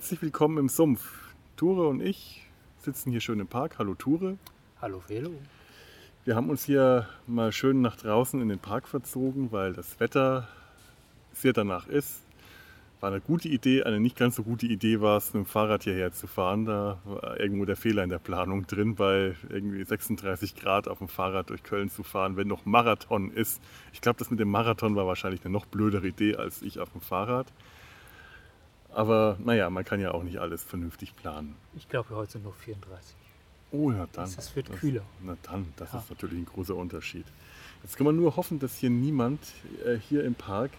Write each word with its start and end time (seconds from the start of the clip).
Herzlich 0.00 0.22
willkommen 0.22 0.56
im 0.56 0.70
Sumpf. 0.70 1.28
Ture 1.58 1.86
und 1.86 2.00
ich 2.00 2.46
sitzen 2.78 3.10
hier 3.10 3.20
schön 3.20 3.38
im 3.38 3.46
Park. 3.46 3.78
Hallo 3.78 3.94
Ture. 3.94 4.38
Hallo 4.80 5.02
Velo. 5.06 5.30
Wir 6.24 6.36
haben 6.36 6.48
uns 6.48 6.64
hier 6.64 7.06
mal 7.26 7.52
schön 7.52 7.82
nach 7.82 7.96
draußen 7.96 8.40
in 8.40 8.48
den 8.48 8.58
Park 8.58 8.88
verzogen, 8.88 9.52
weil 9.52 9.74
das 9.74 10.00
Wetter 10.00 10.48
sehr 11.34 11.52
danach 11.52 11.86
ist. 11.86 12.22
War 13.00 13.10
eine 13.10 13.20
gute 13.20 13.48
Idee, 13.48 13.82
eine 13.82 14.00
nicht 14.00 14.16
ganz 14.16 14.36
so 14.36 14.42
gute 14.42 14.64
Idee 14.64 15.02
war 15.02 15.18
es, 15.18 15.34
mit 15.34 15.44
dem 15.44 15.46
Fahrrad 15.46 15.84
hierher 15.84 16.12
zu 16.12 16.26
fahren. 16.26 16.64
Da 16.64 16.98
war 17.04 17.38
irgendwo 17.38 17.66
der 17.66 17.76
Fehler 17.76 18.02
in 18.02 18.08
der 18.08 18.18
Planung 18.18 18.66
drin, 18.66 18.94
bei 18.94 19.34
irgendwie 19.50 19.84
36 19.84 20.54
Grad 20.54 20.88
auf 20.88 20.96
dem 20.96 21.08
Fahrrad 21.08 21.50
durch 21.50 21.62
Köln 21.62 21.90
zu 21.90 22.04
fahren, 22.04 22.38
wenn 22.38 22.48
noch 22.48 22.64
Marathon 22.64 23.30
ist. 23.30 23.60
Ich 23.92 24.00
glaube, 24.00 24.18
das 24.18 24.30
mit 24.30 24.40
dem 24.40 24.50
Marathon 24.50 24.96
war 24.96 25.06
wahrscheinlich 25.06 25.44
eine 25.44 25.52
noch 25.52 25.66
blödere 25.66 26.08
Idee 26.08 26.36
als 26.36 26.62
ich 26.62 26.78
auf 26.78 26.88
dem 26.88 27.02
Fahrrad. 27.02 27.52
Aber 28.92 29.36
naja, 29.44 29.70
man 29.70 29.84
kann 29.84 30.00
ja 30.00 30.12
auch 30.12 30.22
nicht 30.22 30.38
alles 30.38 30.64
vernünftig 30.64 31.14
planen. 31.16 31.54
Ich 31.76 31.88
glaube, 31.88 32.10
heute 32.16 32.32
sind 32.32 32.44
nur 32.44 32.54
34. 32.54 33.14
Oh 33.72 33.92
ja, 33.92 34.08
dann. 34.12 34.24
Es 34.24 34.56
wird 34.56 34.72
kühler. 34.72 35.02
Na 35.22 35.36
dann, 35.42 35.72
das 35.76 35.92
Ja. 35.92 36.00
ist 36.00 36.10
natürlich 36.10 36.38
ein 36.38 36.46
großer 36.46 36.74
Unterschied. 36.74 37.24
Jetzt 37.82 37.96
kann 37.96 38.04
man 38.04 38.16
nur 38.16 38.34
hoffen, 38.36 38.58
dass 38.58 38.76
hier 38.76 38.90
niemand 38.90 39.40
äh, 39.86 39.96
hier 39.96 40.24
im 40.24 40.34
Park 40.34 40.72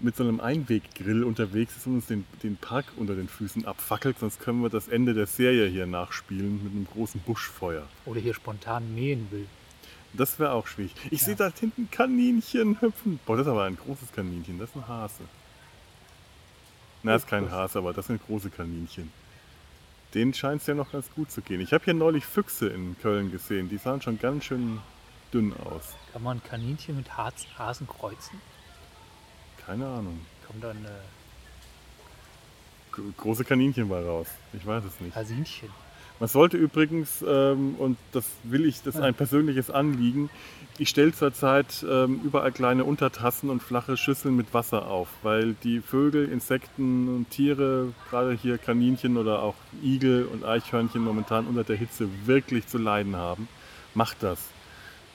mit 0.00 0.16
so 0.16 0.22
einem 0.22 0.40
Einweggrill 0.40 1.24
unterwegs 1.24 1.76
ist 1.76 1.86
und 1.86 1.94
uns 1.96 2.06
den, 2.06 2.24
den 2.42 2.56
Park 2.56 2.86
unter 2.96 3.14
den 3.14 3.28
Füßen 3.28 3.64
abfackelt, 3.64 4.18
sonst 4.18 4.40
können 4.40 4.60
wir 4.62 4.68
das 4.68 4.88
Ende 4.88 5.14
der 5.14 5.26
Serie 5.26 5.66
hier 5.68 5.86
nachspielen 5.86 6.62
mit 6.64 6.72
einem 6.72 6.86
großen 6.86 7.20
Buschfeuer. 7.20 7.84
Oder 8.04 8.20
hier 8.20 8.34
spontan 8.34 8.94
mähen 8.94 9.28
will. 9.30 9.46
Das 10.12 10.38
wäre 10.38 10.52
auch 10.52 10.66
schwierig. 10.68 10.94
Ich 11.10 11.20
Ja. 11.20 11.26
sehe 11.26 11.36
da 11.36 11.50
hinten 11.58 11.90
Kaninchen 11.90 12.80
hüpfen. 12.80 13.18
Boah, 13.26 13.36
das 13.36 13.46
ist 13.46 13.50
aber 13.50 13.64
ein 13.64 13.76
großes 13.76 14.12
Kaninchen. 14.12 14.58
Das 14.58 14.70
ist 14.70 14.76
ein 14.76 14.86
Hase. 14.86 15.24
Na, 17.04 17.12
das 17.12 17.22
ist 17.24 17.28
kein 17.28 17.50
Hase, 17.50 17.78
aber 17.78 17.92
das 17.92 18.06
sind 18.06 18.24
große 18.26 18.48
Kaninchen. 18.48 19.12
Denen 20.14 20.32
scheint 20.32 20.62
es 20.62 20.66
ja 20.66 20.74
noch 20.74 20.90
ganz 20.90 21.10
gut 21.14 21.30
zu 21.30 21.42
gehen. 21.42 21.60
Ich 21.60 21.74
habe 21.74 21.84
hier 21.84 21.92
neulich 21.92 22.24
Füchse 22.24 22.68
in 22.68 22.96
Köln 23.00 23.30
gesehen. 23.30 23.68
Die 23.68 23.76
sahen 23.76 24.00
schon 24.00 24.18
ganz 24.18 24.44
schön 24.44 24.80
dünn 25.32 25.52
aus. 25.64 25.94
Kann 26.12 26.22
man 26.22 26.42
Kaninchen 26.42 26.96
mit 26.96 27.14
Hasen 27.14 27.86
kreuzen? 27.86 28.40
Keine 29.66 29.86
Ahnung. 29.86 30.18
Kommt 30.46 30.64
dann 30.64 30.82
äh, 30.84 30.88
große 33.18 33.44
Kaninchen 33.44 33.90
war 33.90 34.02
raus. 34.02 34.28
Ich 34.54 34.64
weiß 34.64 34.84
es 34.84 34.98
nicht. 35.00 35.14
Hasinchen. 35.14 35.68
Man 36.20 36.28
sollte 36.28 36.56
übrigens, 36.56 37.24
ähm, 37.26 37.74
und 37.78 37.98
das 38.12 38.24
will 38.44 38.66
ich, 38.66 38.82
das 38.82 38.94
ist 38.94 39.00
ein 39.00 39.14
persönliches 39.14 39.70
Anliegen, 39.70 40.30
ich 40.76 40.88
stelle 40.88 41.12
zurzeit 41.12 41.86
ähm, 41.88 42.20
überall 42.24 42.50
kleine 42.50 42.82
Untertassen 42.84 43.48
und 43.48 43.62
flache 43.62 43.96
Schüsseln 43.96 44.34
mit 44.34 44.52
Wasser 44.54 44.88
auf, 44.88 45.06
weil 45.22 45.54
die 45.62 45.80
Vögel, 45.80 46.28
Insekten 46.28 47.08
und 47.08 47.30
Tiere, 47.30 47.92
gerade 48.10 48.32
hier 48.32 48.58
Kaninchen 48.58 49.16
oder 49.16 49.40
auch 49.40 49.54
Igel 49.84 50.24
und 50.24 50.44
Eichhörnchen 50.44 51.04
momentan 51.04 51.46
unter 51.46 51.62
der 51.62 51.76
Hitze 51.76 52.08
wirklich 52.24 52.66
zu 52.66 52.78
leiden 52.78 53.14
haben. 53.14 53.46
Macht 53.94 54.24
das. 54.24 54.40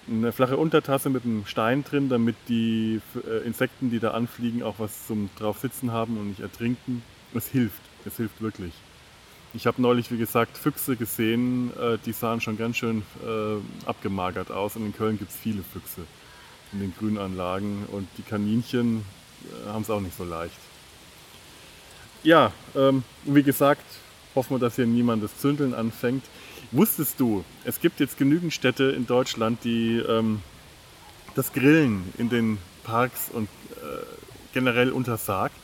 Eine 0.10 0.32
flache 0.32 0.56
Untertasse 0.56 1.10
mit 1.10 1.26
einem 1.26 1.46
Stein 1.46 1.84
drin, 1.84 2.08
damit 2.08 2.38
die 2.48 3.02
äh, 3.28 3.46
Insekten, 3.46 3.92
die 3.92 4.00
da 4.00 4.12
anfliegen, 4.12 4.64
auch 4.64 4.76
was 4.78 5.08
zum 5.08 5.30
drauf 5.38 5.60
sitzen 5.60 5.92
haben 5.92 6.18
und 6.18 6.30
nicht 6.30 6.40
ertrinken. 6.40 7.04
Es 7.34 7.48
hilft. 7.50 7.82
Es 8.06 8.16
hilft 8.16 8.42
wirklich. 8.42 8.74
Ich 9.56 9.66
habe 9.66 9.82
neulich, 9.82 10.12
wie 10.12 10.18
gesagt, 10.18 10.60
Füchse 10.60 10.96
gesehen, 10.96 11.72
äh, 11.76 11.98
die 12.06 12.12
sahen 12.12 12.40
schon 12.40 12.56
ganz 12.56 12.78
schön 12.78 13.02
äh, 13.26 13.88
abgemagert 13.88 14.52
aus. 14.52 14.76
Und 14.76 14.86
in 14.86 14.94
Köln 14.94 15.18
gibt 15.18 15.32
es 15.32 15.38
viele 15.38 15.64
Füchse 15.64 16.02
in 16.72 16.80
den 16.82 16.94
Grünanlagen 16.96 17.86
und 17.92 18.08
die 18.20 18.22
Kaninchen 18.22 19.04
äh, 19.44 19.70
haben 19.70 19.82
es 19.82 19.90
auch 19.90 20.02
nicht 20.02 20.16
so 20.16 20.24
leicht. 20.24 20.54
Ja, 22.22 22.52
ähm, 22.76 23.04
wie 23.24 23.42
gesagt, 23.42 23.86
hoffen 24.36 24.52
wir, 24.52 24.60
dass 24.60 24.76
hier 24.76 24.86
niemand 24.86 25.24
das 25.24 25.36
Zündeln 25.40 25.74
anfängt. 25.74 26.24
Wusstest 26.72 27.20
du, 27.20 27.44
es 27.66 27.80
gibt 27.80 28.00
jetzt 28.00 28.20
genügend 28.20 28.54
Städte 28.54 28.84
in 28.92 29.08
Deutschland, 29.08 29.64
die 29.64 29.98
ähm, 29.98 30.44
das 31.34 31.54
Grillen 31.54 32.14
in 32.20 32.30
den 32.30 32.60
Parks 32.84 33.30
und 33.34 33.50
generell 34.54 34.92
untersagt. 34.92 35.56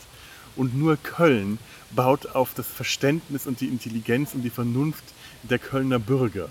Und 0.55 0.75
nur 0.75 0.95
Köln 0.97 1.59
baut 1.95 2.35
auf 2.35 2.53
das 2.53 2.67
Verständnis 2.67 3.47
und 3.47 3.61
die 3.61 3.67
Intelligenz 3.67 4.33
und 4.33 4.41
die 4.41 4.49
Vernunft 4.49 5.03
der 5.43 5.59
Kölner 5.59 5.99
Bürger. 5.99 6.49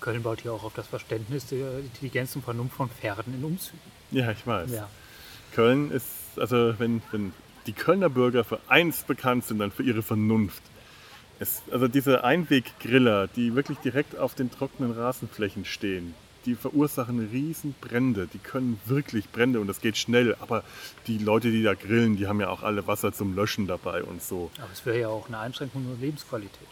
Köln 0.00 0.22
baut 0.22 0.42
hier 0.42 0.52
auch 0.52 0.64
auf 0.64 0.74
das 0.74 0.86
Verständnis 0.86 1.46
der 1.46 1.78
Intelligenz 1.78 2.36
und 2.36 2.44
Vernunft 2.44 2.76
von 2.76 2.88
Pferden 2.88 3.34
in 3.34 3.44
Umzügen. 3.44 3.80
Ja, 4.10 4.30
ich 4.30 4.46
weiß. 4.46 4.70
Ja. 4.70 4.88
Köln 5.52 5.90
ist, 5.90 6.06
also 6.36 6.74
wenn, 6.78 7.02
wenn 7.10 7.32
die 7.66 7.72
Kölner 7.72 8.08
Bürger 8.08 8.44
für 8.44 8.60
eins 8.68 9.02
bekannt 9.02 9.44
sind, 9.44 9.58
dann 9.58 9.72
für 9.72 9.82
ihre 9.82 10.02
Vernunft. 10.02 10.62
Es, 11.38 11.62
also 11.70 11.88
diese 11.88 12.24
Einweggriller, 12.24 13.26
die 13.26 13.54
wirklich 13.54 13.78
direkt 13.78 14.16
auf 14.16 14.34
den 14.34 14.50
trockenen 14.50 14.92
Rasenflächen 14.92 15.64
stehen, 15.64 16.14
die 16.46 16.54
verursachen 16.54 17.28
riesen 17.30 17.74
Brände. 17.80 18.28
Die 18.32 18.38
können 18.38 18.80
wirklich 18.86 19.28
Brände 19.30 19.60
und 19.60 19.66
das 19.66 19.80
geht 19.80 19.96
schnell. 19.96 20.36
Aber 20.40 20.62
die 21.06 21.18
Leute, 21.18 21.50
die 21.50 21.62
da 21.62 21.74
grillen, 21.74 22.16
die 22.16 22.26
haben 22.26 22.40
ja 22.40 22.48
auch 22.48 22.62
alle 22.62 22.86
Wasser 22.86 23.12
zum 23.12 23.34
Löschen 23.34 23.66
dabei 23.66 24.02
und 24.02 24.22
so. 24.22 24.50
Aber 24.58 24.70
es 24.72 24.86
wäre 24.86 25.00
ja 25.00 25.08
auch 25.08 25.28
eine 25.28 25.38
Einschränkung 25.38 25.86
der 25.86 25.96
Lebensqualität. 25.96 26.68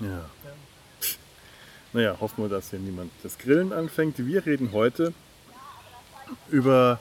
Ja. 0.00 0.30
Naja, 1.92 2.16
hoffen 2.20 2.44
wir, 2.44 2.48
dass 2.48 2.70
hier 2.70 2.78
niemand 2.78 3.10
das 3.22 3.38
Grillen 3.38 3.72
anfängt. 3.72 4.18
Wir 4.18 4.44
reden 4.44 4.72
heute 4.72 5.14
über 6.50 6.98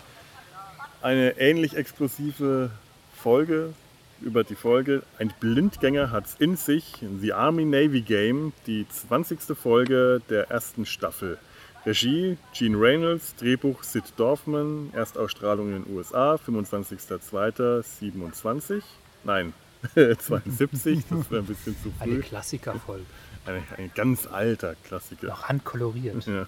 eine 1.02 1.38
ähnlich 1.38 1.76
explosive 1.76 2.72
Folge, 3.16 3.74
über 4.22 4.44
die 4.44 4.56
Folge 4.56 5.04
Ein 5.20 5.34
Blindgänger 5.40 6.12
hat's 6.12 6.36
in 6.40 6.56
sich, 6.56 6.94
The 7.22 7.34
Army 7.34 7.66
Navy 7.66 8.02
Game, 8.02 8.54
die 8.68 8.88
20. 8.88 9.58
Folge 9.58 10.22
der 10.30 10.50
ersten 10.50 10.86
Staffel. 10.86 11.38
Regie 11.86 12.38
Gene 12.54 12.80
Reynolds, 12.80 13.36
Drehbuch 13.36 13.84
Sid 13.84 14.14
Dorfman, 14.18 14.90
Erstausstrahlung 14.94 15.76
in 15.76 15.84
den 15.84 15.94
USA, 15.96 16.36
25.02.27. 16.36 18.82
Nein, 19.24 19.54
72, 19.94 21.04
das 21.10 21.30
wäre 21.30 21.44
ein 21.44 21.48
bisschen 21.48 21.76
zu 21.82 21.94
Eine 22.00 22.16
früh. 22.16 22.22
Klassikerfolge. 22.22 23.06
Ein, 23.46 23.64
ein 23.78 23.92
ganz 23.94 24.26
alter 24.26 24.74
Klassiker. 24.84 25.28
Noch 25.28 25.44
handkoloriert. 25.44 26.26
Ja. 26.26 26.48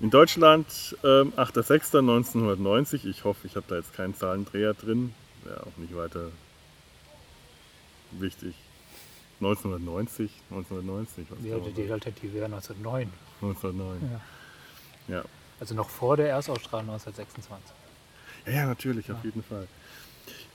In 0.00 0.08
Deutschland 0.10 0.66
ähm, 1.04 1.32
8.6.1990. 1.36 3.04
Ich 3.06 3.24
hoffe, 3.24 3.46
ich 3.46 3.56
habe 3.56 3.66
da 3.68 3.76
jetzt 3.76 3.92
keinen 3.94 4.14
Zahlendreher 4.14 4.72
drin. 4.74 5.12
Ja, 5.44 5.58
auch 5.60 5.76
nicht 5.76 5.94
weiter 5.94 6.30
wichtig. 8.12 8.54
1990, 9.40 10.30
1990, 10.50 11.26
was 11.28 11.38
die? 11.40 11.52
Alternative 11.52 12.32
wäre 12.32 12.46
1909. 12.46 13.10
1909. 13.42 14.10
Ja. 14.10 14.20
Ja. 15.08 15.24
Also 15.60 15.74
noch 15.74 15.88
vor 15.88 16.16
der 16.16 16.28
Erstausstrahlung 16.28 16.90
1926. 16.90 17.74
Ja, 18.46 18.52
ja, 18.52 18.66
natürlich, 18.66 19.10
auf 19.10 19.24
jeden 19.24 19.42
Fall. 19.42 19.66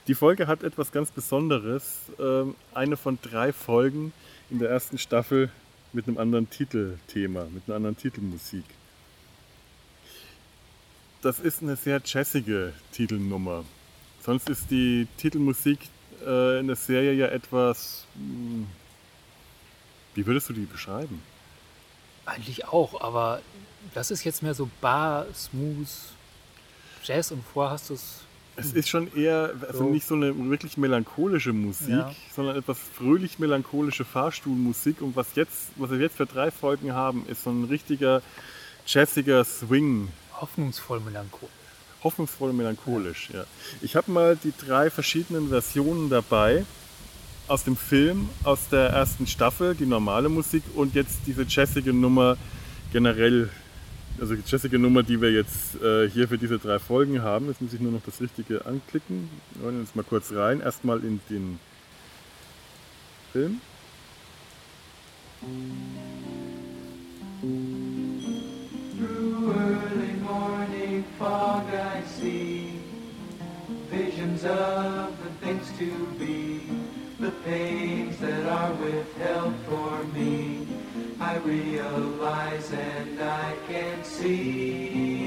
Die 0.06 0.14
Folge 0.14 0.46
hat 0.46 0.62
etwas 0.62 0.92
ganz 0.92 1.10
Besonderes. 1.10 2.06
Ähm, 2.18 2.54
eine 2.74 2.96
von 2.96 3.18
drei 3.22 3.52
Folgen 3.52 4.12
in 4.50 4.58
der 4.58 4.70
ersten 4.70 4.98
Staffel 4.98 5.50
mit 5.92 6.08
einem 6.08 6.18
anderen 6.18 6.48
Titelthema, 6.48 7.44
mit 7.52 7.64
einer 7.66 7.76
anderen 7.76 7.96
Titelmusik. 7.96 8.64
Das 11.20 11.38
ist 11.38 11.62
eine 11.62 11.76
sehr 11.76 12.00
jazzige 12.04 12.72
Titelnummer. 12.92 13.64
Sonst 14.22 14.48
ist 14.48 14.70
die 14.70 15.06
Titelmusik 15.18 15.78
äh, 16.26 16.58
in 16.60 16.66
der 16.66 16.76
Serie 16.76 17.12
ja 17.12 17.26
etwas. 17.28 18.06
hm, 18.14 18.66
Wie 20.14 20.26
würdest 20.26 20.48
du 20.48 20.52
die 20.52 20.66
beschreiben? 20.66 21.22
Eigentlich 22.26 22.66
auch, 22.68 23.00
aber 23.00 23.40
das 23.94 24.10
ist 24.10 24.24
jetzt 24.24 24.42
mehr 24.42 24.54
so 24.54 24.68
Bar, 24.80 25.26
Smooth, 25.34 25.88
Jazz 27.04 27.32
und 27.32 27.42
vorher 27.52 27.72
hast 27.72 27.90
du 27.90 27.94
es 27.94 28.20
Es 28.54 28.72
ist 28.74 28.88
schon 28.88 29.12
eher, 29.16 29.52
also 29.66 29.78
So. 29.78 29.84
nicht 29.90 30.06
so 30.06 30.14
eine 30.14 30.36
wirklich 30.50 30.76
melancholische 30.76 31.52
Musik, 31.52 31.88
Ja. 31.88 32.14
sondern 32.34 32.56
etwas 32.56 32.78
fröhlich 32.78 33.38
melancholische 33.38 34.04
Fahrstuhlmusik. 34.04 35.00
Und 35.00 35.16
was 35.16 35.28
jetzt, 35.34 35.68
was 35.76 35.90
wir 35.90 35.98
jetzt 35.98 36.16
für 36.16 36.26
drei 36.26 36.50
Folgen 36.50 36.92
haben, 36.92 37.24
ist 37.28 37.42
so 37.44 37.50
ein 37.50 37.64
richtiger 37.64 38.20
jazziger 38.86 39.44
Swing, 39.44 40.08
Hoffnungsvoll 40.40 41.00
melancholisch. 41.00 41.50
hoffnungsvoll 42.04 42.52
melancholisch. 42.52 43.30
Ja. 43.32 43.44
Ich 43.80 43.96
habe 43.96 44.10
mal 44.10 44.36
die 44.36 44.52
drei 44.56 44.90
verschiedenen 44.90 45.48
Versionen 45.48 46.10
dabei 46.10 46.64
aus 47.52 47.64
dem 47.64 47.76
Film, 47.76 48.30
aus 48.44 48.70
der 48.70 48.88
ersten 48.88 49.26
Staffel, 49.26 49.74
die 49.74 49.84
normale 49.84 50.30
Musik 50.30 50.62
und 50.74 50.94
jetzt 50.94 51.18
diese 51.26 51.44
jazzige 51.46 51.92
Nummer 51.92 52.38
generell. 52.94 53.50
Also 54.18 54.34
die 54.34 54.42
jazzige 54.46 54.78
Nummer, 54.78 55.02
die 55.02 55.20
wir 55.20 55.30
jetzt 55.30 55.74
äh, 55.82 56.08
hier 56.08 56.28
für 56.28 56.38
diese 56.38 56.58
drei 56.58 56.78
Folgen 56.78 57.20
haben. 57.20 57.48
Jetzt 57.48 57.60
muss 57.60 57.74
ich 57.74 57.80
nur 57.80 57.92
noch 57.92 58.00
das 58.06 58.22
Richtige 58.22 58.64
anklicken. 58.64 59.28
Wir 59.50 59.66
hören 59.66 59.80
jetzt 59.80 59.94
mal 59.94 60.02
kurz 60.02 60.32
rein. 60.32 60.62
Erstmal 60.62 61.00
in 61.00 61.20
den 61.28 61.58
Film. 63.32 63.60
Visions 73.92 74.44
of 74.44 75.12
the 75.22 75.46
things 75.46 75.68
to 75.78 76.06
be, 76.18 76.81
the 77.22 77.30
pains 77.44 78.18
that 78.18 78.46
are 78.48 78.72
withheld 78.74 79.54
for 79.68 80.02
me. 80.12 80.66
I 81.20 81.36
realize 81.36 82.72
and 82.72 83.22
I 83.22 83.54
can 83.68 84.02
see 84.02 85.22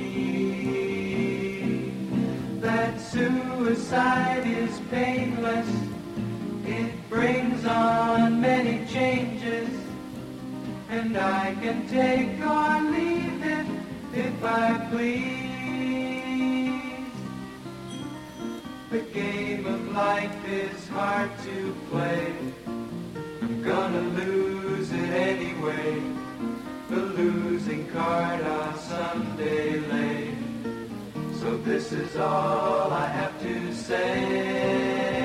that 2.60 3.00
suicide 3.00 4.46
is 4.46 4.78
painless. 4.92 5.70
It 6.66 6.92
brings 7.10 7.66
on 7.66 8.42
many 8.42 8.86
changes. 8.88 9.70
And 10.90 11.16
I 11.18 11.56
can 11.62 11.88
take 11.88 12.42
or 12.46 12.82
leave 12.92 13.42
it 13.42 13.68
if 14.14 14.44
I 14.44 14.86
please. 14.92 15.55
The 18.96 19.02
game 19.12 19.66
of 19.66 19.92
life 19.92 20.48
is 20.48 20.88
hard 20.88 21.30
to 21.44 21.76
play. 21.92 22.34
I'm 22.66 23.62
gonna 23.62 24.00
lose 24.00 24.90
it 24.90 25.10
anyway. 25.10 26.02
The 26.90 27.02
losing 27.20 27.90
card 27.90 28.42
I'll 28.42 28.78
someday 28.78 29.80
lay. 29.92 30.38
So 31.42 31.58
this 31.58 31.92
is 31.92 32.16
all 32.16 32.90
I 32.94 33.08
have 33.08 33.38
to 33.42 33.76
say. 33.76 35.25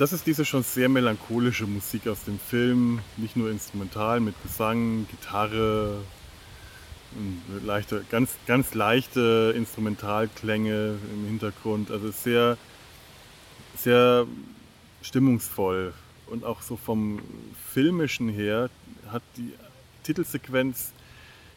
Das 0.00 0.14
ist 0.14 0.26
diese 0.26 0.46
schon 0.46 0.62
sehr 0.62 0.88
melancholische 0.88 1.66
Musik 1.66 2.08
aus 2.08 2.24
dem 2.24 2.38
Film, 2.38 3.00
nicht 3.18 3.36
nur 3.36 3.50
instrumental 3.50 4.18
mit 4.20 4.34
Gesang, 4.42 5.06
Gitarre, 5.10 5.98
leichte, 7.62 8.02
ganz, 8.10 8.30
ganz 8.46 8.72
leichte 8.72 9.52
Instrumentalklänge 9.54 10.96
im 11.12 11.26
Hintergrund. 11.26 11.90
Also 11.90 12.10
sehr, 12.12 12.56
sehr 13.76 14.26
stimmungsvoll. 15.02 15.92
Und 16.28 16.44
auch 16.44 16.62
so 16.62 16.76
vom 16.76 17.20
Filmischen 17.70 18.30
her 18.30 18.70
hat 19.12 19.22
die 19.36 19.52
Titelsequenz 20.04 20.92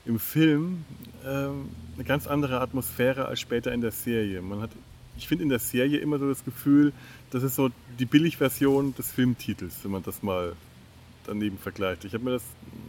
im 0.06 0.20
Film 0.20 0.84
ähm, 1.26 1.70
eine 1.96 2.04
ganz 2.04 2.28
andere 2.28 2.60
Atmosphäre 2.60 3.26
als 3.26 3.40
später 3.40 3.72
in 3.72 3.80
der 3.80 3.92
Serie. 3.92 4.42
Man 4.42 4.64
hat, 4.64 4.72
ich 5.18 5.28
finde 5.28 5.44
in 5.44 5.50
der 5.50 5.60
Serie 5.60 6.00
immer 6.00 6.20
so 6.20 6.28
das 6.28 6.44
Gefühl, 6.44 6.94
das 7.32 7.44
ist 7.44 7.56
so 7.56 7.70
die 8.00 8.06
Billigversion 8.06 8.96
des 8.96 9.12
Filmtitels, 9.12 9.80
wenn 9.84 9.92
man 9.92 10.04
das 10.04 10.24
mal 10.24 10.54
daneben 11.26 11.58
vergleicht. 11.58 12.06
Ich 12.06 12.14
habe 12.14 12.24
mir 12.24 12.32
das 12.32 12.44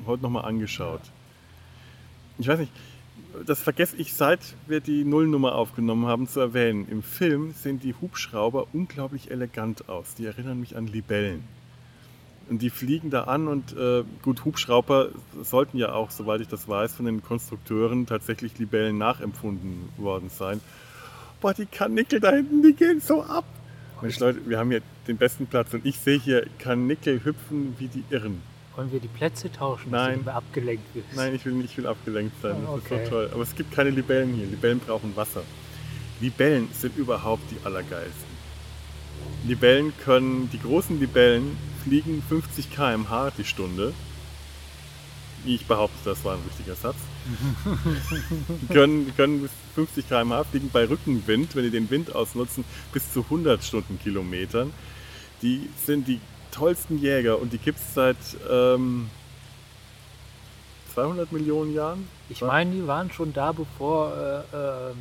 heute 0.06 0.22
nochmal 0.22 0.44
angeschaut. 0.44 1.02
Ich 2.38 2.48
weiß 2.48 2.58
nicht, 2.58 2.72
das 3.46 3.60
vergesse 3.60 3.96
ich, 3.96 4.14
seit 4.14 4.40
wir 4.66 4.80
die 4.80 5.04
Nullnummer 5.04 5.54
aufgenommen 5.54 6.06
haben, 6.06 6.28
zu 6.28 6.40
erwähnen. 6.40 6.86
Im 6.90 7.02
Film 7.02 7.52
sehen 7.52 7.80
die 7.80 7.94
Hubschrauber 8.00 8.66
unglaublich 8.72 9.30
elegant 9.30 9.88
aus. 9.88 10.14
Die 10.14 10.26
erinnern 10.26 10.60
mich 10.60 10.76
an 10.76 10.86
Libellen. 10.86 11.44
Und 12.50 12.60
die 12.60 12.70
fliegen 12.70 13.10
da 13.10 13.24
an 13.24 13.48
und 13.48 13.74
äh, 13.76 14.04
gut, 14.22 14.44
Hubschrauber 14.44 15.08
sollten 15.42 15.78
ja 15.78 15.92
auch, 15.92 16.10
soweit 16.10 16.42
ich 16.42 16.48
das 16.48 16.68
weiß, 16.68 16.94
von 16.94 17.06
den 17.06 17.22
Konstrukteuren 17.22 18.06
tatsächlich 18.06 18.58
Libellen 18.58 18.98
nachempfunden 18.98 19.88
worden 19.96 20.28
sein. 20.28 20.60
Boah, 21.44 21.52
die 21.52 21.66
Karnickel 21.66 22.20
da 22.20 22.30
hinten, 22.30 22.62
die 22.62 22.72
gehen 22.72 23.02
so 23.02 23.22
ab. 23.22 23.44
Mensch 24.00 24.18
Leute, 24.18 24.40
wir 24.48 24.58
haben 24.58 24.70
hier 24.70 24.80
den 25.06 25.18
besten 25.18 25.46
Platz 25.46 25.74
und 25.74 25.84
ich 25.84 25.98
sehe 25.98 26.18
hier 26.18 26.46
Karnickel 26.58 27.22
hüpfen 27.22 27.76
wie 27.78 27.88
die 27.88 28.02
Irren. 28.08 28.40
Wollen 28.76 28.90
wir 28.90 28.98
die 28.98 29.08
Plätze 29.08 29.52
tauschen, 29.52 29.92
dass 29.92 30.06
Nein. 30.06 30.14
du 30.14 30.20
immer 30.22 30.36
abgelenkt 30.36 30.94
wirst? 30.94 31.08
Nein, 31.14 31.34
ich 31.34 31.44
will 31.44 31.52
nicht, 31.52 31.72
ich 31.72 31.76
will 31.76 31.86
abgelenkt 31.86 32.40
sein. 32.40 32.56
Das 32.62 32.70
Okay. 32.70 32.96
ist 32.96 33.04
so 33.04 33.10
toll. 33.10 33.30
Aber 33.34 33.42
es 33.42 33.54
gibt 33.54 33.72
keine 33.72 33.90
Libellen 33.90 34.32
hier. 34.32 34.46
Libellen 34.46 34.78
brauchen 34.78 35.14
Wasser. 35.16 35.42
Libellen 36.18 36.66
sind 36.72 36.96
überhaupt 36.96 37.42
die 37.50 37.58
allergeilsten. 37.66 38.34
Libellen 39.46 39.92
können, 40.02 40.48
die 40.50 40.60
großen 40.60 40.98
Libellen 40.98 41.58
fliegen 41.82 42.22
50 42.26 42.74
km/h 42.74 43.32
die 43.36 43.44
Stunde. 43.44 43.92
Ich 45.46 45.66
behaupte, 45.66 45.96
das 46.04 46.24
war 46.24 46.34
ein 46.34 46.40
richtiger 46.48 46.74
Satz. 46.74 46.96
die 48.62 48.66
können, 48.72 49.06
die 49.06 49.12
können 49.12 49.42
bis 49.42 49.50
50 49.74 50.08
km/h 50.08 50.44
fliegen 50.44 50.70
bei 50.72 50.88
Rückenwind, 50.88 51.54
wenn 51.54 51.64
die 51.64 51.70
den 51.70 51.90
Wind 51.90 52.14
ausnutzen, 52.14 52.64
bis 52.92 53.12
zu 53.12 53.20
100 53.24 53.62
Stundenkilometern. 53.62 54.72
Die 55.42 55.68
sind 55.84 56.08
die 56.08 56.20
tollsten 56.50 56.98
Jäger 56.98 57.38
und 57.40 57.52
die 57.52 57.58
gibt 57.58 57.78
es 57.78 57.94
seit 57.94 58.16
ähm, 58.50 59.10
200 60.94 61.32
Millionen 61.32 61.74
Jahren. 61.74 62.08
Ich 62.28 62.40
meine, 62.40 62.70
die 62.70 62.86
waren 62.86 63.10
schon 63.10 63.32
da, 63.32 63.52
bevor 63.52 64.14
äh, 64.16 64.56
äh, 64.56 64.94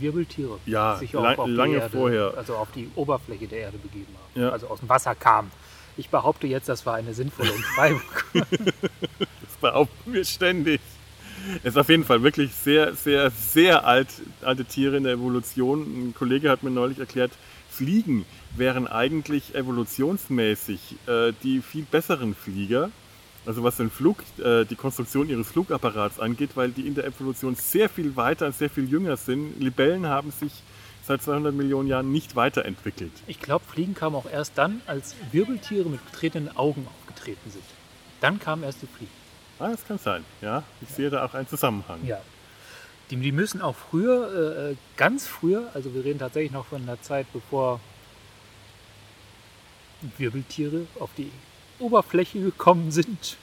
Wirbeltiere 0.00 0.58
Ja, 0.66 0.96
sich 0.96 1.12
lang- 1.12 1.34
auch 1.36 1.38
auf 1.44 1.48
lange 1.48 1.74
die 1.74 1.80
Erde, 1.80 1.96
vorher. 1.96 2.32
also 2.36 2.56
auf 2.56 2.68
die 2.72 2.90
Oberfläche 2.96 3.46
der 3.46 3.58
Erde 3.60 3.78
begeben 3.78 4.12
haben, 4.34 4.42
Ja. 4.42 4.50
also 4.50 4.66
aus 4.68 4.80
dem 4.80 4.88
Wasser 4.88 5.14
kamen. 5.14 5.50
Ich 5.98 6.10
behaupte 6.10 6.46
jetzt, 6.46 6.68
das 6.68 6.86
war 6.86 6.94
eine 6.94 7.12
sinnvolle 7.12 7.52
Umschreibung. 7.52 8.00
Das 9.18 9.56
behaupten 9.60 10.12
wir 10.12 10.24
ständig. 10.24 10.80
Es 11.64 11.70
ist 11.70 11.76
auf 11.76 11.88
jeden 11.88 12.04
Fall 12.04 12.22
wirklich 12.22 12.54
sehr, 12.54 12.94
sehr, 12.94 13.30
sehr 13.30 13.84
alt, 13.84 14.08
alte 14.42 14.64
Tiere 14.64 14.96
in 14.96 15.02
der 15.02 15.14
Evolution. 15.14 15.80
Ein 15.80 16.14
Kollege 16.16 16.48
hat 16.50 16.62
mir 16.62 16.70
neulich 16.70 17.00
erklärt, 17.00 17.32
Fliegen 17.68 18.24
wären 18.56 18.86
eigentlich 18.86 19.56
evolutionsmäßig 19.56 20.80
äh, 21.08 21.32
die 21.42 21.60
viel 21.60 21.84
besseren 21.90 22.36
Flieger. 22.36 22.90
Also 23.46 23.64
was 23.64 23.78
den 23.78 23.90
Flug, 23.90 24.18
äh, 24.38 24.64
die 24.64 24.76
Konstruktion 24.76 25.28
ihres 25.28 25.48
Flugapparats 25.48 26.20
angeht, 26.20 26.50
weil 26.54 26.70
die 26.70 26.86
in 26.86 26.94
der 26.94 27.04
Evolution 27.04 27.56
sehr 27.56 27.88
viel 27.88 28.14
weiter 28.14 28.46
und 28.46 28.54
sehr 28.54 28.70
viel 28.70 28.88
jünger 28.88 29.16
sind. 29.16 29.58
Libellen 29.60 30.06
haben 30.06 30.30
sich 30.30 30.52
seit 31.08 31.22
200 31.22 31.54
Millionen 31.54 31.88
Jahren 31.88 32.12
nicht 32.12 32.36
weiterentwickelt. 32.36 33.12
Ich 33.26 33.40
glaube, 33.40 33.64
Fliegen 33.64 33.94
kamen 33.94 34.14
auch 34.14 34.30
erst 34.30 34.56
dann, 34.56 34.82
als 34.86 35.16
Wirbeltiere 35.32 35.88
mit 35.88 36.04
getretenen 36.06 36.56
Augen 36.56 36.86
aufgetreten 36.86 37.50
sind. 37.50 37.64
Dann 38.20 38.38
kamen 38.38 38.62
erst 38.62 38.82
die 38.82 38.86
Fliegen. 38.86 39.12
Ah, 39.58 39.70
das 39.70 39.86
kann 39.86 39.98
sein. 39.98 40.24
Ja, 40.40 40.62
ich 40.80 40.90
sehe 40.90 41.10
da 41.10 41.24
auch 41.24 41.34
einen 41.34 41.48
Zusammenhang. 41.48 42.04
Ja. 42.04 42.20
Die, 43.10 43.16
die 43.16 43.32
müssen 43.32 43.62
auch 43.62 43.74
früher, 43.74 44.70
äh, 44.70 44.76
ganz 44.96 45.26
früher, 45.26 45.70
also 45.74 45.94
wir 45.94 46.04
reden 46.04 46.18
tatsächlich 46.18 46.52
noch 46.52 46.66
von 46.66 46.82
einer 46.82 47.00
Zeit, 47.00 47.26
bevor 47.32 47.80
Wirbeltiere 50.18 50.86
auf 51.00 51.10
die 51.16 51.32
Oberfläche 51.78 52.40
gekommen 52.40 52.90
sind. 52.90 53.38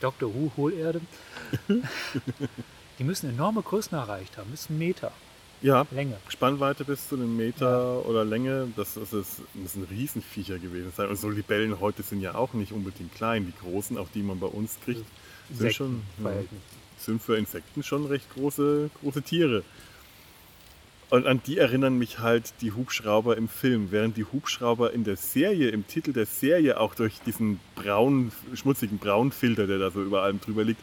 Dr. 0.00 0.32
Who, 0.32 0.52
Hohlerde. 0.56 1.00
die 2.98 3.04
müssen 3.04 3.30
enorme 3.30 3.62
Größen 3.62 3.98
erreicht 3.98 4.38
haben, 4.38 4.50
bis 4.50 4.70
einen 4.70 4.78
Meter 4.78 5.12
ja 5.62 5.86
Länge. 5.90 6.16
Spannweite 6.28 6.84
bis 6.84 7.08
zu 7.08 7.16
einem 7.16 7.36
Meter 7.36 8.04
oder 8.06 8.24
Länge, 8.24 8.68
das, 8.76 8.94
das, 8.94 9.12
ist, 9.12 9.38
das 9.38 9.40
müssen 9.54 9.84
Riesenviecher 9.84 10.58
gewesen 10.58 10.92
sein. 10.96 11.08
Und 11.08 11.16
so 11.16 11.30
Libellen 11.30 11.80
heute 11.80 12.02
sind 12.02 12.20
ja 12.20 12.34
auch 12.34 12.52
nicht 12.54 12.72
unbedingt 12.72 13.14
klein. 13.14 13.46
Die 13.46 13.66
großen, 13.66 13.96
auch 13.98 14.08
die 14.14 14.22
man 14.22 14.40
bei 14.40 14.46
uns 14.46 14.78
kriegt, 14.84 15.04
sind 15.52 15.74
schon 15.74 16.02
ja, 16.22 16.30
sind 16.98 17.22
für 17.22 17.36
Insekten 17.36 17.82
schon 17.82 18.06
recht 18.06 18.26
große, 18.34 18.90
große 19.00 19.22
Tiere. 19.22 19.62
Und 21.10 21.26
an 21.26 21.42
die 21.46 21.58
erinnern 21.58 21.98
mich 21.98 22.20
halt 22.20 22.54
die 22.62 22.72
Hubschrauber 22.72 23.36
im 23.36 23.46
Film, 23.46 23.88
während 23.90 24.16
die 24.16 24.24
Hubschrauber 24.24 24.94
in 24.94 25.04
der 25.04 25.16
Serie, 25.16 25.68
im 25.68 25.86
Titel 25.86 26.14
der 26.14 26.24
Serie 26.24 26.80
auch 26.80 26.94
durch 26.94 27.20
diesen 27.26 27.60
braun, 27.74 28.32
schmutzigen 28.54 28.96
Braunfilter, 28.96 29.66
der 29.66 29.78
da 29.78 29.90
so 29.90 30.02
über 30.02 30.22
allem 30.22 30.40
drüber 30.40 30.64
liegt, 30.64 30.80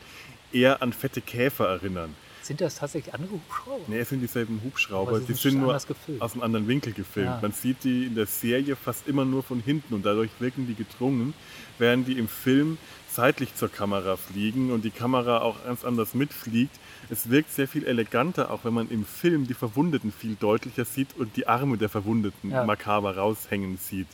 eher 0.54 0.84
an 0.84 0.94
fette 0.94 1.22
Käfer 1.22 1.68
erinnern. 1.68 2.16
Sind 2.50 2.62
das 2.62 2.76
tatsächlich 2.80 3.14
andere 3.14 3.34
Hubschrauber? 3.34 3.84
Nee, 3.88 4.00
es 4.00 4.10
sind 4.10 4.22
dieselben 4.22 4.60
Hubschrauber. 4.64 5.12
Aber 5.12 5.20
sie 5.20 5.28
Die 5.28 5.34
sind 5.36 5.60
nur 5.60 5.72
gefilmt. 5.78 6.20
aus 6.20 6.34
einem 6.34 6.42
anderen 6.42 6.68
Winkel 6.68 6.94
gefilmt. 6.94 7.28
Ja. 7.30 7.40
Man 7.44 7.52
sieht 7.52 7.84
die 7.84 8.06
in 8.08 8.16
der 8.16 8.26
Serie 8.26 8.76
fast 8.76 9.08
immer 9.08 9.24
nur 9.24 9.44
von 9.44 9.62
hinten 9.62 9.94
und 9.94 10.04
dadurch 10.04 10.32
wirken 10.40 10.66
die 10.66 10.74
gedrungen, 10.74 11.36
während 11.78 12.08
die 12.08 12.18
im 12.18 12.28
Film 12.28 12.80
seitlich 13.12 13.54
zur 13.54 13.70
Kamera 13.70 14.18
fliegen 14.18 14.72
und 14.72 14.84
die 14.84 14.90
Kamera 14.90 15.42
auch 15.44 15.64
ganz 15.64 15.86
anders 15.86 16.16
mitfliegt. 16.16 16.76
Es 17.12 17.30
wirkt 17.30 17.52
sehr 17.52 17.68
viel 17.68 17.86
eleganter, 17.86 18.50
auch 18.50 18.62
wenn 18.66 18.74
man 18.74 18.90
im 18.90 19.06
Film 19.06 19.46
die 19.46 19.54
Verwundeten 19.54 20.12
viel 20.12 20.34
deutlicher 20.40 20.86
sieht 20.86 21.10
und 21.20 21.38
die 21.38 21.46
Arme 21.48 21.78
der 21.78 21.90
Verwundeten 21.90 22.50
Ja. 22.50 22.64
makaber 22.64 23.16
raushängen 23.16 23.78
sieht. 23.78 24.08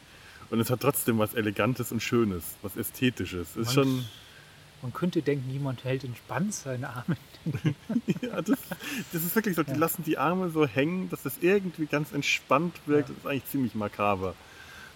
Und 0.50 0.60
es 0.60 0.70
hat 0.70 0.82
trotzdem 0.82 1.20
was 1.20 1.34
Elegantes 1.36 1.94
und 1.94 2.04
Schönes, 2.04 2.44
was 2.62 2.76
Ästhetisches. 2.76 3.56
Ist 3.56 3.68
Man- 3.68 3.74
schon, 3.74 4.06
Man 4.86 4.94
könnte 4.94 5.24
denken, 5.24 5.50
jemand 5.50 5.84
hält 5.84 6.04
entspannt 6.04 6.54
seine 6.54 6.90
Arme. 6.90 7.18
ja, 8.22 8.40
das, 8.40 8.60
das 9.12 9.24
ist 9.24 9.34
wirklich 9.36 9.56
so, 9.56 9.64
die 9.64 9.74
lassen 9.74 10.04
die 10.04 10.20
Arme 10.20 10.52
so 10.52 10.68
hängen, 10.68 11.10
dass 11.10 11.24
das 11.24 11.40
irgendwie 11.42 11.88
ganz 11.88 12.12
entspannt 12.12 12.76
wirkt. 12.86 13.10
Das 13.10 13.18
ist 13.18 13.26
eigentlich 13.26 13.46
ziemlich 13.46 13.74
makaber. 13.74 14.36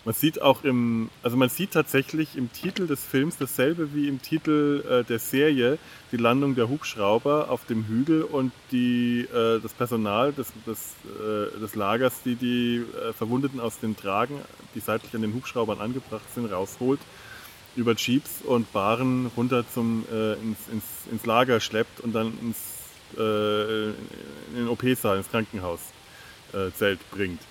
Man 0.05 0.13
sieht 0.13 0.43
auch 0.43 0.63
im, 0.63 1.09
also 1.23 1.37
man 1.37 1.49
sieht 1.49 1.71
tatsächlich 1.71 2.37
im 2.37 2.53
Titel 2.53 2.85
des 2.85 3.03
Films 3.03 3.37
dasselbe 3.39 3.95
wie 3.95 4.07
im 4.07 4.21
Titel 4.21 4.83
äh, 4.87 5.03
der 5.03 5.17
Serie, 5.17 5.79
die 6.11 6.17
Landung 6.17 6.53
der 6.53 6.69
Hubschrauber 6.69 7.49
auf 7.49 7.65
dem 7.65 7.87
Hügel 7.87 8.21
und 8.21 8.51
die, 8.71 9.21
äh, 9.21 9.59
das 9.59 9.73
Personal 9.73 10.33
des, 10.33 10.53
des, 10.67 10.93
äh, 11.19 11.59
des 11.59 11.73
Lagers, 11.73 12.21
die 12.23 12.35
die 12.35 12.75
äh, 12.77 13.11
Verwundeten 13.13 13.59
aus 13.59 13.79
den 13.79 13.97
Tragen, 13.97 14.39
die 14.75 14.81
seitlich 14.81 15.15
an 15.15 15.23
den 15.23 15.33
Hubschraubern 15.33 15.79
angebracht 15.79 16.31
sind, 16.35 16.51
rausholt, 16.51 16.99
über 17.79 17.95
Jeeps 17.95 18.41
und 18.43 18.71
Baren 18.73 19.31
runter 19.37 19.63
zum, 19.73 20.05
äh, 20.11 20.33
ins, 20.33 20.57
ins, 20.71 20.83
ins 21.11 21.25
Lager 21.25 21.59
schleppt 21.59 22.01
und 22.01 22.13
dann 22.13 22.37
ins, 22.41 22.57
äh, 23.17 23.89
in 23.89 23.95
den 24.55 24.67
OP-Saal, 24.67 25.17
ins 25.17 25.29
Krankenhaus 25.29 25.79
äh, 26.53 26.71
Zelt 26.77 26.99
bringt. 27.11 27.41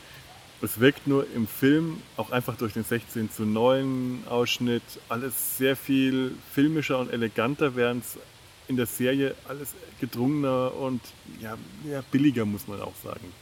Es 0.61 0.81
wirkt 0.81 1.07
nur 1.07 1.27
im 1.35 1.47
Film, 1.47 2.03
auch 2.17 2.31
einfach 2.31 2.57
durch 2.57 2.73
den 2.73 2.85
16 2.85 3.31
zu 3.31 3.45
9 3.45 4.25
Ausschnitt, 4.29 4.83
alles 5.09 5.57
sehr 5.57 5.77
viel 5.77 6.35
filmischer 6.53 6.99
und 6.99 7.13
eleganter, 7.13 7.77
während 7.77 8.05
es 8.05 8.19
in 8.67 8.77
der 8.77 8.87
Serie 8.87 9.35
alles 9.49 9.75
gedrungener 10.01 10.75
und 10.75 11.01
ja, 11.41 11.57
ja, 11.89 12.03
billiger, 12.11 12.45
muss 12.45 12.67
man 12.67 12.81
auch 12.83 12.95
sagen. 13.03 13.33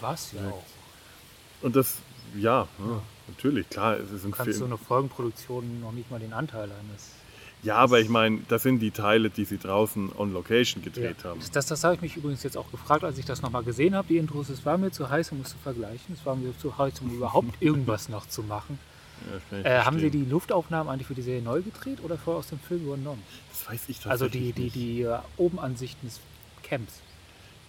Was 0.00 0.32
ja 0.32 0.48
auch. 0.48 0.64
Und 1.62 1.76
das, 1.76 1.98
ja, 2.36 2.68
ja, 2.78 3.02
natürlich, 3.28 3.68
klar, 3.70 3.96
es 3.98 4.10
ist 4.10 4.24
ein 4.24 4.30
Du 4.30 4.36
kannst 4.36 4.52
so 4.54 4.58
Film. 4.60 4.72
eine 4.72 4.78
Folgenproduktion 4.78 5.80
noch 5.80 5.92
nicht 5.92 6.10
mal 6.10 6.20
den 6.20 6.32
Anteil 6.32 6.64
eines. 6.64 7.10
Ja, 7.62 7.76
aber 7.76 7.98
ich 8.00 8.10
meine, 8.10 8.40
das 8.48 8.62
sind 8.62 8.80
die 8.80 8.90
Teile, 8.90 9.30
die 9.30 9.46
sie 9.46 9.56
draußen 9.56 10.10
on 10.18 10.34
Location 10.34 10.82
gedreht 10.82 11.24
haben. 11.24 11.40
Das, 11.54 11.64
das 11.64 11.82
habe 11.82 11.94
ich 11.94 12.02
mich 12.02 12.16
übrigens 12.16 12.42
jetzt 12.42 12.58
auch 12.58 12.70
gefragt, 12.70 13.04
als 13.04 13.16
ich 13.16 13.24
das 13.24 13.40
nochmal 13.40 13.62
gesehen 13.62 13.94
habe. 13.94 14.06
Die 14.08 14.18
Intros, 14.18 14.50
es 14.50 14.66
war 14.66 14.76
mir 14.76 14.90
zu 14.90 15.08
heiß, 15.08 15.32
um 15.32 15.40
es 15.40 15.48
zu 15.50 15.56
vergleichen. 15.62 16.14
Es 16.14 16.26
war 16.26 16.36
mir 16.36 16.56
zu 16.58 16.76
heiß, 16.76 17.00
um 17.00 17.10
überhaupt 17.14 17.54
irgendwas 17.62 18.10
noch 18.10 18.28
zu 18.28 18.42
machen. 18.42 18.78
Ja, 19.52 19.58
Äh, 19.60 19.80
haben 19.84 19.98
Sie 19.98 20.10
die 20.10 20.24
Luftaufnahmen 20.26 20.92
eigentlich 20.92 21.06
für 21.06 21.14
die 21.14 21.22
Serie 21.22 21.40
neu 21.40 21.62
gedreht 21.62 22.00
oder 22.02 22.18
vorher 22.18 22.40
aus 22.40 22.48
dem 22.48 22.58
Film 22.58 22.82
übernommen? 22.84 23.22
Das 23.50 23.66
weiß 23.70 23.88
ich 23.88 23.98
tatsächlich 23.98 24.10
Also 24.10 24.28
die, 24.28 24.52
die, 24.52 24.62
nicht. 24.64 24.74
die 24.74 25.02
äh, 25.02 25.18
Obenansichten 25.38 26.06
des 26.06 26.20
Camps. 26.62 27.00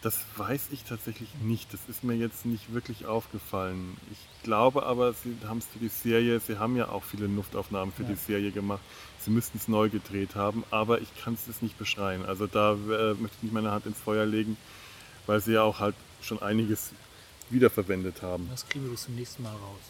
Das 0.05 0.19
weiß 0.37 0.67
ich 0.71 0.83
tatsächlich 0.83 1.29
nicht. 1.41 1.73
Das 1.73 1.79
ist 1.89 2.03
mir 2.03 2.13
jetzt 2.13 2.45
nicht 2.45 2.71
wirklich 2.71 3.07
aufgefallen. 3.07 3.97
Ich 4.11 4.19
glaube 4.43 4.83
aber, 4.85 5.13
Sie 5.13 5.35
haben 5.47 5.57
es 5.57 5.65
für 5.65 5.79
die 5.79 5.87
Serie, 5.87 6.39
Sie 6.39 6.59
haben 6.59 6.75
ja 6.77 6.89
auch 6.89 7.03
viele 7.03 7.25
Luftaufnahmen 7.25 7.91
für 7.91 8.03
Ja. 8.03 8.09
die 8.09 8.15
Serie 8.15 8.51
gemacht. 8.51 8.81
Sie 9.19 9.31
müssten 9.31 9.57
es 9.57 9.67
neu 9.67 9.89
gedreht 9.89 10.35
haben, 10.35 10.63
aber 10.69 11.01
ich 11.01 11.07
kann 11.23 11.33
es 11.33 11.59
nicht 11.63 11.79
beschreien. 11.79 12.23
Also 12.23 12.45
da 12.45 12.73
äh, 12.73 13.15
möchte 13.15 13.37
ich 13.37 13.43
nicht 13.43 13.53
meine 13.53 13.71
Hand 13.71 13.87
ins 13.87 13.97
Feuer 13.99 14.27
legen, 14.27 14.57
weil 15.25 15.39
Sie 15.41 15.53
ja 15.53 15.63
auch 15.63 15.79
halt 15.79 15.95
schon 16.21 16.39
einiges 16.39 16.91
wiederverwendet 17.49 18.21
haben. 18.21 18.47
Das 18.51 18.67
kriegen 18.69 18.85
wir 18.85 18.91
bis 18.91 19.05
zum 19.05 19.15
nächsten 19.15 19.41
Mal 19.41 19.53
raus. 19.53 19.81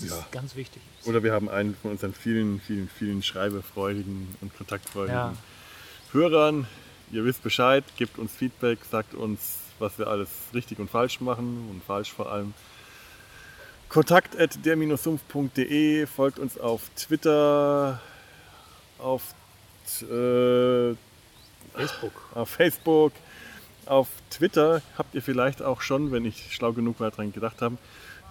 Das 0.00 0.10
Ja. 0.10 0.18
ist 0.18 0.32
ganz 0.32 0.56
wichtig. 0.56 0.82
Oder 1.04 1.22
wir 1.22 1.32
haben 1.32 1.48
einen 1.48 1.76
von 1.76 1.92
unseren 1.92 2.12
vielen, 2.12 2.60
vielen, 2.60 2.88
vielen 2.88 3.22
schreibefreudigen 3.22 4.34
und 4.40 4.56
kontaktfreudigen 4.56 5.14
Ja. 5.16 5.36
Hörern. 6.10 6.66
Ihr 7.10 7.24
wisst 7.24 7.42
Bescheid, 7.42 7.84
gebt 7.96 8.18
uns 8.18 8.32
Feedback, 8.32 8.78
sagt 8.90 9.14
uns, 9.14 9.60
was 9.78 9.98
wir 9.98 10.08
alles 10.08 10.28
richtig 10.52 10.78
und 10.78 10.90
falsch 10.90 11.20
machen 11.20 11.66
und 11.70 11.82
falsch 11.82 12.12
vor 12.12 12.30
allem. 12.30 12.52
Kontakt 13.88 14.38
at 14.38 14.64
der-sumpf.de, 14.66 16.04
folgt 16.06 16.38
uns 16.38 16.58
auf 16.58 16.82
Twitter, 16.96 17.98
auf, 18.98 19.22
äh, 20.02 20.94
Facebook. 21.74 22.12
auf 22.34 22.50
Facebook, 22.50 23.12
auf 23.86 24.08
Twitter 24.28 24.82
habt 24.98 25.14
ihr 25.14 25.22
vielleicht 25.22 25.62
auch 25.62 25.80
schon, 25.80 26.12
wenn 26.12 26.26
ich 26.26 26.54
schlau 26.54 26.74
genug 26.74 27.00
war, 27.00 27.10
dran 27.10 27.32
gedacht 27.32 27.62
habe, 27.62 27.78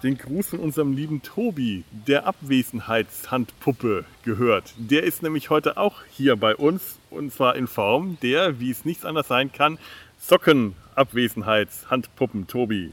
den 0.02 0.18
Gruß 0.18 0.48
von 0.48 0.58
unserem 0.60 0.92
lieben 0.92 1.22
Tobi, 1.22 1.84
der 2.06 2.26
Abwesenheitshandpuppe, 2.26 4.04
gehört. 4.22 4.74
Der 4.76 5.02
ist 5.02 5.22
nämlich 5.22 5.50
heute 5.50 5.76
auch 5.76 5.96
hier 6.10 6.36
bei 6.36 6.56
uns 6.56 6.98
und 7.10 7.32
zwar 7.32 7.56
in 7.56 7.66
Form 7.66 8.16
der, 8.22 8.60
wie 8.60 8.70
es 8.70 8.84
nichts 8.84 9.04
anders 9.04 9.26
sein 9.28 9.52
kann, 9.52 9.78
Sockenabwesenheitshandpuppen 10.18 12.46
Tobi. 12.46 12.92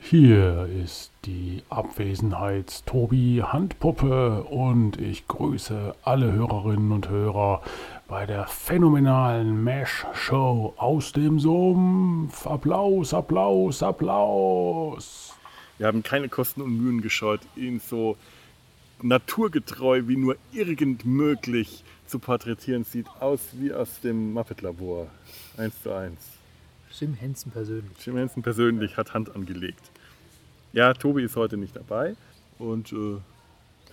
Hier 0.00 0.68
ist 0.82 1.10
die 1.24 1.64
Abwesenheits-Tobi-Handpuppe 1.68 4.44
und 4.44 4.96
ich 4.98 5.26
grüße 5.26 5.96
alle 6.02 6.30
Hörerinnen 6.32 6.92
und 6.92 7.08
Hörer 7.08 7.62
bei 8.06 8.24
der 8.24 8.46
phänomenalen 8.46 9.64
Mesh-Show 9.64 10.74
aus 10.76 11.12
dem 11.12 11.40
Sumpf. 11.40 12.46
Applaus, 12.46 13.12
Applaus, 13.12 13.82
Applaus. 13.82 15.34
Wir 15.78 15.86
haben 15.86 16.02
keine 16.02 16.28
Kosten 16.28 16.60
und 16.60 16.76
Mühen 16.76 17.00
gescheut, 17.02 17.40
ihn 17.56 17.80
so 17.80 18.16
naturgetreu 19.02 20.02
wie 20.06 20.16
nur 20.16 20.36
irgend 20.52 21.04
möglich 21.04 21.84
zu 22.06 22.18
porträtieren. 22.18 22.84
Sieht 22.84 23.06
aus 23.20 23.40
wie 23.52 23.72
aus 23.72 24.00
dem 24.00 24.32
Muppet-Labor. 24.32 25.06
Eins 25.56 25.80
zu 25.82 25.92
eins. 25.94 26.18
Jim 26.98 27.14
Henson 27.14 27.52
persönlich. 27.52 27.92
Jim 28.04 28.16
Henson 28.16 28.42
persönlich 28.42 28.96
hat 28.96 29.14
Hand 29.14 29.34
angelegt. 29.34 29.90
Ja, 30.72 30.92
Tobi 30.94 31.22
ist 31.24 31.36
heute 31.36 31.56
nicht 31.56 31.76
dabei 31.76 32.16
und 32.58 32.92
äh, 32.92 33.16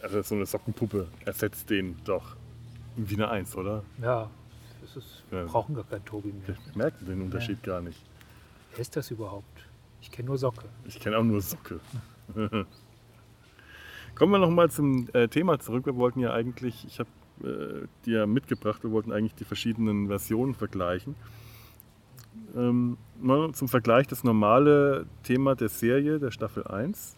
also 0.02 0.22
so 0.24 0.36
eine 0.36 0.46
Sockenpuppe 0.46 1.08
ersetzt 1.26 1.70
den 1.70 1.96
doch 2.06 2.36
wie 2.96 3.16
eine 3.16 3.30
Eins, 3.30 3.56
oder? 3.56 3.84
Ja, 4.02 4.30
das 4.82 4.96
ist, 4.98 5.24
wir 5.30 5.40
Ja. 5.40 5.46
brauchen 5.46 5.76
gar 5.76 5.84
keinen 5.86 6.06
Tobi 6.06 6.30
mehr. 6.34 6.48
Wir 6.48 6.56
merken 6.76 7.06
den 7.06 7.22
Unterschied 7.22 7.62
gar 7.64 7.82
nicht. 7.82 8.00
Wer 8.72 8.80
ist 8.80 8.96
das 8.96 9.12
überhaupt? 9.12 9.55
Ich 10.06 10.12
kenne 10.12 10.28
nur 10.28 10.38
Socke. 10.38 10.66
Ich 10.86 11.00
kenne 11.00 11.18
auch 11.18 11.24
nur 11.24 11.42
Socke. 11.42 11.80
Kommen 14.16 14.32
wir 14.32 14.38
nochmal 14.38 14.70
zum 14.70 15.10
äh, 15.14 15.28
Thema 15.28 15.60
zurück. 15.60 15.88
Wir 15.88 15.96
wollten 15.96 16.20
ja 16.20 16.32
eigentlich, 16.32 16.86
ich 16.86 17.00
habe 17.00 17.10
äh, 17.44 17.88
dir 18.06 18.28
mitgebracht, 18.28 18.84
wir 18.84 18.92
wollten 18.92 19.12
eigentlich 19.12 19.34
die 19.34 19.46
verschiedenen 19.46 20.08
Versionen 20.08 20.54
vergleichen. 20.54 21.16
Ähm, 22.56 22.98
mal 23.20 23.52
zum 23.54 23.68
Vergleich 23.68 24.06
das 24.06 24.24
normale 24.24 25.08
Thema 25.24 25.56
der 25.56 25.70
Serie, 25.70 26.20
der 26.20 26.30
Staffel 26.30 26.68
1. 26.68 27.16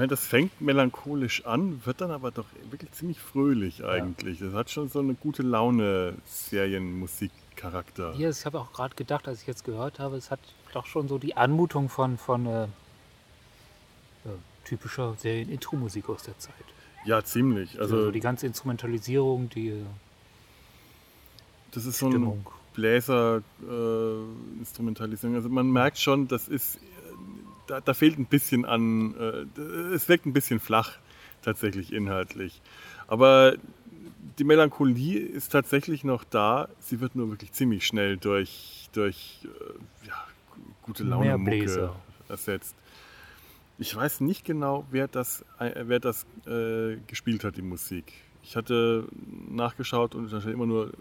meine, 0.00 0.08
das 0.08 0.26
fängt 0.26 0.60
melancholisch 0.62 1.44
an, 1.44 1.82
wird 1.84 2.00
dann 2.00 2.10
aber 2.10 2.30
doch 2.30 2.46
wirklich 2.70 2.90
ziemlich 2.92 3.20
fröhlich 3.20 3.84
eigentlich. 3.84 4.38
Das 4.38 4.54
hat 4.54 4.70
schon 4.70 4.88
so 4.88 5.00
eine 5.00 5.12
gute 5.14 5.42
Laune 5.42 6.14
Serienmusikcharakter. 6.24 8.14
Hier, 8.14 8.30
ich 8.30 8.46
habe 8.46 8.60
auch 8.60 8.72
gerade 8.72 8.94
gedacht, 8.94 9.28
als 9.28 9.42
ich 9.42 9.46
jetzt 9.46 9.62
gehört 9.64 9.98
habe, 9.98 10.16
es 10.16 10.30
hat 10.30 10.40
doch 10.72 10.86
schon 10.86 11.06
so 11.06 11.18
die 11.18 11.36
Anmutung 11.36 11.90
von, 11.90 12.16
von 12.16 12.46
äh, 12.46 12.64
äh, 12.64 12.68
typischer 14.64 15.16
Serien-Intro-Musik 15.18 16.08
aus 16.08 16.22
der 16.22 16.38
Zeit. 16.38 16.54
Ja, 17.04 17.22
ziemlich. 17.22 17.78
Also, 17.78 17.96
Also 17.96 18.10
die 18.10 18.20
ganze 18.20 18.46
Instrumentalisierung, 18.46 19.50
die 19.50 19.68
äh, 19.68 19.84
das 21.72 21.84
ist 21.84 21.98
so 21.98 22.06
ein 22.06 22.12
Stimmung. 22.12 22.46
Bläser-Instrumentalisierung. 22.72 25.36
also 25.36 25.50
man 25.50 25.70
merkt 25.70 25.98
schon, 25.98 26.26
das 26.26 26.48
ist, 26.48 26.76
äh, 26.76 26.78
da, 27.70 27.80
da 27.80 27.94
fehlt 27.94 28.18
ein 28.18 28.26
bisschen 28.26 28.64
an, 28.64 29.14
äh, 29.16 29.60
es 29.94 30.08
wirkt 30.08 30.26
ein 30.26 30.32
bisschen 30.32 30.58
flach 30.58 30.98
tatsächlich 31.42 31.92
inhaltlich. 31.92 32.60
Aber 33.06 33.54
die 34.38 34.44
Melancholie 34.44 35.18
ist 35.18 35.52
tatsächlich 35.52 36.04
noch 36.04 36.24
da. 36.24 36.68
Sie 36.80 37.00
wird 37.00 37.14
nur 37.14 37.30
wirklich 37.30 37.52
ziemlich 37.52 37.86
schnell 37.86 38.16
durch 38.16 38.88
durch 38.92 39.40
äh, 39.44 40.06
ja, 40.06 40.26
gute 40.82 41.04
Laune 41.04 41.38
Mucke 41.38 41.92
ersetzt. 42.28 42.74
Ich 43.78 43.94
weiß 43.94 44.20
nicht 44.20 44.44
genau, 44.44 44.84
wer 44.90 45.08
das, 45.08 45.44
äh, 45.58 45.84
wer 45.86 46.00
das 46.00 46.26
äh, 46.46 46.96
gespielt 47.06 47.44
hat, 47.44 47.56
die 47.56 47.62
Musik. 47.62 48.12
Ich 48.42 48.56
hatte 48.56 49.06
nachgeschaut 49.48 50.14
und 50.14 50.32
da 50.32 50.40
steht 50.40 50.54
immer 50.54 50.66
nur 50.66 50.92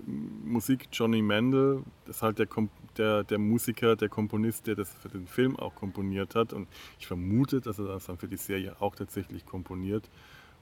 Musik 0.46 0.88
Johnny 0.92 1.22
Mandel. 1.22 1.84
Das 2.06 2.18
ist 2.18 2.22
halt 2.22 2.38
der, 2.38 2.46
Kom 2.46 2.70
der, 3.00 3.24
der 3.24 3.40
Musiker, 3.40 3.96
der 3.96 4.10
Komponist, 4.10 4.68
der 4.68 4.76
das 4.76 4.94
für 4.94 5.10
den 5.10 5.26
Film 5.26 5.56
auch 5.58 5.74
komponiert 5.74 6.36
hat. 6.36 6.54
Und 6.54 6.68
ich 7.00 7.08
vermute, 7.08 7.62
dass 7.62 7.80
er 7.80 7.86
das 7.86 8.06
dann 8.06 8.18
für 8.18 8.28
die 8.28 8.38
Serie 8.38 8.76
auch 8.80 8.96
tatsächlich 8.96 9.46
komponiert, 9.46 10.10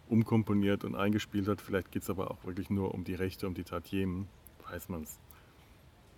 umkomponiert 0.07 0.85
und 0.85 0.95
eingespielt 0.95 1.47
hat. 1.47 1.59
Vielleicht 1.59 1.91
geht 1.91 2.03
es 2.03 2.09
aber 2.09 2.31
auch 2.31 2.45
wirklich 2.45 2.69
nur 2.69 2.93
um 2.93 3.03
die 3.03 3.15
Rechte, 3.15 3.47
um 3.47 3.53
die 3.53 3.63
Tatiemen. 3.63 4.27
Weiß 4.69 4.87
man 4.89 5.03
es. 5.03 5.19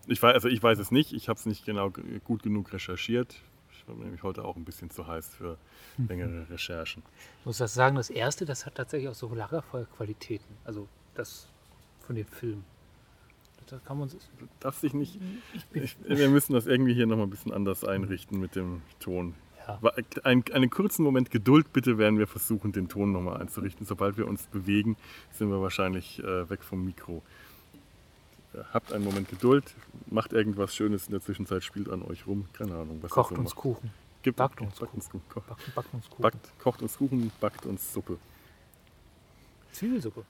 Ich 0.07 0.21
weiß, 0.21 0.33
also 0.33 0.47
ich 0.47 0.61
weiß 0.61 0.79
es 0.79 0.91
nicht. 0.91 1.13
Ich 1.13 1.29
habe 1.29 1.39
es 1.39 1.45
nicht 1.45 1.65
genau 1.65 1.91
gut 2.23 2.43
genug 2.43 2.73
recherchiert. 2.73 3.41
Ich 3.71 3.88
war 3.88 3.95
nämlich 3.95 4.23
heute 4.23 4.43
auch 4.43 4.55
ein 4.55 4.65
bisschen 4.65 4.89
zu 4.89 5.07
heiß 5.07 5.35
für 5.35 5.57
längere 5.97 6.49
Recherchen. 6.49 7.03
Ich 7.39 7.45
muss 7.45 7.57
das 7.59 7.73
sagen, 7.73 7.95
das 7.95 8.09
erste, 8.09 8.45
das 8.45 8.65
hat 8.65 8.75
tatsächlich 8.75 9.09
auch 9.09 9.15
so 9.15 9.33
Lagerfeuerqualitäten. 9.33 10.57
Also 10.65 10.88
das 11.15 11.47
von 12.01 12.15
den 12.15 12.25
Filmen. 12.25 12.65
Da 13.69 13.77
kann 13.85 13.99
man 13.99 14.09
darfst 14.59 14.81
dich 14.83 14.93
nicht. 14.93 15.19
Ich, 15.73 15.95
wir 16.03 16.29
müssen 16.29 16.53
das 16.53 16.65
irgendwie 16.65 16.93
hier 16.93 17.05
nochmal 17.05 17.27
ein 17.27 17.29
bisschen 17.29 17.53
anders 17.53 17.83
einrichten 17.83 18.39
mit 18.39 18.55
dem 18.55 18.81
Ton. 18.99 19.35
Ja. 19.67 19.79
Ein, 20.23 20.43
einen 20.51 20.69
kurzen 20.71 21.03
Moment 21.03 21.29
Geduld 21.29 21.71
bitte 21.71 21.97
werden 21.99 22.17
wir 22.17 22.25
versuchen, 22.25 22.71
den 22.71 22.89
Ton 22.89 23.11
nochmal 23.11 23.39
einzurichten. 23.39 23.85
Sobald 23.85 24.17
wir 24.17 24.27
uns 24.27 24.47
bewegen, 24.47 24.97
sind 25.31 25.49
wir 25.51 25.61
wahrscheinlich 25.61 26.19
äh, 26.23 26.49
weg 26.49 26.63
vom 26.63 26.83
Mikro. 26.83 27.21
Äh, 28.53 28.59
Habt 28.73 28.91
einen 28.91 29.03
Moment 29.03 29.29
Geduld, 29.29 29.75
macht 30.07 30.33
irgendwas 30.33 30.75
Schönes 30.75 31.05
in 31.05 31.11
der 31.11 31.21
Zwischenzeit, 31.21 31.63
spielt 31.63 31.89
an 31.89 32.01
euch 32.01 32.25
rum. 32.25 32.45
Keine 32.53 32.73
Ahnung, 32.73 32.97
was 33.01 33.11
kocht 33.11 33.35
so 33.35 33.41
uns 33.41 33.51
macht. 33.51 33.61
Kuchen. 33.61 33.91
Gibt, 34.23 34.38
backt 34.38 34.59
uns 34.59 34.79
backt 34.79 34.93
uns, 34.95 35.09
Kuchen. 35.09 35.21
Ko- 35.29 35.41
Backt, 35.47 35.75
backt 35.75 35.93
uns 35.93 36.09
Kuchen. 36.09 36.21
Backt, 36.23 36.59
kocht 36.59 36.81
uns 36.81 36.97
Kuchen, 36.97 37.31
backt 37.39 37.65
uns 37.67 37.93
Suppe. 37.93 38.17
Zwiebelsuppe. 39.71 40.25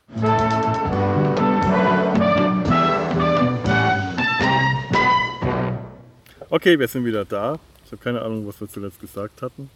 Okay, 6.52 6.80
wir 6.80 6.88
sind 6.88 7.06
wieder 7.06 7.26
da. 7.26 7.60
Ich 7.86 7.92
habe 7.92 8.02
keine 8.02 8.22
Ahnung, 8.22 8.48
was 8.48 8.60
wir 8.60 8.68
zuletzt 8.68 9.00
gesagt 9.00 9.44
hatten. 9.44 9.70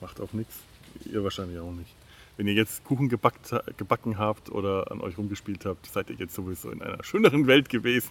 Macht 0.00 0.20
auch 0.20 0.32
nichts. 0.32 0.60
Ihr 1.04 1.24
wahrscheinlich 1.24 1.58
auch 1.58 1.72
nicht. 1.72 1.92
Wenn 2.36 2.46
ihr 2.46 2.54
jetzt 2.54 2.84
Kuchen 2.84 3.08
gebackt, 3.08 3.52
gebacken 3.76 4.16
habt 4.16 4.48
oder 4.50 4.90
an 4.92 5.00
euch 5.00 5.18
rumgespielt 5.18 5.64
habt, 5.66 5.86
seid 5.86 6.08
ihr 6.08 6.16
jetzt 6.16 6.34
sowieso 6.34 6.70
in 6.70 6.82
einer 6.82 7.02
schöneren 7.02 7.48
Welt 7.48 7.68
gewesen. 7.68 8.10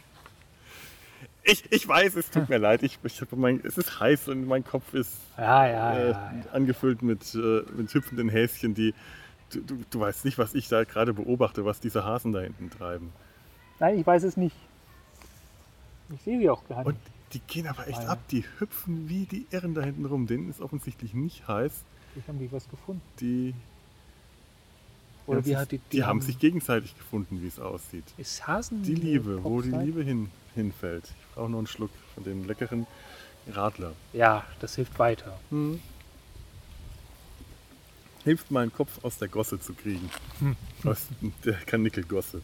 Ich, 1.44 1.72
ich 1.72 1.88
weiß, 1.88 2.16
es 2.16 2.30
tut 2.30 2.50
mir 2.50 2.58
leid. 2.58 2.84
Ich, 2.84 3.00
ich 3.04 3.22
mein, 3.32 3.62
es 3.64 3.78
ist 3.78 4.00
heiß 4.02 4.28
und 4.28 4.48
mein 4.48 4.66
Kopf 4.66 4.94
ist 4.94 5.14
Ja, 5.38 5.66
ja, 5.68 5.94
äh, 5.98 6.10
ja. 6.12 6.34
angefüllt 6.52 7.02
mit, 7.02 7.34
äh, 7.36 7.64
mit 7.76 7.94
hüpfenden 7.94 8.28
Häschen, 8.28 8.74
die. 8.74 8.94
Du, 9.52 9.62
du, 9.62 9.78
du 9.90 10.00
weißt 10.00 10.26
nicht, 10.26 10.38
was 10.38 10.54
ich 10.54 10.68
da 10.68 10.84
gerade 10.84 11.14
beobachte, 11.14 11.64
was 11.66 11.80
diese 11.80 12.04
Hasen 12.04 12.34
da 12.34 12.42
hinten 12.42 12.70
treiben. 12.70 13.12
Nein, 13.80 13.98
ich 13.98 14.06
weiß 14.06 14.24
es 14.24 14.36
nicht. 14.38 14.56
Ich 16.14 16.22
sehe 16.22 16.38
sie 16.38 16.50
auch 16.50 16.68
gar 16.68 16.86
Und 16.86 16.96
nicht. 16.96 17.19
Die 17.34 17.40
gehen 17.40 17.68
aber 17.68 17.88
echt 17.88 18.02
ja. 18.02 18.10
ab. 18.10 18.20
Die 18.32 18.44
hüpfen 18.60 19.10
wie 19.10 19.26
die 19.26 19.46
Irren 19.52 19.74
da 19.74 19.82
hinten 19.82 20.06
rum. 20.06 20.28
Denen 20.28 20.50
ist 20.50 20.62
offensichtlich 20.62 21.14
nicht 21.14 21.48
heiß. 21.48 21.72
Vielleicht 22.12 22.28
haben 22.28 22.40
die 22.40 22.52
was 22.52 22.70
gefunden. 22.70 23.02
Die, 23.20 23.54
Oder 25.28 25.38
haben 25.38 25.44
die, 25.44 25.50
sich, 25.50 25.58
hat 25.58 25.72
die, 25.72 25.80
die 25.92 26.04
haben 26.04 26.22
sich 26.22 26.40
gegenseitig 26.40 26.98
gefunden, 26.98 27.42
wie 27.42 27.48
es 27.48 27.60
aussieht. 27.60 28.06
Ist 28.18 28.48
Hasen 28.48 28.84
Die 28.84 28.96
Liebe, 28.96 29.44
wo 29.44 29.62
die? 29.62 29.70
Liebe 29.70 30.04
hin, 30.04 30.30
hinfällt. 30.56 31.06
Ich 31.06 31.36
brauche 31.36 31.50
nur 31.50 31.60
einen 31.60 31.68
Schluck 31.68 31.92
von 32.16 32.24
dem 32.24 32.46
leckeren 32.48 32.88
Radler. 33.52 33.94
Ja, 34.14 34.46
das 34.60 34.76
hilft 34.76 34.98
weiter. 35.00 35.40
Hilft 38.24 38.52
meinen 38.52 38.74
Kopf 38.74 39.04
aus 39.04 39.18
der 39.18 39.28
Gosse 39.28 39.60
zu 39.60 39.74
kriegen. 39.74 40.10
Aus 40.84 41.08
der 41.46 41.54
Kanickelgosse. 41.54 42.42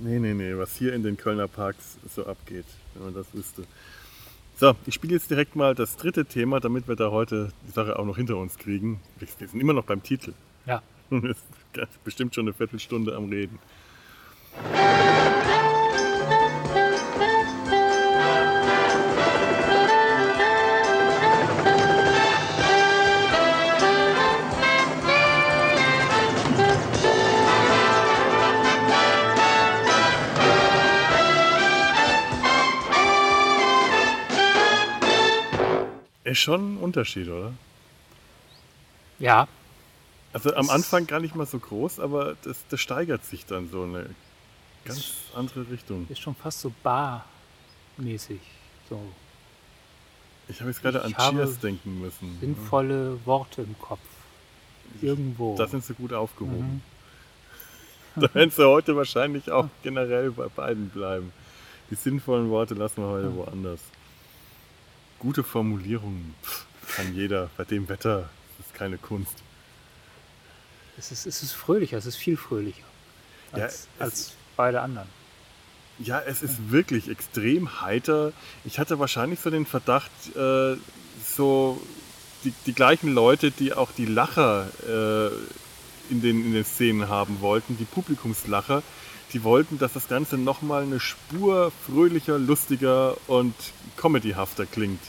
Nee, 0.00 0.18
nee, 0.18 0.34
nee, 0.34 0.56
was 0.56 0.76
hier 0.76 0.94
in 0.94 1.02
den 1.02 1.16
Kölner 1.16 1.48
Parks 1.48 1.98
so 2.14 2.26
abgeht, 2.26 2.64
wenn 2.94 3.04
man 3.04 3.14
das 3.14 3.26
wüsste. 3.32 3.64
So, 4.56 4.74
ich 4.86 4.94
spiele 4.94 5.14
jetzt 5.14 5.30
direkt 5.30 5.56
mal 5.56 5.74
das 5.74 5.96
dritte 5.96 6.26
Thema, 6.26 6.60
damit 6.60 6.86
wir 6.86 6.94
da 6.94 7.10
heute 7.10 7.50
die 7.66 7.72
Sache 7.72 7.98
auch 7.98 8.04
noch 8.04 8.16
hinter 8.16 8.36
uns 8.36 8.58
kriegen. 8.58 9.00
Wir 9.18 9.48
sind 9.48 9.60
immer 9.60 9.72
noch 9.72 9.84
beim 9.84 10.02
Titel. 10.02 10.34
Ja. 10.66 10.82
Wir 11.10 11.34
sind 11.34 12.04
bestimmt 12.04 12.34
schon 12.34 12.44
eine 12.44 12.52
Viertelstunde 12.52 13.16
am 13.16 13.30
Reden. 13.30 13.58
Ist 36.30 36.38
schon 36.38 36.74
ein 36.74 36.76
Unterschied, 36.78 37.28
oder? 37.28 37.52
Ja, 39.18 39.48
Also 40.32 40.54
am 40.54 40.70
Anfang 40.70 41.06
gar 41.06 41.18
nicht 41.20 41.34
mal 41.34 41.44
so 41.46 41.58
groß, 41.58 41.98
aber 42.00 42.36
das, 42.42 42.64
das 42.68 42.80
steigert 42.80 43.24
sich 43.24 43.44
dann 43.46 43.68
so 43.68 43.84
in 43.84 43.96
eine 43.96 44.10
ganz 44.84 45.12
andere 45.34 45.68
Richtung. 45.70 46.06
ist 46.08 46.20
schon 46.20 46.34
fast 46.36 46.60
so 46.60 46.72
barmäßig. 46.84 48.40
So 48.88 49.00
Ich 50.48 50.60
habe 50.60 50.70
jetzt 50.70 50.82
gerade 50.82 51.02
an 51.02 51.10
Ich 51.10 51.18
habe 51.18 51.36
Cheers 51.38 51.58
denken 51.58 52.00
müssen. 52.00 52.38
sinnvolle 52.40 53.18
Worte 53.26 53.62
im 53.62 53.76
Kopf. 53.80 54.00
Irgendwo. 55.02 55.56
Da 55.56 55.66
sind 55.66 55.84
sie 55.84 55.94
gut 55.94 56.12
aufgehoben. 56.12 56.74
Mhm. 56.74 56.80
Da 58.16 58.34
werden 58.34 58.50
sie 58.50 58.66
heute 58.66 58.96
wahrscheinlich 58.96 59.52
auch 59.52 59.68
generell 59.84 60.32
bei 60.32 60.48
beiden 60.48 60.88
bleiben. 60.88 61.32
Die 61.90 61.94
sinnvollen 61.94 62.50
Worte 62.50 62.74
lassen 62.74 63.02
wir 63.02 63.08
heute 63.08 63.32
woanders. 63.36 63.78
Gute 65.20 65.42
Formulierungen 65.44 66.34
pff, 66.42 66.64
kann 66.96 67.14
jeder. 67.14 67.48
Bei 67.56 67.64
dem 67.64 67.88
Wetter 67.88 68.28
das 68.58 68.66
ist 68.66 68.74
keine 68.74 68.98
Kunst. 68.98 69.34
es, 70.98 71.12
ist, 71.12 71.26
es 71.26 71.42
ist 71.42 71.52
fröhlicher, 71.52 71.96
es 71.98 72.06
ist 72.06 72.16
viel 72.16 72.36
fröhlicher 72.36 72.82
Ja, 73.56 73.64
als, 73.64 73.74
es- 73.74 73.88
als 74.00 74.32
beide 74.56 74.80
anderen. 74.80 75.08
Ja, 75.98 76.18
es 76.20 76.42
ist 76.42 76.70
wirklich 76.70 77.10
extrem 77.10 77.82
heiter. 77.82 78.32
Ich 78.64 78.78
hatte 78.78 78.98
wahrscheinlich 78.98 79.38
so 79.40 79.50
den 79.50 79.66
Verdacht, 79.66 80.10
äh, 80.34 80.76
so 81.22 81.80
die, 82.44 82.54
die 82.64 82.72
gleichen 82.72 83.12
Leute, 83.12 83.50
die 83.50 83.74
auch 83.74 83.90
die 83.92 84.06
Lacher 84.06 84.68
äh, 84.88 85.26
in, 86.10 86.22
den, 86.22 86.42
in 86.46 86.54
den 86.54 86.64
Szenen 86.64 87.10
haben 87.10 87.40
wollten, 87.42 87.76
die 87.76 87.84
Publikumslacher, 87.84 88.82
die 89.32 89.44
wollten, 89.44 89.78
dass 89.78 89.92
das 89.92 90.08
Ganze 90.08 90.36
nochmal 90.36 90.82
eine 90.82 91.00
Spur 91.00 91.72
fröhlicher, 91.86 92.38
lustiger 92.38 93.16
und 93.26 93.54
comedyhafter 93.96 94.66
klingt. 94.66 95.00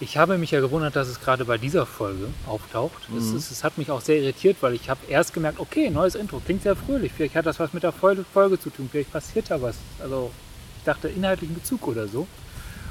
Ich 0.00 0.16
habe 0.18 0.38
mich 0.38 0.50
ja 0.50 0.60
gewundert, 0.60 0.96
dass 0.96 1.08
es 1.08 1.20
gerade 1.20 1.44
bei 1.44 1.56
dieser 1.56 1.86
Folge 1.86 2.26
auftaucht. 2.46 3.08
Es, 3.16 3.24
Mhm. 3.26 3.36
es, 3.36 3.50
es 3.50 3.62
hat 3.64 3.78
mich 3.78 3.90
auch 3.90 4.00
sehr 4.00 4.16
irritiert, 4.18 4.56
weil 4.60 4.74
ich 4.74 4.90
habe 4.90 5.00
erst 5.08 5.32
gemerkt, 5.32 5.60
okay, 5.60 5.88
neues 5.88 6.14
Intro, 6.16 6.40
klingt 6.44 6.62
sehr 6.62 6.74
fröhlich. 6.76 7.12
Vielleicht 7.16 7.36
hat 7.36 7.46
das 7.46 7.60
was 7.60 7.72
mit 7.72 7.84
der 7.84 7.92
Folge, 7.92 8.24
Folge 8.32 8.58
zu 8.58 8.70
tun, 8.70 8.88
vielleicht 8.90 9.12
passiert 9.12 9.50
da 9.50 9.62
was. 9.62 9.76
Also 10.02 10.30
ich 10.78 10.84
dachte 10.84 11.08
inhaltlichen 11.08 11.54
Bezug 11.54 11.86
oder 11.86 12.08
so. 12.08 12.26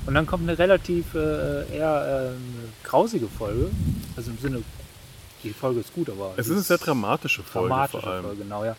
Und 0.06 0.14
dann 0.16 0.26
kommt 0.26 0.48
eine 0.48 0.58
relativ 0.58 1.14
äh, 1.14 1.76
eher 1.78 2.34
ähm, 2.36 2.72
grausige 2.84 3.28
Folge. 3.28 3.70
Also 4.16 4.32
im 4.32 4.38
Sinne, 4.38 4.64
die 5.44 5.52
Folge 5.52 5.82
ist 5.82 5.94
gut, 5.94 6.10
aber 6.10 6.34
Es 6.38 6.48
ist 6.48 6.54
eine 6.54 6.62
sehr 6.62 6.78
dramatische 6.78 7.44
Folge 7.44 7.68
dramatische 7.70 8.00
vor 8.02 8.12
allem. 8.12 8.24
Folge, 8.24 8.44
genau, 8.44 8.64
ja. 8.66 8.76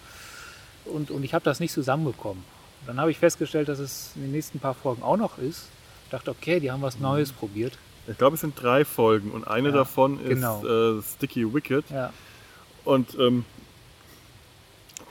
Und, 0.85 1.11
und 1.11 1.23
ich 1.25 1.35
habe 1.35 1.45
das 1.45 1.61
nicht 1.61 1.73
zusammenbekommen. 1.73 2.43
Dann 2.87 3.01
habe 3.01 3.11
ich 3.11 3.19
festgestellt, 3.19 3.69
dass 3.69 3.79
es 3.79 4.13
in 4.17 4.23
den 4.23 4.33
nächsten 4.33 4.59
paar 4.59 4.75
Folgen 4.75 5.03
auch 5.03 5.17
noch 5.17 5.39
ist. 5.39 5.69
dachte, 6.11 6.31
okay, 6.31 6.61
die 6.61 6.71
haben 6.71 6.83
was 6.83 6.99
Neues 7.01 7.33
probiert. 7.33 7.79
Ich 8.07 8.19
glaube, 8.19 8.35
es 8.35 8.43
sind 8.43 8.61
drei 8.61 8.85
Folgen 8.85 9.31
und 9.31 9.49
eine 9.49 9.71
Ja, 9.71 9.75
davon 9.75 10.21
ist 10.21 10.29
genau. 10.29 10.99
äh, 10.99 11.03
Sticky 11.03 11.53
Wicked. 11.55 11.85
Ja, 11.91 12.13
Und 12.85 13.19
ähm, 13.19 13.47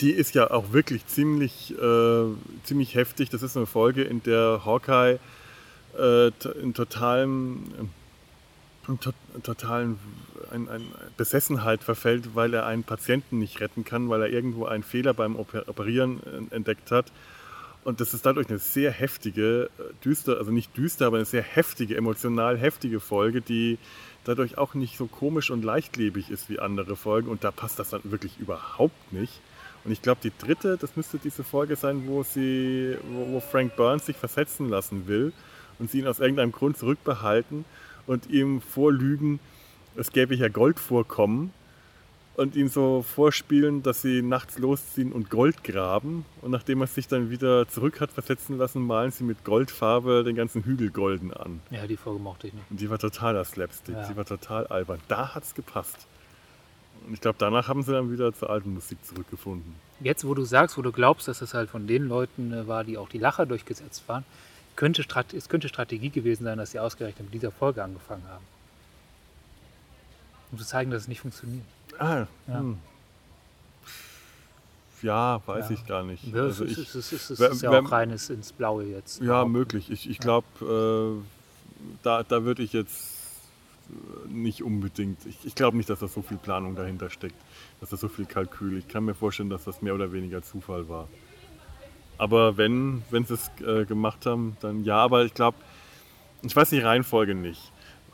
die 0.02 0.12
ist 0.12 0.36
ja 0.36 0.52
auch 0.52 0.72
wirklich 0.74 1.06
ziemlich, 1.08 1.74
äh, 1.80 2.26
ziemlich 2.64 2.94
heftig. 2.96 3.30
Das 3.30 3.42
ist 3.42 3.58
eine 3.58 3.66
Folge, 3.66 4.04
in 4.04 4.22
der 4.24 4.62
Hawkeye 4.66 5.18
äh, 5.98 6.28
in 6.62 6.74
totalem, 6.74 7.64
ähm, 7.80 7.90
totalen 9.44 10.00
ein, 10.54 10.70
ein 10.70 10.88
Besessenheit 11.18 11.84
verfällt, 11.84 12.36
weil 12.36 12.54
er 12.54 12.66
einen 12.66 12.84
Patienten 12.84 13.40
nicht 13.40 13.60
retten 13.60 13.84
kann, 13.84 14.10
weil 14.10 14.22
er 14.22 14.30
irgendwo 14.30 14.66
einen 14.66 14.84
Fehler 14.84 15.14
beim 15.14 15.36
Oper 15.36 15.68
Operieren 15.68 16.22
äh, 16.52 16.56
entdeckt 16.56 16.92
hat. 16.92 17.12
Und 17.84 18.00
das 18.00 18.14
ist 18.14 18.26
dadurch 18.26 18.50
eine 18.50 18.60
sehr 18.60 18.92
heftige, 18.92 19.70
äh, 19.78 19.84
düster, 20.06 20.38
also 20.38 20.52
nicht 20.52 20.76
düster, 20.78 21.08
aber 21.08 21.18
eine 21.18 21.26
sehr 21.26 21.42
heftige, 21.42 21.98
emotional 21.98 22.58
heftige 22.58 23.00
Folge, 23.00 23.42
die 23.42 23.78
dadurch 24.24 24.58
auch 24.58 24.74
nicht 24.74 24.98
so 24.98 25.08
komisch 25.08 25.52
und 25.52 25.66
leichtlebig 25.66 26.30
ist 26.30 26.50
wie 26.50 26.60
andere 26.60 26.96
Folgen. 26.96 27.30
Und 27.30 27.44
da 27.44 27.52
passt 27.52 27.80
das 27.80 27.90
dann 27.90 28.02
wirklich 28.04 28.40
überhaupt 28.40 29.12
nicht. 29.12 29.42
Und 29.84 29.92
ich 29.92 30.02
glaube, 30.02 30.22
die 30.24 30.32
dritte, 30.38 30.78
das 30.78 30.96
müsste 30.96 31.18
diese 31.18 31.44
Folge 31.44 31.76
sein, 31.76 32.04
wo 32.08 32.24
sie, 32.24 32.98
wo 33.12 33.42
Frank 33.42 33.76
Burns 33.76 34.06
sich 34.06 34.16
versetzen 34.16 34.70
lassen 34.70 35.08
will 35.08 35.34
und 35.78 35.92
sie 35.92 36.00
ihn 36.00 36.08
aus 36.08 36.20
irgendeinem 36.20 36.54
Grund 36.54 36.78
zurückbehalten 36.78 37.66
und 38.08 38.30
ihm 38.30 38.62
vorlügen, 38.62 39.40
es 39.96 40.12
gäbe 40.12 40.36
ja 40.36 40.48
Goldvorkommen 40.50 41.52
und 42.36 42.56
ihm 42.56 42.68
so 42.68 43.04
vorspielen, 43.04 43.84
dass 43.84 44.02
sie 44.02 44.22
nachts 44.24 44.58
losziehen 44.58 45.12
und 45.12 45.30
Gold 45.30 45.64
graben. 45.64 46.26
Und 46.42 46.50
nachdem 46.52 46.82
er 46.82 46.88
sich 46.88 47.08
dann 47.08 47.30
wieder 47.30 47.68
zurück 47.68 48.02
hat 48.02 48.12
versetzen 48.12 48.58
lassen, 48.58 48.82
malen 48.86 49.12
sie 49.12 49.24
mit 49.24 49.44
Goldfarbe 49.44 50.24
den 50.24 50.36
ganzen 50.36 50.64
Hügel 50.64 50.90
golden 50.90 51.32
an. 51.32 51.62
Ja, 51.70 51.86
die 51.86 51.96
Folge 51.98 52.20
mochte 52.20 52.48
ich 52.48 52.54
nicht. 52.54 52.66
Und 52.72 52.80
die 52.82 52.90
war 52.90 52.98
totaler 52.98 53.46
Slapstick, 53.46 53.94
Ja. 53.96 54.06
sie 54.06 54.16
war 54.18 54.26
total 54.26 54.66
albern. 54.68 55.00
Da 55.08 55.36
hat's 55.36 55.54
gepasst. 55.54 56.08
Und 57.06 57.14
ich 57.14 57.22
glaube, 57.22 57.36
danach 57.38 57.68
haben 57.68 57.84
sie 57.84 57.92
dann 57.92 58.12
wieder 58.12 58.34
zur 58.34 58.50
alten 58.50 58.74
Musik 58.74 58.98
zurückgefunden. 59.06 59.76
Jetzt, 60.00 60.26
wo 60.26 60.34
du 60.34 60.44
sagst, 60.44 60.78
wo 60.78 60.82
du 60.82 60.92
glaubst, 60.92 61.28
dass 61.28 61.42
es 61.42 61.54
halt 61.54 61.70
von 61.70 61.86
den 61.86 62.08
Leuten 62.08 62.52
äh, 62.52 62.68
war, 62.68 62.84
die 62.84 62.98
auch 62.98 63.10
die 63.10 63.20
Lacher 63.20 63.46
durchgesetzt 63.46 64.04
waren, 64.08 64.24
könnte 64.76 65.04
es 65.38 65.50
könnte 65.50 65.68
Strategie 65.70 66.10
gewesen 66.10 66.44
sein, 66.44 66.58
dass 66.58 66.72
sie 66.72 66.80
ausgerechnet 66.80 67.26
mit 67.28 67.34
dieser 67.34 67.52
Folge 67.52 67.84
angefangen 67.84 68.24
haben. 68.28 68.44
Um 70.52 70.58
zu 70.60 70.66
zeigen, 70.66 70.92
dass 70.92 71.04
es 71.04 71.08
nicht 71.08 71.22
funktioniert. 71.22 71.64
Ah, 72.00 72.26
Ja. 72.48 72.60
Hm. 72.60 72.78
ja 75.02 75.42
weiß 75.46 75.70
Ja. 75.70 75.76
ich 75.76 75.86
gar 75.86 76.04
nicht. 76.04 76.24
Ja, 76.34 76.44
Also 76.44 76.64
es, 76.66 76.72
ich, 76.72 76.78
ist, 76.80 76.96
es, 76.96 77.12
ist, 77.12 77.30
es 77.32 77.40
ist 77.40 77.62
ja 77.62 77.72
wer- 77.72 77.82
auch 77.82 77.92
reines 77.92 78.30
ins 78.30 78.54
Blaue 78.54 78.86
jetzt. 78.86 79.20
ja, 79.20 79.26
behaupten. 79.28 79.52
möglich. 79.52 79.92
Ich, 79.92 80.10
ich 80.10 80.20
glaube, 80.20 80.48
äh, 81.22 81.94
da, 82.04 82.24
da 82.24 82.44
würde 82.44 82.64
ich 82.64 82.74
jetzt 82.74 83.12
nicht 84.30 84.64
unbedingt. 84.64 85.26
Ich, 85.26 85.38
ich 85.44 85.56
glaube 85.56 85.76
nicht, 85.78 85.90
dass 85.90 86.00
da 86.00 86.08
so 86.08 86.22
viel 86.22 86.38
Planung 86.38 86.76
dahinter 86.76 87.10
steckt, 87.10 87.36
dass 87.82 87.90
da 87.90 87.98
so 87.98 88.08
viel 88.08 88.26
Kalkül. 88.26 88.78
Ich 88.78 88.88
kann 88.88 89.04
mir 89.06 89.14
vorstellen, 89.16 89.50
dass 89.50 89.66
das 89.66 89.82
mehr 89.82 89.94
oder 89.94 90.12
weniger 90.14 90.42
Zufall 90.42 90.88
war. 90.88 91.08
Aber 92.24 92.56
wenn, 92.56 93.04
wenn 93.12 93.26
sie 93.26 93.34
es 93.34 93.52
äh, 93.68 93.84
gemacht 93.84 94.26
haben, 94.26 94.56
dann 94.62 94.86
ja. 94.86 94.96
Aber 94.96 95.26
ich 95.26 95.34
glaube, 95.34 95.58
ich 96.42 96.56
weiß 96.56 96.70
die 96.70 96.80
Reihenfolge 96.80 97.36
nicht. 97.36 97.60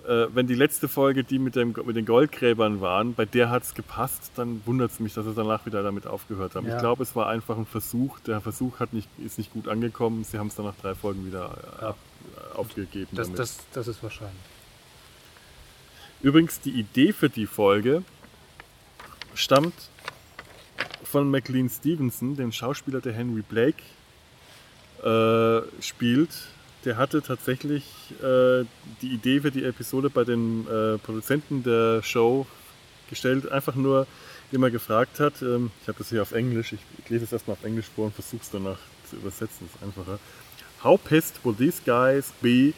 Äh, 0.07 0.25
wenn 0.33 0.47
die 0.47 0.55
letzte 0.55 0.87
Folge, 0.87 1.23
die 1.23 1.37
mit, 1.37 1.55
dem, 1.55 1.75
mit 1.85 1.95
den 1.95 2.07
Goldgräbern 2.07 2.81
waren, 2.81 3.13
bei 3.13 3.25
der 3.25 3.51
hat 3.51 3.61
es 3.61 3.75
gepasst, 3.75 4.31
dann 4.35 4.63
wundert 4.65 4.89
es 4.89 4.99
mich, 4.99 5.13
dass 5.13 5.25
sie 5.25 5.35
danach 5.35 5.67
wieder 5.67 5.83
damit 5.83 6.07
aufgehört 6.07 6.55
haben. 6.55 6.65
Ja. 6.65 6.73
Ich 6.73 6.79
glaube, 6.81 7.03
es 7.03 7.15
war 7.15 7.27
einfach 7.27 7.55
ein 7.55 7.67
Versuch. 7.67 8.19
Der 8.21 8.41
Versuch 8.41 8.79
hat 8.79 8.93
nicht, 8.93 9.07
ist 9.23 9.37
nicht 9.37 9.53
gut 9.53 9.67
angekommen. 9.67 10.23
Sie 10.23 10.39
haben 10.39 10.47
es 10.47 10.55
dann 10.55 10.65
nach 10.65 10.75
drei 10.81 10.95
Folgen 10.95 11.27
wieder 11.27 11.51
äh, 11.51 11.81
Ja. 11.83 11.89
ab, 11.89 11.97
äh, 12.35 12.57
aufgegeben. 12.57 13.09
Das, 13.11 13.27
damit. 13.27 13.39
das, 13.39 13.57
das 13.73 13.87
ist 13.89 14.01
wahrscheinlich. 14.01 14.41
Übrigens, 16.23 16.59
die 16.61 16.71
Idee 16.71 17.13
für 17.13 17.29
die 17.29 17.45
Folge 17.45 18.01
stammt 19.35 19.75
von 21.03 21.29
McLean 21.29 21.69
Stevenson, 21.69 22.35
dem 22.35 22.51
Schauspieler, 22.51 23.01
der 23.01 23.13
Henry 23.13 23.43
Blake 23.47 23.83
äh, 25.03 25.81
spielt. 25.81 26.29
Der 26.85 26.97
hatte 26.97 27.21
tatsächlich 27.21 27.83
äh, 28.21 28.63
die 29.01 29.09
Idee 29.13 29.41
für 29.41 29.51
die 29.51 29.65
Episode 29.65 30.09
bei 30.09 30.23
den 30.23 30.65
äh, 30.67 30.97
Produzenten 30.97 31.63
der 31.63 32.01
Show 32.03 32.47
gestellt. 33.09 33.51
Einfach 33.51 33.75
nur, 33.75 34.07
indem 34.49 34.63
er 34.63 34.71
gefragt 34.71 35.19
hat, 35.19 35.41
ähm, 35.41 35.71
ich 35.81 35.87
habe 35.87 35.97
das 35.97 36.09
hier 36.09 36.21
auf 36.21 36.31
Englisch, 36.31 36.73
ich, 36.73 36.79
ich 36.97 37.09
lese 37.09 37.25
es 37.25 37.33
erstmal 37.33 37.57
auf 37.57 37.63
Englisch 37.63 37.87
vor 37.93 38.05
und 38.05 38.15
versuche 38.15 38.41
es 38.41 38.49
danach 38.49 38.79
zu 39.09 39.17
übersetzen, 39.17 39.67
das 39.67 39.75
ist 39.75 39.83
einfacher. 39.83 40.19
How 40.83 40.97
pissed 41.03 41.43
will 41.43 41.53
these 41.53 41.81
guys 41.85 42.31
be 42.41 42.73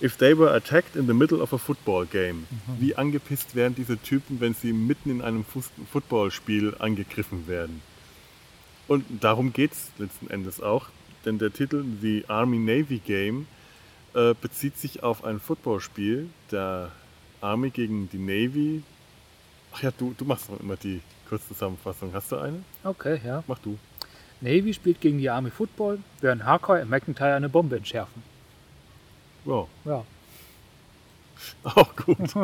if 0.00 0.16
they 0.16 0.36
were 0.36 0.54
attacked 0.54 0.96
in 0.96 1.06
the 1.06 1.12
middle 1.12 1.42
of 1.42 1.52
a 1.52 1.58
football 1.58 2.06
game? 2.06 2.46
Wie 2.78 2.94
angepisst 2.96 3.54
wären 3.54 3.74
diese 3.74 3.98
Typen, 3.98 4.40
wenn 4.40 4.54
sie 4.54 4.72
mitten 4.72 5.10
in 5.10 5.20
einem 5.20 5.44
Fuß 5.44 5.70
Footballspiel 5.92 6.76
angegriffen 6.78 7.46
werden? 7.46 7.82
Und 8.88 9.04
darum 9.20 9.52
geht 9.52 9.72
es 9.72 9.90
letzten 9.98 10.30
Endes 10.30 10.62
auch, 10.62 10.88
denn 11.26 11.38
der 11.38 11.52
Titel 11.52 11.84
The 12.00 12.24
Army 12.28 12.58
Navy 12.58 12.98
Game 12.98 13.46
äh, 14.14 14.34
bezieht 14.40 14.78
sich 14.78 15.02
auf 15.02 15.24
ein 15.24 15.40
Footballspiel 15.40 16.30
der 16.50 16.92
Army 17.40 17.70
gegen 17.70 18.08
die 18.08 18.18
Navy. 18.18 18.82
Ach 19.72 19.82
ja, 19.82 19.90
du, 19.90 20.14
du 20.16 20.24
machst 20.24 20.48
doch 20.48 20.60
immer 20.60 20.76
die 20.76 21.02
Kurzzusammenfassung. 21.28 22.12
Hast 22.14 22.32
du 22.32 22.36
eine? 22.36 22.62
Okay, 22.84 23.20
ja. 23.24 23.42
Mach 23.46 23.58
du. 23.58 23.76
Navy 24.40 24.72
spielt 24.72 25.00
gegen 25.00 25.18
die 25.18 25.28
Army 25.28 25.50
Football, 25.50 25.98
während 26.20 26.44
Harcourt 26.44 26.82
und 26.82 26.90
McIntyre 26.90 27.34
eine 27.34 27.48
Bombe 27.48 27.76
entschärfen. 27.76 28.22
Wow. 29.44 29.68
Ja. 29.84 30.04
Auch 31.64 31.94
gut. 31.96 32.34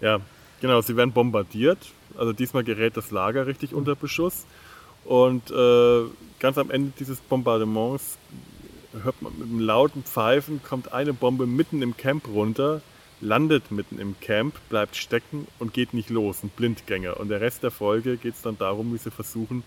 ja, 0.00 0.20
genau, 0.60 0.80
sie 0.82 0.96
werden 0.96 1.12
bombardiert. 1.12 1.78
Also 2.16 2.32
diesmal 2.32 2.64
gerät 2.64 2.96
das 2.96 3.10
Lager 3.10 3.46
richtig 3.46 3.74
unter 3.74 3.94
Beschuss. 3.94 4.44
Und 5.04 5.50
äh, 5.50 6.02
ganz 6.38 6.58
am 6.58 6.70
Ende 6.70 6.92
dieses 6.98 7.20
Bombardements 7.20 8.18
hört 9.02 9.20
man 9.22 9.32
mit 9.38 9.48
einem 9.48 9.60
lauten 9.60 10.02
Pfeifen, 10.02 10.62
kommt 10.62 10.92
eine 10.92 11.12
Bombe 11.12 11.46
mitten 11.46 11.82
im 11.82 11.96
Camp 11.96 12.28
runter, 12.28 12.82
landet 13.20 13.70
mitten 13.70 13.98
im 13.98 14.16
Camp, 14.20 14.54
bleibt 14.68 14.96
stecken 14.96 15.46
und 15.58 15.72
geht 15.72 15.94
nicht 15.94 16.10
los, 16.10 16.42
ein 16.42 16.50
Blindgänger. 16.50 17.18
Und 17.18 17.28
der 17.28 17.40
Rest 17.40 17.62
der 17.62 17.70
Folge 17.70 18.16
geht 18.16 18.34
es 18.34 18.42
dann 18.42 18.58
darum, 18.58 18.92
wie 18.92 18.98
sie 18.98 19.10
versuchen, 19.10 19.62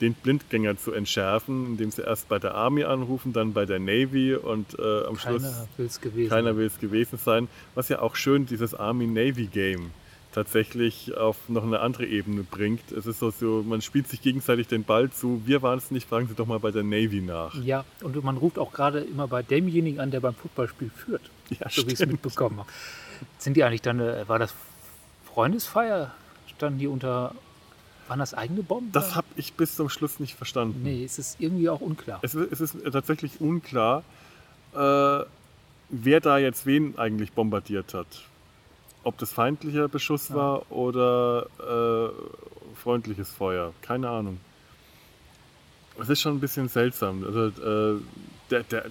den 0.00 0.14
Blindgänger 0.14 0.76
zu 0.76 0.92
entschärfen, 0.92 1.66
indem 1.66 1.90
sie 1.90 2.02
erst 2.02 2.28
bei 2.28 2.38
der 2.38 2.54
Army 2.54 2.84
anrufen, 2.84 3.32
dann 3.32 3.52
bei 3.52 3.64
der 3.64 3.78
Navy 3.78 4.34
und 4.34 4.78
äh, 4.78 5.04
am 5.04 5.16
Schluss 5.18 5.42
Keiner 5.42 5.68
will 5.76 5.86
es 5.86 6.00
gewesen. 6.00 6.28
keiner 6.28 6.56
will 6.56 6.66
es 6.66 6.78
gewesen 6.78 7.18
sein. 7.18 7.48
Was 7.74 7.88
ja 7.88 8.00
auch 8.00 8.16
schön 8.16 8.46
dieses 8.46 8.74
Army-Navy-Game 8.74 9.90
tatsächlich 10.34 11.16
auf 11.16 11.36
noch 11.48 11.62
eine 11.62 11.80
andere 11.80 12.04
Ebene 12.06 12.42
bringt. 12.42 12.92
Es 12.92 13.06
ist 13.06 13.20
so, 13.20 13.30
so, 13.30 13.62
man 13.66 13.80
spielt 13.82 14.08
sich 14.08 14.20
gegenseitig 14.20 14.66
den 14.66 14.84
Ball 14.84 15.10
zu. 15.10 15.42
Wir 15.46 15.62
waren 15.62 15.78
es 15.78 15.90
nicht, 15.90 16.08
fragen 16.08 16.26
Sie 16.28 16.34
doch 16.34 16.46
mal 16.46 16.58
bei 16.58 16.70
der 16.70 16.82
Navy 16.82 17.20
nach. 17.20 17.54
Ja, 17.62 17.84
und 18.02 18.22
man 18.24 18.36
ruft 18.36 18.58
auch 18.58 18.72
gerade 18.72 19.00
immer 19.00 19.28
bei 19.28 19.42
demjenigen 19.42 20.00
an, 20.00 20.10
der 20.10 20.20
beim 20.20 20.34
Footballspiel 20.34 20.90
führt. 20.90 21.22
Ja, 21.50 21.68
so 21.70 21.82
wie 21.86 21.92
ich 21.92 22.00
es 22.00 22.06
mitbekommen 22.06 22.58
habe. 22.58 22.68
Sind 23.38 23.56
die 23.56 23.64
eigentlich 23.64 23.82
dann, 23.82 24.00
äh, 24.00 24.28
war 24.28 24.38
das 24.38 24.54
Freundesfeier? 25.32 26.12
Standen 26.56 26.78
die 26.78 26.86
unter, 26.86 27.34
waren 28.08 28.18
das 28.18 28.34
eigene 28.34 28.62
Bomben? 28.62 28.92
Das 28.92 29.14
habe 29.14 29.26
ich 29.36 29.52
bis 29.54 29.76
zum 29.76 29.88
Schluss 29.88 30.20
nicht 30.20 30.34
verstanden. 30.34 30.80
Nee, 30.82 31.04
es 31.04 31.18
ist 31.18 31.40
irgendwie 31.40 31.68
auch 31.68 31.80
unklar. 31.80 32.18
Es, 32.22 32.34
ist- 32.34 32.52
es 32.52 32.60
ist 32.60 32.76
tatsächlich 32.92 33.40
unklar, 33.40 34.02
äh, 34.74 35.24
wer 35.90 36.20
da 36.20 36.38
jetzt 36.38 36.66
wen 36.66 36.98
eigentlich 36.98 37.32
bombardiert 37.32 37.94
hat. 37.94 38.06
Ob 39.04 39.18
das 39.18 39.32
feindlicher 39.32 39.88
Beschuss 39.88 40.32
war 40.32 40.70
oder 40.72 41.46
äh, 41.60 42.76
freundliches 42.82 43.30
Feuer. 43.30 43.72
Keine 43.82 44.08
Ahnung. 44.08 44.40
Es 46.00 46.08
ist 46.08 46.20
schon 46.20 46.36
ein 46.36 46.40
bisschen 46.40 46.68
seltsam. 46.68 47.24
Also, 47.24 47.46
äh, 47.48 48.00
der, 48.50 48.62
der, 48.64 48.84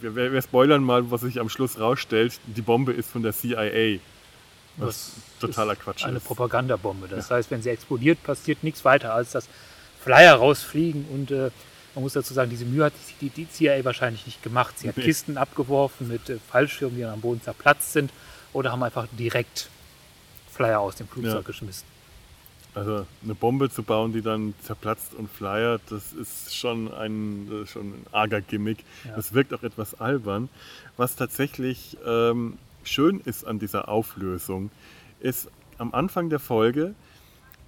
wir, 0.00 0.14
wir, 0.14 0.32
wir 0.32 0.42
spoilern 0.42 0.82
mal, 0.82 1.10
was 1.10 1.22
sich 1.22 1.40
am 1.40 1.48
Schluss 1.48 1.78
rausstellt. 1.78 2.38
Die 2.46 2.62
Bombe 2.62 2.92
ist 2.92 3.10
von 3.10 3.22
der 3.22 3.32
CIA. 3.32 3.98
Was 4.76 5.12
totaler 5.40 5.72
ist 5.72 5.80
Quatsch 5.80 6.04
Eine 6.04 6.18
ist. 6.18 6.26
Propagandabombe. 6.26 7.08
Das 7.08 7.30
heißt, 7.30 7.50
wenn 7.50 7.62
sie 7.62 7.70
explodiert, 7.70 8.22
passiert 8.22 8.62
nichts 8.62 8.84
weiter, 8.84 9.14
als 9.14 9.32
dass 9.32 9.48
Flyer 10.02 10.34
rausfliegen. 10.34 11.06
Und 11.12 11.30
äh, 11.30 11.50
man 11.94 12.02
muss 12.02 12.12
dazu 12.12 12.34
sagen, 12.34 12.50
diese 12.50 12.66
Mühe 12.66 12.84
hat 12.84 12.92
die, 13.20 13.30
die 13.30 13.48
CIA 13.48 13.84
wahrscheinlich 13.84 14.26
nicht 14.26 14.42
gemacht. 14.42 14.78
Sie 14.78 14.88
hat 14.88 14.96
Nee. 14.98 15.04
Kisten 15.04 15.38
abgeworfen 15.38 16.08
mit 16.08 16.28
äh, 16.28 16.38
Fallschirmen, 16.50 16.96
die 16.96 17.02
dann 17.02 17.14
am 17.14 17.20
Boden 17.20 17.40
zerplatzt 17.42 17.92
sind. 17.92 18.10
Oder 18.56 18.72
haben 18.72 18.82
einfach 18.82 19.06
direkt 19.18 19.68
Flyer 20.50 20.80
aus 20.80 20.96
dem 20.96 21.06
Flugzeug 21.06 21.34
Ja. 21.34 21.40
geschmissen. 21.42 21.84
Also 22.74 23.04
eine 23.22 23.34
Bombe 23.34 23.68
zu 23.68 23.82
bauen, 23.82 24.14
die 24.14 24.22
dann 24.22 24.54
zerplatzt 24.62 25.12
und 25.12 25.30
flyert, 25.30 25.82
das 25.90 26.14
ist 26.14 26.56
schon 26.56 26.90
ein, 26.92 27.66
schon 27.70 27.88
ein 27.88 28.06
arger 28.12 28.40
Gimmick. 28.40 28.78
Ja. 29.04 29.14
Das 29.14 29.34
wirkt 29.34 29.52
auch 29.52 29.62
etwas 29.62 30.00
albern. 30.00 30.48
Was 30.96 31.16
tatsächlich 31.16 31.98
ähm, 32.06 32.56
schön 32.82 33.20
ist 33.20 33.46
an 33.46 33.58
dieser 33.58 33.90
Auflösung, 33.90 34.70
ist 35.20 35.48
am 35.76 35.92
Anfang 35.92 36.30
der 36.30 36.38
Folge 36.40 36.94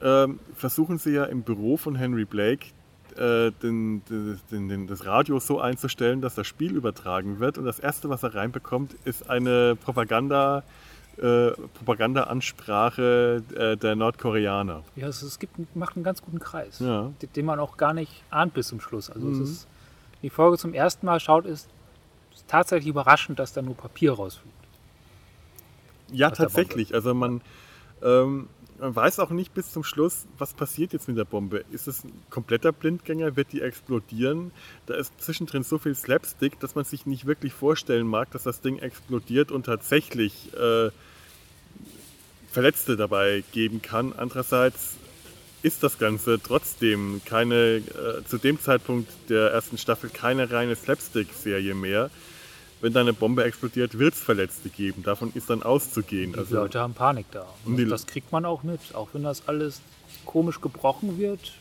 ähm, 0.01 0.39
versuchen 0.57 0.97
sie 0.97 1.11
ja 1.11 1.25
im 1.25 1.43
Büro 1.43 1.77
von 1.77 1.97
Henry 1.97 2.25
Blake 2.25 2.69
äh, 3.19 3.51
den, 3.63 4.03
den, 4.51 4.69
den, 4.69 4.87
das 4.87 5.05
Radio 5.05 5.39
so 5.41 5.61
einzustellen, 5.61 6.21
dass 6.21 6.35
das 6.35 6.47
Spiel 6.47 6.75
übertragen 6.77 7.41
wird. 7.41 7.59
Und 7.59 7.65
das 7.65 7.79
Erste, 7.79 8.09
was 8.09 8.23
er 8.23 8.35
reinbekommt, 8.35 8.95
ist 9.05 9.29
eine 9.29 9.77
Propaganda, 9.77 10.63
äh, 11.17 11.51
Propaganda-Ansprache 11.75 13.43
äh, 13.55 13.77
der 13.77 13.97
Nordkoreaner. 13.97 14.83
Ja, 14.97 15.09
es, 15.09 15.23
es 15.23 15.39
gibt, 15.39 15.75
macht 15.77 15.97
einen 15.97 16.05
ganz 16.05 16.23
guten 16.23 16.39
Kreis, 16.39 16.79
Ja. 16.79 17.11
den- 17.35 17.45
man 17.47 17.59
auch 17.61 17.77
gar 17.77 17.93
nicht 17.93 18.23
ahnt 18.31 18.55
bis 18.55 18.69
zum 18.69 18.81
Schluss. 18.81 19.11
Also 19.11 19.27
Mhm. 19.27 19.43
es 19.43 19.51
ist, 19.51 19.69
die 20.23 20.31
Folge 20.31 20.59
zum 20.59 20.75
ersten 20.75 21.07
Mal 21.07 21.19
schaut, 21.21 21.47
ist, 21.47 21.69
ist 22.35 22.45
tatsächlich 22.49 22.89
überraschend, 22.89 23.39
dass 23.39 23.53
da 23.53 23.63
nur 23.63 23.77
Papier 23.77 24.13
rausfliegt. 24.13 24.55
Ja, 26.13 26.31
tatsächlich. 26.31 26.95
Also 26.95 27.15
man, 27.15 27.41
ähm, 28.03 28.49
man 28.81 28.95
weiß 28.95 29.19
auch 29.19 29.31
nicht 29.31 29.55
bis 29.55 29.73
zum 29.73 29.85
Schluss, 29.85 30.27
was 30.39 30.55
passiert 30.55 30.93
jetzt 30.93 31.09
mit 31.09 31.17
der 31.17 31.25
Bombe. 31.25 31.65
Ist 31.71 31.89
es 31.89 32.05
ein 32.05 32.13
kompletter 32.31 32.73
Blindgänger? 32.73 33.37
Wird 33.37 33.53
die 33.53 33.61
explodieren? 33.61 34.53
Da 34.87 34.95
ist 34.95 35.13
zwischendrin 35.21 35.63
so 35.63 35.79
viel 35.79 35.95
Slapstick, 35.95 36.59
dass 36.61 36.75
man 36.75 36.85
sich 36.85 37.07
nicht 37.07 37.27
wirklich 37.27 37.53
vorstellen 37.53 38.07
mag, 38.07 38.31
dass 38.31 38.45
das 38.45 38.61
Ding 38.61 38.79
explodiert 38.79 39.51
und 39.51 39.67
tatsächlich 39.67 40.53
äh, 40.55 40.91
Verletzte 42.51 42.97
dabei 42.97 43.45
geben 43.53 43.83
kann. 43.83 44.13
Andererseits 44.17 44.97
ist 45.63 45.83
das 45.83 45.99
Ganze 45.99 46.41
trotzdem 46.41 47.21
keine, 47.25 47.77
äh, 47.77 48.25
zu 48.27 48.39
dem 48.39 48.61
Zeitpunkt 48.61 49.11
der 49.29 49.51
ersten 49.51 49.77
Staffel 49.77 50.09
keine 50.09 50.51
reine 50.51 50.77
Slapstick-Serie 50.77 51.75
mehr. 51.75 52.11
Wenn 52.81 52.93
da 52.93 53.01
eine 53.01 53.13
Bombe 53.13 53.45
explodiert, 53.45 53.99
wird 53.99 54.15
es 54.15 54.21
Verletzte 54.21 54.69
geben. 54.69 55.03
Davon 55.03 55.33
ist 55.35 55.51
dann 55.51 55.63
auszugehen. 55.63 56.33
Die 56.33 56.39
Also, 56.39 56.57
Leute 56.57 56.81
haben 56.81 56.95
Panik 56.95 57.27
da. 57.33 57.45
Und 57.65 57.85
das 57.91 58.07
kriegt 58.07 58.31
man 58.33 58.45
auch 58.45 58.63
mit. 58.63 58.95
Auch 58.95 59.09
wenn 59.13 59.23
das 59.25 59.49
alles 59.49 59.81
komisch 60.25 60.61
gebrochen 60.61 61.19
wird. 61.19 61.53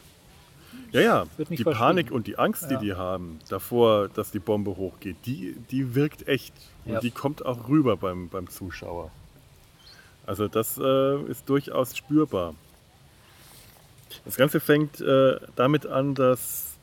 ja, 0.91 1.01
ja, 1.01 1.25
wird 1.37 1.49
die. 1.49 1.63
Panik 1.63 2.11
und 2.11 2.27
die 2.27 2.37
Angst, 2.37 2.69
die 2.69 2.75
Ja. 2.75 2.79
die 2.79 2.93
haben 2.93 3.39
davor, 3.49 4.09
dass 4.09 4.31
die 4.31 4.39
Bombe 4.39 4.77
hochgeht, 4.77 5.17
die, 5.25 5.55
die 5.71 5.95
wirkt 5.95 6.27
echt. 6.27 6.53
Und 6.85 6.93
Ja. 6.93 6.99
die 6.99 7.11
kommt 7.11 7.45
auch 7.45 7.67
rüber 7.67 7.97
beim, 7.97 8.29
beim 8.29 8.49
Zuschauer. 8.49 9.11
Also 10.25 10.47
das 10.47 10.77
äh, 10.77 11.21
ist 11.23 11.47
durchaus 11.49 11.95
spürbar. 11.95 12.53
Das 14.25 14.35
Ganze 14.35 14.59
fängt 14.59 14.99
äh, 15.01 15.37
damit 15.55 15.85
an, 15.85 16.13
dass 16.15 16.76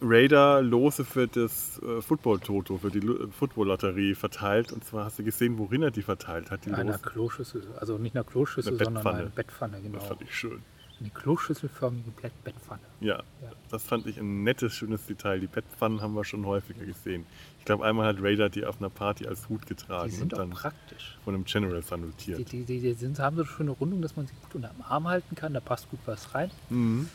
Raider 0.00 0.60
Lose 0.62 1.04
für 1.04 1.26
das 1.28 1.80
äh, 1.82 2.02
Football-Toto, 2.02 2.78
für 2.78 2.90
die 2.90 3.00
Lu- 3.00 3.28
Football-Lotterie 3.30 4.14
verteilt. 4.14 4.72
Und 4.72 4.84
zwar 4.84 5.06
hast 5.06 5.18
du 5.18 5.24
gesehen, 5.24 5.56
worin 5.58 5.82
er 5.82 5.90
die 5.90 6.02
verteilt 6.02 6.50
hat, 6.50 6.64
die 6.64 6.70
In 6.70 6.74
einer. 6.74 6.98
Kloschüssel. 6.98 7.62
Also 7.78 7.96
nicht 7.98 8.14
einer 8.14 8.24
Kloschüssel, 8.24 8.72
Eine 8.74 8.84
sondern 8.84 8.94
Bettpfanne. 9.04 9.20
eine 9.20 9.30
Bettpfanne, 9.30 9.80
genau. 9.80 9.98
Das 9.98 10.08
fand 10.08 10.22
ich 10.22 10.34
schön. 10.34 10.62
Eine 11.00 11.10
kloschüsselförmige 11.10 12.10
Bett- 12.22 12.44
Bettpfanne. 12.44 12.80
Ja, 13.00 13.16
Ja. 13.42 13.50
das 13.70 13.82
fand 13.82 14.06
ich 14.06 14.16
ein 14.18 14.44
nettes, 14.44 14.74
schönes 14.74 15.04
Detail. 15.06 15.40
Die 15.40 15.48
Bettpfannen 15.48 16.00
haben 16.00 16.14
wir 16.14 16.24
schon 16.24 16.46
häufiger 16.46 16.84
gesehen. 16.84 17.26
Ich 17.58 17.64
glaube, 17.64 17.84
einmal 17.84 18.06
hat 18.06 18.22
Raider 18.22 18.48
die 18.48 18.64
auf 18.64 18.78
einer 18.78 18.90
Party 18.90 19.26
als 19.26 19.48
Hut 19.48 19.66
getragen 19.66 20.08
Die 20.10 20.14
und 20.14 20.18
sind 20.20 20.34
auch 20.34 20.38
dann 20.38 20.50
praktisch. 20.50 21.18
von 21.24 21.34
einem 21.34 21.44
General 21.44 21.80
Die, 21.80 21.86
salutiert. 21.86 22.52
die, 22.52 22.62
die, 22.64 22.78
die 22.80 22.92
sind, 22.92 23.18
haben 23.18 23.36
so 23.36 23.42
eine 23.42 23.50
schöne 23.50 23.70
Rundung, 23.72 24.02
dass 24.02 24.16
man 24.16 24.26
sie 24.26 24.34
gut 24.42 24.54
unter 24.54 24.68
dem 24.68 24.82
Arm 24.82 25.08
halten 25.08 25.34
kann. 25.34 25.52
Da 25.52 25.60
passt 25.60 25.90
gut 25.90 25.98
was 26.06 26.32
rein. 26.34 26.50
Mhm. 26.70 27.08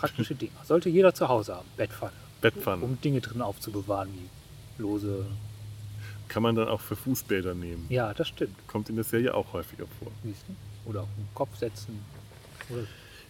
Praktische 0.00 0.34
Dinge. 0.34 0.52
Sollte 0.64 0.88
jeder 0.88 1.14
zu 1.14 1.28
Hause 1.28 1.54
haben. 1.56 1.68
Bettpfanne. 1.76 2.12
Bettpfannen 2.40 2.82
Um 2.84 3.00
Dinge 3.00 3.20
drin 3.20 3.42
aufzubewahren, 3.42 4.08
wie 4.14 4.82
lose. 4.82 5.26
kann 6.28 6.42
man 6.42 6.54
dann 6.54 6.68
auch 6.68 6.80
für 6.80 6.96
Fußbäder 6.96 7.54
nehmen. 7.54 7.86
Ja, 7.88 8.14
das 8.14 8.28
stimmt. 8.28 8.56
Kommt 8.66 8.88
in 8.88 8.94
der 8.96 9.04
Serie 9.04 9.34
auch 9.34 9.52
häufiger 9.52 9.84
vor. 9.98 10.10
Siehst 10.24 10.44
du? 10.48 10.90
Oder 10.90 11.02
auf 11.02 11.08
den 11.16 11.28
Kopf 11.34 11.56
setzen. 11.56 12.00
Oder 12.70 12.82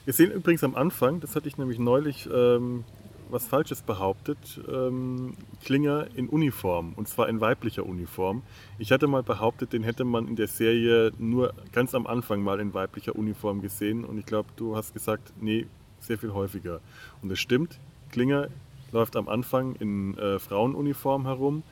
Wir 0.05 0.13
sehen 0.13 0.31
übrigens 0.31 0.63
am 0.63 0.77
Anfang, 0.77 1.21
das 1.21 1.35
hatte 1.35 1.49
ich 1.49 1.59
nämlich 1.59 1.79
neulich 1.79 2.29
ähm, 2.33 2.85
was 3.31 3.47
Falsches 3.47 3.83
behauptet, 3.83 4.61
ähm, 4.71 5.35
Klinger 5.65 6.07
in 6.15 6.29
Uniform 6.29 6.93
und 6.97 7.09
zwar 7.09 7.29
in 7.29 7.41
weiblicher 7.41 7.85
Uniform. 7.87 8.43
Ich 8.79 8.93
hatte 8.93 9.07
mal 9.07 9.23
behauptet, 9.23 9.73
den 9.73 9.83
hätte 9.83 10.05
man 10.05 10.29
in 10.29 10.37
der 10.37 10.49
Serie 10.49 11.13
nur 11.19 11.55
ganz 11.73 11.95
am 11.95 12.07
Anfang 12.07 12.43
mal 12.43 12.61
in 12.61 12.75
weiblicher 12.75 13.17
Uniform 13.17 13.61
gesehen 13.63 14.05
und 14.05 14.19
ich 14.19 14.27
glaube, 14.27 14.49
du 14.57 14.77
hast 14.77 14.95
gesagt, 14.95 15.33
nee, 15.41 15.67
sehr 16.01 16.19
viel 16.19 16.33
häufiger. 16.33 16.81
Und 17.23 17.29
das 17.29 17.39
stimmt, 17.39 17.79
Klinger 18.11 18.49
läuft 18.93 19.17
am 19.17 19.29
Anfang 19.29 19.77
in 19.77 20.17
äh, 20.19 20.39
Frauenuniform 20.39 21.27
herum. 21.27 21.63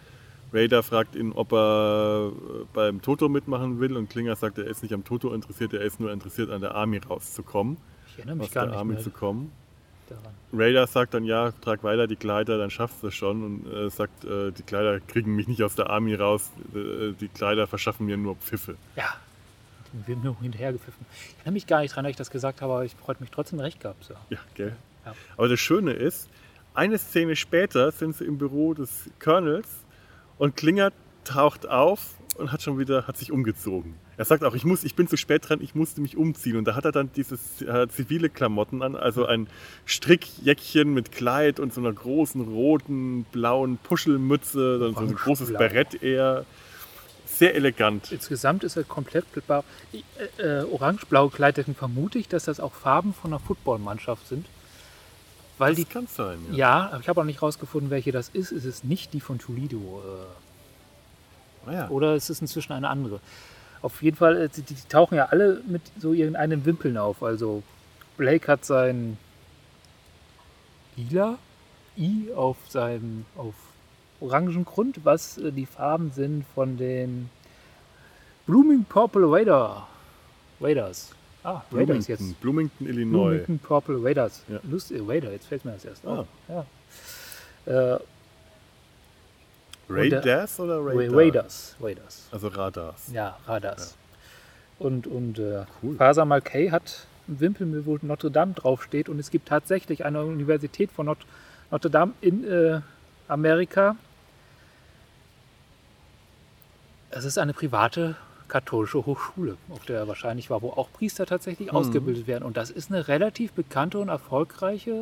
Raider 0.52 0.82
fragt 0.82 1.14
ihn, 1.14 1.32
ob 1.32 1.52
er 1.52 2.30
äh, 2.32 2.64
beim 2.72 3.02
Toto 3.02 3.28
mitmachen 3.28 3.80
will 3.80 3.96
und 3.96 4.08
Klinger 4.08 4.36
sagt, 4.36 4.58
er 4.58 4.66
ist 4.66 4.82
nicht 4.82 4.94
am 4.94 5.04
Toto 5.04 5.34
interessiert, 5.34 5.74
er 5.74 5.82
ist 5.82 6.00
nur 6.00 6.12
interessiert, 6.12 6.50
an 6.50 6.60
der 6.60 6.74
Army 6.74 6.98
rauszukommen 6.98 7.76
ich 8.18 8.18
erinnere 8.18 8.36
mich 8.36 8.46
aus 8.48 8.54
gar 8.54 8.64
der 8.64 8.70
nicht 8.70 8.78
Army 8.78 8.94
mehr 8.94 9.02
zu 9.02 9.10
kommen. 9.10 9.52
daran. 10.08 10.34
Raider 10.52 10.86
sagt 10.86 11.14
dann, 11.14 11.24
ja, 11.24 11.52
trag 11.52 11.84
weiter 11.84 12.06
die 12.06 12.16
Kleider, 12.16 12.58
dann 12.58 12.70
schaffst 12.70 13.02
du 13.02 13.08
es 13.08 13.14
schon. 13.14 13.44
Und 13.44 13.72
äh, 13.72 13.90
sagt, 13.90 14.24
äh, 14.24 14.50
die 14.50 14.62
Kleider 14.62 15.00
kriegen 15.00 15.36
mich 15.36 15.46
nicht 15.46 15.62
aus 15.62 15.74
der 15.74 15.90
Army 15.90 16.14
raus, 16.14 16.50
äh, 16.74 17.12
die 17.12 17.28
Kleider 17.28 17.66
verschaffen 17.66 18.06
mir 18.06 18.16
nur 18.16 18.36
Pfiffe. 18.36 18.76
Ja. 18.96 19.14
Wir 20.06 20.16
haben 20.16 20.22
nur 20.22 20.40
hinterhergepfiffen. 20.40 21.06
Ich 21.10 21.34
erinnere 21.38 21.52
mich 21.52 21.66
gar 21.66 21.80
nicht 21.80 21.94
dran, 21.94 22.04
dass 22.04 22.10
ich 22.10 22.16
das 22.16 22.30
gesagt 22.30 22.62
habe, 22.62 22.72
aber 22.72 22.84
ich 22.84 22.94
freut 22.94 23.20
mich 23.20 23.30
trotzdem 23.30 23.60
recht 23.60 23.80
gehabt. 23.80 24.04
So. 24.04 24.14
Ja, 24.30 24.38
gell? 24.54 24.76
Ja. 25.04 25.14
Aber 25.36 25.48
das 25.48 25.60
Schöne 25.60 25.92
ist, 25.92 26.28
eine 26.74 26.98
Szene 26.98 27.36
später 27.36 27.90
sind 27.90 28.16
sie 28.16 28.24
im 28.24 28.38
Büro 28.38 28.74
des 28.74 29.10
Colonels 29.18 29.68
und 30.38 30.56
Klinger 30.56 30.92
taucht 31.24 31.68
auf 31.68 32.14
und 32.36 32.52
hat 32.52 32.62
schon 32.62 32.78
wieder, 32.78 33.06
hat 33.06 33.16
sich 33.16 33.32
umgezogen. 33.32 33.94
Er 34.16 34.24
sagt 34.24 34.42
auch, 34.44 34.54
ich, 34.54 34.64
muss, 34.64 34.84
ich 34.84 34.94
bin 34.94 35.06
zu 35.06 35.16
spät 35.16 35.48
dran, 35.48 35.60
ich 35.60 35.74
musste 35.74 36.00
mich 36.00 36.16
umziehen. 36.16 36.56
Und 36.56 36.66
da 36.66 36.74
hat 36.74 36.84
er 36.84 36.92
dann 36.92 37.10
dieses 37.14 37.62
äh, 37.62 37.88
zivile 37.88 38.28
Klamotten 38.28 38.82
an, 38.82 38.96
also 38.96 39.26
ein 39.26 39.48
Strickjäckchen 39.86 40.92
mit 40.92 41.12
Kleid 41.12 41.60
und 41.60 41.72
so 41.72 41.80
einer 41.80 41.92
großen 41.92 42.40
roten, 42.40 43.24
blauen 43.30 43.78
Puschelmütze, 43.78 44.78
dann 44.78 44.94
so 44.94 45.00
ein 45.00 45.14
großes 45.14 45.50
Orange-blau. 45.50 45.68
Barett 45.68 46.02
eher. 46.02 46.44
Sehr 47.38 47.54
elegant. 47.54 48.10
Insgesamt 48.10 48.64
ist 48.64 48.76
er 48.76 48.84
komplett 48.84 49.24
blau. 49.32 49.62
Äh, 49.92 50.60
äh, 50.60 50.64
Orange-blau 50.64 51.28
gekleidet, 51.28 51.66
vermute 51.76 52.18
ich, 52.18 52.28
dass 52.28 52.44
das 52.44 52.58
auch 52.58 52.72
Farben 52.72 53.14
von 53.14 53.32
einer 53.32 53.40
Footballmannschaft 53.40 54.26
sind. 54.26 54.46
Weil 55.56 55.74
die 55.74 55.84
Das 55.84 55.92
kann 55.92 56.06
sein, 56.08 56.38
ja. 56.50 56.56
Ja, 56.56 56.88
aber 56.90 57.00
ich 57.00 57.08
habe 57.08 57.20
auch 57.20 57.24
nicht 57.24 57.40
rausgefunden, 57.42 57.90
welche 57.90 58.12
das 58.12 58.28
ist. 58.28 58.52
Es 58.52 58.64
ist 58.64 58.84
nicht 58.84 59.12
die 59.12 59.20
von 59.20 59.38
Toledo. 59.38 60.02
Äh, 60.04 60.24
Ah 61.66 61.72
ja. 61.72 61.88
oder 61.90 62.14
es 62.14 62.30
ist 62.30 62.40
inzwischen 62.40 62.72
eine 62.72 62.88
andere. 62.88 63.20
Auf 63.82 64.02
jeden 64.02 64.16
Fall, 64.16 64.36
äh, 64.36 64.48
die, 64.48 64.62
die 64.62 64.74
tauchen 64.88 65.16
ja 65.16 65.26
alle 65.26 65.60
mit 65.66 65.82
so 65.98 66.12
ihren 66.12 66.34
einen 66.36 66.64
Wimpeln 66.64 66.96
auf. 66.96 67.22
Also 67.22 67.62
Blake 68.16 68.50
hat 68.50 68.64
sein 68.64 69.18
lila 70.96 71.38
I 71.96 72.32
auf 72.34 72.56
seinem 72.68 73.26
auf 73.36 73.54
orangen 74.20 74.64
Grund, 74.64 75.00
was 75.04 75.38
äh, 75.38 75.52
die 75.52 75.66
Farben 75.66 76.10
sind 76.12 76.44
von 76.54 76.76
den 76.76 77.30
Blooming 78.46 78.84
Purple 78.84 79.30
Raider. 79.30 79.86
Raiders. 80.60 81.10
Ah, 81.44 81.62
Raiders 81.72 82.08
jetzt. 82.08 82.40
Bloomington, 82.40 82.86
Illinois. 82.88 83.28
Bloomington 83.30 83.58
Purple 83.60 84.02
Raiders. 84.02 84.42
Ja. 84.48 84.58
Lustig, 84.64 85.00
Raider, 85.06 85.30
jetzt 85.30 85.46
fällt 85.46 85.64
mir 85.64 85.72
das 85.72 85.84
erst 85.84 86.04
Ah. 86.06 86.20
auf. 86.20 86.26
Ja. 86.48 86.66
Äh, 87.94 87.98
Raiders 89.90 90.60
oder 90.60 90.78
Ra- 90.80 90.92
Raiders? 90.92 91.14
Raiders. 91.16 91.76
Raiders. 91.80 92.28
Also 92.30 92.48
Radars. 92.48 93.08
Ja, 93.12 93.38
Radars. 93.46 93.96
Und, 94.78 95.06
und 95.06 95.38
äh, 95.38 95.64
Cool. 95.82 95.96
Faser 95.96 96.24
Malkay 96.24 96.68
hat 96.70 97.06
einen 97.26 97.40
Wimpel, 97.40 97.86
wo 97.86 97.98
Notre 98.02 98.30
Dame 98.30 98.52
draufsteht. 98.52 99.08
Und 99.08 99.18
es 99.18 99.30
gibt 99.30 99.48
tatsächlich 99.48 100.04
eine 100.04 100.24
Universität 100.24 100.90
von 100.92 101.06
Not 101.06 101.18
Notre 101.70 101.90
Dame 101.90 102.12
in 102.20 102.44
äh, 102.50 102.80
Amerika. 103.28 103.96
Es 107.10 107.24
ist 107.24 107.38
eine 107.38 107.52
private 107.54 108.16
katholische 108.48 109.04
Hochschule, 109.04 109.56
auf 109.70 109.84
der 109.84 109.98
er 109.98 110.08
wahrscheinlich 110.08 110.50
war, 110.50 110.62
wo 110.62 110.70
auch 110.70 110.88
Priester 110.92 111.26
tatsächlich 111.26 111.72
ausgebildet 111.72 112.26
werden. 112.26 112.44
Und 112.44 112.56
das 112.56 112.70
ist 112.70 112.90
eine 112.90 113.08
relativ 113.08 113.52
bekannte 113.52 113.98
und 113.98 114.08
erfolgreiche 114.08 114.92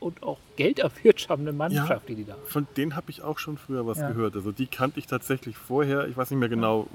und 0.00 0.22
auch 0.22 0.38
gelderwirtschaftende 0.54 1.52
Mannschaft, 1.52 2.08
die 2.08 2.14
die 2.14 2.24
da 2.24 2.34
haben. 2.34 2.42
Von 2.46 2.66
denen 2.76 2.94
habe 2.94 3.10
ich 3.10 3.22
auch 3.22 3.38
schon 3.38 3.58
früher 3.58 3.84
was 3.84 3.98
Ja. 3.98 4.08
gehört. 4.08 4.36
Also 4.36 4.52
die 4.52 4.66
kannte 4.66 5.00
ich 5.00 5.08
tatsächlich 5.08 5.56
vorher. 5.56 6.06
Ich 6.06 6.16
weiß 6.16 6.30
nicht 6.30 6.38
mehr 6.38 6.48
genau, 6.48 6.86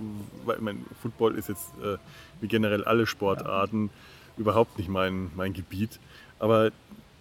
weil 0.45 0.57
mein 0.59 0.85
Football 1.01 1.35
ist 1.35 1.49
jetzt 1.49 1.67
äh, 1.83 1.97
wie 2.39 2.47
generell 2.47 2.85
alle 2.85 3.05
Sportarten 3.05 3.89
überhaupt 4.37 4.77
nicht 4.77 4.87
mein, 4.89 5.31
mein 5.35 5.51
Gebiet. 5.53 5.99
Aber 6.39 6.71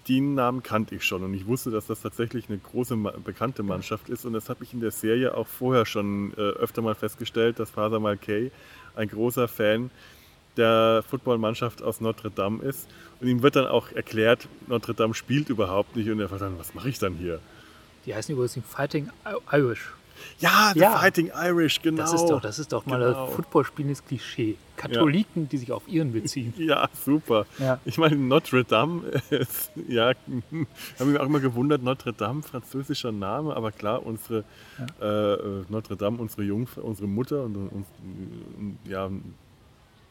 die 0.08 0.20
Namen 0.20 0.62
kannte 0.62 0.94
ich 0.94 1.04
schon 1.04 1.22
und 1.22 1.34
ich 1.34 1.46
wusste, 1.46 1.70
dass 1.70 1.86
das 1.86 2.02
tatsächlich 2.02 2.48
eine 2.48 2.58
große 2.58 2.96
bekannte 2.96 3.62
Mannschaft 3.62 4.08
ist. 4.08 4.24
Und 4.24 4.32
das 4.32 4.48
habe 4.48 4.64
ich 4.64 4.74
in 4.74 4.80
der 4.80 4.90
Serie 4.90 5.36
auch 5.36 5.46
vorher 5.46 5.86
schon 5.86 6.32
äh, 6.36 6.40
öfter 6.40 6.82
mal 6.82 6.94
festgestellt, 6.94 7.58
dass 7.58 7.70
Father 7.70 8.00
Malkay 8.00 8.50
ein 8.96 9.08
großer 9.08 9.48
Fan 9.48 9.90
der 10.56 11.02
Footballmannschaft 11.08 11.82
aus 11.82 12.00
Notre 12.00 12.30
Dame 12.30 12.62
ist. 12.62 12.88
Und 13.20 13.28
ihm 13.28 13.42
wird 13.42 13.56
dann 13.56 13.66
auch 13.66 13.92
erklärt, 13.92 14.48
Notre 14.66 14.94
Dame 14.94 15.14
spielt 15.14 15.48
überhaupt 15.48 15.96
nicht. 15.96 16.10
Und 16.10 16.20
er 16.20 16.28
fragt 16.28 16.42
dann, 16.42 16.58
was 16.58 16.74
mache 16.74 16.88
ich 16.88 16.98
dann 16.98 17.14
hier? 17.14 17.40
Die 18.04 18.14
heißen 18.14 18.34
übrigens 18.34 18.58
Fighting 18.68 19.10
Irish. 19.50 19.92
Ja, 20.38 20.70
The 20.74 20.80
Ja. 20.80 20.98
Fighting 20.98 21.30
Irish, 21.35 21.80
genau. 21.82 22.02
Das 22.02 22.12
ist 22.12 22.26
doch, 22.26 22.40
das 22.40 22.58
ist 22.58 22.72
doch 22.72 22.87
mal 22.87 22.98
Genau. 22.98 23.26
das 23.26 23.35
Footballspielendes 23.35 24.04
Klischee. 24.04 24.56
Katholiken, 24.76 25.48
die 25.48 25.58
sich 25.58 25.70
auf 25.70 25.87
ihren 25.87 26.12
beziehen. 26.12 26.52
Ja, 26.58 26.88
super. 27.04 27.46
Ja. 27.58 27.78
Ich 27.85 27.98
meine, 27.98 28.16
Notre 28.16 28.64
Dame, 28.64 29.02
ist, 29.30 29.70
ja, 29.88 30.12
habe 30.98 31.11
mich 31.11 31.20
auch 31.20 31.26
immer 31.26 31.40
gewundert, 31.40 31.82
Notre 31.82 32.12
Dame, 32.12 32.42
französischer 32.42 33.12
Name, 33.12 33.54
aber 33.54 33.70
klar, 33.72 34.04
unsere 34.04 34.44
äh, 35.00 35.04
äh, 35.04 35.64
Notre 35.68 35.96
Dame, 35.96 36.18
unsere 36.18 36.42
Jungfrau, 36.42 36.82
unsere 36.82 37.06
Mutter 37.06 37.44
und, 37.44 37.54
und, 37.56 37.70
und 37.70 38.78
ja, 38.85 39.08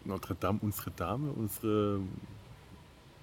Notre 0.06 0.36
Dame, 0.36 0.60
unsere 0.62 0.92
Dame, 0.92 1.32
unsere 1.32 2.00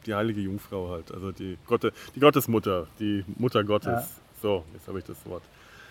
die 0.07 0.14
heilige 0.14 0.40
Jungfrau 0.40 0.90
halt, 0.90 1.12
also 1.12 1.33
die, 1.33 1.59
Gotte, 1.66 1.92
die 2.14 2.20
Gottesmutter, 2.20 2.87
die 3.01 3.24
Mutter 3.37 3.64
Gottes. 3.64 3.87
Ja. 3.88 4.07
So, 4.40 4.64
jetzt 4.72 4.87
habe 4.87 4.98
ich 5.01 5.05
das 5.05 5.16
Wort. 5.27 5.42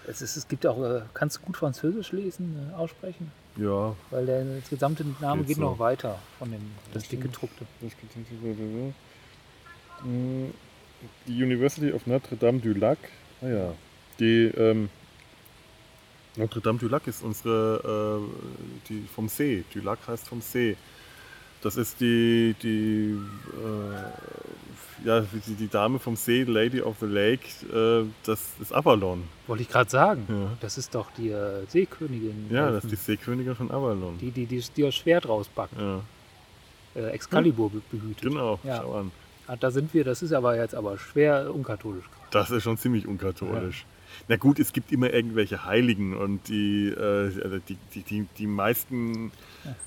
Es, 0.08 0.22
ist, 0.22 0.38
es 0.38 0.48
gibt 0.48 0.66
auch, 0.66 0.82
äh, 0.82 1.02
kannst 1.14 1.38
du 1.38 1.42
gut 1.42 1.58
Französisch 1.58 2.12
lesen, 2.14 2.72
äh, 2.72 2.76
aussprechen? 2.76 3.32
Ja, 3.58 3.96
Weil 4.10 4.26
der 4.26 4.46
gesamte 4.70 5.06
Name 5.20 5.42
Geht 5.42 5.48
geht 5.50 5.58
so. 5.58 5.64
noch 5.64 5.80
weiter 5.80 6.18
von 6.40 6.52
dem, 6.52 6.62
das 6.94 7.04
dicke 7.08 7.24
gedruckte. 7.24 7.66
Die 11.28 11.44
University 11.44 11.92
of 11.92 12.06
Notre 12.08 12.36
Dame 12.38 12.60
du 12.60 12.74
Lac. 12.74 12.98
Ah 13.42 13.48
ja. 13.48 13.74
Die 14.20 14.46
ähm, 14.46 14.90
Notre 16.36 16.62
Dame 16.62 16.80
du 16.80 16.88
Lac 16.88 17.08
ist 17.08 17.24
unsere 17.24 18.22
äh, 18.22 18.88
die 18.90 19.08
vom 19.14 19.28
See. 19.28 19.64
Du 19.74 19.80
Lac 19.82 20.00
heißt 20.08 20.28
vom 20.28 20.42
See. 20.42 20.78
Das 21.62 21.76
ist 21.78 22.00
die 22.00 22.56
die 22.62 23.18
äh, 23.54 25.08
ja, 25.08 25.22
die, 25.22 25.54
die 25.54 25.68
Dame 25.68 26.00
vom 26.00 26.16
See, 26.16 26.44
Lady 26.44 26.82
of 26.82 26.98
the 27.00 27.06
Lake, 27.06 27.46
äh, 27.74 28.06
das 28.24 28.42
ist 28.60 28.74
Avalon. 28.74 29.24
Wollte 29.46 29.64
ich 29.64 29.70
gerade 29.70 29.90
sagen. 29.90 30.26
Ja. 30.28 30.58
Das 30.60 30.78
ist 30.78 30.94
doch 30.96 31.10
die 31.18 31.30
äh, 31.30 31.66
Seekönigin. 31.68 32.48
Ja, 32.50 32.70
äh, 32.70 32.72
das 32.74 32.84
ist 32.86 32.92
die 32.92 32.96
Seekönigin 32.96 33.56
von 33.56 33.70
Avalon. 33.72 34.18
die, 34.20 34.32
die, 34.32 34.46
die, 34.46 34.64
die 34.76 34.82
das 34.82 34.96
Schwert 34.96 35.28
rauspackt. 35.28 35.74
Ja, 35.80 36.02
Äh, 36.96 37.10
Excalibur 37.12 37.70
be- 37.70 37.82
behütet. 37.92 38.22
genau, 38.24 38.60
Ja. 38.64 38.78
schau 38.82 38.96
an. 38.96 39.12
Ah, 39.46 39.56
da 39.56 39.70
sind 39.72 39.94
wir, 39.94 40.04
das 40.04 40.22
ist 40.24 40.34
aber 40.34 40.56
jetzt 40.58 40.74
aber 40.76 40.98
schwer 40.98 41.54
unkatholisch. 41.54 42.06
Das 42.32 42.50
ist 42.50 42.64
schon 42.64 42.78
ziemlich 42.78 43.06
unkatholisch. 43.08 43.86
Na 44.28 44.36
gut, 44.36 44.60
es 44.60 44.74
gibt 44.74 44.92
immer 44.92 45.14
irgendwelche 45.14 45.66
Heiligen 45.66 46.16
und 46.16 46.48
die, 46.48 46.90
äh, 46.90 47.42
also 47.44 47.60
die, 47.60 47.78
die, 47.94 48.02
die, 48.02 48.26
die 48.38 48.48
meisten, 48.48 49.32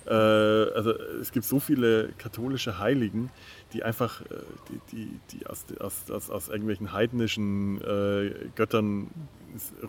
äh, 0.07 0.13
also 0.13 0.93
es 1.21 1.33
gibt 1.33 1.45
so 1.45 1.61
viele 1.61 2.11
katholische 2.19 2.79
Heiligen, 2.79 3.31
die 3.73 3.83
einfach, 3.83 4.23
äh, 4.23 4.27
die, 4.69 4.81
die, 4.93 5.21
die 5.33 5.47
aus, 5.47 5.65
aus, 5.79 6.11
aus, 6.11 6.31
aus 6.31 6.49
irgendwelchen 6.49 6.93
heidnischen 6.93 7.81
äh, 7.83 8.31
Göttern 8.55 9.09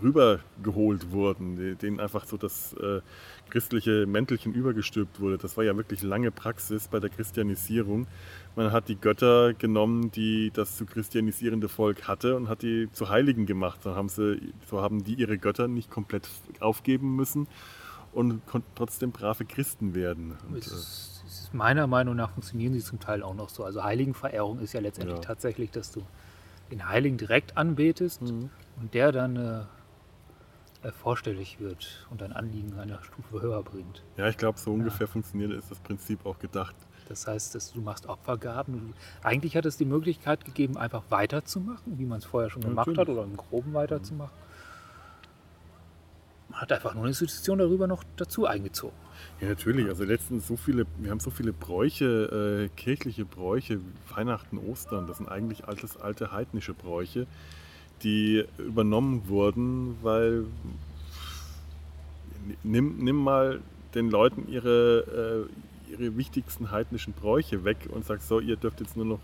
rübergeholt 0.02 1.12
wurden, 1.12 1.78
denen 1.78 2.00
einfach 2.00 2.26
so 2.26 2.38
das 2.38 2.74
äh, 2.74 3.02
christliche 3.50 4.06
Mäntelchen 4.08 4.54
übergestülpt 4.54 5.20
wurde. 5.20 5.38
Das 5.38 5.58
war 5.58 5.64
ja 5.64 5.76
wirklich 5.76 6.02
lange 6.02 6.32
Praxis 6.32 6.88
bei 6.88 7.00
der 7.00 7.10
Christianisierung. 7.10 8.08
Man 8.56 8.72
hat 8.74 8.90
die 8.90 8.98
Götter 8.98 9.54
genommen, 9.54 10.12
die 10.12 10.52
das 10.54 10.76
zu 10.78 10.86
christianisierende 10.86 11.70
Volk 11.70 12.08
hatte 12.08 12.36
und 12.36 12.50
hat 12.50 12.62
die 12.64 12.90
zu 12.92 13.10
Heiligen 13.10 13.46
gemacht. 13.46 13.82
So 13.84 13.96
haben, 13.96 14.10
sie, 14.10 14.54
so 14.70 14.82
haben 14.82 15.04
die 15.04 15.14
ihre 15.14 15.38
Götter 15.38 15.68
nicht 15.70 15.90
komplett 15.90 16.30
aufgeben 16.60 17.16
müssen 17.16 17.48
und 18.12 18.46
konnten 18.48 18.70
trotzdem 18.76 19.12
brave 19.12 19.46
Christen 19.46 19.96
werden. 19.96 20.38
Und, 20.50 20.58
Es 20.58 20.68
äh, 20.68 20.76
es 21.28 21.40
ist 21.44 21.54
meiner 21.54 21.88
Meinung 21.88 22.16
nach 22.18 22.32
funktionieren 22.32 22.74
sie 22.74 22.82
zum 22.82 23.00
Teil 23.00 23.24
auch 23.24 23.34
noch 23.36 23.48
so. 23.48 23.64
Also 23.64 23.84
Heiligenverehrung 23.84 24.60
ist 24.60 24.74
ja 24.74 24.82
letztendlich 24.82 25.20
Ja. 25.20 25.24
tatsächlich, 25.24 25.72
dass 25.72 25.92
du 25.92 26.04
den 26.72 26.90
Heiligen 26.90 27.18
direkt 27.18 27.56
anbetest 27.56 28.22
Mhm. 28.22 28.50
und 28.82 28.94
der 28.94 29.14
dann 29.14 29.38
äh, 29.38 29.62
äh, 30.84 30.92
vorstellig 30.92 31.60
wird 31.62 32.06
und 32.10 32.20
dein 32.22 32.34
Anliegen 32.34 32.74
einer 32.78 33.02
Stufe 33.04 33.42
höher 33.42 33.64
bringt. 33.64 34.04
ja, 34.18 34.28
ich 34.28 34.36
glaube, 34.38 34.60
so 34.60 34.74
ungefähr 34.74 35.08
funktioniert 35.08 35.52
ist 35.54 35.72
das 35.72 35.80
Prinzip 35.80 36.26
auch 36.26 36.38
gedacht. 36.40 36.76
Das 37.08 37.28
heißt, 37.28 37.56
dass 37.56 37.74
du 37.74 37.82
machst 37.82 38.08
Opfergaben. 38.08 38.94
Eigentlich 39.24 39.56
hat 39.56 39.66
es 39.66 39.78
die 39.78 39.86
Möglichkeit 39.86 40.46
gegeben, 40.46 40.78
einfach 40.78 41.04
weiterzumachen, 41.10 41.98
wie 42.00 42.06
man 42.06 42.20
es 42.20 42.26
vorher 42.26 42.50
schon 42.50 42.62
gemacht 42.62 42.88
hat, 42.88 42.96
natürlich. 42.96 43.18
oder 43.18 43.24
im 43.28 43.38
Groben 43.38 43.74
weiterzumachen. 43.74 44.36
Man 46.50 46.62
hat 46.62 46.72
einfach 46.72 46.94
nur 46.94 47.04
eine 47.04 47.10
Institution 47.10 47.60
darüber 47.60 47.88
noch 47.88 48.04
dazu 48.18 48.46
eingezogen. 48.46 48.96
Ja, 49.40 49.48
natürlich. 49.48 49.88
Also 49.88 50.04
letztens 50.04 50.48
so 50.48 50.58
viele, 50.58 50.86
wir 50.98 51.12
haben 51.12 51.20
so 51.20 51.32
viele 51.32 51.54
Bräuche, 51.54 52.70
äh, 52.70 52.70
kirchliche 52.76 53.26
Bräuche, 53.26 53.80
Weihnachten, 54.14 54.58
Ostern, 54.58 55.08
das 55.08 55.18
sind 55.18 55.30
eigentlich 55.30 55.68
altes, 55.68 55.98
alte 55.98 56.32
heidnische 56.32 56.74
Bräuche, 56.74 57.28
die 58.04 58.46
übernommen 58.58 59.28
wurden, 59.28 59.98
weil 60.02 60.46
nimm, 62.64 62.98
nimm 62.98 63.16
mal 63.16 63.62
den 63.94 64.10
Leuten 64.10 64.48
ihre, 64.48 65.48
äh, 65.48 65.71
ihre 65.92 66.18
wichtigsten 66.18 66.72
heidnischen 66.72 67.14
Bräuche 67.14 67.64
weg 67.64 67.78
und 67.90 68.06
sag 68.06 68.22
so, 68.22 68.40
ihr 68.40 68.56
dürft 68.56 68.80
jetzt 68.80 68.98
nur 68.98 69.06
noch 69.06 69.20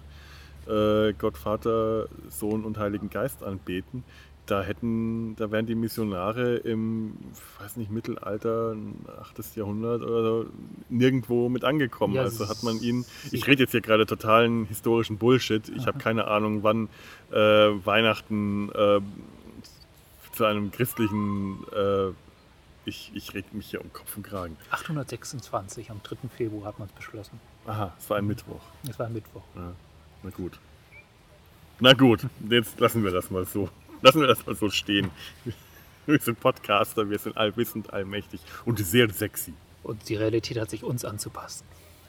äh, 0.68 1.14
Gott, 1.14 1.38
Vater, 1.38 2.08
Sohn 2.30 2.64
und 2.64 2.78
Heiligen 2.78 3.10
Geist 3.10 3.44
anbeten. 3.44 4.04
Da 4.46 4.64
hätten, 4.64 5.36
da 5.36 5.52
wären 5.52 5.66
die 5.66 5.76
Missionare 5.76 6.56
im, 6.56 7.18
weiß 7.60 7.76
nicht, 7.76 7.92
Mittelalter, 7.92 8.78
8. 9.20 9.58
Jahrhundert 9.58 10.02
oder 10.04 10.24
so, 10.24 10.46
nirgendwo 10.88 11.50
mit 11.50 11.66
angekommen. 11.66 12.14
Ja, 12.14 12.22
also 12.22 12.48
hat 12.48 12.64
man 12.64 12.80
ihnen, 12.80 13.06
ich 13.34 13.46
rede 13.46 13.64
jetzt 13.64 13.72
hier 13.72 13.82
gerade 13.82 14.06
totalen 14.06 14.66
historischen 14.66 15.18
Bullshit. 15.18 15.68
Ich 15.76 15.86
habe 15.86 16.00
keine 16.00 16.28
Ahnung, 16.28 16.64
wann 16.64 16.88
äh, 17.32 17.36
Weihnachten 17.36 18.70
äh, 18.70 19.02
zu 20.32 20.46
einem 20.46 20.72
christlichen, 20.72 21.58
äh, 21.74 22.12
ich, 22.88 23.12
ich 23.14 23.34
reg 23.34 23.54
mich 23.54 23.70
hier 23.70 23.82
um 23.82 23.92
Kopf 23.94 24.16
und 24.18 24.24
Kragen. 24.24 24.58
826, 24.72 25.92
am 25.92 26.02
3. 26.04 26.16
Februar 26.36 26.68
hat 26.68 26.80
man 26.80 26.88
es 26.88 26.94
beschlossen. 26.94 27.40
Aha, 27.66 27.94
es 28.00 28.10
war 28.10 28.18
ein 28.18 28.26
Mittwoch. 28.28 28.62
Das 28.84 28.98
war 28.98 29.10
Mittwoch. 29.10 29.44
Ja, 29.56 29.74
na 30.24 30.30
gut. 30.32 30.58
Na 31.80 31.94
gut, 31.94 32.26
jetzt 32.50 32.80
lassen 32.80 33.04
wir 33.04 33.12
das 33.12 33.30
mal 33.30 33.46
so. 33.46 33.70
Lassen 34.02 34.22
wir 34.22 34.28
das 34.28 34.46
mal 34.46 34.56
so 34.56 34.70
stehen. 34.70 35.12
Wir 36.08 36.20
sind 36.22 36.40
Podcaster, 36.40 37.10
wir 37.10 37.20
sind 37.20 37.36
allwissend, 37.36 37.92
allmächtig 37.92 38.40
und 38.64 38.80
sehr 38.80 39.10
sexy. 39.10 39.54
Und 39.84 40.08
die 40.08 40.16
Realität 40.16 40.58
hat 40.58 40.70
sich 40.70 40.86
uns 40.86 41.04
anzupassen. 41.04 41.66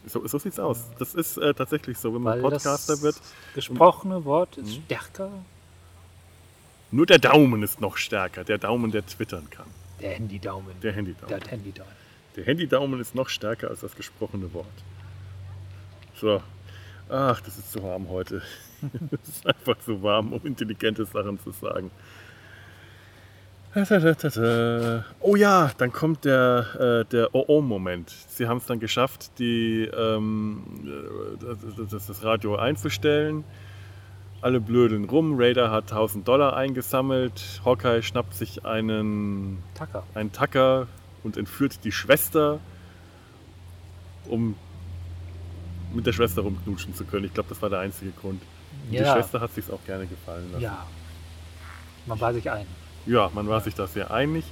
So, 0.06 0.24
so 0.24 0.38
sieht's 0.38 0.60
aus. 0.60 0.84
Das 1.00 1.14
ist 1.14 1.36
äh, 1.36 1.52
tatsächlich 1.52 1.98
so, 1.98 2.14
wenn 2.14 2.22
man 2.22 2.34
Weil 2.34 2.42
Podcaster 2.42 2.92
das 2.92 3.02
wird. 3.02 3.20
gesprochene 3.56 4.24
Wort 4.24 4.56
ist 4.56 4.68
Mhm. 4.68 4.82
stärker. 4.84 5.30
Nur 6.92 7.06
der 7.06 7.18
Daumen 7.18 7.64
ist 7.64 7.80
noch 7.80 7.96
stärker. 7.96 8.44
Der 8.44 8.58
Daumen, 8.58 8.92
der 8.92 9.04
twittern 9.04 9.50
kann. 9.50 9.66
Der 10.00 10.10
Handy-Daumen. 10.10 10.74
Der 10.82 10.92
Handydaumen. 10.92 11.28
Der 11.28 11.50
Handy-Daumen. 11.50 11.92
Der 12.36 12.44
Handydaumen 12.44 13.00
ist 13.00 13.14
noch 13.14 13.28
stärker 13.28 13.68
als 13.68 13.80
das 13.80 13.94
gesprochene 13.94 14.52
Wort. 14.52 14.66
So. 16.14 16.42
Ach, 17.08 17.40
das 17.40 17.58
ist 17.58 17.72
zu 17.72 17.82
warm 17.82 18.08
heute. 18.08 18.42
Es 19.22 19.28
ist 19.28 19.46
einfach 19.46 19.78
zu 19.80 20.00
warm, 20.02 20.32
um 20.32 20.46
intelligente 20.46 21.04
Sachen 21.04 21.40
zu 21.40 21.50
sagen. 21.50 21.90
Oh 25.20 25.36
ja, 25.36 25.70
dann 25.78 25.92
kommt 25.92 26.24
der, 26.24 27.04
äh, 27.06 27.10
der 27.10 27.34
Oh-Oh-Moment. 27.34 28.10
Sie 28.28 28.46
haben 28.46 28.58
es 28.58 28.66
dann 28.66 28.80
geschafft, 28.80 29.38
die, 29.38 29.84
ähm, 29.84 30.62
äh, 31.40 31.86
das, 31.90 32.06
das 32.06 32.22
Radio 32.22 32.56
einzustellen. 32.56 33.44
Alle 34.40 34.60
blödeln 34.60 35.04
rum. 35.04 35.34
Raider 35.36 35.70
hat 35.70 35.90
1000 35.90 36.26
Dollar 36.26 36.56
eingesammelt. 36.56 37.60
Hawkeye 37.64 38.02
schnappt 38.02 38.34
sich 38.34 38.64
einen 38.64 39.62
Tacker. 39.74 40.04
ein 40.14 40.32
Tacker 40.32 40.86
und 41.24 41.36
entführt 41.36 41.80
die 41.84 41.90
Schwester, 41.92 42.60
um 44.28 44.54
mit 45.92 46.06
der 46.06 46.12
Schwester 46.12 46.42
rumknutschen 46.42 46.94
zu 46.94 47.04
können. 47.04 47.24
Ich 47.24 47.34
glaube, 47.34 47.48
das 47.48 47.60
war 47.62 47.70
der 47.70 47.80
einzige 47.80 48.12
Grund. 48.12 48.40
Und 48.84 48.92
Die 48.92 48.96
Ja. 48.96 49.14
Schwester 49.14 49.40
hat 49.40 49.52
sich 49.54 49.70
auch 49.72 49.84
gerne 49.86 50.06
gefallen 50.06 50.52
lassen. 50.52 50.62
Ja. 50.62 50.86
Man 52.06 52.20
war 52.20 52.32
sich 52.32 52.48
ein. 52.50 52.66
Ja, 53.06 53.30
man 53.34 53.48
war 53.48 53.60
sich 53.60 53.74
da 53.74 53.86
sehr 53.86 54.10
einig. 54.12 54.44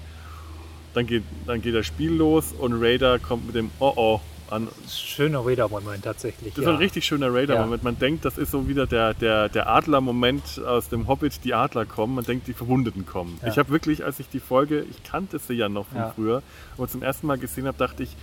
Dann 0.95 1.07
geht, 1.07 1.23
dann 1.47 1.61
geht 1.63 1.75
das 1.75 1.87
Spiel 1.87 2.13
los 2.13 2.53
und 2.53 2.73
Raider 2.83 3.19
kommt 3.19 3.47
mit 3.47 3.55
dem 3.55 3.71
Oh-Oh 3.79 4.21
an. 4.53 4.67
Das 4.67 4.77
ist 4.77 4.85
ein 4.85 5.07
schöner 5.07 5.45
Raider-Moment 5.45 6.05
tatsächlich. 6.05 6.55
Das 6.55 6.65
ja. 6.65 6.71
ist 6.71 6.77
ein 6.77 6.83
richtig 6.83 7.05
schöner 7.05 7.33
Raider-Moment. 7.33 7.83
Man 7.83 7.99
denkt, 7.99 8.25
das 8.25 8.39
ist 8.39 8.51
so 8.51 8.69
wieder 8.69 8.87
der, 8.87 9.15
der, 9.15 9.49
der 9.49 9.69
Adler-Moment 9.69 10.61
aus 10.67 10.89
dem 10.89 11.09
Hobbit, 11.09 11.45
die 11.45 11.55
Adler 11.55 11.85
kommen. 11.85 12.15
Man 12.15 12.25
denkt, 12.25 12.47
die 12.47 12.53
Verwundeten 12.53 13.07
kommen. 13.07 13.39
Ja. 13.43 13.49
Ich 13.49 13.59
habe 13.59 13.71
wirklich, 13.71 14.05
als 14.05 14.19
ich 14.21 14.29
die 14.29 14.41
Folge, 14.41 14.85
ich 14.91 15.03
kannte 15.03 15.39
sie 15.39 15.55
ja 15.55 15.69
noch 15.69 15.87
von 15.87 15.99
Ja. 15.99 16.13
früher, 16.15 16.43
aber 16.77 16.89
zum 16.89 17.03
ersten 17.03 17.27
Mal 17.27 17.39
gesehen 17.39 17.67
habe, 17.67 17.79
dachte 17.79 18.03
ich, 18.03 18.17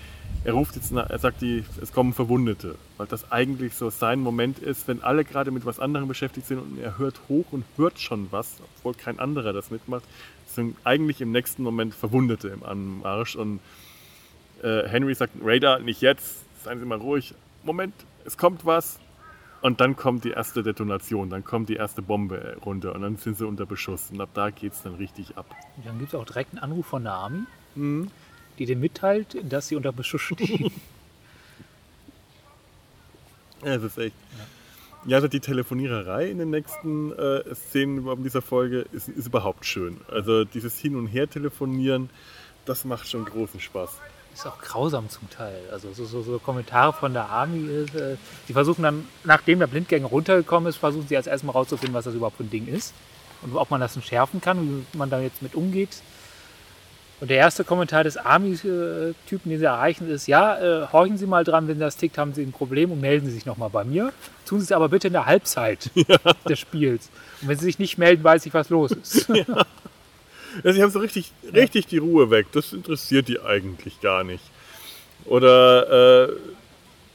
er 0.46 0.54
ruft 0.54 0.76
jetzt, 0.76 0.92
nach, 0.92 1.10
er 1.10 1.20
sagt, 1.20 1.42
die, 1.42 1.64
es 1.82 1.94
kommen 1.94 2.14
Verwundete. 2.14 2.76
Weil 2.98 3.08
das 3.08 3.32
eigentlich 3.32 3.76
so 3.76 3.90
sein 3.90 4.20
Moment 4.20 4.60
ist, 4.60 4.88
wenn 4.88 5.02
alle 5.02 5.24
gerade 5.24 5.52
mit 5.52 5.66
was 5.66 5.80
anderem 5.80 6.08
beschäftigt 6.08 6.48
sind 6.48 6.60
und 6.60 6.80
er 6.80 6.98
hört 6.98 7.22
hoch 7.30 7.46
und 7.52 7.64
hört 7.78 8.00
schon 8.00 8.28
was, 8.32 8.58
obwohl 8.78 8.94
kein 8.94 9.20
anderer 9.20 9.54
das 9.54 9.72
mitmacht, 9.72 10.04
sind 10.46 10.76
eigentlich 10.84 11.22
im 11.22 11.32
nächsten 11.32 11.64
Moment 11.64 11.96
Verwundete 11.96 12.50
im 12.50 12.64
Anmarsch 12.64 13.36
und 13.36 13.60
äh, 14.64 14.88
Henry 14.88 15.14
sagt, 15.14 15.34
Raider, 15.44 15.80
nicht 15.80 16.02
jetzt, 16.02 16.40
seien 16.64 16.80
Sie 16.80 16.86
mal 16.86 16.98
ruhig. 16.98 17.34
Moment, 17.64 17.94
es 18.26 18.38
kommt 18.38 18.66
was. 18.66 19.00
Und 19.62 19.80
dann 19.80 19.96
kommt 19.96 20.26
die 20.26 20.32
erste 20.32 20.62
Detonation, 20.62 21.30
dann 21.30 21.46
kommt 21.46 21.70
die 21.70 21.76
erste 21.78 22.02
Bombe 22.02 22.38
äh, 22.38 22.54
runter 22.66 22.94
und 22.96 23.02
dann 23.02 23.16
sind 23.16 23.38
sie 23.38 23.48
unter 23.48 23.66
Beschuss. 23.66 24.12
Und 24.12 24.20
ab 24.20 24.30
da 24.34 24.50
geht 24.50 24.74
es 24.74 24.82
dann 24.82 24.96
richtig 24.96 25.38
ab. 25.38 25.46
Und 25.78 25.86
dann 25.86 26.00
gibt 26.00 26.14
es 26.14 26.20
auch 26.20 26.26
direkt 26.26 26.52
einen 26.52 26.60
Anruf 26.60 26.86
von 26.88 27.04
der 27.04 27.14
Army, 27.14 27.44
Mhm. 27.76 28.12
die 28.60 28.66
dir 28.66 28.76
mitteilt, 28.76 29.38
dass 29.52 29.70
sie 29.70 29.76
unter 29.78 29.92
Beschuss 29.94 30.22
stehen. 30.22 30.72
Ja, 33.64 33.76
das 33.76 33.84
ist 33.84 33.98
echt. 33.98 34.16
Ja, 35.06 35.18
also 35.18 35.30
die 35.30 35.40
Telefoniererei 35.40 36.30
in 36.30 36.38
den 36.38 36.50
nächsten 36.50 37.12
äh, 37.14 37.56
Szenen 37.56 38.24
dieser 38.24 38.42
Folge 38.42 38.86
ist, 38.92 39.08
ist 39.08 39.28
überhaupt 39.28 39.66
schön. 39.66 40.02
Also 40.10 40.44
dieses 40.46 40.78
Hin- 40.80 40.96
und 40.98 41.08
Her-Telefonieren, 41.08 42.10
das 42.66 42.84
macht 42.86 43.08
schon 43.10 43.24
großen 43.26 43.60
Spaß. 43.62 43.98
Ist 44.34 44.48
auch 44.48 44.60
grausam 44.60 45.10
zum 45.10 45.30
Teil. 45.30 45.62
Also 45.72 45.94
so, 45.94 46.06
so, 46.06 46.22
so 46.24 46.40
Kommentare 46.40 46.94
von 46.94 47.14
der 47.14 47.30
Army. 47.30 47.68
Ist, 47.68 47.96
äh, 47.96 48.18
die 48.48 48.54
versuchen 48.54 48.84
dann, 48.84 49.08
nachdem 49.24 49.60
der 49.60 49.68
Blindgänger 49.68 50.08
runtergekommen 50.08 50.70
ist, 50.70 50.78
versuchen 50.78 51.08
sie 51.08 51.18
als 51.18 51.28
erstmal 51.28 51.54
rauszufinden, 51.54 51.94
was 51.94 52.06
das 52.06 52.16
überhaupt 52.16 52.38
für 52.38 52.44
ein 52.44 52.50
Ding 52.50 52.68
ist. 52.68 52.94
Und 53.42 53.56
ob 53.56 53.70
man 53.72 53.82
das 53.82 53.96
entschärfen 53.96 54.42
kann, 54.42 54.86
wie 54.92 54.98
man 54.98 55.10
da 55.10 55.20
jetzt 55.20 55.42
mit 55.42 55.56
umgeht. 55.56 56.02
Und 57.20 57.30
der 57.30 57.38
erste 57.38 57.64
Kommentar 57.64 58.04
des 58.04 58.18
Army-Typen, 58.18 59.50
den 59.50 59.60
sie 59.60 59.66
erreichen, 59.66 60.10
ist, 60.10 60.28
ja, 60.28 60.58
äh, 60.58 60.88
horchen 60.92 61.18
Sie 61.18 61.26
mal 61.26 61.44
dran, 61.44 61.68
wenn 61.68 61.80
das 61.80 61.96
tickt, 61.96 62.18
haben 62.18 62.34
Sie 62.34 62.42
ein 62.42 62.52
Problem 62.52 62.92
und 62.92 63.00
melden 63.00 63.28
Sie 63.28 63.32
sich 63.32 63.46
nochmal 63.46 63.70
bei 63.70 63.86
mir. 63.86 64.12
Tun 64.46 64.60
Sie 64.60 64.66
es 64.66 64.72
aber 64.72 64.90
bitte 64.90 65.08
in 65.08 65.14
der 65.14 65.26
Halbzeit 65.26 65.90
des 66.50 66.60
Spiels. 66.60 67.10
Und 67.42 67.48
wenn 67.48 67.58
Sie 67.58 67.66
sich 67.66 67.80
nicht 67.80 67.98
melden, 67.98 68.24
weiß 68.24 68.46
ich, 68.46 68.54
was 68.54 68.70
los 68.70 68.92
ist. 68.92 69.30
Ja, 69.30 69.66
sie 70.64 70.82
haben 70.82 70.92
so 70.92 71.00
richtig, 71.00 71.32
richtig 71.54 71.88
die 71.88 71.98
Ruhe 71.98 72.30
weg. 72.30 72.48
Das 72.52 72.74
interessiert 72.74 73.28
die 73.28 73.40
eigentlich 73.40 74.02
gar 74.02 74.24
nicht. 74.24 74.44
Oder 75.26 76.30
äh, 76.30 76.34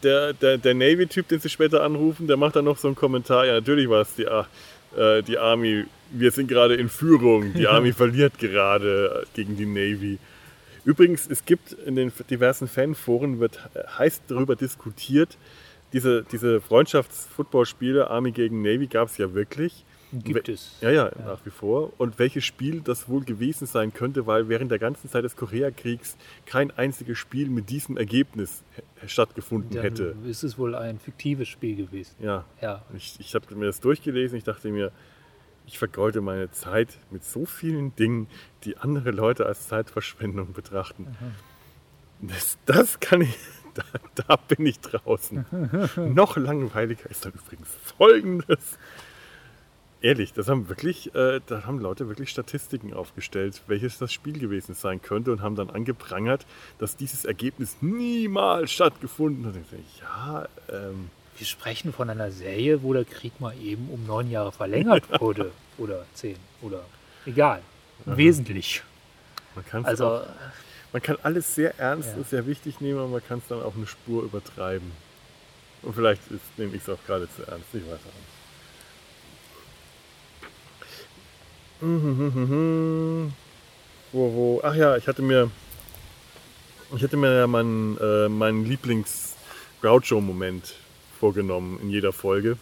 der, 0.03 0.33
der, 0.33 0.59
der 0.59 0.75
Navy-Typ, 0.75 1.29
den 1.29 1.41
sie 1.41 1.49
später 1.49 1.83
anrufen, 1.83 2.27
der 2.27 2.37
macht 2.37 2.57
dann 2.57 2.65
noch 2.65 2.79
so 2.79 2.89
einen 2.89 2.97
Kommentar. 2.97 3.47
Ja, 3.47 3.55
natürlich 3.55 3.89
war 3.89 4.03
es 4.03 4.15
die, 4.15 4.25
äh, 4.25 5.23
die 5.23 5.39
Army. 5.39 5.85
Wir 6.11 6.31
sind 6.31 6.49
gerade 6.49 6.75
in 6.75 6.89
Führung. 6.89 7.53
Die 7.55 7.67
Army 7.69 7.93
verliert 7.93 8.39
gerade 8.39 9.27
gegen 9.35 9.57
die 9.57 9.67
Navy. 9.67 10.19
Übrigens, 10.85 11.27
es 11.29 11.45
gibt 11.45 11.73
in 11.73 11.97
den 11.97 12.13
diversen 12.31 12.67
Fanforen 12.67 13.41
wird 13.41 13.61
heiß 13.99 14.23
darüber 14.27 14.57
diskutiert. 14.57 15.37
Diese, 15.93 16.25
diese 16.33 16.61
Freundschafts-Footballspiele, 16.61 18.09
Army 18.09 18.33
gegen 18.33 18.63
Navy, 18.63 18.87
gab 18.87 19.09
es 19.09 19.19
ja 19.19 19.35
wirklich. 19.35 19.85
Gibt 20.13 20.49
es. 20.49 20.77
Ja, 20.81 20.91
ja, 20.91 21.11
nach 21.27 21.45
wie 21.45 21.51
vor. 21.51 21.93
Und 21.99 22.19
welches 22.19 22.45
Spiel 22.45 22.81
das 22.81 23.09
wohl 23.09 23.25
gewesen 23.25 23.67
sein 23.67 23.93
könnte, 23.93 24.27
weil 24.27 24.49
während 24.49 24.71
der 24.71 24.79
ganzen 24.79 25.11
Zeit 25.11 25.25
des 25.25 25.37
Koreakriegs 25.37 26.17
kein 26.47 26.71
einziges 26.71 27.19
Spiel 27.19 27.51
mit 27.51 27.69
diesem 27.69 27.97
Ergebnis 27.99 28.63
stattgefunden 29.07 29.71
Dann 29.71 29.83
hätte. 29.83 30.17
ist 30.25 30.43
es 30.45 30.59
wohl 30.59 30.75
ein 30.75 30.99
fiktives 30.99 31.49
Spiel 31.49 31.77
gewesen. 31.77 32.15
Ja, 32.21 32.45
Ja. 32.63 32.83
ich, 32.97 33.17
ich 33.21 33.35
habe 33.35 33.55
mir 33.55 33.67
das 33.67 33.81
durchgelesen. 33.81 34.39
Ich 34.39 34.45
dachte 34.45 34.69
mir, 34.71 34.93
ich 35.67 35.79
vergeude 35.79 36.23
meine 36.23 36.51
Zeit 36.53 36.97
mit 37.11 37.23
so 37.25 37.45
vielen 37.45 37.95
Dingen, 37.97 38.29
die 38.65 38.79
andere 38.79 39.11
Leute 39.11 39.45
als 39.45 39.69
Zeitverschwendung 39.69 40.55
betrachten. 40.55 41.07
Das, 42.23 42.57
das 42.65 42.99
kann 43.01 43.21
ich, 43.21 43.37
da, 43.75 43.83
da 44.27 44.37
bin 44.37 44.65
ich 44.65 44.81
draußen. 44.81 45.45
Noch 46.15 46.39
langweiliger 46.39 47.11
ist 47.11 47.27
dann 47.27 47.33
übrigens 47.35 47.69
Folgendes. 47.99 48.79
Ehrlich, 50.01 50.33
das 50.33 50.49
haben 50.49 50.69
wirklich, 50.69 51.13
äh, 51.17 51.41
da 51.47 51.65
haben 51.65 51.81
Leute 51.81 52.07
wirklich 52.09 52.31
Statistiken 52.31 52.95
aufgestellt, 52.95 53.63
welches 53.67 53.99
das 53.99 54.13
Spiel 54.13 54.39
gewesen 54.39 54.75
sein 54.75 55.03
könnte 55.03 55.33
und 55.33 55.43
haben 55.43 55.57
dann 55.57 55.71
angeprangert, 55.71 56.47
dass 56.79 56.95
dieses 56.97 57.25
Ergebnis 57.25 57.77
niemals 57.81 58.71
stattgefunden 58.71 59.47
hat. 59.47 59.55
Ich 59.57 60.01
ja, 60.01 60.47
ähm, 60.71 61.11
Wir 61.37 61.47
sprechen 61.47 61.93
von 61.93 62.09
einer 62.11 62.31
Serie, 62.31 62.83
wo 62.85 62.93
der 62.93 63.05
Krieg 63.05 63.41
mal 63.41 63.55
eben 63.61 63.89
um 63.91 64.07
neun 64.07 64.31
Jahre 64.31 64.53
verlängert 64.53 65.03
wurde. 65.21 65.51
oder 65.79 66.05
zehn. 66.15 66.37
Oder 66.63 66.85
egal. 67.27 67.61
Wesentlich. 68.05 68.83
man 69.57 69.67
kann 69.67 69.85
Also, 69.85 70.23
Man 70.93 71.03
kann 71.03 71.17
alles 71.25 71.55
sehr 71.57 71.77
ernst 71.79 72.11
Ja. 72.11 72.17
und 72.19 72.29
sehr 72.29 72.47
wichtig 72.47 72.81
nehmen, 72.81 73.01
aber 73.01 73.09
man 73.09 73.27
kann 73.27 73.39
es 73.41 73.49
dann 73.49 73.61
auch 73.63 73.75
eine 73.75 73.87
Spur 73.89 74.23
übertreiben. 74.23 74.93
Und 75.83 75.95
vielleicht 75.95 76.23
ist, 76.31 76.41
nehme 76.57 76.75
ich 76.77 76.83
es 76.83 76.89
auch 76.89 76.99
gerade 77.05 77.29
zu 77.35 77.43
ernst, 77.43 77.67
ich 77.73 77.83
weiß 77.83 77.91
auch 77.93 78.05
nicht. 78.05 78.35
Mhm, 80.41 80.47
Wo, 84.13 84.13
wo, 84.13 84.61
ach 84.65 84.75
ja, 84.75 84.97
ich 84.97 85.07
hatte 85.07 85.23
mir, 85.23 85.51
ich 86.97 87.03
hatte 87.03 87.17
mir 87.17 87.39
ja 87.39 87.47
meinen, 87.47 87.97
äh, 87.99 88.29
meinen 88.29 88.65
Lieblings-Groucho-Moment 88.65 90.75
vorgenommen 91.21 91.79
in 91.83 91.91
jeder 91.91 92.13
Folge 92.13 92.57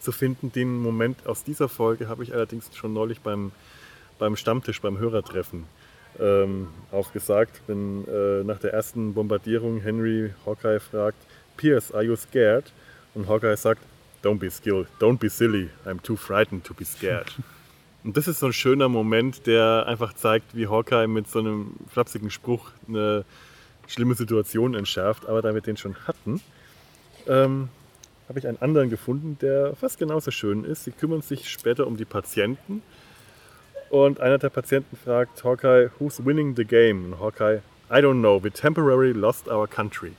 zu 0.00 0.12
finden. 0.12 0.52
Den 0.52 0.78
Moment 0.78 1.26
aus 1.26 1.44
dieser 1.44 1.68
Folge 1.68 2.08
habe 2.08 2.22
ich 2.22 2.32
allerdings 2.32 2.74
schon 2.74 2.92
neulich 2.92 3.20
beim, 3.20 3.52
beim 4.18 4.36
Stammtisch, 4.36 4.80
beim 4.80 4.98
Hörertreffen 4.98 5.64
ähm, 6.20 6.68
aufgesagt, 6.92 7.60
wenn 7.66 8.06
äh, 8.06 8.44
nach 8.44 8.58
der 8.58 8.72
ersten 8.72 9.14
Bombardierung 9.14 9.80
Henry 9.80 10.32
Hawkeye 10.46 10.80
fragt, 10.80 11.18
Pierce, 11.56 11.92
are 11.92 12.04
you 12.04 12.16
scared? 12.16 12.72
Und 13.14 13.28
Hawkeye 13.28 13.56
sagt, 13.56 13.82
don't 14.22 14.38
be 14.38 14.50
skilled, 14.50 14.86
don't 15.00 15.18
be 15.18 15.28
silly, 15.28 15.70
I'm 15.84 16.00
too 16.02 16.16
frightened 16.16 16.64
to 16.64 16.74
be 16.74 16.84
scared. 16.84 17.32
Und 18.04 18.16
das 18.16 18.28
ist 18.28 18.38
so 18.38 18.46
ein 18.46 18.52
schöner 18.52 18.88
Moment, 18.88 19.46
der 19.46 19.84
einfach 19.86 20.12
zeigt, 20.12 20.54
wie 20.56 20.68
Hawkeye 20.68 21.06
mit 21.06 21.28
so 21.28 21.40
einem 21.40 21.72
flapsigen 21.88 22.30
Spruch 22.30 22.70
eine 22.86 23.24
schlimme 23.86 24.14
Situation 24.14 24.74
entschärft. 24.74 25.26
Aber 25.26 25.42
da 25.42 25.52
wir 25.52 25.60
den 25.60 25.76
schon 25.76 25.96
hatten, 26.06 26.40
ähm, 27.26 27.68
habe 28.28 28.38
ich 28.38 28.46
einen 28.46 28.58
anderen 28.58 28.90
gefunden, 28.90 29.38
der 29.40 29.74
fast 29.74 29.98
genauso 29.98 30.30
schön 30.30 30.64
ist. 30.64 30.84
Sie 30.84 30.92
kümmern 30.92 31.22
sich 31.22 31.48
später 31.48 31.86
um 31.86 31.96
die 31.96 32.04
Patienten. 32.04 32.82
Und 33.90 34.20
einer 34.20 34.38
der 34.38 34.50
Patienten 34.50 34.96
fragt 34.96 35.42
Hawkeye, 35.42 35.90
who's 35.98 36.24
winning 36.24 36.54
the 36.54 36.64
game? 36.64 37.06
Und 37.06 37.20
Hawkeye, 37.20 37.60
I 37.90 38.00
don't 38.00 38.20
know, 38.20 38.42
we 38.42 38.50
temporarily 38.50 39.12
lost 39.12 39.48
our 39.48 39.66
country. 39.66 40.12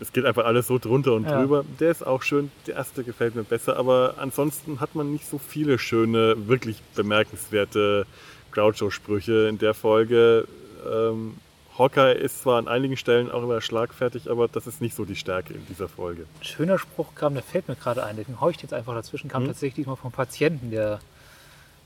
Es 0.00 0.12
geht 0.12 0.24
einfach 0.24 0.44
alles 0.44 0.66
so 0.68 0.78
drunter 0.78 1.12
und 1.14 1.24
Ja. 1.24 1.38
drüber. 1.40 1.64
Der 1.80 1.90
ist 1.90 2.06
auch 2.06 2.22
schön, 2.22 2.50
der 2.66 2.76
erste 2.76 3.02
gefällt 3.04 3.34
mir 3.34 3.42
besser, 3.44 3.76
aber 3.76 4.14
ansonsten 4.18 4.80
hat 4.80 4.94
man 4.94 5.12
nicht 5.12 5.28
so 5.28 5.38
viele 5.38 5.78
schöne, 5.78 6.48
wirklich 6.48 6.80
bemerkenswerte 6.94 8.06
Groucho-Sprüche 8.52 9.48
in 9.48 9.58
der 9.58 9.74
Folge. 9.74 10.46
Ähm, 10.90 11.34
Hawkeye 11.76 12.12
ist 12.14 12.42
zwar 12.42 12.58
an 12.58 12.66
einigen 12.66 12.96
Stellen 12.96 13.30
auch 13.30 13.42
immer 13.42 13.60
schlagfertig, 13.60 14.28
aber 14.30 14.48
das 14.48 14.66
ist 14.66 14.80
nicht 14.80 14.96
so 14.96 15.04
die 15.04 15.14
Stärke 15.16 15.54
in 15.54 15.64
dieser 15.68 15.88
Folge. 15.88 16.22
ein 16.40 16.44
schöner 16.44 16.78
Spruch 16.78 17.14
kam, 17.14 17.34
der 17.34 17.42
fällt 17.42 17.68
mir 17.68 17.76
gerade 17.76 18.04
ein, 18.04 18.16
den 18.16 18.26
ich 18.50 18.62
jetzt 18.62 18.72
einfach 18.74 18.94
dazwischen, 18.94 19.28
kam 19.28 19.44
Mhm. 19.44 19.48
tatsächlich 19.48 19.86
mal 19.86 19.94
vom 19.96 20.10
Patienten, 20.10 20.70
der, 20.72 20.98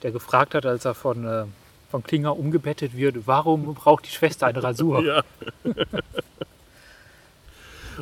der 0.03 0.11
gefragt 0.13 0.55
hat, 0.55 0.65
als 0.65 0.85
er 0.87 0.95
von, 0.95 1.27
äh, 1.27 1.45
von 1.91 2.03
Klinger 2.03 2.39
umgebettet 2.39 2.97
wird, 2.97 3.27
warum 3.27 3.75
braucht 3.75 4.07
die 4.07 4.11
Schwester 4.11 4.47
eine 4.47 4.63
Rasur? 4.63 5.03
Ja. 5.05 5.23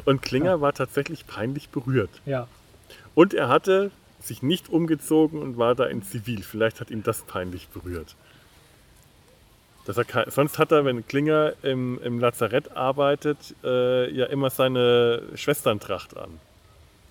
Und 0.04 0.22
Klinger 0.22 0.60
war 0.60 0.72
tatsächlich 0.72 1.26
peinlich 1.26 1.68
berührt. 1.70 2.10
Ja. 2.26 2.46
Und 3.14 3.34
er 3.34 3.48
hatte 3.48 3.90
sich 4.20 4.42
nicht 4.42 4.68
umgezogen 4.68 5.40
und 5.40 5.56
war 5.58 5.74
da 5.74 5.84
in 5.86 6.02
Zivil. 6.02 6.42
Vielleicht 6.42 6.80
hat 6.80 6.90
ihn 6.90 7.02
das 7.02 7.22
peinlich 7.22 7.68
berührt. 7.68 8.14
Dass 9.86 9.96
er 9.96 10.04
kein, 10.04 10.30
sonst 10.30 10.58
hat 10.58 10.72
er, 10.72 10.84
wenn 10.84 11.06
Klinger 11.06 11.54
im, 11.62 11.98
im 12.02 12.20
Lazarett 12.20 12.76
arbeitet, 12.76 13.54
äh, 13.64 14.10
ja 14.12 14.26
immer 14.26 14.50
seine 14.50 15.22
Schwesterntracht 15.34 16.16
an. 16.16 16.28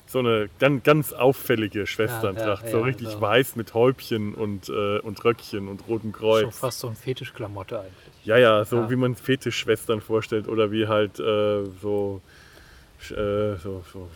So 0.06 0.20
eine 0.20 0.50
ganz, 0.60 0.84
ganz 0.84 1.14
auffällige 1.14 1.86
Schwesterntracht. 1.86 2.66
ja, 2.66 2.72
so 2.72 2.80
ja, 2.80 2.84
richtig 2.86 3.10
so. 3.10 3.22
weiß 3.22 3.56
mit 3.56 3.74
Häubchen 3.74 4.34
und, 4.34 4.70
äh, 4.70 5.00
und 5.00 5.24
Röckchen 5.24 5.68
und 5.68 5.88
rotem 5.88 6.12
Kreuz. 6.12 6.42
Schon 6.42 6.52
fast 6.52 6.80
so 6.80 6.88
ein 6.88 6.96
Fetischklamotte 6.96 7.80
eigentlich. 7.80 7.94
Ja, 8.24 8.38
ja, 8.38 8.66
so 8.66 8.78
Ja. 8.78 8.90
wie 8.90 8.96
man 8.96 9.16
Fetischschwestern 9.16 10.02
vorstellt 10.02 10.48
oder 10.48 10.72
wie 10.72 10.88
halt 10.88 11.20
äh, 11.20 11.64
so, 11.82 12.22
äh, 13.12 13.56
so, 13.58 13.84
so 13.92 14.10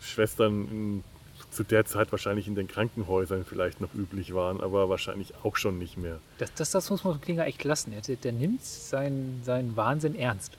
Schwestern 0.00 0.68
in, 0.68 1.04
zu 1.50 1.62
der 1.64 1.84
Zeit 1.84 2.12
wahrscheinlich 2.12 2.46
in 2.46 2.54
den 2.54 2.68
Krankenhäusern 2.68 3.44
vielleicht 3.44 3.80
noch 3.80 3.94
üblich 3.94 4.34
waren, 4.34 4.60
aber 4.60 4.88
wahrscheinlich 4.88 5.32
auch 5.42 5.56
schon 5.56 5.78
nicht 5.78 5.96
mehr. 5.96 6.18
Das, 6.38 6.52
das, 6.54 6.70
das 6.70 6.90
muss 6.90 7.04
man 7.04 7.14
von 7.14 7.22
Klinger 7.22 7.46
echt 7.46 7.64
lassen. 7.64 7.92
Der, 7.92 8.16
der 8.16 8.32
nimmt 8.32 8.64
seinen, 8.64 9.42
seinen 9.44 9.76
Wahnsinn 9.76 10.14
ernst. 10.14 10.58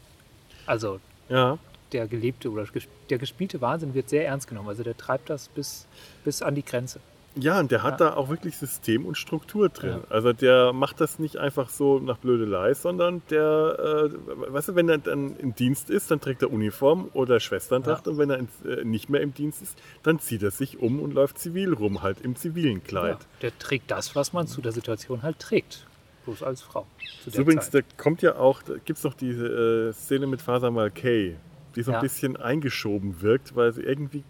Also 0.65 0.99
Ja, 1.29 1.57
der 1.91 2.07
gelebte 2.07 2.51
oder 2.51 2.65
der 3.09 3.17
gespielte 3.17 3.61
Wahnsinn 3.61 3.93
wird 3.93 4.09
sehr 4.09 4.25
ernst 4.27 4.47
genommen. 4.47 4.69
Also 4.69 4.83
der 4.83 4.95
treibt 4.97 5.29
das 5.29 5.47
bis, 5.49 5.85
bis 6.23 6.41
an 6.41 6.55
die 6.55 6.63
Grenze. 6.63 6.99
Ja, 7.41 7.59
und 7.59 7.71
der 7.71 7.83
hat 7.83 7.99
Ja. 7.99 8.09
da 8.11 8.15
auch 8.15 8.29
wirklich 8.29 8.57
System 8.57 9.05
und 9.05 9.17
Struktur 9.17 9.69
drin. 9.69 9.99
Ja. 10.01 10.01
Also 10.09 10.33
der 10.33 10.73
macht 10.73 11.01
das 11.01 11.19
nicht 11.19 11.37
einfach 11.37 11.69
so 11.69 11.99
nach 11.99 12.17
Blödelei, 12.17 12.73
sondern 12.73 13.21
der, 13.29 14.09
äh, 14.11 14.53
weißt 14.53 14.69
du, 14.69 14.75
wenn 14.75 14.89
er 14.89 14.97
dann 14.99 15.35
im 15.37 15.55
Dienst 15.55 15.89
ist, 15.89 16.11
dann 16.11 16.19
trägt 16.21 16.41
er 16.41 16.51
Uniform 16.51 17.09
oder 17.13 17.39
Schwesterntracht 17.39 18.07
und 18.07 18.17
wenn 18.17 18.29
er 18.29 18.37
ins, 18.37 18.51
äh, 18.65 18.83
nicht 18.83 19.09
mehr 19.09 19.21
im 19.21 19.33
Dienst 19.33 19.61
ist, 19.61 19.77
dann 20.03 20.19
zieht 20.19 20.43
er 20.43 20.51
sich 20.51 20.79
um 20.79 20.99
und 20.99 21.13
läuft 21.13 21.37
zivil 21.39 21.73
rum, 21.73 22.01
halt 22.01 22.21
im 22.21 22.35
zivilen 22.35 22.83
Kleid. 22.83 23.19
Ja, 23.19 23.25
der 23.41 23.57
trägt 23.59 23.89
das, 23.91 24.15
was 24.15 24.33
man 24.33 24.47
zu 24.47 24.61
der 24.61 24.71
Situation 24.71 25.23
halt 25.23 25.39
trägt. 25.39 25.85
Bloß 26.25 26.43
als 26.43 26.61
Frau. 26.61 26.85
Übrigens, 27.33 27.71
Zeit. 27.71 27.85
da 27.97 28.03
kommt 28.03 28.21
ja 28.21 28.35
auch, 28.35 28.61
da 28.61 28.73
gibt 28.83 28.97
es 28.99 29.03
noch 29.03 29.13
diese 29.13 29.89
äh, 29.89 29.93
Szene 29.93 30.27
mit 30.27 30.41
Faser 30.41 30.69
Malkay, 30.69 31.37
die 31.75 31.81
so 31.81 31.91
ein 31.91 31.95
Ja. 31.95 32.01
bisschen 32.01 32.35
eingeschoben 32.37 33.21
wirkt, 33.21 33.55
weil 33.55 33.71
sie 33.73 33.81
irgendwie 33.83 34.23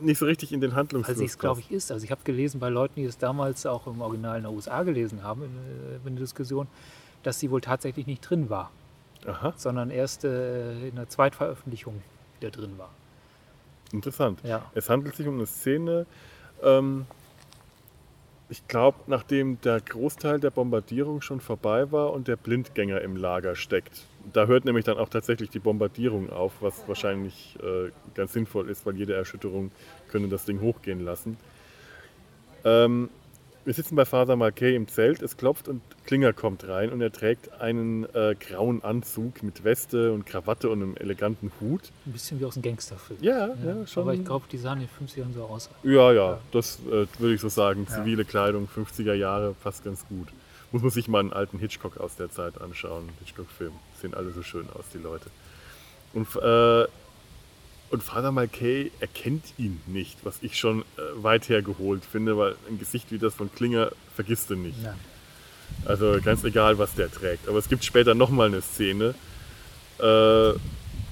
nicht 0.00 0.18
so 0.18 0.26
richtig 0.26 0.52
in 0.52 0.60
den 0.60 0.74
Handlungsfluss 0.74 1.18
sie 1.18 1.24
es, 1.24 1.38
glaube 1.38 1.60
ich, 1.60 1.70
ist. 1.70 1.90
Also 1.92 2.04
ich 2.04 2.10
habe 2.10 2.22
gelesen 2.24 2.60
bei 2.60 2.68
Leuten, 2.68 2.94
die 2.96 3.04
es 3.04 3.18
damals 3.18 3.66
auch 3.66 3.86
im 3.86 4.00
Original 4.00 4.38
in 4.38 4.44
den 4.44 4.54
USA 4.54 4.82
gelesen 4.82 5.22
haben, 5.22 5.42
in, 5.44 5.50
äh, 5.50 6.08
in 6.08 6.16
der 6.16 6.24
Diskussion, 6.24 6.66
dass 7.22 7.38
sie 7.38 7.50
wohl 7.50 7.60
tatsächlich 7.60 8.06
nicht 8.06 8.20
drin 8.28 8.50
war, 8.50 8.70
Aha, 9.26 9.52
sondern 9.56 9.90
erst 9.90 10.24
äh, 10.24 10.88
in 10.88 10.96
der 10.96 11.08
Zweitveröffentlichung 11.08 12.02
wieder 12.38 12.50
drin 12.50 12.78
war. 12.78 12.90
interessant. 13.92 14.40
Ja. 14.44 14.70
Es 14.74 14.88
handelt 14.88 15.16
sich 15.16 15.26
um 15.26 15.34
eine 15.34 15.46
Szene, 15.46 16.06
ähm, 16.62 17.06
ich 18.50 18.66
glaube, 18.66 18.98
nachdem 19.06 19.60
der 19.60 19.80
Großteil 19.80 20.40
der 20.40 20.50
Bombardierung 20.50 21.22
schon 21.22 21.40
vorbei 21.40 21.90
war 21.92 22.12
und 22.12 22.26
der 22.26 22.36
Blindgänger 22.36 23.00
im 23.00 23.16
Lager 23.16 23.54
steckt. 23.54 24.02
Da 24.32 24.46
hört 24.46 24.64
nämlich 24.64 24.84
dann 24.84 24.98
auch 24.98 25.08
tatsächlich 25.08 25.50
die 25.50 25.60
Bombardierung 25.60 26.30
auf, 26.30 26.54
was 26.60 26.86
wahrscheinlich 26.88 27.56
äh, 27.62 27.90
ganz 28.14 28.32
sinnvoll 28.32 28.68
ist, 28.68 28.84
weil 28.84 28.96
jede 28.96 29.14
Erschütterung 29.14 29.70
könnte 30.10 30.28
das 30.28 30.44
Ding 30.44 30.60
hochgehen 30.60 31.00
lassen. 31.00 31.36
Ähm, 32.64 33.08
wir 33.64 33.74
sitzen 33.74 33.94
bei 33.94 34.04
Faser 34.04 34.36
Marquet 34.36 34.74
im 34.74 34.88
Zelt, 34.88 35.22
es 35.22 35.36
klopft 35.36 35.68
und 35.68 35.82
Klinger 36.06 36.32
kommt 36.32 36.66
rein 36.66 36.90
und 36.90 37.00
er 37.00 37.12
trägt 37.12 37.60
einen 37.60 38.04
äh, 38.14 38.34
grauen 38.38 38.82
Anzug 38.82 39.42
mit 39.42 39.64
Weste 39.64 40.12
und 40.12 40.26
Krawatte 40.26 40.70
und 40.70 40.82
einem 40.82 40.96
eleganten 40.96 41.52
Hut. 41.60 41.82
Ein 42.06 42.12
bisschen 42.12 42.40
wie 42.40 42.44
aus 42.46 42.56
einem 42.56 42.62
Gangsterfilm. 42.62 43.18
Ja, 43.22 43.48
ja, 43.64 43.86
schon. 43.86 44.02
Aber 44.02 44.14
ich 44.14 44.24
glaube, 44.24 44.46
die 44.50 44.58
sahen 44.58 44.80
in 44.80 44.88
den 44.88 45.08
50ern 45.08 45.34
so 45.34 45.44
aus. 45.44 45.68
Ja, 45.82 46.12
ja, 46.12 46.38
das 46.52 46.78
äh, 46.86 47.06
würde 47.18 47.34
ich 47.34 47.40
so 47.40 47.48
sagen. 47.48 47.86
Zivile 47.86 48.24
Kleidung, 48.24 48.68
50er 48.74 49.14
Jahre, 49.14 49.54
passt 49.62 49.84
ganz 49.84 50.06
gut. 50.08 50.28
Muss 50.72 50.82
man 50.82 50.90
sich 50.90 51.08
mal 51.08 51.20
einen 51.20 51.32
alten 51.32 51.58
Hitchcock 51.58 51.98
aus 51.98 52.16
der 52.16 52.30
Zeit 52.30 52.60
anschauen. 52.60 53.08
Hitchcock-Film. 53.20 53.72
Sehen 54.00 54.14
alle 54.14 54.30
so 54.30 54.42
schön 54.42 54.68
aus, 54.74 54.84
die 54.94 54.98
Leute. 54.98 55.26
Und, 56.12 56.28
äh, 56.36 56.86
und 57.90 58.02
Father 58.02 58.30
Malkay 58.30 58.92
erkennt 59.00 59.44
ihn 59.58 59.80
nicht, 59.86 60.18
was 60.24 60.38
ich 60.42 60.58
schon 60.58 60.82
äh, 60.82 60.84
weit 61.14 61.48
hergeholt 61.48 62.04
finde, 62.04 62.38
weil 62.38 62.54
ein 62.68 62.78
Gesicht 62.78 63.10
wie 63.10 63.18
das 63.18 63.34
von 63.34 63.52
Klinger 63.52 63.90
vergisst 64.14 64.50
du 64.50 64.54
nicht. 64.54 64.82
Ja. 64.82 64.94
Also 65.84 66.18
ganz 66.22 66.44
egal, 66.44 66.78
was 66.78 66.94
der 66.94 67.10
trägt. 67.10 67.48
Aber 67.48 67.58
es 67.58 67.68
gibt 67.68 67.84
später 67.84 68.14
nochmal 68.14 68.48
eine 68.48 68.62
Szene, 68.62 69.14
äh, 69.98 70.52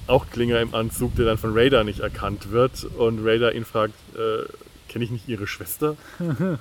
auch 0.07 0.29
Klinger 0.31 0.59
im 0.61 0.73
Anzug, 0.73 1.15
der 1.15 1.25
dann 1.25 1.37
von 1.37 1.53
Raider 1.53 1.83
nicht 1.83 1.99
erkannt 1.99 2.51
wird 2.51 2.85
und 2.97 3.25
Raider 3.25 3.53
ihn 3.53 3.65
fragt, 3.65 3.93
äh, 4.15 4.43
kenne 4.87 5.05
ich 5.05 5.11
nicht 5.11 5.27
ihre 5.27 5.47
Schwester? 5.47 5.97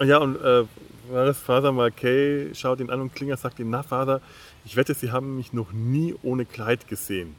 ja, 0.00 0.18
und 0.18 0.36
äh, 0.36 0.64
war 1.10 1.26
das 1.26 1.38
Vater 1.38 1.72
Malkay 1.72 2.54
schaut 2.54 2.80
ihn 2.80 2.90
an 2.90 3.00
und 3.00 3.14
Klinger 3.14 3.36
sagt 3.36 3.58
ihm, 3.58 3.70
na 3.70 3.82
Vater, 3.82 4.20
ich 4.64 4.76
wette, 4.76 4.94
Sie 4.94 5.10
haben 5.10 5.36
mich 5.36 5.52
noch 5.52 5.72
nie 5.72 6.14
ohne 6.22 6.44
Kleid 6.44 6.88
gesehen. 6.88 7.34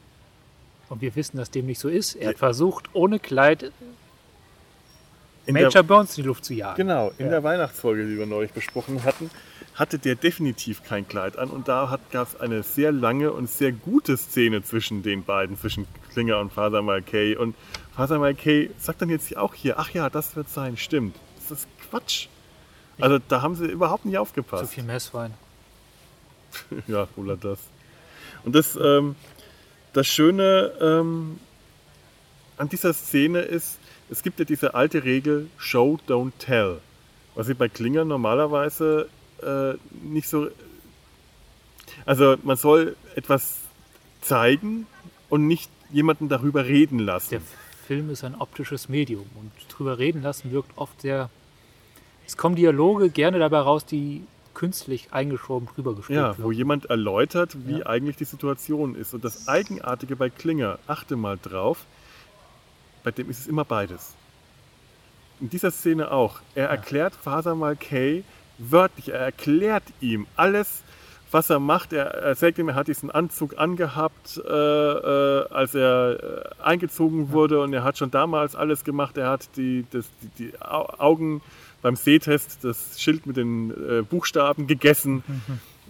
Und 0.89 1.01
wir 1.01 1.15
wissen, 1.15 1.37
dass 1.37 1.51
dem 1.51 1.65
nicht 1.65 1.79
so 1.79 1.89
ist. 1.89 2.15
Er 2.15 2.29
hat 2.29 2.37
versucht, 2.39 2.85
ohne 2.93 3.19
Kleid 3.19 3.71
In 5.45 5.53
Major 5.53 5.69
der, 5.71 5.83
Burns 5.83 6.17
in 6.17 6.23
die 6.23 6.27
Luft 6.27 6.45
zu 6.45 6.53
jagen. 6.53 6.75
genau, 6.77 7.11
in 7.17 7.25
Ja. 7.25 7.31
der 7.31 7.43
Weihnachtsfolge, 7.43 8.05
die 8.05 8.17
wir 8.17 8.25
neulich 8.25 8.51
besprochen 8.51 9.03
hatten, 9.03 9.29
hatte 9.75 9.99
der 9.99 10.15
definitiv 10.15 10.83
kein 10.83 11.07
Kleid 11.07 11.37
an 11.37 11.49
und 11.49 11.67
da 11.67 11.97
gab 12.11 12.27
es 12.27 12.39
eine 12.39 12.63
sehr 12.63 12.91
lange 12.91 13.31
und 13.31 13.49
sehr 13.49 13.71
gute 13.71 14.17
Szene 14.17 14.63
zwischen 14.63 15.03
den 15.03 15.23
beiden, 15.23 15.57
zwischen 15.57 15.87
Klinger 16.13 16.39
und 16.39 16.51
Father 16.51 16.81
Malkay. 16.81 17.35
Und 17.35 17.55
Father 17.95 18.17
Malkay 18.19 18.71
sagt 18.79 19.01
dann 19.01 19.09
jetzt 19.09 19.35
auch 19.37 19.53
hier, 19.53 19.77
ach 19.79 19.91
ja, 19.91 20.09
das 20.09 20.35
wird 20.35 20.49
sein, 20.49 20.77
stimmt. 20.77 21.15
Das 21.37 21.59
ist 21.59 21.67
Quatsch. 21.89 22.27
Also 22.99 23.19
da 23.19 23.41
haben 23.41 23.55
sie 23.55 23.65
überhaupt 23.67 24.05
nicht 24.05 24.15
Zu 24.15 24.21
aufgepasst. 24.21 24.73
viel 24.73 24.83
Messwein. 24.83 25.33
Ja, 26.87 27.07
oder 27.15 27.37
das. 27.37 27.59
Und 28.43 28.55
das, 28.55 28.75
ähm, 28.75 29.15
das 29.97 30.05
Schöne 30.05 30.73
ähm, 30.79 31.39
an 32.57 32.69
dieser 32.69 32.93
Szene 32.93 33.39
ist, 33.39 33.79
es 34.11 34.21
gibt 34.21 34.37
ja 34.37 34.45
diese 34.45 34.75
alte 34.75 35.03
Regel 35.03 35.49
Show, 35.57 35.97
don't 36.07 36.33
tell. 36.37 36.81
Was 37.33 37.47
sie 37.47 37.55
bei 37.55 37.67
Klinger 37.67 38.05
normalerweise 38.05 39.09
äh, 39.41 39.73
nicht 40.07 40.29
so. 40.29 40.49
Also 42.05 42.35
man 42.43 42.57
soll 42.57 42.95
etwas 43.15 43.57
zeigen 44.21 44.85
und 45.29 45.47
nicht 45.47 45.71
jemanden 45.91 46.29
darüber 46.29 46.65
reden 46.65 46.99
lassen. 46.99 47.31
Der 47.31 47.41
Film 47.87 48.11
ist 48.11 48.23
ein 48.23 48.35
optisches 48.35 48.89
Medium 48.89 49.25
und 49.35 49.51
drüber 49.67 49.97
reden 49.97 50.21
lassen 50.21 50.51
wirkt 50.51 50.77
oft 50.77 51.01
sehr. 51.01 51.31
Es 52.27 52.37
kommen 52.37 52.55
Dialoge 52.55 53.09
gerne 53.09 53.39
dabei 53.39 53.59
raus, 53.61 53.83
die 53.83 54.21
künstlich 54.57 55.09
eingeschoben 55.11 55.67
drüber 55.73 55.95
gespielt 55.95 56.17
Ja, 56.17 56.35
wo 56.37 56.43
werden. 56.49 56.57
jemand 56.57 56.85
erläutert, 56.87 57.55
wie 57.67 57.79
Ja. 57.79 57.85
eigentlich 57.85 58.15
die 58.17 58.25
Situation 58.25 58.95
ist. 58.95 59.13
Und 59.13 59.23
das 59.23 59.47
Eigenartige 59.47 60.15
bei 60.15 60.29
Klinger, 60.31 60.79
achte 60.87 61.15
mal 61.15 61.37
drauf, 61.41 61.85
bei 63.03 63.11
dem 63.11 63.29
ist 63.29 63.39
es 63.41 63.47
immer 63.47 63.63
beides. 63.65 64.15
In 65.39 65.49
dieser 65.49 65.69
Szene 65.71 66.11
auch. 66.11 66.39
Er 66.55 66.69
erklärt 66.69 67.13
Father 67.15 67.53
Malkay 67.55 68.23
wörtlich, 68.57 69.09
er 69.09 69.19
erklärt 69.19 69.83
ihm 70.01 70.25
alles, 70.35 70.81
was 71.29 71.49
er 71.51 71.59
macht. 71.59 71.93
Er, 71.93 72.05
er 72.07 72.33
sagt 72.35 72.57
ihm, 72.57 72.69
er 72.69 72.75
hat 72.75 72.87
diesen 72.87 73.11
Anzug 73.11 73.59
angehabt, 73.59 74.41
äh, 74.43 74.49
äh, 74.49 75.47
als 75.49 75.75
er 75.75 76.17
äh, 76.59 76.63
eingezogen 76.63 77.31
wurde 77.31 77.61
und 77.61 77.71
er 77.73 77.83
hat 77.83 77.97
schon 77.99 78.09
damals 78.09 78.55
alles 78.55 78.83
gemacht. 78.83 79.15
Er 79.17 79.29
hat 79.29 79.47
die, 79.57 79.85
das, 79.91 80.05
die, 80.23 80.29
die 80.49 80.61
Au- 80.61 80.89
Augen 80.97 81.41
beim 81.81 81.95
Sehtest, 81.95 82.63
das 82.63 83.01
Schild 83.01 83.25
mit 83.25 83.37
den 83.37 83.71
äh, 83.71 84.01
Buchstaben 84.01 84.67
gegessen. 84.67 85.23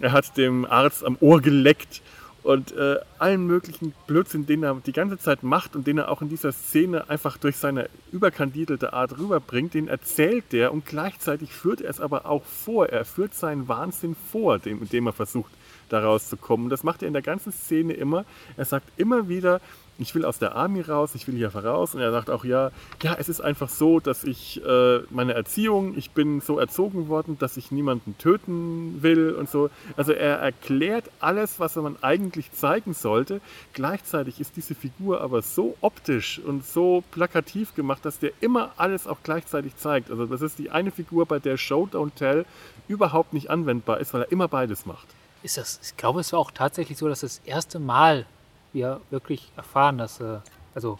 Er 0.00 0.12
hat 0.12 0.36
dem 0.36 0.64
Arzt 0.64 1.04
am 1.04 1.16
Ohr 1.20 1.40
geleckt 1.40 2.02
und 2.42 2.72
äh, 2.72 2.96
allen 3.18 3.46
möglichen 3.46 3.92
Blödsinn, 4.06 4.46
den 4.46 4.62
er 4.62 4.74
die 4.86 4.92
ganze 4.92 5.18
Zeit 5.18 5.42
macht 5.42 5.76
und 5.76 5.86
den 5.86 5.98
er 5.98 6.10
auch 6.10 6.22
in 6.22 6.28
dieser 6.28 6.52
Szene 6.52 7.10
einfach 7.10 7.36
durch 7.36 7.56
seine 7.56 7.90
überkandidelte 8.12 8.92
Art 8.92 9.18
rüberbringt, 9.18 9.74
den 9.74 9.88
erzählt 9.88 10.54
er 10.54 10.72
und 10.72 10.86
gleichzeitig 10.86 11.52
führt 11.52 11.80
er 11.80 11.90
es 11.90 12.00
aber 12.00 12.26
auch 12.26 12.44
vor. 12.44 12.88
Er 12.88 13.04
führt 13.04 13.34
seinen 13.34 13.68
Wahnsinn 13.68 14.16
vor, 14.30 14.58
dem, 14.58 14.80
mit 14.80 14.92
dem 14.92 15.06
er 15.06 15.12
versucht, 15.12 15.52
da 15.88 16.00
rauszukommen. 16.00 16.66
Und 16.66 16.70
das 16.70 16.84
macht 16.84 17.02
er 17.02 17.08
in 17.08 17.14
der 17.14 17.22
ganzen 17.22 17.52
Szene 17.52 17.92
immer. 17.94 18.24
Er 18.56 18.64
sagt 18.64 18.86
immer 18.96 19.28
wieder, 19.28 19.60
ich 19.98 20.14
will 20.14 20.24
aus 20.24 20.38
der 20.38 20.54
Army 20.54 20.80
raus, 20.80 21.14
ich 21.14 21.26
will 21.26 21.34
hier 21.34 21.54
raus. 21.54 21.94
Und 21.94 22.00
er 22.00 22.12
sagt 22.12 22.30
auch, 22.30 22.44
ja, 22.44 22.70
ja, 23.02 23.16
es 23.18 23.28
ist 23.28 23.40
einfach 23.40 23.68
so, 23.68 23.98
dass 23.98 24.24
ich 24.24 24.64
äh, 24.64 25.00
meine 25.10 25.34
Erziehung, 25.34 25.96
ich 25.98 26.12
bin 26.12 26.40
so 26.40 26.58
erzogen 26.58 27.08
worden, 27.08 27.36
dass 27.38 27.56
ich 27.56 27.72
niemanden 27.72 28.16
töten 28.16 29.02
will 29.02 29.32
und 29.32 29.50
so. 29.50 29.70
Also 29.96 30.12
er 30.12 30.36
erklärt 30.36 31.10
alles, 31.20 31.58
was 31.58 31.74
man 31.76 31.96
eigentlich 32.02 32.52
zeigen 32.52 32.94
sollte. 32.94 33.40
Gleichzeitig 33.72 34.40
ist 34.40 34.56
diese 34.56 34.74
Figur 34.74 35.20
aber 35.20 35.42
so 35.42 35.76
optisch 35.80 36.38
und 36.38 36.64
so 36.64 37.02
plakativ 37.10 37.74
gemacht, 37.74 38.04
dass 38.04 38.20
der 38.20 38.30
immer 38.40 38.72
alles 38.76 39.06
auch 39.06 39.18
gleichzeitig 39.24 39.76
zeigt. 39.76 40.10
Also 40.10 40.26
das 40.26 40.42
ist 40.42 40.58
die 40.58 40.70
eine 40.70 40.92
Figur, 40.92 41.26
bei 41.26 41.40
der 41.40 41.56
Show 41.56 41.88
Don't 41.90 42.14
Tell 42.14 42.46
überhaupt 42.86 43.32
nicht 43.32 43.50
anwendbar 43.50 43.98
ist, 43.98 44.14
weil 44.14 44.22
er 44.22 44.32
immer 44.32 44.48
beides 44.48 44.86
macht. 44.86 45.08
Ist 45.42 45.56
das, 45.56 45.80
ich 45.82 45.96
glaube, 45.96 46.20
es 46.20 46.32
war 46.32 46.40
auch 46.40 46.50
tatsächlich 46.50 46.98
so, 46.98 47.08
dass 47.08 47.20
das 47.20 47.40
erste 47.44 47.78
Mal 47.78 48.26
wir 48.72 49.00
wirklich 49.10 49.50
erfahren, 49.56 49.98
dass 49.98 50.20
äh, 50.20 50.38
also 50.74 50.98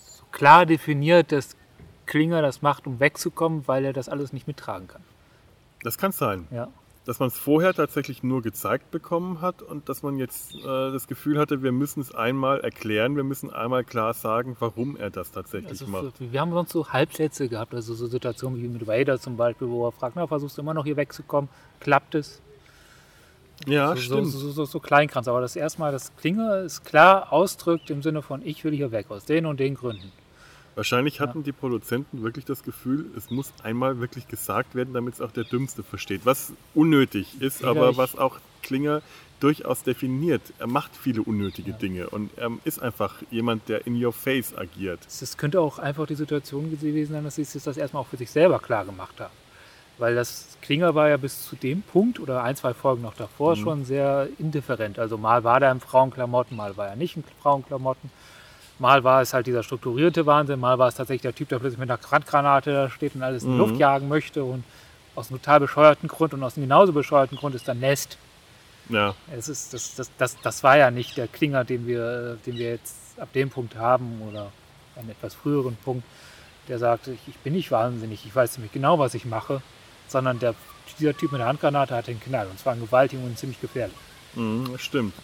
so 0.00 0.24
klar 0.32 0.66
definiert, 0.66 1.32
dass 1.32 1.56
Klinger 2.06 2.42
das 2.42 2.62
macht, 2.62 2.86
um 2.86 3.00
wegzukommen, 3.00 3.66
weil 3.66 3.84
er 3.84 3.92
das 3.92 4.08
alles 4.08 4.32
nicht 4.32 4.46
mittragen 4.46 4.88
kann. 4.88 5.02
Das 5.82 5.98
kann 5.98 6.12
sein. 6.12 6.46
Ja. 6.50 6.68
dass 7.04 7.18
man 7.18 7.26
es 7.28 7.36
vorher 7.36 7.74
tatsächlich 7.74 8.22
nur 8.22 8.42
gezeigt 8.42 8.92
bekommen 8.92 9.40
hat 9.40 9.60
und 9.62 9.88
dass 9.88 10.04
man 10.04 10.18
jetzt 10.18 10.54
äh, 10.54 10.62
das 10.92 11.08
Gefühl 11.08 11.36
hatte, 11.38 11.60
wir 11.64 11.72
müssen 11.72 12.00
es 12.00 12.14
einmal 12.14 12.60
erklären, 12.60 13.16
wir 13.16 13.24
müssen 13.24 13.50
einmal 13.52 13.82
klar 13.82 14.14
sagen, 14.14 14.56
warum 14.60 14.96
er 14.96 15.10
das 15.10 15.32
tatsächlich 15.32 15.70
Also 15.70 15.86
macht. 15.88 16.14
wir 16.20 16.40
haben 16.40 16.52
sonst 16.52 16.70
so 16.70 16.88
Halbsätze 16.88 17.48
gehabt, 17.48 17.74
also 17.74 17.94
so 17.94 18.06
Situationen 18.06 18.62
wie 18.62 18.68
mit 18.68 18.86
Vader 18.86 19.18
zum 19.18 19.36
Beispiel, 19.36 19.68
wo 19.68 19.88
er 19.88 19.92
fragt, 19.92 20.14
na, 20.14 20.26
versuchst 20.28 20.56
du 20.58 20.62
immer 20.62 20.74
noch 20.74 20.84
hier 20.84 20.96
wegzukommen? 20.96 21.50
Klappt 21.80 22.14
es? 22.14 22.40
Ja, 23.66 23.94
so, 23.94 24.00
stimmt. 24.00 24.32
so, 24.32 24.50
so, 24.50 24.64
so 24.64 24.80
Kleinkranz. 24.80 25.28
Aber 25.28 25.40
das 25.40 25.56
erste 25.56 25.80
Mal, 25.80 25.92
das 25.92 26.14
Klinger 26.16 26.60
ist 26.60 26.84
klar 26.84 27.32
ausdrückt 27.32 27.90
im 27.90 28.02
Sinne 28.02 28.22
von, 28.22 28.44
ich 28.44 28.64
will 28.64 28.72
hier 28.72 28.92
weg, 28.92 29.06
aus 29.10 29.24
den 29.24 29.46
und 29.46 29.60
den 29.60 29.74
Gründen. 29.74 30.12
Wahrscheinlich 30.74 31.20
hatten 31.20 31.42
die 31.42 31.52
Produzenten 31.52 32.22
wirklich 32.22 32.46
das 32.46 32.62
Gefühl, 32.62 33.04
es 33.16 33.30
muss 33.30 33.52
einmal 33.62 34.00
wirklich 34.00 34.26
gesagt 34.26 34.74
werden, 34.74 34.94
damit 34.94 35.14
es 35.14 35.20
auch 35.20 35.30
der 35.30 35.44
Dümmste 35.44 35.82
versteht. 35.82 36.22
Was 36.24 36.52
unnötig 36.74 37.40
ist, 37.40 37.60
Ja, 37.60 37.68
aber 37.68 37.98
was 37.98 38.16
auch 38.16 38.38
Klinger 38.62 39.02
durchaus 39.42 39.82
definiert. 39.82 40.40
Er 40.58 40.68
macht 40.68 40.92
viele 40.96 41.22
unnötige 41.22 41.72
Dinge 41.72 42.08
und 42.08 42.30
er 42.38 42.52
ist 42.64 42.80
einfach 42.80 43.16
jemand, 43.30 43.68
der 43.68 43.86
in 43.86 44.02
your 44.02 44.12
face 44.12 44.56
agiert. 44.56 45.00
Es 45.06 45.36
könnte 45.36 45.60
auch 45.60 45.78
einfach 45.78 46.06
die 46.06 46.14
Situation 46.14 46.70
gewesen 46.70 47.12
sein, 47.12 47.24
dass 47.24 47.34
sie 47.34 47.44
sich 47.44 47.62
das 47.62 47.76
erstmal 47.76 48.02
auch 48.02 48.06
für 48.06 48.16
sich 48.16 48.30
selber 48.30 48.60
klar 48.60 48.84
gemacht 48.84 49.20
haben. 49.20 49.32
Weil 50.02 50.16
das 50.16 50.58
Klinger 50.62 50.96
war 50.96 51.08
ja 51.10 51.16
bis 51.16 51.46
zu 51.46 51.54
dem 51.54 51.82
Punkt 51.82 52.18
oder 52.18 52.42
ein, 52.42 52.56
zwei 52.56 52.74
Folgen 52.74 53.02
noch 53.02 53.14
davor 53.14 53.54
schon 53.54 53.84
sehr 53.84 54.26
indifferent. 54.40 54.98
Also 54.98 55.16
mal 55.16 55.44
war 55.44 55.62
er 55.62 55.70
in 55.70 55.78
Frauenklamotten, 55.78 56.56
mal 56.56 56.76
war 56.76 56.88
er 56.88 56.96
nicht 56.96 57.16
in 57.16 57.22
Frauenklamotten. 57.40 58.10
Mal 58.80 59.04
war 59.04 59.22
es 59.22 59.32
halt 59.32 59.46
dieser 59.46 59.62
strukturierte 59.62 60.26
Wahnsinn, 60.26 60.58
mal 60.58 60.76
war 60.76 60.88
es 60.88 60.96
tatsächlich 60.96 61.22
der 61.22 61.36
Typ, 61.36 61.50
der 61.50 61.60
plötzlich 61.60 61.78
mit 61.78 61.88
einer 61.88 62.00
Handgranate 62.10 62.72
da 62.72 62.90
steht 62.90 63.14
und 63.14 63.22
alles 63.22 63.44
in 63.44 63.52
die 63.52 63.58
Luft 63.58 63.76
jagen 63.76 64.08
möchte. 64.08 64.42
Und 64.42 64.64
aus 65.14 65.30
einem 65.30 65.40
total 65.40 65.60
bescheuerten 65.60 66.08
Grund 66.08 66.34
und 66.34 66.42
aus 66.42 66.56
einem 66.56 66.64
genauso 66.64 66.92
bescheuerten 66.92 67.38
Grund 67.38 67.54
ist 67.54 67.68
dann 67.68 67.78
Nest. 67.78 68.18
Ja, 68.88 69.14
Es 69.32 69.48
ist, 69.48 69.72
das, 69.72 69.94
das, 69.94 70.10
das, 70.18 70.36
das 70.40 70.64
war 70.64 70.78
ja 70.78 70.90
nicht 70.90 71.16
der 71.16 71.28
Klinger, 71.28 71.62
den 71.64 71.86
wir, 71.86 72.38
den 72.44 72.58
wir 72.58 72.70
jetzt 72.70 73.20
ab 73.20 73.32
dem 73.34 73.50
Punkt 73.50 73.76
haben 73.76 74.20
oder 74.28 74.50
einem 74.96 75.10
etwas 75.10 75.34
früheren 75.34 75.76
Punkt, 75.76 76.02
der 76.66 76.80
sagt, 76.80 77.06
ich, 77.06 77.20
ich 77.28 77.38
bin 77.38 77.52
nicht 77.52 77.70
wahnsinnig, 77.70 78.26
ich 78.26 78.34
weiß 78.34 78.54
ziemlich 78.54 78.72
genau, 78.72 78.98
was 78.98 79.14
ich 79.14 79.26
mache, 79.26 79.62
sondern 80.12 80.38
der, 80.38 80.54
dieser 80.98 81.16
Typ 81.16 81.32
mit 81.32 81.40
der 81.40 81.48
Handgranate 81.48 81.94
hat 81.96 82.06
den 82.06 82.20
Knall 82.20 82.46
und 82.48 82.58
zwar 82.58 82.76
gewaltig 82.76 83.18
und 83.18 83.36
ziemlich 83.38 83.60
gefährlich. 83.60 83.96
mhm, 84.34 84.68
das 84.72 84.82
stimmt. 84.82 85.14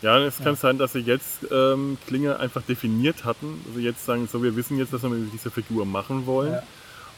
Ja, 0.00 0.16
und 0.16 0.22
es 0.22 0.38
kann 0.38 0.54
sein, 0.54 0.78
dass 0.78 0.92
sie 0.92 1.00
jetzt 1.00 1.40
ähm, 1.50 1.98
Klinger 2.06 2.38
einfach 2.38 2.62
definiert 2.62 3.24
hatten. 3.24 3.64
Also 3.66 3.80
jetzt 3.80 4.04
sagen, 4.04 4.28
so 4.30 4.42
wir 4.44 4.54
wissen 4.54 4.78
jetzt, 4.78 4.92
was 4.92 5.02
wir 5.02 5.08
mit 5.10 5.32
dieser 5.32 5.50
Figur 5.50 5.84
machen 5.86 6.24
wollen. 6.26 6.52
Ja. 6.52 6.62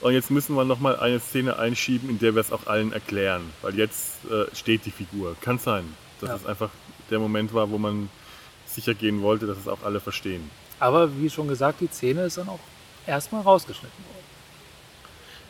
Und 0.00 0.14
jetzt 0.14 0.30
müssen 0.30 0.56
wir 0.56 0.64
nochmal 0.64 0.98
eine 0.98 1.20
Szene 1.20 1.58
einschieben, 1.58 2.08
in 2.08 2.18
der 2.18 2.34
wir 2.34 2.40
es 2.40 2.50
auch 2.52 2.66
allen 2.66 2.90
erklären. 2.94 3.42
Weil 3.60 3.74
jetzt 3.76 4.24
äh, 4.30 4.46
steht 4.56 4.86
die 4.86 4.90
Figur. 4.90 5.36
Kann 5.42 5.58
sein, 5.58 5.94
dass 6.22 6.30
Ja. 6.30 6.36
es 6.36 6.46
einfach 6.46 6.70
der 7.10 7.18
Moment 7.18 7.52
war, 7.52 7.70
wo 7.70 7.76
man 7.76 8.08
sicher 8.66 8.94
gehen 8.94 9.20
wollte, 9.20 9.46
dass 9.46 9.58
es 9.58 9.68
auch 9.68 9.82
alle 9.84 10.00
verstehen. 10.00 10.50
Aber 10.78 11.14
wie 11.18 11.28
schon 11.28 11.48
gesagt, 11.48 11.82
die 11.82 11.88
Szene 11.88 12.22
ist 12.22 12.38
dann 12.38 12.48
auch 12.48 12.60
erstmal 13.06 13.42
rausgeschnitten 13.42 14.04
worden. 14.06 14.19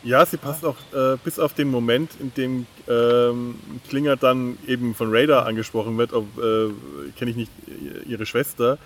Ja, 0.03 0.25
sie 0.25 0.37
passt 0.37 0.65
auch 0.65 0.77
äh, 0.93 1.17
bis 1.23 1.37
auf 1.37 1.53
den 1.53 1.69
Moment, 1.69 2.11
in 2.19 2.33
dem 2.33 2.65
ähm, 2.87 3.55
Klinger 3.87 4.15
dann 4.15 4.57
eben 4.65 4.95
von 4.95 5.09
Radar 5.15 5.45
angesprochen 5.45 5.95
wird, 5.97 6.13
ob 6.13 6.25
äh, 6.39 6.69
kenne 7.17 7.31
ich 7.31 7.37
nicht 7.37 7.51
äh, 7.67 8.09
ihre 8.09 8.25
Schwester, 8.25 8.79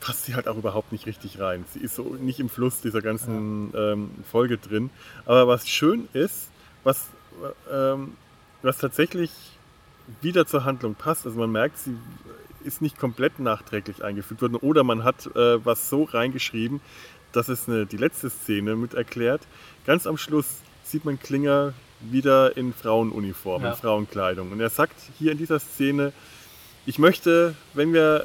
passt 0.00 0.24
sie 0.24 0.34
halt 0.34 0.48
auch 0.48 0.56
überhaupt 0.56 0.90
nicht 0.90 1.04
richtig 1.06 1.38
rein. 1.38 1.66
Sie 1.72 1.80
ist 1.80 1.96
so 1.96 2.16
nicht 2.18 2.40
im 2.40 2.48
Fluss 2.48 2.80
dieser 2.80 3.02
ganzen 3.02 3.74
ähm, 3.76 4.10
Folge 4.30 4.56
drin. 4.56 4.88
Aber 5.26 5.48
was 5.48 5.68
schön 5.68 6.08
ist, 6.14 6.48
was, 6.82 7.08
äh, 7.70 7.92
ähm, 7.92 8.14
was 8.62 8.78
tatsächlich 8.78 9.30
wieder 10.22 10.46
zur 10.46 10.64
Handlung 10.64 10.94
passt, 10.94 11.26
also 11.26 11.38
man 11.38 11.52
merkt, 11.52 11.78
sie 11.78 11.94
ist 12.64 12.80
nicht 12.80 12.98
komplett 12.98 13.38
nachträglich 13.38 14.02
eingefügt 14.02 14.40
worden 14.42 14.56
oder 14.56 14.82
man 14.84 15.04
hat 15.04 15.26
äh, 15.34 15.64
was 15.64 15.88
so 15.88 16.04
reingeschrieben, 16.04 16.80
dass 17.32 17.48
es 17.48 17.68
eine, 17.68 17.86
die 17.86 17.96
letzte 17.96 18.30
Szene 18.30 18.76
mit 18.76 18.94
erklärt. 18.94 19.42
Ganz 19.86 20.06
am 20.06 20.16
Schluss 20.16 20.46
sieht 20.84 21.04
man 21.04 21.18
Klinger 21.18 21.72
wieder 22.00 22.56
in 22.56 22.72
Frauenuniform, 22.74 23.62
Ja. 23.62 23.70
in 23.70 23.76
Frauenkleidung. 23.76 24.50
Und 24.52 24.60
er 24.60 24.70
sagt 24.70 24.96
hier 25.18 25.32
in 25.32 25.38
dieser 25.38 25.58
Szene, 25.60 26.12
ich 26.84 26.98
möchte, 26.98 27.54
wenn, 27.74 27.92
wir, 27.92 28.24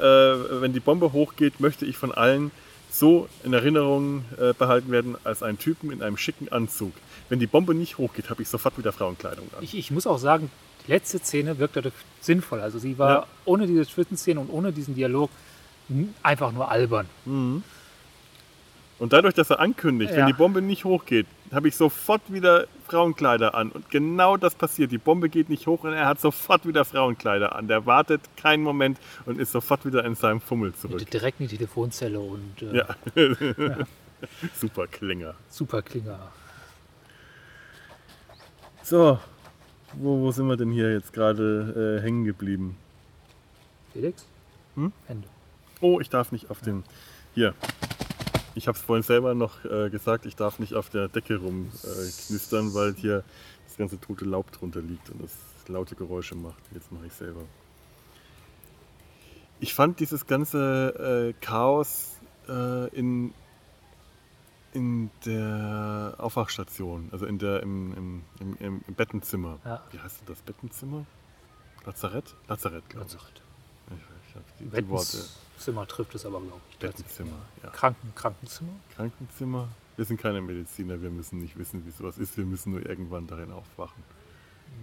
äh, 0.51 0.61
wenn 0.61 0.73
die 0.73 0.79
Bombe 0.79 1.13
hochgeht, 1.13 1.59
möchte 1.59 1.85
ich 1.85 1.95
von 1.97 2.11
allen 2.11 2.51
so 2.89 3.27
in 3.43 3.53
Erinnerung 3.53 4.25
äh, 4.39 4.53
behalten 4.53 4.91
werden 4.91 5.15
als 5.23 5.43
einen 5.43 5.59
Typen 5.59 5.91
in 5.91 6.01
einem 6.01 6.17
schicken 6.17 6.49
Anzug. 6.51 6.93
Wenn 7.29 7.39
die 7.39 7.45
Bombe 7.47 7.75
nicht 7.75 7.97
hochgeht, 7.99 8.29
habe 8.31 8.41
ich 8.41 8.47
sofort 8.49 8.77
wieder 8.77 8.91
Frauenkleidung 8.93 9.47
an. 9.55 9.61
Ich, 9.63 9.77
ich 9.77 9.91
muss 9.91 10.07
auch 10.07 10.17
sagen, 10.17 10.49
die 10.87 10.91
letzte 10.91 11.19
Szene 11.19 11.59
wirkte 11.59 11.81
dadurch 11.81 11.93
sinnvoll. 12.21 12.61
Also 12.61 12.79
sie 12.79 12.97
war 12.97 13.09
Ja. 13.11 13.27
ohne 13.45 13.67
diese 13.67 13.85
Zwischenszene 13.85 14.39
und 14.39 14.49
ohne 14.49 14.71
diesen 14.71 14.95
Dialog 14.95 15.29
einfach 16.23 16.51
nur 16.51 16.71
albern. 16.71 17.07
Und 18.99 19.13
dadurch, 19.13 19.35
dass 19.35 19.49
er 19.51 19.59
ankündigt, 19.59 20.11
Ja. 20.11 20.17
wenn 20.17 20.25
die 20.27 20.33
Bombe 20.33 20.61
nicht 20.61 20.83
hochgeht, 20.83 21.27
habe 21.51 21.67
ich 21.67 21.75
sofort 21.75 22.21
wieder 22.33 22.65
Frauenkleider 22.87 23.53
an. 23.53 23.69
Und 23.71 23.89
genau 23.91 24.37
das 24.37 24.55
passiert. 24.55 24.91
Die 24.91 24.97
Bombe 24.97 25.29
geht 25.29 25.49
nicht 25.49 25.67
hoch 25.67 25.83
und 25.83 25.93
er 25.93 26.07
hat 26.07 26.19
sofort 26.19 26.65
wieder 26.67 26.83
Frauenkleider 26.83 27.55
an. 27.55 27.67
Der 27.67 27.85
wartet 27.85 28.21
keinen 28.37 28.63
Moment 28.63 28.97
und 29.25 29.39
ist 29.39 29.51
sofort 29.51 29.85
wieder 29.85 30.03
in 30.03 30.15
seinem 30.15 30.41
Fummel 30.41 30.73
zurück. 30.73 31.09
Direkt 31.11 31.39
in 31.39 31.47
die 31.47 31.57
Telefonzelle 31.57 32.19
und 32.19 32.61
äh, 32.61 32.77
Ja. 32.77 32.95
Super 34.59 34.87
Klinger. 34.87 35.35
super 35.49 35.83
Klinger. 35.83 36.17
So, 38.81 39.19
wo, 39.93 40.19
wo 40.21 40.31
sind 40.31 40.47
wir 40.47 40.57
denn 40.57 40.71
hier 40.71 40.91
jetzt 40.91 41.13
gerade 41.13 41.99
äh, 41.99 42.03
hängen 42.03 42.25
geblieben? 42.25 42.77
Felix? 43.93 44.25
Hm? 44.75 44.91
Ende. 45.07 45.27
Oh, 45.81 45.99
ich 45.99 46.09
darf 46.09 46.31
nicht 46.31 46.49
auf 46.49 46.61
den. 46.61 46.83
Hier. 47.35 47.53
Ich 48.57 48.67
habe 48.67 48.75
es 48.75 48.83
vorhin 48.83 49.03
selber 49.03 49.35
noch 49.35 49.63
äh, 49.65 49.91
gesagt, 49.91 50.25
ich 50.25 50.35
darf 50.35 50.57
nicht 50.57 50.73
auf 50.73 50.89
der 50.89 51.09
Decke 51.09 51.37
rumknistern, 51.37 52.69
äh, 52.69 52.73
weil 52.73 52.95
hier 52.95 53.23
das 53.67 53.77
ganze 53.77 53.99
tote 53.99 54.25
Laub 54.25 54.51
drunter 54.51 54.81
liegt 54.81 55.11
und 55.11 55.21
das 55.21 55.31
laute 55.67 55.93
Geräusche 55.93 56.33
macht. 56.33 56.63
Jetzt 56.73 56.91
mache 56.91 57.05
ich 57.05 57.13
selber. 57.13 57.41
Ich 59.59 59.75
fand 59.75 59.99
dieses 59.99 60.25
ganze 60.25 61.33
äh, 61.37 61.45
Chaos 61.45 62.15
äh, 62.49 62.87
in, 62.95 63.31
in 64.73 65.11
der 65.23 66.15
Aufwachstation, 66.17 67.09
also 67.11 67.27
in 67.27 67.37
der, 67.37 67.61
im, 67.61 67.93
im, 67.95 68.23
im, 68.39 68.57
im, 68.59 68.81
im 68.87 68.93
Bettenzimmer. 68.95 69.59
Ja. 69.65 69.83
Wie 69.91 69.99
heißt 69.99 70.21
denn 70.21 70.27
das? 70.29 70.41
Bettenzimmer? 70.41 71.05
Lazarett? 71.85 72.35
Lazarett, 72.47 72.89
glaube 72.89 73.05
ich. 73.05 73.13
Lazarett. 73.13 73.41
Ich, 73.91 74.29
ich 74.29 74.35
hab 74.35 74.57
die, 74.57 74.81
die 74.81 74.89
Worte. 74.89 75.17
Bettenzimmer 75.57 75.87
trifft 75.87 76.13
es 76.13 76.25
aber, 76.25 76.39
glaube 76.39 76.61
ich. 76.69 76.77
Bettenzimmer, 76.77 77.31
ja. 77.63 77.69
Kranken, 77.71 78.13
Krankenzimmer? 78.13 78.73
Krankenzimmer. 78.95 79.67
Wir 79.95 80.05
sind 80.05 80.21
keine 80.21 80.39
Mediziner, 80.41 81.01
wir 81.01 81.09
müssen 81.09 81.39
nicht 81.39 81.57
wissen, 81.57 81.83
wie 81.85 81.89
sowas 81.89 82.19
ist. 82.19 82.37
Wir 82.37 82.45
müssen 82.45 82.73
nur 82.73 82.85
irgendwann 82.87 83.25
darin 83.25 83.51
aufwachen. 83.51 84.03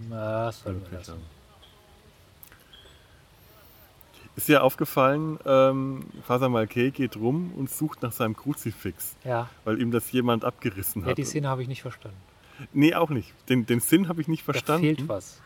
Na, 0.09 0.47
das 0.47 0.59
soll 0.61 0.81
wir 0.91 0.97
lassen. 0.97 1.13
Ist 4.35 4.49
dir 4.49 4.63
aufgefallen, 4.65 5.39
ähm, 5.45 6.07
Faser 6.27 6.49
Malkay 6.49 6.91
geht 6.91 7.15
rum 7.15 7.53
und 7.55 7.69
sucht 7.69 8.01
nach 8.01 8.11
seinem 8.11 8.35
Kruzifix, 8.35 9.15
Ja, 9.23 9.49
weil 9.63 9.81
ihm 9.81 9.91
das 9.91 10.11
jemand 10.11 10.43
abgerissen 10.43 11.03
ja, 11.03 11.11
hat. 11.11 11.17
die 11.17 11.23
Szene 11.23 11.47
habe 11.47 11.61
ich 11.61 11.69
nicht 11.69 11.83
verstanden. 11.83 12.17
Nee, 12.73 12.95
auch 12.95 13.09
nicht. 13.09 13.33
Den, 13.47 13.65
den 13.65 13.79
Sinn 13.79 14.09
habe 14.09 14.19
ich 14.19 14.27
nicht 14.27 14.43
verstanden. 14.43 14.83
Da 14.89 14.95
fehlt 14.95 15.07
was. 15.07 15.41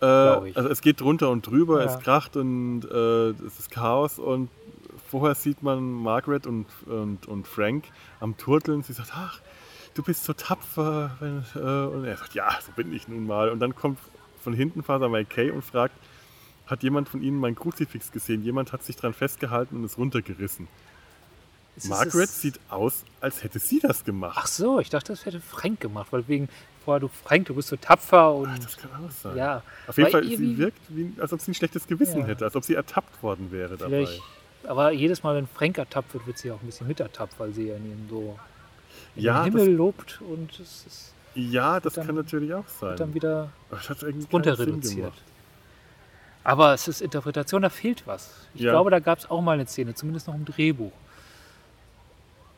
Äh, 0.00 0.04
also 0.06 0.68
es 0.68 0.80
geht 0.80 1.00
drunter 1.00 1.30
und 1.30 1.46
drüber, 1.46 1.84
Ja. 1.84 1.86
es 1.94 1.98
kracht 2.02 2.36
und 2.36 2.84
äh, 2.90 3.30
es 3.30 3.58
ist 3.58 3.70
Chaos 3.70 4.18
und 4.18 4.48
vorher 5.08 5.34
sieht 5.34 5.62
man 5.62 5.90
Margaret 5.92 6.46
und, 6.46 6.66
und, 6.86 7.26
und 7.26 7.46
Frank 7.46 7.84
am 8.20 8.36
Turteln. 8.36 8.82
Sie 8.82 8.92
sagt, 8.92 9.10
ach, 9.14 9.40
du 9.94 10.02
bist 10.02 10.24
so 10.24 10.32
tapfer. 10.32 11.10
Wenn, 11.20 11.44
äh, 11.54 11.86
und 11.94 12.04
er 12.04 12.16
sagt, 12.16 12.34
ja, 12.34 12.48
so 12.64 12.72
bin 12.72 12.92
ich 12.94 13.08
nun 13.08 13.26
mal. 13.26 13.50
Und 13.50 13.60
dann 13.60 13.74
kommt 13.74 13.98
von 14.42 14.52
hinten 14.54 14.82
Father 14.82 15.08
McKay 15.08 15.50
und 15.50 15.62
fragt, 15.62 15.94
hat 16.66 16.82
jemand 16.84 17.08
von 17.08 17.20
Ihnen 17.22 17.38
mein 17.38 17.56
Kruzifix 17.56 18.12
gesehen? 18.12 18.44
Jemand 18.44 18.72
hat 18.72 18.84
sich 18.84 18.94
dran 18.96 19.12
festgehalten 19.12 19.76
und 19.76 19.84
es 19.84 19.98
runtergerissen. 19.98 20.68
Es 21.76 21.84
ist- 21.84 21.90
Margaret 21.90 22.28
es- 22.28 22.40
sieht 22.40 22.60
aus, 22.68 23.04
als 23.20 23.42
hätte 23.42 23.58
sie 23.58 23.80
das 23.80 24.04
gemacht. 24.04 24.38
Ach 24.40 24.46
so, 24.46 24.78
ich 24.80 24.88
dachte, 24.88 25.12
das 25.12 25.26
hätte 25.26 25.40
Frank 25.40 25.80
gemacht, 25.80 26.08
weil 26.12 26.26
wegen, 26.28 26.48
vorher 26.90 27.00
du 27.00 27.08
Frank, 27.08 27.46
du 27.46 27.54
bist 27.54 27.68
so 27.68 27.76
tapfer 27.76 28.34
und 28.34 28.48
Ach, 28.52 28.58
das 28.58 28.76
kann 28.76 28.90
auch 28.92 29.10
sein. 29.12 29.36
ja. 29.36 29.62
Auf 29.86 29.96
jeden 29.96 30.10
Fall, 30.10 30.24
sie 30.24 30.58
wirkt, 30.58 30.78
wie, 30.88 31.12
als 31.20 31.32
ob 31.32 31.40
sie 31.40 31.52
ein 31.52 31.54
schlechtes 31.54 31.86
Gewissen 31.86 32.20
Ja. 32.20 32.26
hätte, 32.26 32.44
als 32.44 32.56
ob 32.56 32.64
sie 32.64 32.74
ertappt 32.74 33.22
worden 33.22 33.52
wäre 33.52 33.76
dabei. 33.76 34.06
Vielleicht, 34.06 34.22
aber 34.66 34.90
jedes 34.90 35.22
Mal, 35.22 35.36
wenn 35.36 35.46
Frank 35.46 35.78
ertappt 35.78 36.12
wird, 36.14 36.26
wird 36.26 36.38
sie 36.38 36.50
auch 36.50 36.60
ein 36.60 36.66
bisschen 36.66 36.88
mit 36.88 36.98
ertappt, 36.98 37.38
weil 37.38 37.52
sie 37.52 37.68
ja 37.68 37.76
in 37.76 37.84
ihn 37.86 38.06
so 38.10 38.38
in 39.14 39.22
Ja, 39.22 39.44
den 39.44 39.52
das- 39.52 39.62
Himmel 39.62 39.76
lobt 39.76 40.20
und 40.28 40.52
es 40.58 40.84
ist, 40.86 41.14
Ja, 41.36 41.78
das 41.78 41.92
dann- 41.94 42.06
kann 42.06 42.16
natürlich 42.16 42.52
auch 42.52 42.66
sein. 42.66 42.90
wird 42.90 43.00
dann 43.00 43.14
wieder 43.14 43.50
das 43.70 43.92
runter 44.32 44.58
reduziert. 44.58 45.12
Aber 46.42 46.72
es 46.74 46.88
ist 46.88 47.02
Interpretation, 47.02 47.62
da 47.62 47.68
fehlt 47.68 48.06
was. 48.06 48.30
Ich 48.54 48.62
Ja. 48.62 48.70
glaube, 48.72 48.90
da 48.90 48.98
gab 48.98 49.18
es 49.18 49.30
auch 49.30 49.42
mal 49.42 49.52
eine 49.52 49.66
Szene, 49.66 49.94
zumindest 49.94 50.26
noch 50.26 50.34
im 50.34 50.44
Drehbuch. 50.46 50.92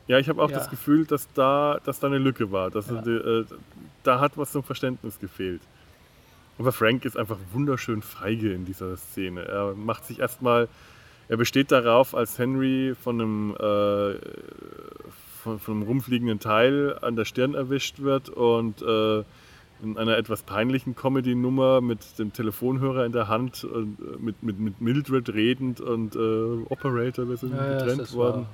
Ja, 0.07 0.19
ich 0.19 0.27
habe 0.29 0.41
auch 0.41 0.49
Ja. 0.49 0.57
das 0.57 0.69
Gefühl, 0.69 1.05
dass 1.05 1.31
da, 1.33 1.79
dass 1.85 1.99
da 1.99 2.07
eine 2.07 2.17
Lücke 2.17 2.51
war. 2.51 2.69
Dass 2.69 2.89
Ja. 2.89 2.99
äh, 3.05 3.45
da 4.03 4.19
hat 4.19 4.37
was 4.37 4.51
zum 4.51 4.63
Verständnis 4.63 5.19
gefehlt. 5.19 5.61
Aber 6.59 6.71
Frank 6.71 7.05
ist 7.05 7.17
einfach 7.17 7.37
wunderschön 7.53 8.01
feige 8.01 8.51
in 8.53 8.65
dieser 8.65 8.95
Szene. 8.97 9.41
Er 9.45 9.73
macht 9.75 10.05
sich 10.05 10.19
erstmal, 10.19 10.67
er 11.29 11.37
besteht 11.37 11.71
darauf, 11.71 12.13
als 12.13 12.37
Henry 12.37 12.93
von 13.01 13.19
einem, 13.21 13.51
äh, 13.55 14.15
von, 15.41 15.59
von 15.59 15.73
einem 15.75 15.83
rumfliegenden 15.83 16.39
Teil 16.39 16.97
an 17.01 17.15
der 17.15 17.25
Stirn 17.25 17.53
erwischt 17.53 17.99
wird 17.99 18.29
und 18.29 18.81
äh, 18.81 19.23
in 19.81 19.97
einer 19.97 20.15
etwas 20.17 20.43
peinlichen 20.43 20.95
Comedy-Nummer 20.95 21.81
mit 21.81 21.99
dem 22.19 22.31
Telefonhörer 22.31 23.05
in 23.05 23.11
der 23.11 23.27
Hand 23.27 23.63
und 23.65 23.97
äh, 23.99 24.17
mit, 24.19 24.41
mit, 24.43 24.59
mit 24.59 24.79
Mildred 24.79 25.33
redend 25.33 25.81
und 25.81 26.15
äh, 26.15 26.19
Operator, 26.69 27.27
wir 27.27 27.35
sind 27.37 27.53
Ja, 27.55 27.65
ja, 27.71 27.77
getrennt 27.79 28.01
das 28.01 28.13
worden. 28.13 28.41
war- 28.43 28.49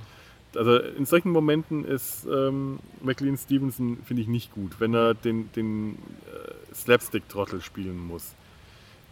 Also 0.56 0.78
in 0.78 1.06
solchen 1.06 1.32
Momenten 1.32 1.86
ist 1.86 2.26
ähm, 2.26 2.80
McLean 3.04 3.38
Stevenson, 3.38 3.98
finde 4.06 4.22
ich, 4.24 4.28
nicht 4.28 4.52
gut, 4.54 4.80
wenn 4.80 4.94
er 4.94 5.14
den, 5.14 5.52
den 5.54 5.92
äh, 5.94 6.74
Slapstick-Trottel 6.76 7.62
spielen 7.62 7.98
muss. 8.08 8.34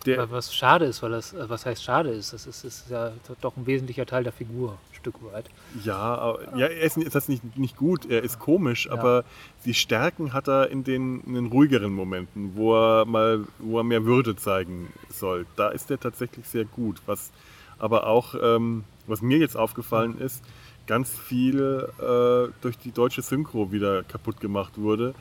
Der, 0.05 0.31
was 0.31 0.53
schade 0.55 0.85
ist, 0.85 1.03
weil 1.03 1.11
das, 1.11 1.33
äh, 1.33 1.49
was 1.49 1.65
heißt 1.65 1.83
schade 1.83 2.09
ist, 2.09 2.31
das 2.33 2.45
ist, 2.47 2.63
ist 2.63 2.89
ja 2.89 3.11
doch 3.41 3.57
ein 3.57 3.65
wesentlicher 3.67 4.05
Teil 4.05 4.23
der 4.23 4.31
Figur, 4.31 4.71
ein 4.73 4.95
Stück 4.95 5.15
weit. 5.31 5.45
ja, 5.83 5.97
aber- 5.97 6.57
ja, 6.57 6.67
er 6.67 6.81
ist, 6.81 6.97
ist 6.97 7.13
das 7.15 7.27
nicht, 7.27 7.57
nicht 7.57 7.75
gut, 7.75 8.05
er 8.09 8.23
ist 8.23 8.39
komisch, 8.39 8.89
aber 8.89 9.23
die 9.65 9.73
Stärken 9.73 10.33
hat 10.33 10.47
er 10.47 10.69
in 10.69 10.83
den, 10.83 11.21
in 11.21 11.33
den 11.33 11.47
ruhigeren 11.47 11.93
Momenten, 11.93 12.55
wo 12.55 12.73
er 12.75 13.05
mal, 13.05 13.45
wo 13.59 13.79
er 13.79 13.83
mehr 13.83 14.05
Würde 14.05 14.35
zeigen 14.35 14.91
soll. 15.09 15.45
Da 15.55 15.69
ist 15.69 15.91
er 15.91 15.99
tatsächlich 15.99 16.47
sehr 16.47 16.65
gut. 16.65 17.01
Was 17.05 17.31
aber 17.79 18.07
auch, 18.07 18.33
ähm, 18.41 18.85
was 19.07 19.21
mir 19.21 19.37
jetzt 19.39 19.57
aufgefallen 19.57 20.19
ist, 20.19 20.43
ganz 20.87 21.11
viel 21.11 21.87
äh, 21.99 22.51
durch 22.61 22.77
die 22.77 22.91
deutsche 22.91 23.21
Synchro 23.21 23.71
wieder 23.71 24.03
kaputt 24.03 24.39
gemacht 24.39 24.77
wurde, 24.77 25.13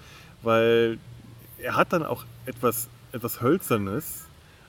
weil 0.42 0.98
er 1.58 1.76
hat 1.76 1.92
dann 1.92 2.04
auch 2.04 2.24
etwas, 2.46 2.88
etwas 3.12 3.40
Hölzernes, 3.42 4.24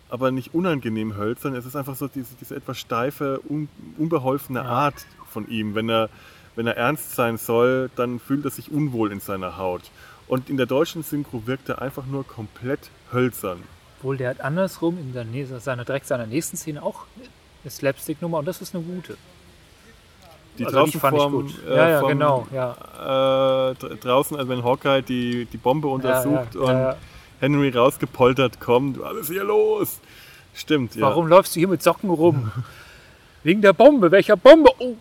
aber 0.10 0.32
nicht 0.32 0.54
unangenehm 0.54 1.16
hölzern. 1.16 1.56
Es 1.56 1.66
ist 1.66 1.76
einfach 1.76 1.96
so 1.96 2.08
diese, 2.08 2.36
diese 2.40 2.56
etwas 2.56 2.78
steife, 2.78 3.42
un, 3.48 3.70
unbeholfene 3.98 4.64
Art 4.64 5.06
von 5.30 5.50
ihm. 5.50 5.76
Wenn 5.76 5.90
er, 5.90 6.10
wenn 6.56 6.66
er 6.66 6.78
ernst 6.78 7.16
sein 7.16 7.38
soll, 7.38 7.90
dann 7.96 8.20
fühlt 8.20 8.46
er 8.46 8.52
sich 8.52 8.72
unwohl 8.72 9.12
in 9.12 9.20
seiner 9.20 9.58
Haut. 9.58 9.84
Und 10.28 10.50
in 10.50 10.58
der 10.58 10.66
deutschen 10.66 11.04
Synchro 11.04 11.46
wirkt 11.46 11.70
er 11.70 11.82
einfach 11.82 12.06
nur 12.06 12.26
komplett 12.26 12.90
hölzern. 13.14 13.60
Obwohl 14.00 14.18
der 14.18 14.30
hat 14.30 14.42
andersrum 14.42 14.98
in 14.98 15.14
der, 15.14 15.60
seiner, 15.60 15.86
direkt 15.86 16.08
seiner 16.08 16.28
nächsten 16.28 16.58
Szene 16.58 16.84
auch 16.84 17.06
eine 17.64 17.72
Slapstick-Nummer 17.72 18.40
und 18.40 18.46
das 18.46 18.62
ist 18.62 18.76
eine 18.76 18.84
gute. 18.84 19.18
Die 20.58 20.66
Also 20.66 20.78
draußen 20.78 21.00
fand 21.00 21.18
ich 21.18 21.24
gut. 21.30 21.54
äh, 21.68 21.76
Ja, 21.76 21.90
ja, 21.90 22.00
vom, 22.00 22.10
genau, 22.10 22.48
ja. 22.52 22.72
Äh, 23.72 23.76
dr- 23.76 23.96
draußen, 23.98 24.38
also 24.38 24.50
wenn 24.50 24.64
Hawkeye 24.64 25.02
die, 25.02 25.46
die 25.46 25.58
Bombe 25.58 25.88
untersucht 25.88 26.56
ja, 26.56 26.62
und 26.62 26.68
ja, 26.68 26.90
ja. 26.92 26.96
Henry 27.40 27.70
rausgepoltert 27.70 28.60
kommt, 28.60 29.00
was 29.00 29.16
ist 29.18 29.30
hier 29.30 29.44
los? 29.44 30.00
Stimmt, 30.54 30.96
ja. 30.96 31.02
Warum 31.04 31.28
läufst 31.28 31.56
du 31.56 31.60
hier 31.60 31.68
mit 31.68 31.84
Socken 31.84 32.10
rum? 32.10 32.52
Wegen 33.44 33.62
der 33.62 33.74
Bombe. 33.74 34.10
Welcher 34.12 34.36
Bombe? 34.36 34.72
Oh, 34.80 34.96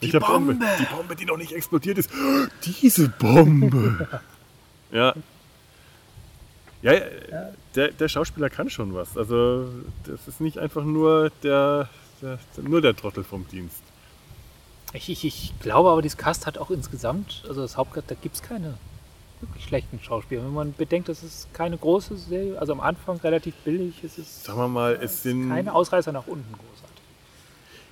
die 0.00 0.06
Welche 0.12 0.20
Bombe. 0.20 0.54
Die 0.78 0.84
Bombe, 0.96 1.14
die 1.14 1.26
noch 1.26 1.36
nicht 1.36 1.52
explodiert 1.52 1.98
ist. 1.98 2.10
Diese 2.64 3.08
Bombe. 3.10 4.08
ja. 4.90 5.12
Ja, 6.82 6.92
ja, 6.92 7.00
Der, 7.74 7.88
der 7.88 8.08
Schauspieler 8.08 8.50
kann 8.50 8.68
schon 8.70 8.94
was. 8.94 9.16
Also, 9.16 9.68
das 10.04 10.26
ist 10.28 10.40
nicht 10.40 10.58
einfach 10.58 10.84
nur 10.84 11.30
der, 11.42 11.88
der, 12.20 12.38
nur 12.62 12.80
der 12.82 12.94
Trottel 12.96 13.24
vom 13.24 13.46
Dienst. 13.48 13.82
Ich, 14.94 15.08
ich, 15.08 15.24
ich 15.24 15.52
glaube 15.60 15.90
aber, 15.90 16.02
dieses 16.02 16.16
Cast 16.16 16.46
hat 16.46 16.56
auch 16.56 16.70
insgesamt, 16.70 17.42
also 17.48 17.60
das 17.60 17.76
Hauptcast, 17.76 18.10
da 18.10 18.14
gibt 18.14 18.36
es 18.36 18.42
keine 18.42 18.78
wirklich 19.40 19.64
schlechten 19.64 19.98
Schauspieler. 20.00 20.44
Wenn 20.44 20.54
man 20.54 20.72
bedenkt, 20.72 21.08
das 21.08 21.24
ist 21.24 21.52
keine 21.52 21.76
große 21.76 22.16
Serie, 22.16 22.58
also 22.58 22.72
am 22.72 22.80
Anfang 22.80 23.16
relativ 23.18 23.54
billig, 23.56 24.02
es 24.04 24.18
ist 24.18 24.44
Sagen 24.44 24.58
wir 24.58 24.68
mal, 24.68 24.98
es 25.02 25.22
sind. 25.22 25.48
keine 25.48 25.74
Ausreißer 25.74 26.12
nach 26.12 26.28
unten 26.28 26.52
großartig. 26.52 26.84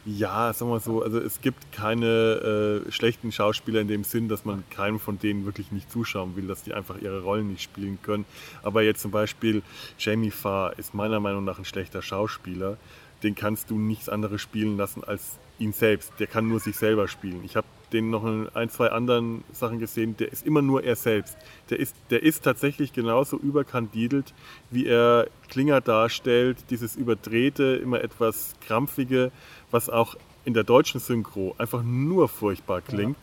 Ja, 0.05 0.53
sagen 0.53 0.71
wir 0.71 0.81
so, 0.81 1.03
also 1.03 1.19
es 1.19 1.41
gibt 1.41 1.73
keine 1.73 2.85
äh, 2.87 2.91
schlechten 2.93 3.31
Schauspieler 3.33 3.81
in 3.81 3.89
dem 3.89 4.05
Sinn, 4.05 4.29
dass 4.29 4.45
man 4.45 4.65
keinem 4.71 4.99
von 4.99 5.19
denen 5.19 5.45
wirklich 5.45 5.71
nicht 5.73 5.91
zuschauen 5.91 6.35
will, 6.37 6.47
dass 6.47 6.63
die 6.63 6.73
einfach 6.73 7.01
ihre 7.01 7.23
Rollen 7.23 7.49
nicht 7.49 7.63
spielen 7.63 7.99
können. 8.03 8.25
Aber 8.63 8.83
jetzt 8.83 9.01
zum 9.01 9.11
Beispiel 9.11 9.63
Jamie 9.99 10.31
Farr 10.31 10.79
ist 10.79 10.95
meiner 10.95 11.21
Meinung 11.21 11.45
nach 11.45 11.59
ein 11.59 11.65
schlechter 11.65 12.03
Schauspieler. 12.03 12.79
Den 13.23 13.37
kannst 13.37 13.71
du 13.71 13.79
nichts 13.79 14.09
anderes 14.09 14.41
spielen 14.41 14.77
lassen 14.77 15.05
als 15.05 15.39
ihn 15.59 15.73
selbst. 15.73 16.13
Der 16.19 16.27
kann 16.27 16.49
nur 16.49 16.61
sich 16.61 16.77
selber 16.77 17.09
spielen. 17.09 17.43
Ich 17.45 17.57
habe 17.57 17.67
den 17.93 18.11
noch 18.11 18.25
in 18.25 18.49
ein, 18.55 18.71
zwei 18.71 18.89
anderen 18.91 19.45
Sachen 19.53 19.79
gesehen, 19.79 20.17
der 20.17 20.33
ist 20.33 20.47
immer 20.47 20.63
nur 20.63 20.83
er 20.83 20.97
selbst. 20.97 21.37
Der 21.71 21.79
ist, 21.79 21.95
der 22.11 22.23
ist 22.23 22.43
tatsächlich 22.43 22.93
genauso 22.93 23.37
überkandidelt, 23.37 24.33
wie 24.71 24.87
er 24.87 25.29
Klinger 25.49 25.81
darstellt, 25.81 26.59
dieses 26.71 26.97
überdrehte, 26.97 27.79
immer 27.83 28.03
etwas 28.03 28.55
krampfige, 28.67 29.31
was 29.71 29.91
auch 29.91 30.17
in 30.45 30.55
der 30.55 30.65
deutschen 30.65 31.01
Synchro 31.01 31.55
einfach 31.59 31.83
nur 31.83 32.29
furchtbar 32.29 32.81
klingt. 32.81 33.19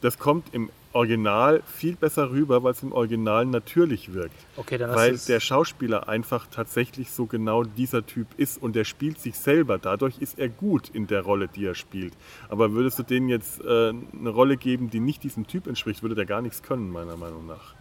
Das 0.00 0.18
kommt 0.18 0.54
im 0.54 0.70
Original 0.92 1.62
viel 1.66 1.96
besser 1.96 2.30
rüber, 2.30 2.62
weil 2.62 2.72
es 2.72 2.82
im 2.82 2.92
Original 2.92 3.46
natürlich 3.46 4.12
wirkt. 4.12 4.34
Okay, 4.56 4.78
dann 4.78 4.94
Weil 4.94 5.18
der 5.18 5.40
Schauspieler 5.40 6.08
einfach 6.08 6.46
tatsächlich 6.50 7.10
so 7.10 7.26
genau 7.26 7.62
dieser 7.64 8.06
Typ 8.06 8.26
ist 8.36 8.60
und 8.60 8.74
der 8.74 8.84
spielt 8.84 9.20
sich 9.20 9.38
selber. 9.38 9.78
Dadurch 9.78 10.18
ist 10.18 10.38
er 10.38 10.48
gut 10.48 10.88
in 10.88 11.06
der 11.06 11.22
Rolle, 11.22 11.48
die 11.48 11.66
er 11.66 11.74
spielt. 11.74 12.14
Aber 12.48 12.72
würdest 12.72 12.98
du 12.98 13.02
denen 13.02 13.28
jetzt 13.28 13.60
äh, 13.60 13.88
eine 13.90 14.30
Rolle 14.30 14.56
geben, 14.56 14.90
die 14.90 15.00
nicht 15.00 15.22
diesem 15.22 15.46
Typ 15.46 15.66
entspricht, 15.66 16.02
würde 16.02 16.14
der 16.14 16.26
gar 16.26 16.42
nichts 16.42 16.62
können, 16.62 16.90
meiner 16.90 17.16
Meinung 17.16 17.46
nach. 17.46 17.74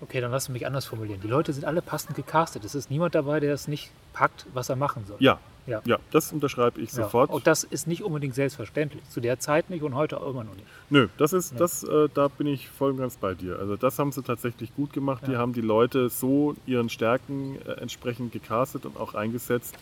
Okay, 0.00 0.20
dann 0.20 0.30
lass 0.30 0.48
mich 0.48 0.64
anders 0.66 0.86
formulieren. 0.86 1.20
Die 1.20 1.26
Leute 1.28 1.52
sind 1.52 1.64
alle 1.64 1.82
passend 1.82 2.14
gecastet. 2.14 2.64
Es 2.64 2.74
ist 2.74 2.90
niemand 2.90 3.14
dabei, 3.14 3.40
der 3.40 3.52
es 3.52 3.66
nicht 3.66 3.90
packt, 4.12 4.46
was 4.54 4.68
er 4.68 4.76
machen 4.76 5.04
soll. 5.06 5.16
Ja, 5.18 5.38
Ja. 5.66 5.82
ja, 5.84 5.98
das 6.12 6.32
unterschreibe 6.32 6.80
ich 6.80 6.92
Ja. 6.92 7.02
sofort. 7.04 7.30
Und 7.30 7.46
das 7.46 7.64
ist 7.64 7.86
nicht 7.88 8.02
unbedingt 8.02 8.34
selbstverständlich. 8.34 9.02
Zu 9.10 9.20
der 9.20 9.38
Zeit 9.40 9.70
nicht 9.70 9.82
und 9.82 9.94
heute 9.96 10.20
auch 10.20 10.30
immer 10.30 10.44
noch 10.44 10.54
nicht. 10.54 10.66
Nö, 10.88 11.08
das 11.18 11.32
ist, 11.32 11.58
das, 11.58 11.82
äh, 11.82 12.08
da 12.14 12.28
bin 12.28 12.46
ich 12.46 12.68
voll 12.68 12.92
und 12.92 12.98
ganz 12.98 13.16
bei 13.16 13.34
dir. 13.34 13.58
Also 13.58 13.76
das 13.76 13.98
haben 13.98 14.12
sie 14.12 14.22
tatsächlich 14.22 14.74
gut 14.76 14.92
gemacht. 14.92 15.24
Die 15.26 15.32
Ja. 15.32 15.38
haben 15.38 15.52
die 15.52 15.60
Leute 15.60 16.08
so 16.10 16.54
ihren 16.64 16.88
Stärken 16.88 17.58
äh, 17.66 17.72
entsprechend 17.72 18.32
gecastet 18.32 18.86
und 18.86 18.96
auch 18.96 19.14
eingesetzt. 19.14 19.74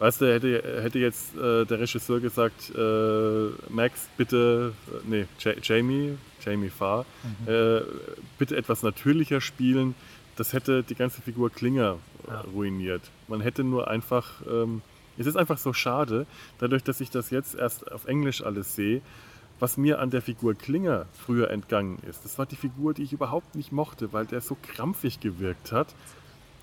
Weißt 0.00 0.20
du, 0.22 0.32
hätte, 0.32 0.82
hätte 0.82 0.98
jetzt 0.98 1.36
äh, 1.36 1.64
der 1.66 1.78
Regisseur 1.78 2.20
gesagt, 2.20 2.72
äh, 2.74 3.48
Max, 3.68 4.08
bitte, 4.16 4.72
nee, 5.06 5.26
Ja- 5.40 5.52
Jamie, 5.62 6.16
Jamie 6.44 6.70
Farr, 6.70 7.04
äh, 7.46 7.80
bitte 8.38 8.56
etwas 8.56 8.82
natürlicher 8.82 9.42
spielen, 9.42 9.94
das 10.36 10.54
hätte 10.54 10.82
die 10.82 10.94
ganze 10.94 11.20
Figur 11.20 11.50
Klinger 11.50 11.98
äh, 12.26 12.30
Ja. 12.30 12.40
ruiniert. 12.40 13.02
Man 13.28 13.42
hätte 13.42 13.62
nur 13.62 13.88
einfach, 13.88 14.40
ähm, 14.50 14.80
es 15.18 15.26
ist 15.26 15.36
einfach 15.36 15.58
so 15.58 15.74
schade, 15.74 16.24
dadurch, 16.58 16.82
dass 16.82 17.02
ich 17.02 17.10
das 17.10 17.28
jetzt 17.28 17.54
erst 17.54 17.92
auf 17.92 18.06
Englisch 18.06 18.42
alles 18.42 18.74
sehe, 18.74 19.02
was 19.58 19.76
mir 19.76 19.98
an 19.98 20.08
der 20.08 20.22
Figur 20.22 20.54
Klinger 20.54 21.04
früher 21.26 21.50
entgangen 21.50 21.98
ist. 22.08 22.24
Das 22.24 22.38
war 22.38 22.46
die 22.46 22.56
Figur, 22.56 22.94
die 22.94 23.02
ich 23.02 23.12
überhaupt 23.12 23.54
nicht 23.54 23.70
mochte, 23.70 24.14
weil 24.14 24.24
der 24.24 24.40
so 24.40 24.56
krampfig 24.62 25.20
gewirkt 25.20 25.72
hat, 25.72 25.88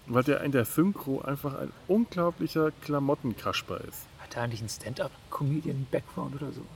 weil 0.07 0.23
der 0.23 0.41
in 0.41 0.51
der 0.51 0.65
Synchro 0.65 1.21
einfach 1.21 1.53
ein 1.59 1.71
unglaublicher 1.87 2.71
Klamottenkasper 2.81 3.79
ist. 3.81 4.05
Hat 4.19 4.35
er 4.35 4.43
eigentlich 4.43 4.61
einen 4.61 4.69
Stand-up-Comedian-Background 4.69 6.35
oder 6.35 6.51
sowas? 6.51 6.67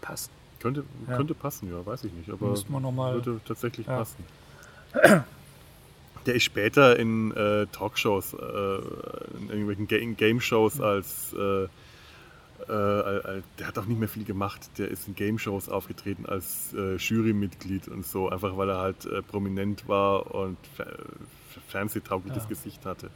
Passt. 0.00 0.30
Könnte, 0.60 0.84
Ja. 1.08 1.16
könnte 1.16 1.34
passen, 1.34 1.70
ja, 1.70 1.84
weiß 1.84 2.04
ich 2.04 2.12
nicht, 2.12 2.30
aber 2.30 2.50
Müssten 2.50 2.72
wir 2.72 2.80
noch 2.80 2.92
mal- 2.92 3.14
würde 3.14 3.40
tatsächlich 3.44 3.86
Ja. 3.86 3.98
passen. 3.98 4.24
Der 6.26 6.34
ist 6.36 6.44
später 6.44 6.96
in 6.98 7.32
äh, 7.32 7.66
Talkshows, 7.72 8.34
äh, 8.34 8.36
in 8.36 9.48
irgendwelchen 9.48 9.88
Ga 9.88 9.98
Game-Shows 9.98 10.80
als, 10.80 11.32
äh, 11.36 11.64
äh, 11.64 11.68
al- 12.68 13.22
al- 13.22 13.42
der 13.58 13.66
hat 13.66 13.76
auch 13.78 13.86
nicht 13.86 13.98
mehr 13.98 14.08
viel 14.08 14.24
gemacht. 14.24 14.60
Der 14.78 14.88
ist 14.88 15.08
in 15.08 15.16
Game-Shows 15.16 15.68
aufgetreten 15.68 16.26
als 16.26 16.72
äh, 16.74 16.94
Jurymitglied 16.96 17.88
und 17.88 18.06
so, 18.06 18.28
einfach 18.28 18.56
weil 18.56 18.68
er 18.70 18.78
halt 18.78 19.04
äh, 19.06 19.20
prominent 19.22 19.88
war 19.88 20.32
und 20.32 20.58
fernsehtaugliches 21.60 22.44
Ja. 22.44 22.48
Gesicht 22.48 22.84
hatte. 22.86 23.10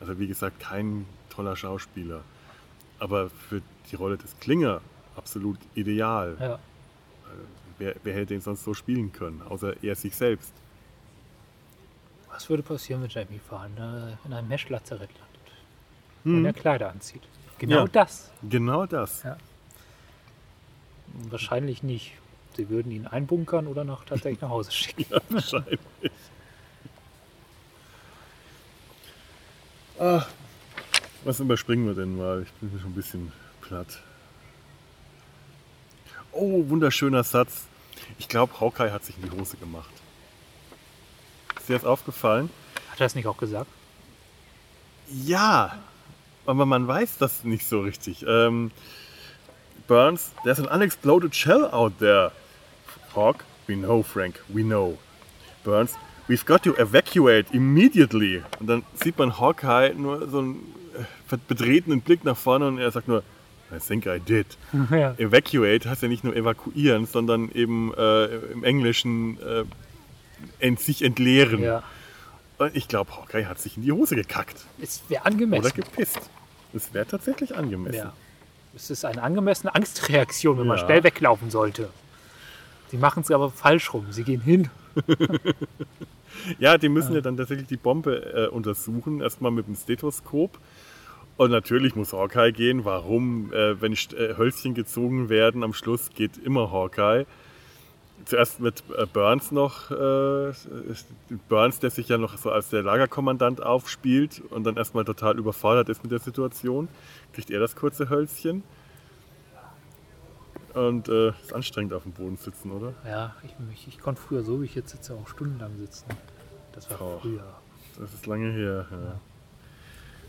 Also 0.00 0.18
wie 0.18 0.26
gesagt, 0.26 0.60
kein 0.60 1.06
toller 1.30 1.56
Schauspieler. 1.56 2.22
Aber 2.98 3.30
für 3.30 3.62
die 3.90 3.96
Rolle 3.96 4.16
des 4.18 4.38
Klinger 4.40 4.80
absolut 5.16 5.58
ideal. 5.74 6.36
Ja. 6.40 6.58
Wer, 7.78 7.96
wer 8.04 8.14
hätte 8.14 8.34
ihn 8.34 8.40
sonst 8.40 8.64
so 8.64 8.74
spielen 8.74 9.12
können, 9.12 9.42
außer 9.48 9.82
er 9.82 9.94
sich 9.96 10.14
selbst? 10.14 10.52
Was 12.30 12.48
würde 12.48 12.62
passieren, 12.62 13.02
wenn 13.02 13.10
Jamie 13.10 13.40
Farr 13.48 13.66
in, 13.66 13.76
äh, 13.76 14.16
in 14.24 14.32
einem 14.32 14.48
Mesh-Lazarett 14.48 15.10
landet? 15.10 15.52
Hm. 16.24 16.36
Und 16.38 16.44
er 16.44 16.52
Kleider 16.52 16.90
anzieht. 16.90 17.22
Genau 17.58 17.80
Ja. 17.80 17.88
das. 17.88 18.30
Genau 18.48 18.86
das. 18.86 19.22
Ja. 19.24 19.36
Wahrscheinlich 21.28 21.82
nicht. 21.82 22.12
Sie 22.56 22.68
würden 22.68 22.92
ihn 22.92 23.06
einbunkern 23.06 23.66
oder 23.66 23.84
noch 23.84 24.04
tatsächlich 24.04 24.40
nach 24.40 24.50
Hause 24.50 24.72
schicken. 24.72 25.06
Wahrscheinlich. 25.28 25.80
Ach, 30.04 30.26
was 31.22 31.38
überspringen 31.38 31.86
wir 31.86 31.94
denn 31.94 32.16
mal? 32.16 32.42
Ich 32.42 32.52
bin 32.54 32.76
schon 32.80 32.90
ein 32.90 32.94
bisschen 32.94 33.32
platt. 33.60 34.00
Oh, 36.32 36.68
wunderschöner 36.68 37.22
Satz. 37.22 37.66
Ich 38.18 38.26
glaube, 38.26 38.58
Hawkeye 38.58 38.90
hat 38.90 39.04
sich 39.04 39.16
in 39.16 39.30
die 39.30 39.38
Hose 39.38 39.56
gemacht. 39.58 39.92
Ist 41.56 41.68
dir 41.68 41.74
das 41.74 41.84
aufgefallen? 41.84 42.50
Hat 42.90 42.98
er 42.98 43.04
das 43.04 43.14
nicht 43.14 43.28
auch 43.28 43.36
gesagt? 43.36 43.70
Ja, 45.06 45.78
aber 46.46 46.66
man 46.66 46.88
weiß 46.88 47.18
das 47.18 47.44
nicht 47.44 47.64
so 47.64 47.82
richtig. 47.82 48.24
Ähm, 48.26 48.72
Burns, 49.86 50.32
there's 50.42 50.58
an 50.58 50.66
unexploded 50.66 51.32
shell 51.32 51.66
out 51.66 51.96
there. 52.00 52.32
Hawk, 53.14 53.44
we 53.68 53.76
know, 53.76 54.02
Frank, 54.02 54.42
we 54.48 54.64
know. 54.64 54.98
Burns, 55.62 55.94
we've 56.28 56.44
got 56.44 56.62
to 56.62 56.74
evacuate 56.76 57.46
immediately. 57.52 58.42
Und 58.60 58.66
dann 58.66 58.84
sieht 58.94 59.18
man 59.18 59.38
Hawkeye 59.38 59.94
nur 59.94 60.28
so 60.28 60.38
einen 60.38 60.74
äh, 61.30 61.36
betretenen 61.48 62.00
Blick 62.00 62.24
nach 62.24 62.36
vorne 62.36 62.68
und 62.68 62.78
er 62.78 62.90
sagt 62.90 63.08
nur, 63.08 63.22
I 63.74 63.78
think 63.78 64.06
I 64.06 64.20
did. 64.20 64.46
ja. 64.90 65.14
Evacuate 65.18 65.88
heißt 65.88 66.02
ja 66.02 66.08
nicht 66.08 66.24
nur 66.24 66.36
evakuieren, 66.36 67.06
sondern 67.06 67.50
eben 67.52 67.92
äh, 67.94 68.26
im 68.52 68.64
Englischen 68.64 69.38
äh, 69.40 69.64
ent 70.58 70.80
sich 70.80 71.02
entleeren. 71.02 71.62
ja. 71.62 71.82
Und 72.58 72.76
ich 72.76 72.86
glaube, 72.86 73.10
Hawkeye 73.16 73.46
hat 73.46 73.58
sich 73.58 73.76
in 73.76 73.82
die 73.82 73.90
Hose 73.90 74.14
gekackt. 74.14 74.66
Es 74.80 75.02
wäre 75.08 75.22
Oder 75.22 75.32
angemessen. 75.32 75.72
gepisst. 75.74 76.30
Das 76.72 76.94
wäre 76.94 77.06
tatsächlich 77.06 77.56
angemessen. 77.56 77.96
Ja. 77.96 78.12
Es 78.74 78.88
ist 78.88 79.04
eine 79.04 79.22
angemessene 79.22 79.74
Angstreaktion, 79.74 80.58
wenn 80.58 80.66
man 80.66 80.78
schnell 80.78 81.02
weglaufen 81.02 81.50
sollte. 81.50 81.88
Sie 82.90 82.98
machen 82.98 83.22
es 83.22 83.30
aber 83.30 83.50
falsch 83.50 83.92
rum. 83.92 84.06
Sie 84.10 84.22
gehen 84.22 84.40
hin. 84.40 84.70
Ja, 86.58 86.78
die 86.78 86.88
müssen 86.88 87.14
ja 87.14 87.20
dann 87.20 87.36
tatsächlich 87.36 87.68
die 87.68 87.76
Bombe 87.76 88.34
äh, 88.34 88.48
untersuchen, 88.48 89.20
erstmal 89.20 89.50
mit 89.50 89.66
dem 89.66 89.76
Stethoskop. 89.76 90.58
Und 91.36 91.50
natürlich 91.50 91.96
muss 91.96 92.12
Hawkeye 92.12 92.52
gehen. 92.52 92.84
Warum? 92.84 93.52
Äh, 93.52 93.80
wenn 93.80 93.92
äh, 93.92 94.36
Hölzchen 94.36 94.74
gezogen 94.74 95.28
werden, 95.28 95.62
am 95.62 95.72
Schluss 95.72 96.10
geht 96.14 96.36
immer 96.38 96.70
Hawkeye. 96.70 97.26
Zuerst 98.24 98.60
wird 98.60 98.84
äh, 98.96 99.06
Burns 99.06 99.50
noch, 99.50 99.90
äh, 99.90 100.52
Burns, 101.48 101.80
der 101.80 101.90
sich 101.90 102.08
ja 102.08 102.18
noch 102.18 102.38
so 102.38 102.50
als 102.50 102.70
der 102.70 102.82
Lagerkommandant 102.82 103.62
aufspielt 103.62 104.42
und 104.50 104.64
dann 104.64 104.76
erstmal 104.76 105.04
total 105.04 105.38
überfordert 105.38 105.88
ist 105.88 106.04
mit 106.04 106.12
der 106.12 106.20
Situation, 106.20 106.88
kriegt 107.32 107.50
er 107.50 107.58
das 107.58 107.74
kurze 107.74 108.10
Hölzchen. 108.10 108.62
Und 110.74 111.08
äh, 111.08 111.30
ist 111.30 111.52
anstrengend 111.52 111.92
auf 111.92 112.04
dem 112.04 112.12
Boden 112.12 112.36
sitzen, 112.36 112.70
oder? 112.70 112.94
Ja, 113.06 113.34
ich, 113.42 113.54
ich, 113.74 113.88
ich 113.88 113.98
konnte 114.00 114.20
früher 114.20 114.42
so, 114.42 114.60
wie 114.62 114.64
ich 114.66 114.74
jetzt 114.74 114.90
sitze, 114.90 115.14
auch 115.14 115.28
stundenlang 115.28 115.76
sitzen. 115.78 116.06
Das 116.72 116.88
war 116.90 117.00
Oh. 117.00 117.18
früher. 117.20 117.44
Das 117.98 118.12
ist 118.14 118.24
lange 118.26 118.50
her. 118.52 118.86
Ja. 118.90 119.20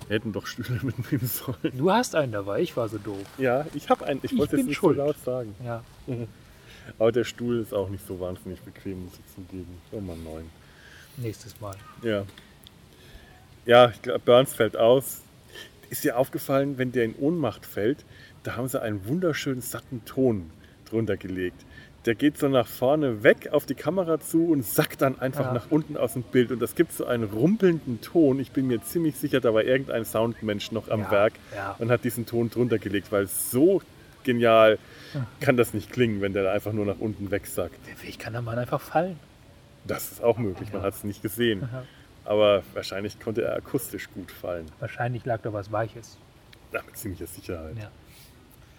Wir 0.09 0.15
hätten 0.17 0.33
doch 0.33 0.45
Stühle 0.45 0.79
mitnehmen 0.83 1.25
sollen. 1.27 1.55
Du 1.77 1.89
hast 1.91 2.13
einen 2.15 2.33
dabei, 2.33 2.61
ich 2.61 2.75
war 2.75 2.89
so 2.89 2.97
doof. 2.97 3.23
Ja, 3.37 3.65
ich 3.73 3.89
habe 3.89 4.05
einen. 4.05 4.19
Ich 4.23 4.33
Ich 4.33 4.37
wollte 4.37 4.57
es 4.57 4.65
nicht 4.65 4.75
schuld. 4.75 4.97
so 4.97 5.03
laut 5.05 5.17
sagen. 5.23 5.55
Ja, 5.63 5.81
Aber 6.99 7.13
der 7.13 7.23
Stuhl 7.23 7.61
ist 7.61 7.73
auch 7.73 7.87
nicht 7.87 8.05
so 8.05 8.19
wahnsinnig 8.19 8.59
bequem, 8.61 9.05
muss 9.05 9.13
ich 9.13 9.33
zugeben. 9.35 9.77
Oh 9.93 10.01
mal 10.01 10.17
neun. 10.17 10.49
nächstes 11.15 11.59
Mal. 11.61 11.75
Ja. 12.01 12.23
Ja, 13.65 13.89
ich 13.91 14.01
glaub, 14.01 14.25
Burns 14.25 14.53
fällt 14.53 14.75
aus. 14.75 15.21
Ist 15.89 16.03
dir 16.03 16.17
aufgefallen, 16.17 16.77
wenn 16.77 16.91
der 16.91 17.05
in 17.05 17.15
Ohnmacht 17.15 17.65
fällt, 17.65 18.03
da 18.43 18.55
haben 18.55 18.67
sie 18.67 18.81
einen 18.81 19.05
wunderschönen 19.07 19.61
satten 19.61 20.03
Ton 20.05 20.49
drunter 20.89 21.17
gelegt. 21.17 21.65
Der 22.05 22.15
geht 22.15 22.37
so 22.37 22.49
nach 22.49 22.67
vorne 22.67 23.23
weg 23.23 23.49
auf 23.53 23.65
die 23.65 23.75
Kamera 23.75 24.19
zu 24.19 24.47
und 24.49 24.65
sackt 24.65 25.01
dann 25.01 25.19
einfach 25.19 25.45
Ja. 25.45 25.53
nach 25.53 25.67
unten 25.71 25.95
aus 25.95 26.13
dem 26.13 26.23
Bild. 26.23 26.51
Und 26.51 26.59
das 26.61 26.75
gibt 26.75 26.91
so 26.91 27.05
einen 27.05 27.23
rumpelnden 27.23 28.01
Ton. 28.01 28.39
Ich 28.41 28.51
bin 28.51 28.67
mir 28.67 28.83
ziemlich 28.83 29.15
sicher, 29.15 29.39
da 29.39 29.53
war 29.53 29.63
irgendein 29.63 30.03
Soundmensch 30.03 30.71
noch 30.73 30.89
am 30.89 31.01
Ja, 31.01 31.11
Werk 31.11 31.33
ja. 31.55 31.75
und 31.79 31.89
hat 31.91 32.03
diesen 32.03 32.25
Ton 32.25 32.49
drunter 32.49 32.77
gelegt, 32.77 33.11
weil 33.13 33.27
so 33.27 33.81
genial 34.25 34.77
kann 35.39 35.55
das 35.55 35.73
nicht 35.73 35.91
klingen, 35.93 36.19
wenn 36.21 36.33
der 36.33 36.51
einfach 36.51 36.73
nur 36.73 36.85
nach 36.85 36.99
unten 36.99 37.31
wegsackt. 37.31 37.79
Ich 38.05 38.19
kann 38.19 38.33
der 38.33 38.41
Mann 38.41 38.57
einfach 38.59 38.81
fallen. 38.81 39.17
Das 39.85 40.11
ist 40.11 40.21
auch 40.23 40.37
möglich, 40.37 40.73
man 40.73 40.81
hat 40.81 40.95
es 40.95 41.03
nicht 41.05 41.21
gesehen. 41.21 41.69
Aber 42.25 42.63
wahrscheinlich 42.73 43.19
konnte 43.19 43.43
er 43.43 43.55
akustisch 43.55 44.09
gut 44.13 44.31
fallen. 44.31 44.65
Wahrscheinlich 44.79 45.23
lag 45.25 45.41
da 45.41 45.51
was 45.53 45.71
Weiches. 45.71 46.17
Ja, 46.73 46.81
mit 46.85 46.97
ziemlicher 46.97 47.27
Sicherheit. 47.27 47.75
Ja. 47.77 47.91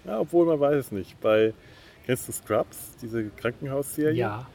Ja, 0.04 0.20
obwohl 0.20 0.46
man 0.46 0.60
weiß 0.60 0.76
es 0.86 0.92
nicht. 0.92 1.20
Bei 1.20 1.52
kennst 2.06 2.28
du 2.28 2.32
Scrubs, 2.32 2.96
diese 3.02 3.24
Krankenhausserie? 3.36 4.14
Ja. 4.14 4.46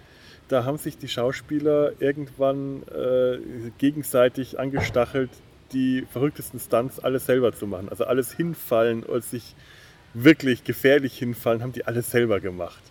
Da 0.47 0.63
haben 0.65 0.77
sich 0.77 0.97
die 0.97 1.07
Schauspieler 1.07 1.93
irgendwann 1.99 2.83
äh, 2.87 3.37
gegenseitig 3.77 4.59
angestachelt, 4.59 5.29
die 5.73 6.05
verrücktesten 6.11 6.59
Stunts 6.59 6.99
alles 6.99 7.25
selber 7.27 7.53
zu 7.53 7.67
machen. 7.67 7.89
Also 7.89 8.05
alles 8.05 8.33
hinfallen 8.33 9.03
und 9.03 9.23
sich 9.23 9.55
wirklich 10.15 10.63
gefährlich 10.63 11.17
hinfallen, 11.17 11.61
haben 11.61 11.73
die 11.73 11.85
alles 11.85 12.09
selber 12.09 12.39
gemacht. 12.39 12.81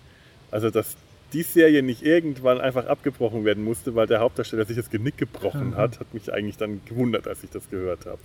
Also 0.52 0.70
dass 0.70 0.96
die 1.32 1.42
Serie 1.42 1.82
nicht 1.82 2.02
irgendwann 2.02 2.60
einfach 2.60 2.86
abgebrochen 2.86 3.44
werden 3.44 3.62
musste, 3.64 3.94
weil 3.94 4.06
der 4.06 4.20
Hauptdarsteller 4.20 4.64
sich 4.64 4.76
das 4.76 4.88
Genick 4.88 5.18
gebrochen 5.18 5.70
Mhm. 5.70 5.76
hat, 5.76 6.00
hat 6.00 6.14
mich 6.14 6.32
eigentlich 6.32 6.56
dann 6.56 6.80
gewundert, 6.86 7.26
als 7.26 7.42
ich 7.44 7.50
das 7.50 7.68
gehört 7.68 8.06
habe. 8.06 8.18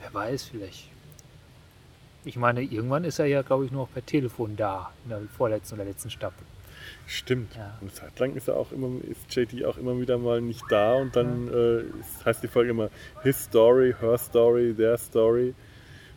Wer 0.00 0.14
weiß, 0.14 0.44
vielleicht. 0.44 0.88
Ich 2.26 2.36
meine, 2.36 2.60
irgendwann 2.60 3.04
ist 3.04 3.20
er 3.20 3.26
ja, 3.26 3.42
glaube 3.42 3.66
ich, 3.66 3.70
nur 3.70 3.82
noch 3.82 3.92
per 3.92 4.04
Telefon 4.04 4.56
da, 4.56 4.90
in 5.04 5.10
der 5.10 5.20
vorletzten 5.36 5.76
oder 5.76 5.84
letzten 5.84 6.10
Staffel. 6.10 6.44
Stimmt. 7.06 7.54
Ja. 7.54 7.78
Und 7.80 7.82
eine 7.82 7.92
Zeit 7.92 8.18
lang 8.18 8.34
ist 8.34 8.48
er 8.48 8.56
auch 8.56 8.72
immer, 8.72 8.88
ist 9.04 9.34
JD 9.34 9.64
auch 9.64 9.78
immer 9.78 9.98
wieder 10.00 10.18
mal 10.18 10.40
nicht 10.40 10.64
da 10.68 10.94
und 10.94 11.14
dann 11.14 11.46
äh, 11.48 11.82
ist, 12.00 12.24
heißt 12.24 12.42
die 12.42 12.48
Folge 12.48 12.70
immer 12.70 12.90
His 13.22 13.44
Story, 13.44 13.94
Her 14.00 14.18
Story, 14.18 14.74
Their 14.76 14.98
Story. 14.98 15.54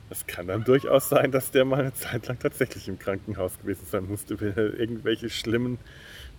Es 0.09 0.25
kann 0.25 0.47
dann 0.47 0.63
durchaus 0.63 1.09
sein, 1.09 1.31
dass 1.31 1.51
der 1.51 1.63
mal 1.63 1.81
eine 1.81 1.93
Zeit 1.93 2.27
lang 2.27 2.39
tatsächlich 2.39 2.87
im 2.87 2.97
Krankenhaus 2.97 3.59
gewesen 3.59 3.85
sein 3.85 4.07
musste, 4.07 4.41
wenn 4.41 4.57
er 4.57 4.79
irgendwelche 4.79 5.29
schlimmen 5.29 5.77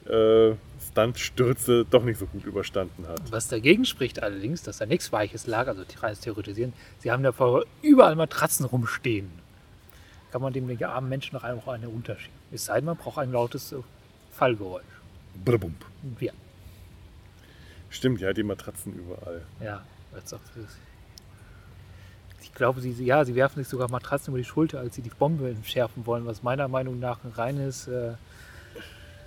äh, 0.07 0.55
Stuntstürze 0.91 1.87
doch 1.89 2.03
nicht 2.03 2.19
so 2.19 2.27
gut 2.27 2.45
überstanden 2.45 3.07
hat. 3.07 3.21
Was 3.31 3.47
dagegen 3.47 3.85
spricht 3.85 4.21
allerdings, 4.21 4.65
dass 4.65 4.79
da 4.79 4.87
nichts 4.87 5.13
Weiches 5.13 5.47
lag, 5.47 5.69
also 5.69 5.85
reines 6.01 6.19
Theoretisieren, 6.19 6.73
sie 6.99 7.13
haben 7.13 7.23
da 7.23 7.31
vorher 7.31 7.65
überall 7.83 8.17
Matratzen 8.17 8.67
rumstehen. 8.67 9.31
Kann 10.31 10.43
man 10.43 10.53
dem 10.53 10.69
den 10.69 10.83
armen 10.85 11.09
Menschen 11.09 11.35
noch 11.35 11.43
einfach 11.45 11.73
eine 11.73 11.89
unterschieben. 11.89 12.35
Es 12.53 12.67
sei 12.67 12.77
denn, 12.77 12.85
man 12.85 12.97
braucht 12.97 13.19
ein 13.19 13.33
lautes 13.33 13.73
äh, 13.73 13.77
Fallgeräusch. 14.33 14.85
Brabump. 15.45 15.85
Ja, 16.21 16.33
Stimmt, 17.89 18.21
ja, 18.21 18.33
die 18.33 18.43
Matratzen 18.45 18.93
überall. 18.95 19.43
ja. 19.61 19.83
als 20.15 20.33
auch 20.35 20.41
das- 20.57 20.77
Ich 22.43 22.53
glaube, 22.55 22.81
sie, 22.81 22.91
ja, 23.05 23.25
sie 23.25 23.35
werfen 23.35 23.61
sich 23.61 23.69
sogar 23.69 23.91
Matratzen 23.91 24.31
über 24.33 24.39
die 24.39 24.45
Schulter, 24.45 24.81
als 24.81 24.95
sie 24.97 25.03
die 25.03 25.11
Bombe 25.11 25.49
entschärfen 25.51 26.05
wollen, 26.07 26.27
was 26.27 26.43
meiner 26.43 26.69
Meinung 26.69 26.99
nach 26.99 27.23
ein 27.25 27.31
reines 27.33 27.87
äh, 27.89 28.13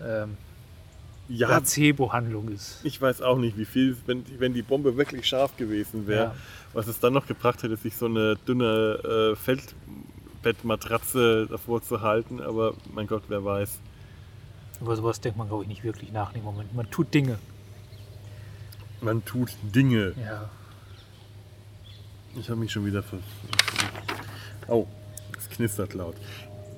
ähm, 0.01 0.37
Ja, 1.29 1.47
Placebo-Handlung 1.47 2.49
ist. 2.49 2.79
ich 2.83 3.01
weiß 3.01 3.21
auch 3.21 3.37
nicht, 3.37 3.57
wie 3.57 3.65
viel, 3.65 3.95
wenn, 4.05 4.23
die- 4.25 4.39
wenn 4.39 4.53
die 4.53 4.61
Bombe 4.61 4.97
wirklich 4.97 5.25
scharf 5.27 5.55
gewesen 5.57 6.05
wäre, 6.07 6.23
Ja. 6.25 6.35
was 6.73 6.87
es 6.87 6.99
dann 6.99 7.13
noch 7.13 7.25
gebracht 7.27 7.63
hätte, 7.63 7.77
sich 7.77 7.95
so 7.95 8.05
eine 8.07 8.35
dünne 8.47 9.33
äh, 9.33 9.35
Feldbettmatratze 10.43 11.47
davor 11.49 11.81
zu 11.81 12.01
halten. 12.01 12.41
Aber 12.41 12.73
mein 12.93 13.07
Gott, 13.07 13.23
wer 13.29 13.43
weiß. 13.43 13.79
Über 14.81 14.95
sowas 14.95 15.21
denkt 15.21 15.37
man, 15.37 15.47
glaube 15.47 15.63
ich, 15.63 15.69
nicht 15.69 15.83
wirklich 15.83 16.11
nach 16.11 16.33
im 16.35 16.43
Moment. 16.43 16.73
Man 16.75 16.89
tut 16.91 17.13
Dinge. 17.13 17.39
Man 19.01 19.23
tut 19.25 19.49
Dinge. 19.63 20.13
Ja. 20.21 20.49
Ich 22.35 22.49
habe 22.49 22.59
mich 22.59 22.71
schon 22.71 22.85
wieder 22.85 23.03
ver... 23.03 23.19
Oh, 24.67 24.87
es 25.37 25.49
knistert 25.49 25.93
laut. 25.93 26.15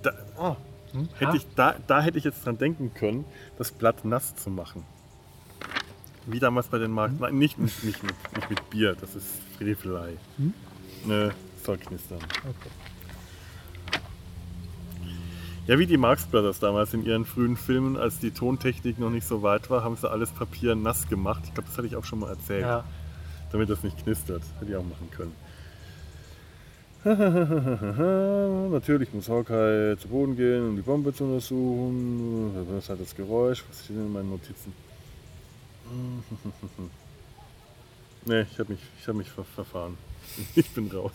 Da, 0.02 0.12
oh, 0.38 0.56
Hm? 0.92 1.10
hätte 1.18 1.36
ich, 1.38 1.46
da, 1.56 1.76
da 1.88 2.02
hätte 2.02 2.18
ich 2.18 2.24
jetzt 2.24 2.46
dran 2.46 2.58
denken 2.58 2.94
können, 2.94 3.26
das 3.58 3.72
Blatt 3.72 4.06
nass 4.06 4.36
zu 4.36 4.50
machen. 4.50 4.84
Wie 6.26 6.40
damals 6.40 6.68
bei 6.68 6.78
den 6.78 6.92
Markt... 6.92 7.20
Nein, 7.20 7.38
nicht, 7.38 7.58
mit- 7.58 7.84
nicht, 7.84 8.02
mit, 8.04 8.16
nicht 8.36 8.50
mit 8.50 8.70
Bier, 8.70 8.96
das 9.00 9.14
ist 9.16 9.28
Frevelei. 9.58 10.14
Hm? 10.38 10.54
Ne, 11.06 11.32
soll 11.64 11.78
knistern. 11.78 12.20
okay. 12.20 12.70
Ja, 15.68 15.80
wie 15.80 15.88
die 15.88 15.98
Marx 15.98 16.26
Brothers 16.28 16.60
damals 16.60 16.94
in 16.94 17.04
ihren 17.06 17.26
frühen 17.26 17.58
Filmen, 17.58 17.98
als 17.98 18.20
die 18.20 18.30
Tontechnik 18.32 19.00
noch 19.00 19.10
nicht 19.10 19.26
so 19.28 19.42
weit 19.42 19.70
war, 19.72 19.84
haben 19.84 19.96
sie 19.96 20.10
alles 20.10 20.30
Papier 20.30 20.76
nass 20.76 21.08
gemacht. 21.08 21.42
Ich 21.46 21.54
glaube, 21.56 21.68
das 21.68 21.78
hatte 21.78 21.88
ich 21.88 21.96
auch 21.96 22.06
schon 22.06 22.20
mal 22.20 22.30
erzählt, 22.30 22.62
Ja. 22.62 22.84
damit 23.52 23.70
das 23.70 23.82
nicht 23.82 23.98
knistert. 24.04 24.44
Hätte 24.60 24.72
ich 24.72 24.78
auch 24.78 24.84
machen 24.84 25.10
können. 25.12 25.34
Natürlich 28.72 29.14
muss 29.14 29.30
Hawkeye 29.30 29.96
zu 29.98 30.08
Boden 30.08 30.36
gehen, 30.36 30.70
um 30.70 30.76
die 30.76 30.82
Bombe 30.82 31.14
zu 31.14 31.24
untersuchen. 31.24 32.52
Das 32.70 32.84
ist 32.84 32.90
halt 32.90 33.02
das 33.02 33.16
Geräusch. 33.16 33.64
Was 33.70 33.84
steht 33.84 33.96
denn 33.98 34.06
in 34.08 34.14
meinen 34.14 34.30
Notizen? 34.30 34.74
Ne, 38.28 38.48
ich 38.52 38.58
habe 38.58 38.72
mich, 38.74 38.82
ich 39.00 39.08
hab 39.08 39.14
mich 39.16 39.30
ver 39.30 39.44
verfahren. 39.44 40.00
Ich 40.56 40.68
bin 40.72 40.90
raus. 40.90 41.12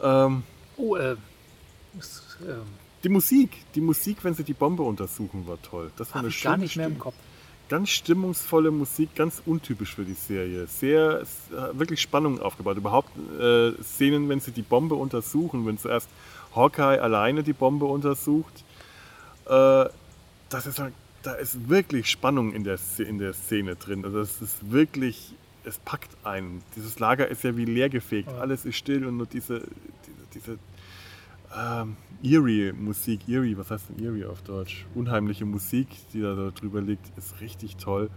ähm, 0.00 0.44
Oh, 0.76 0.94
äh, 0.94 1.14
ist, 1.14 1.18
Die 3.04 3.08
Musik, 3.08 3.50
die 3.74 3.80
Musik, 3.80 4.18
wenn 4.22 4.34
sie 4.34 4.44
die 4.44 4.54
Bombe 4.54 4.82
untersuchen, 4.82 5.46
war 5.46 5.60
toll. 5.62 5.90
Das 5.96 6.08
war 6.10 6.16
habe 6.16 6.26
eine 6.26 6.28
ich 6.34 6.42
gar 6.42 6.54
schöne 6.54 6.64
nicht 6.64 6.76
mehr 6.76 6.86
im. 6.86 6.98
Kopf. 6.98 7.14
Ganz 7.68 7.88
stimmungsvolle 7.90 8.70
Musik, 8.70 9.14
ganz 9.14 9.42
untypisch 9.46 9.94
für 9.94 10.04
die 10.04 10.12
Serie. 10.14 10.66
Sehr, 10.66 11.20
äh, 11.22 11.78
wirklich 11.78 12.00
Spannung 12.02 12.40
aufgebaut. 12.40 12.76
Überhaupt 12.76 13.10
äh, 13.40 13.72
Szenen, 13.82 14.28
wenn 14.28 14.40
sie 14.40 14.50
die 14.52 14.62
Bombe 14.62 14.94
untersuchen, 14.94 15.66
wenn 15.66 15.78
zuerst 15.78 16.08
Hawkeye 16.54 17.00
alleine 17.00 17.42
die 17.42 17.54
Bombe 17.54 17.86
untersucht, 17.86 18.52
äh, 19.46 19.86
das 20.50 20.66
ist, 20.66 20.78
halt- 20.78 20.92
da 21.22 21.32
ist 21.34 21.68
wirklich 21.70 22.10
Spannung 22.10 22.52
in 22.52 22.62
der, 22.64 22.78
in 22.98 23.18
der 23.18 23.32
Szene 23.32 23.76
drin. 23.76 24.04
Also 24.04 24.20
es 24.20 24.42
ist 24.42 24.70
wirklich, 24.70 25.32
es 25.64 25.78
packt 25.78 26.10
einen. 26.24 26.62
Dieses 26.76 26.98
Lager 26.98 27.26
ist 27.28 27.42
ja 27.42 27.56
wie 27.56 27.64
leergefegt. 27.64 28.28
Ja. 28.30 28.38
Alles 28.38 28.64
ist 28.66 28.76
still 28.76 29.06
und 29.06 29.16
nur 29.16 29.26
diese, 29.26 29.62
diese, 30.34 30.40
diese 30.46 30.58
ähm, 31.56 31.96
Eerie-Musik, 32.22 33.28
Eerie, 33.28 33.56
was 33.58 33.70
heißt 33.70 33.90
denn 33.90 34.04
Eerie 34.04 34.24
auf 34.24 34.42
Deutsch? 34.42 34.86
Unheimliche 34.94 35.44
Musik, 35.44 35.88
die 36.12 36.20
da, 36.20 36.34
da 36.34 36.50
drüber 36.50 36.80
liegt, 36.80 37.16
ist 37.18 37.40
richtig 37.40 37.76
toll. 37.76 38.10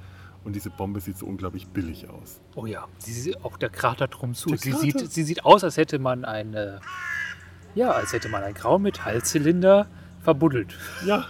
Und 0.44 0.56
diese 0.56 0.70
Bombe 0.70 1.00
sieht 1.00 1.18
so 1.18 1.26
unglaublich 1.26 1.68
billig 1.68 2.08
aus. 2.10 2.40
Oh 2.54 2.68
ja, 2.68 2.86
sie, 3.00 3.36
auch 3.42 3.58
der 3.58 3.70
Krater 3.70 4.08
drum 4.08 4.36
zu. 4.36 4.50
Der 4.50 4.60
Sie 4.60 4.70
Krater. 4.72 4.84
sieht, 5.00 5.12
sie 5.12 5.24
sieht 5.24 5.44
aus, 5.44 5.64
als 5.64 5.76
hätte 5.78 5.98
man 5.98 6.24
eine, 6.24 6.82
ja, 7.74 7.90
als 7.92 8.14
hätte 8.14 8.30
man 8.30 8.44
einen 8.44 8.54
grauen 8.54 8.84
Metallzylinder 8.84 9.88
verbuddelt. 10.22 10.78
Ja, 11.04 11.26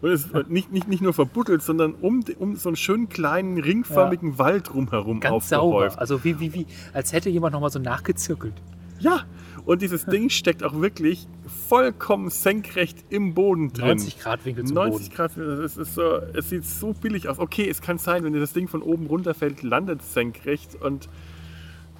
und 0.00 0.10
es 0.10 0.26
ist 0.26 0.48
nicht, 0.48 0.70
nicht, 0.72 0.86
nicht 0.86 1.02
nur 1.02 1.12
verbuddelt, 1.12 1.62
sondern 1.62 1.94
um, 1.94 2.22
um 2.38 2.54
so 2.54 2.68
einen 2.68 2.76
schönen 2.76 3.08
kleinen 3.08 3.58
ringförmigen 3.58 4.38
Wald 4.38 4.68
drumherum 4.72 5.18
Ganz 5.18 5.48
sauber. 5.48 5.62
aufgehäuft. 5.64 5.98
Also 5.98 6.22
wie, 6.22 6.38
wie, 6.38 6.54
wie, 6.54 6.66
als 6.92 7.12
hätte 7.12 7.28
jemand 7.28 7.54
nochmal 7.54 7.70
so 7.70 7.80
nachgezirkelt. 7.80 8.54
Ja, 9.00 9.24
und 9.70 9.82
dieses 9.82 10.04
Ding 10.04 10.30
steckt 10.30 10.64
auch 10.64 10.80
wirklich 10.80 11.28
vollkommen 11.68 12.30
senkrecht 12.30 13.04
im 13.08 13.34
Boden 13.34 13.72
drin. 13.72 13.86
90 13.86 14.18
Grad 14.18 14.44
Winkel 14.44 14.64
zum 14.64 14.74
90 14.74 15.10
Boden. 15.10 15.14
Grad, 15.14 15.36
es, 15.36 15.76
ist 15.76 15.94
so, 15.94 16.16
es 16.16 16.48
sieht 16.50 16.64
so 16.64 16.92
billig 16.92 17.28
aus. 17.28 17.38
Okay, 17.38 17.68
es 17.68 17.80
kann 17.80 17.96
sein, 17.96 18.24
wenn 18.24 18.32
das 18.32 18.52
Ding 18.52 18.66
von 18.66 18.82
oben 18.82 19.06
runterfällt, 19.06 19.62
landet 19.62 20.00
es 20.00 20.12
senkrecht 20.12 20.74
und 20.74 21.08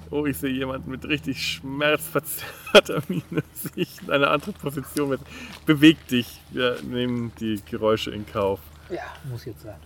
oh, 0.09 0.25
ich 0.25 0.37
sehe 0.37 0.51
jemanden 0.51 0.91
mit 0.91 1.05
richtig 1.05 1.41
schmerzverzerrter 1.41 3.03
Miene 3.07 3.41
sich 3.53 4.01
in 4.01 4.11
eine 4.11 4.27
andere 4.31 4.51
Position. 4.51 5.07
Mit. 5.07 5.21
Beweg 5.65 6.05
dich, 6.09 6.41
wir 6.49 6.75
nehmen 6.81 7.31
die 7.39 7.61
Geräusche 7.71 8.11
in 8.11 8.25
Kauf. 8.25 8.59
Ja, 8.89 9.03
muss 9.29 9.45
jetzt 9.45 9.61
sein. 9.61 9.79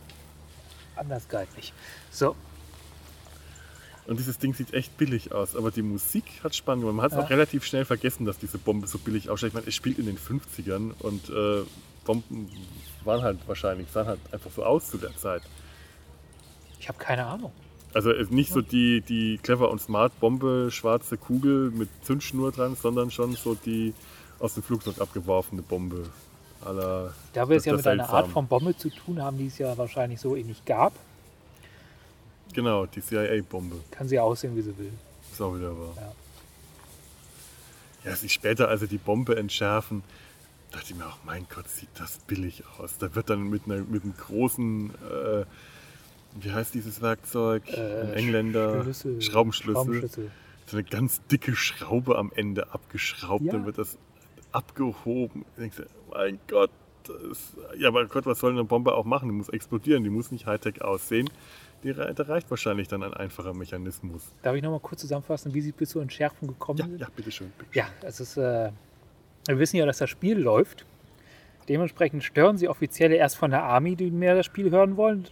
Anders 0.96 1.30
geht 1.30 1.56
nicht. 1.56 1.72
So, 2.10 2.36
Und 4.08 4.20
dieses 4.20 4.38
Ding 4.38 4.54
sieht 4.54 4.74
echt 4.74 4.98
billig 4.98 5.32
aus, 5.32 5.56
aber 5.56 5.72
die 5.72 5.82
Musik 5.82 6.26
hat 6.44 6.56
Spannung. 6.56 6.96
Man 6.96 7.04
hat 7.04 7.12
es 7.12 7.18
Ja. 7.18 7.24
auch 7.24 7.30
relativ 7.30 7.66
schnell 7.66 7.86
vergessen, 7.86 8.26
dass 8.26 8.38
diese 8.38 8.58
Bombe 8.60 8.86
so 8.88 9.00
billig 9.00 9.30
ausschaut. 9.30 9.48
Ich 9.50 9.54
meine, 9.56 9.68
es 9.68 9.74
spielt 9.74 9.98
in 9.98 10.06
den 10.06 10.18
50ern 10.18 10.92
und 11.00 11.30
äh, 11.30 11.64
Bomben 12.06 12.50
waren 13.04 13.24
halt 13.24 13.40
wahrscheinlich, 13.48 13.90
sahen 13.90 14.06
halt 14.08 14.20
einfach 14.32 14.52
so 14.56 14.64
aus 14.64 14.90
zu 14.92 14.98
der 14.98 15.16
Zeit. 15.18 15.42
ich 16.80 16.88
habe 16.88 17.00
keine 17.00 17.26
Ahnung. 17.26 17.52
Also 17.96 18.12
es 18.12 18.24
ist 18.24 18.32
nicht 18.32 18.52
so 18.52 18.62
die, 18.62 19.02
die 19.02 19.40
clever 19.42 19.72
und 19.72 19.80
smart 19.82 20.20
Bombe, 20.20 20.68
schwarze 20.70 21.18
Kugel 21.18 21.72
mit 21.72 21.88
Zündschnur 22.04 22.52
dran, 22.52 22.76
sondern 22.76 23.10
schon 23.10 23.34
so 23.36 23.56
die 23.56 23.94
aus 24.38 24.54
dem 24.54 24.64
Flugzeug 24.64 25.00
abgeworfene 25.00 25.62
Bombe. 25.62 26.04
la 26.64 27.14
Da 27.34 27.48
wir 27.50 27.56
es 27.58 27.66
ja 27.66 27.74
mit 27.74 27.88
einer 27.88 28.10
Art 28.10 28.28
von 28.28 28.48
Bombe 28.48 28.76
zu 28.78 28.90
tun 28.90 29.22
haben, 29.24 29.38
die 29.38 29.48
es 29.48 29.58
ja 29.58 29.78
wahrscheinlich 29.78 30.20
so 30.20 30.36
ähnlich 30.36 30.64
gab, 30.66 30.94
Genau, 32.56 32.86
die 32.86 33.02
CIA-Bombe. 33.02 33.76
kann 33.92 34.08
sie 34.08 34.18
aussehen, 34.20 34.56
wie 34.56 34.62
sie 34.62 34.76
will. 34.78 34.92
Ist 35.32 35.42
auch 35.42 35.56
wieder 35.56 35.78
wahr. 35.78 35.94
Ja. 35.98 36.12
Ja, 38.12 38.16
sie 38.16 38.30
später, 38.30 38.70
als 38.70 38.82
sie 38.82 38.88
die 38.88 38.98
Bombe 38.98 39.36
entschärfen, 39.36 40.04
dachte 40.72 40.86
ich 40.92 40.96
mir 40.96 41.06
auch, 41.08 41.18
mein 41.26 41.46
Gott, 41.54 41.68
sieht 41.70 41.90
das 41.96 42.18
billig 42.20 42.64
aus. 42.78 42.98
Da 42.98 43.14
wird 43.16 43.30
dann 43.30 43.50
mit, 43.50 43.64
einer, 43.66 43.78
mit 43.84 44.04
einem 44.04 44.16
großen, 44.16 44.92
äh, 44.92 45.46
wie 46.40 46.52
heißt 46.52 46.74
dieses 46.74 47.02
Werkzeug? 47.02 47.64
Äh, 47.68 48.02
Ein 48.02 48.14
Engländer. 48.14 48.84
Schlüssel, 48.84 49.22
Schraubenschlüssel. 49.22 49.74
Schraubenschlüssel. 49.84 50.32
So 50.68 50.78
eine 50.78 50.84
ganz 50.84 51.22
dicke 51.32 51.56
Schraube 51.56 52.18
am 52.18 52.32
Ende 52.36 52.74
abgeschraubt, 52.74 53.44
Ja. 53.46 53.52
dann 53.54 53.66
wird 53.66 53.78
das 53.80 53.98
abgehoben. 54.52 55.46
Ich 55.58 55.62
denke, 55.62 55.88
mein 56.12 56.40
Gott, 56.48 56.72
das, 57.04 57.40
ja, 57.78 57.88
aber 57.90 58.06
Gott, 58.06 58.26
was 58.26 58.40
soll 58.40 58.52
eine 58.52 58.64
Bombe 58.64 58.94
auch 58.94 59.06
machen? 59.06 59.30
Die 59.30 59.36
muss 59.36 59.50
explodieren, 59.50 60.04
die 60.04 60.10
muss 60.10 60.32
nicht 60.32 60.46
Hightech 60.46 60.82
aussehen. 60.84 61.30
Da 61.94 62.24
reicht 62.24 62.50
wahrscheinlich 62.50 62.88
dann 62.88 63.04
ein 63.04 63.14
einfacher 63.14 63.54
Mechanismus. 63.54 64.24
Darf 64.42 64.56
ich 64.56 64.64
nochmal 64.64 64.80
kurz 64.80 65.02
zusammenfassen, 65.02 65.54
wie 65.54 65.62
sie 65.62 65.72
bis 65.72 65.90
zur 65.90 66.02
Entschärfung 66.02 66.48
gekommen 66.48 66.80
Ja, 66.80 66.86
sind? 66.86 67.00
ja, 67.02 67.08
bitteschön. 67.16 67.52
bitteschön. 67.58 67.84
Ja, 68.02 68.08
es 68.08 68.20
ist, 68.20 68.38
äh, 68.38 68.72
Wir 69.48 69.60
wissen 69.60 69.78
ja, 69.78 69.86
dass 69.86 70.00
das 70.00 70.10
Spiel 70.10 70.40
läuft. 70.40 70.86
Dementsprechend 71.70 72.24
stören 72.24 72.58
sie 72.58 72.68
Offizielle 72.68 73.16
erst 73.16 73.38
von 73.38 73.52
der 73.52 73.64
Army, 73.64 73.96
die 73.96 74.10
mehr 74.10 74.36
das 74.36 74.46
Spiel 74.48 74.72
hören 74.72 74.98
wollen. 74.98 75.28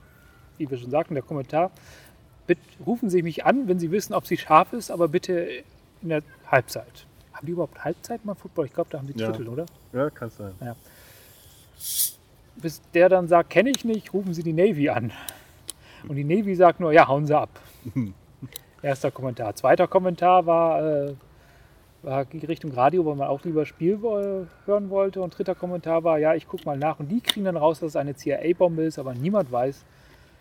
Wie 0.60 0.70
wir 0.70 0.78
schon 0.78 0.92
sagten, 0.92 1.16
der 1.16 1.24
Kommentar. 1.24 1.72
Bitte 2.46 2.62
rufen 2.86 3.10
Sie 3.10 3.24
mich 3.24 3.46
an, 3.46 3.68
wenn 3.68 3.80
Sie 3.80 3.90
wissen, 3.90 4.14
ob 4.14 4.28
sie 4.28 4.38
scharf 4.38 4.74
ist, 4.74 4.92
aber 4.92 5.08
bitte 5.08 5.64
in 6.02 6.10
der 6.10 6.22
Halbzeit. 6.46 7.06
Haben 7.34 7.46
die 7.48 7.54
überhaupt 7.54 7.84
Halbzeit 7.84 8.24
mal 8.26 8.36
Football? 8.36 8.66
Ich 8.68 8.74
glaube, 8.74 8.90
da 8.92 9.00
haben 9.00 9.08
die 9.08 9.18
Ja. 9.20 9.30
Drittel, 9.32 9.48
oder? 9.48 9.66
Ja, 9.94 10.10
kann 10.10 10.30
sein. 10.30 10.54
Bis 12.56 12.82
der 12.94 13.10
dann 13.10 13.28
sagt, 13.28 13.50
kenne 13.50 13.72
ich 13.72 13.84
nicht, 13.86 14.14
rufen 14.14 14.34
Sie 14.34 14.44
die 14.44 14.54
Navy 14.54 14.90
an. 14.90 15.12
Und 16.08 16.16
die 16.16 16.24
Navy 16.24 16.56
sagt 16.56 16.80
nur, 16.80 16.92
ja, 16.92 17.08
hauen 17.08 17.26
Sie 17.26 17.38
ab. 17.38 17.50
Erster 18.82 19.12
Kommentar. 19.12 19.56
Zweiter 19.56 19.88
Kommentar 19.88 20.46
war, 20.46 20.82
äh, 21.08 21.14
war 22.02 22.26
Richtung 22.34 22.72
Radio, 22.72 23.06
weil 23.06 23.16
man 23.16 23.28
auch 23.30 23.44
lieber 23.46 23.66
Spiel 23.66 24.02
wo- 24.02 24.46
hören 24.66 24.90
wollte. 24.90 25.22
Und 25.22 25.38
dritter 25.38 25.56
Kommentar 25.56 26.04
war, 26.04 26.20
ja, 26.20 26.34
ich 26.36 26.48
gucke 26.48 26.66
mal 26.66 26.78
nach. 26.78 27.00
Und 27.00 27.10
die 27.10 27.22
kriegen 27.22 27.46
dann 27.46 27.56
raus, 27.58 27.80
dass 27.80 27.90
es 27.90 27.96
eine 27.96 28.16
CIA-Bombe 28.16 28.84
ist, 28.84 29.00
aber 29.00 29.14
niemand 29.14 29.52
weiß, 29.52 29.86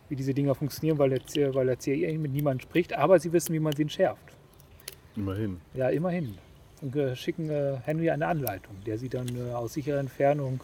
wie 0.08 0.16
diese 0.16 0.34
Dinger 0.34 0.54
funktionieren, 0.56 0.98
weil 0.98 1.10
der, 1.10 1.54
weil 1.54 1.66
der 1.66 1.78
CIA 1.78 2.18
mit 2.18 2.32
niemandem 2.32 2.60
spricht. 2.68 2.92
Aber 2.98 3.18
sie 3.20 3.32
wissen, 3.32 3.52
wie 3.54 3.60
man 3.60 3.72
sie 3.74 3.82
entschärft. 3.82 4.24
Immerhin. 5.14 5.60
Ja, 5.74 5.88
immerhin. 5.90 6.34
Und 6.80 6.96
äh, 6.96 7.14
schicken 7.14 7.48
äh, 7.48 7.76
Henry 7.84 8.10
eine 8.10 8.26
Anleitung, 8.26 8.74
der 8.84 8.98
sie 8.98 9.08
dann 9.08 9.28
äh, 9.28 9.52
aus 9.54 9.74
sicherer 9.74 10.00
Entfernung 10.00 10.60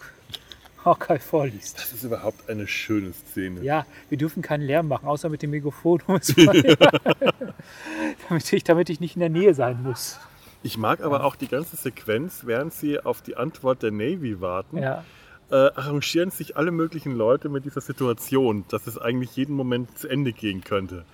Hawkeye 0.88 1.18
vorliest. 1.18 1.78
Das 1.78 1.92
ist 1.92 2.04
überhaupt 2.04 2.48
eine 2.48 2.66
schöne 2.66 3.12
Szene. 3.12 3.62
Ja, 3.62 3.86
wir 4.08 4.18
dürfen 4.18 4.42
keinen 4.42 4.62
Lärm 4.62 4.88
machen, 4.88 5.06
außer 5.06 5.28
mit 5.28 5.42
dem 5.42 5.50
Megafon. 5.50 6.02
damit, 8.28 8.52
ich, 8.52 8.64
damit 8.64 8.90
ich 8.90 9.00
nicht 9.00 9.16
in 9.16 9.20
der 9.20 9.28
Nähe 9.28 9.54
sein 9.54 9.82
muss. 9.82 10.18
Ich 10.62 10.76
mag 10.76 11.02
aber 11.02 11.24
auch 11.24 11.36
die 11.36 11.48
ganze 11.48 11.76
Sequenz, 11.76 12.42
während 12.44 12.74
sie 12.74 12.98
auf 12.98 13.22
die 13.22 13.36
Antwort 13.36 13.82
der 13.82 13.92
Navy 13.92 14.40
warten, 14.40 14.78
Ja, 14.78 15.04
äh, 15.50 15.54
arrangieren 15.54 16.30
sich 16.30 16.56
alle 16.56 16.70
möglichen 16.70 17.16
Leute 17.16 17.48
mit 17.48 17.64
dieser 17.64 17.80
Situation, 17.80 18.64
dass 18.68 18.86
es 18.86 18.98
eigentlich 18.98 19.34
jeden 19.36 19.54
Moment 19.54 19.98
zu 19.98 20.08
Ende 20.08 20.32
gehen 20.32 20.62
könnte. 20.62 21.04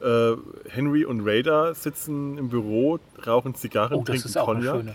Äh, 0.00 0.32
Henry 0.68 1.04
und 1.04 1.26
Raider 1.26 1.74
sitzen 1.74 2.38
im 2.38 2.48
Büro, 2.48 3.00
rauchen 3.26 3.54
Zigarren, 3.54 3.98
oh, 3.98 4.04
trinken 4.04 4.32
Cognac. 4.32 4.94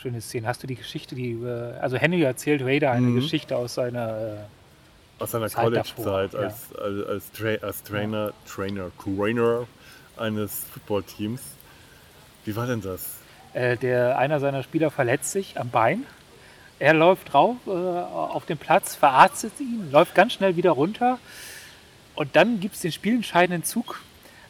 Schöne, 0.00 0.20
Szene. 0.20 0.46
Hast 0.46 0.62
du 0.62 0.66
die 0.66 0.76
Geschichte, 0.76 1.14
die, 1.14 1.32
äh, 1.32 1.74
also 1.80 1.96
Henry 1.96 2.22
erzählt 2.22 2.62
Raider 2.62 2.90
eine 2.92 3.06
Mhm. 3.06 3.16
Geschichte 3.16 3.56
aus 3.56 3.74
seiner, 3.74 4.08
äh, 4.18 5.22
Aus 5.22 5.32
seiner 5.32 5.48
Zeit 5.48 5.64
College-Zeit 5.64 6.32
ja. 6.34 6.38
als, 6.40 6.74
als, 6.76 7.06
als, 7.08 7.32
Tra 7.32 7.66
als 7.66 7.82
Trainer, 7.82 8.32
Trainer, 8.46 8.90
Trainer 9.02 9.66
eines 10.16 10.64
Footballteams. 10.72 11.40
Wie 12.44 12.54
war 12.56 12.66
denn 12.66 12.80
das? 12.80 13.16
äh, 13.54 13.76
der, 13.76 14.18
einer 14.18 14.40
seiner 14.40 14.62
Spieler 14.62 14.90
verletzt 14.90 15.32
sich 15.32 15.58
am 15.58 15.70
Bein. 15.70 16.04
Er 16.78 16.94
läuft 16.94 17.32
drauf 17.32 17.56
äh, 17.66 17.70
auf 17.70 18.46
den 18.46 18.58
Platz, 18.58 18.94
verarztet 18.94 19.52
ihn, 19.58 19.90
läuft 19.90 20.14
ganz 20.14 20.34
schnell 20.34 20.56
wieder 20.56 20.70
runter 20.70 21.18
und 22.14 22.36
dann 22.36 22.60
gibt 22.60 22.76
es 22.76 22.82
den 22.82 22.92
spielentscheidenden 22.92 23.64
Zug. 23.64 24.00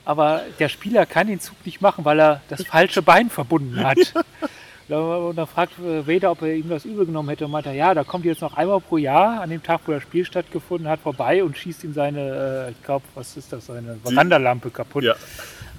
Aber 0.05 0.43
der 0.59 0.69
Spieler 0.69 1.07
kann 1.07 1.27
den 1.27 1.41
Zug 1.41 1.57
nicht 1.65 1.81
machen, 1.81 2.05
weil 2.05 2.19
er 2.19 2.41
das 2.49 2.65
falsche 2.65 3.03
Bein 3.03 3.31
verbunden 3.31 3.83
hat. 3.85 3.99
Und 4.89 5.37
dann 5.37 5.47
fragt 5.47 5.75
Vader, 5.79 6.31
ob 6.31 6.43
er 6.43 6.55
ihm 6.55 6.69
das 6.69 6.85
übel 6.85 7.05
genommen 7.05 7.29
hätte 7.29 7.45
und 7.45 7.51
meinte, 7.51 7.71
ja, 7.73 7.93
da 7.95 8.05
kommt 8.05 8.25
jetzt 8.25 8.41
noch 8.41 8.57
einmal 8.57 8.81
pro 8.81 8.97
Jahr 8.97 9.41
an 9.43 9.51
dem 9.51 9.63
Tag, 9.63 9.81
wo 9.87 9.93
das 9.93 10.03
Spiel 10.03 10.25
stattgefunden 10.25 10.89
hat, 10.89 11.01
vorbei 11.01 11.45
und 11.45 11.57
schießt 11.59 11.85
ihm 11.85 11.93
seine, 11.93 12.67
äh, 12.69 12.71
ich 12.71 12.83
glaube, 12.83 13.05
was 13.15 13.37
ist 13.37 13.53
das, 13.53 13.67
seine 13.67 13.97
Verandalampe 14.03 14.71
kaputt. 14.71 15.05
Ja, 15.05 15.15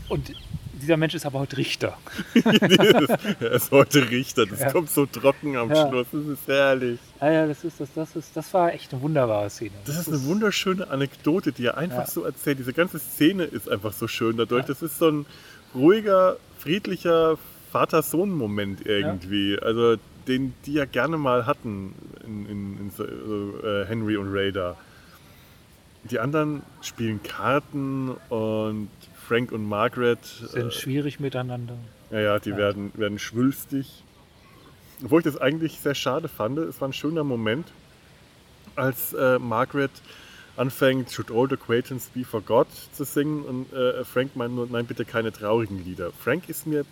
Und 0.10 0.32
dieser 0.74 0.96
Mensch 0.96 1.14
ist 1.16 1.26
aber 1.26 1.40
heute 1.40 1.58
Richter. 1.58 1.98
er 3.40 3.52
ist 3.52 3.72
heute 3.72 4.10
Richter. 4.10 4.46
Das 4.46 4.60
Ja. 4.60 4.72
kommt 4.72 4.90
so 4.90 5.06
trocken 5.06 5.58
am 5.58 5.70
Ja. 5.70 5.88
Schluss. 5.90 6.08
Das 6.12 6.26
ist 6.26 6.48
herrlich. 6.48 7.00
Ja, 7.20 7.32
ja, 7.32 7.48
das, 7.48 7.64
ist, 7.64 7.80
das, 7.82 7.90
das, 7.94 8.16
ist, 8.16 8.36
das 8.36 8.54
war 8.54 8.74
echt 8.74 8.94
eine 8.94 9.02
wunderbare 9.02 9.50
Szene. 9.50 9.72
Das 9.86 9.98
ist 9.98 10.08
eine 10.08 10.24
wunderschöne 10.26 10.88
Anekdote, 10.90 11.52
die 11.52 11.66
er 11.66 11.78
einfach 11.78 12.08
so 12.08 12.24
erzählt. 12.24 12.60
Diese 12.60 12.74
ganze 12.74 13.00
Szene 13.00 13.44
ist 13.44 13.70
einfach 13.70 13.92
so 13.94 14.08
schön 14.08 14.38
dadurch. 14.38 14.66
Das 14.68 14.82
ist 14.82 14.98
so 15.00 15.10
ein 15.10 15.26
ruhiger, 15.76 16.38
friedlicher 16.60 17.38
Vater-Sohn-Moment 17.72 18.86
irgendwie. 18.86 19.58
Also 19.60 19.98
den 20.28 20.54
die 20.66 20.74
ja 20.74 20.86
gerne 20.86 21.18
mal 21.18 21.46
hatten 21.46 21.96
in, 22.26 22.46
in, 22.46 22.80
in 22.80 22.92
so, 22.92 23.04
äh, 23.04 23.86
Henry 23.86 24.18
und 24.18 24.32
Raider. 24.32 24.78
Die 26.04 26.20
anderen 26.20 26.62
spielen 26.82 27.22
Karten 27.24 28.12
und 28.30 28.90
Frank 29.28 29.52
und 29.52 29.68
Margaret 29.68 30.24
sind 30.24 30.74
schwierig 30.74 31.20
miteinander. 31.20 31.76
Ja, 32.12 32.20
ja, 32.20 32.40
die 32.40 32.56
Werden, 32.56 32.92
werden 32.96 33.20
schwülstig. 33.20 34.04
Obwohl 35.04 35.20
ich 35.20 35.26
das 35.26 35.38
eigentlich 35.38 35.80
sehr 35.80 35.96
schade 35.96 36.28
fand. 36.28 36.58
Es 36.58 36.82
war 36.82 36.90
ein 36.90 36.94
schöner 36.94 37.24
Moment, 37.24 37.68
als 38.76 39.14
äh, 39.14 39.40
Margaret 39.40 39.92
anfängt, 40.58 41.12
Should 41.12 41.32
Old 41.32 41.54
Acquaintance 41.54 42.10
Be 42.14 42.26
Forgot 42.26 42.68
zu 42.92 43.06
singen 43.06 43.44
und 43.44 43.74
äh, 43.74 44.04
Frank 44.04 44.36
meint 44.36 44.56
nur, 44.56 44.68
nein, 44.70 44.86
bitte 44.86 45.06
keine 45.06 45.32
traurigen 45.32 45.84
Lieder. 45.84 46.12
Frank 46.12 46.50
ist 46.50 46.68
mir 46.68 46.86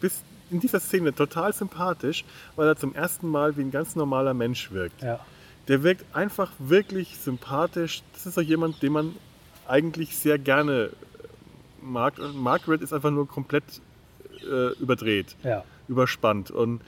bis 0.00 0.22
in 0.50 0.60
dieser 0.60 0.80
Szene 0.80 1.14
total 1.14 1.52
sympathisch, 1.52 2.24
weil 2.54 2.68
er 2.68 2.76
zum 2.76 2.94
ersten 2.94 3.28
Mal 3.28 3.56
wie 3.56 3.62
ein 3.62 3.70
ganz 3.70 3.96
normaler 3.96 4.34
Mensch 4.34 4.70
wirkt. 4.70 5.02
Ja. 5.02 5.20
Der 5.68 5.82
wirkt 5.82 6.04
einfach 6.14 6.52
wirklich 6.58 7.18
sympathisch. 7.18 8.02
Das 8.12 8.26
ist 8.26 8.34
so 8.34 8.40
jemand, 8.40 8.82
den 8.82 8.92
man 8.92 9.16
eigentlich 9.66 10.16
sehr 10.16 10.38
gerne 10.38 10.90
mag. 11.82 12.18
Und 12.18 12.36
Margaret 12.36 12.82
ist 12.82 12.92
einfach 12.92 13.10
nur 13.10 13.26
komplett 13.26 13.64
äh, 14.42 14.72
überdreht, 14.78 15.36
ja. 15.42 15.64
überspannt 15.88 16.50
und 16.50 16.80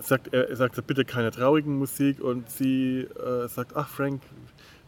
sagt, 0.00 0.34
er 0.34 0.54
sagt 0.56 0.86
bitte 0.86 1.04
keine 1.04 1.30
traurigen 1.30 1.78
Musik 1.78 2.20
und 2.20 2.50
sie 2.50 3.00
äh, 3.00 3.48
sagt, 3.48 3.74
ach 3.74 3.88
Frank, 3.88 4.20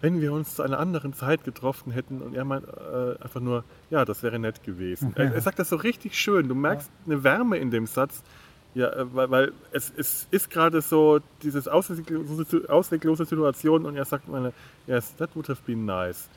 wenn 0.01 0.21
wir 0.21 0.33
uns 0.33 0.55
zu 0.57 0.63
einer 0.63 0.79
anderen 0.79 1.15
Zeit 1.15 1.45
getroffen 1.45 1.91
hätten 1.93 2.21
und 2.23 2.35
er 2.35 2.45
meint 2.45 2.65
äh, 2.67 3.23
einfach 3.23 3.41
nur, 3.41 3.65
ja, 3.91 4.05
das 4.05 4.23
wäre 4.23 4.39
nett 4.39 4.63
gewesen. 4.63 5.13
Er, 5.17 5.35
er 5.35 5.41
sagt 5.41 5.59
das 5.59 5.69
so 5.71 5.77
richtig 5.77 6.19
schön. 6.19 6.49
Du 6.49 6.55
merkst 6.55 6.91
eine 7.07 7.25
Wärme 7.25 7.57
in 7.59 7.71
dem 7.71 7.87
Satz. 7.87 8.23
Ja, 8.75 8.89
äh, 8.93 9.07
weil, 9.15 9.31
weil 9.31 9.53
es, 9.73 9.91
es 9.97 10.27
ist 10.31 10.51
gerade 10.51 10.83
so 10.83 11.21
dieses 11.43 11.67
ausweglose, 11.67 12.69
ausweglose 12.69 13.25
Situation 13.25 13.87
und 13.87 13.97
er 13.97 14.05
sagt 14.05 14.29
meine, 14.29 14.53
yes, 14.87 15.17
that 15.17 15.31
would 15.35 15.49
have 15.49 15.63
been 15.65 15.87
nice. 15.87 16.29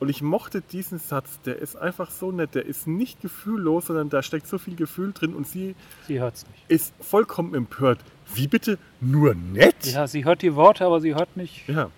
Und 0.00 0.08
ich 0.08 0.20
mochte 0.22 0.62
diesen 0.62 0.98
Satz, 0.98 1.38
der 1.42 1.58
ist 1.58 1.76
einfach 1.76 2.10
so 2.10 2.32
nett, 2.32 2.54
der 2.56 2.66
ist 2.66 2.88
nicht 2.88 3.20
gefühllos, 3.20 3.86
sondern 3.86 4.08
da 4.08 4.22
steckt 4.22 4.48
so 4.48 4.58
viel 4.58 4.74
Gefühl 4.74 5.12
drin 5.12 5.32
und 5.34 5.46
sie 5.46 5.76
Sie 6.08 6.18
hört 6.18 6.34
es 6.36 6.46
nicht. 6.48 6.64
ist 6.66 6.94
vollkommen 7.00 7.54
empört. 7.54 8.00
Wie 8.34 8.48
bitte? 8.48 8.78
Nur 9.00 9.34
nett? 9.34 9.84
Ja, 9.84 10.08
sie 10.08 10.24
hört 10.24 10.42
die 10.42 10.56
Worte, 10.56 10.86
aber 10.86 11.00
sie 11.00 11.14
hört 11.14 11.36
nicht, 11.36 11.68
Ja. 11.68 11.90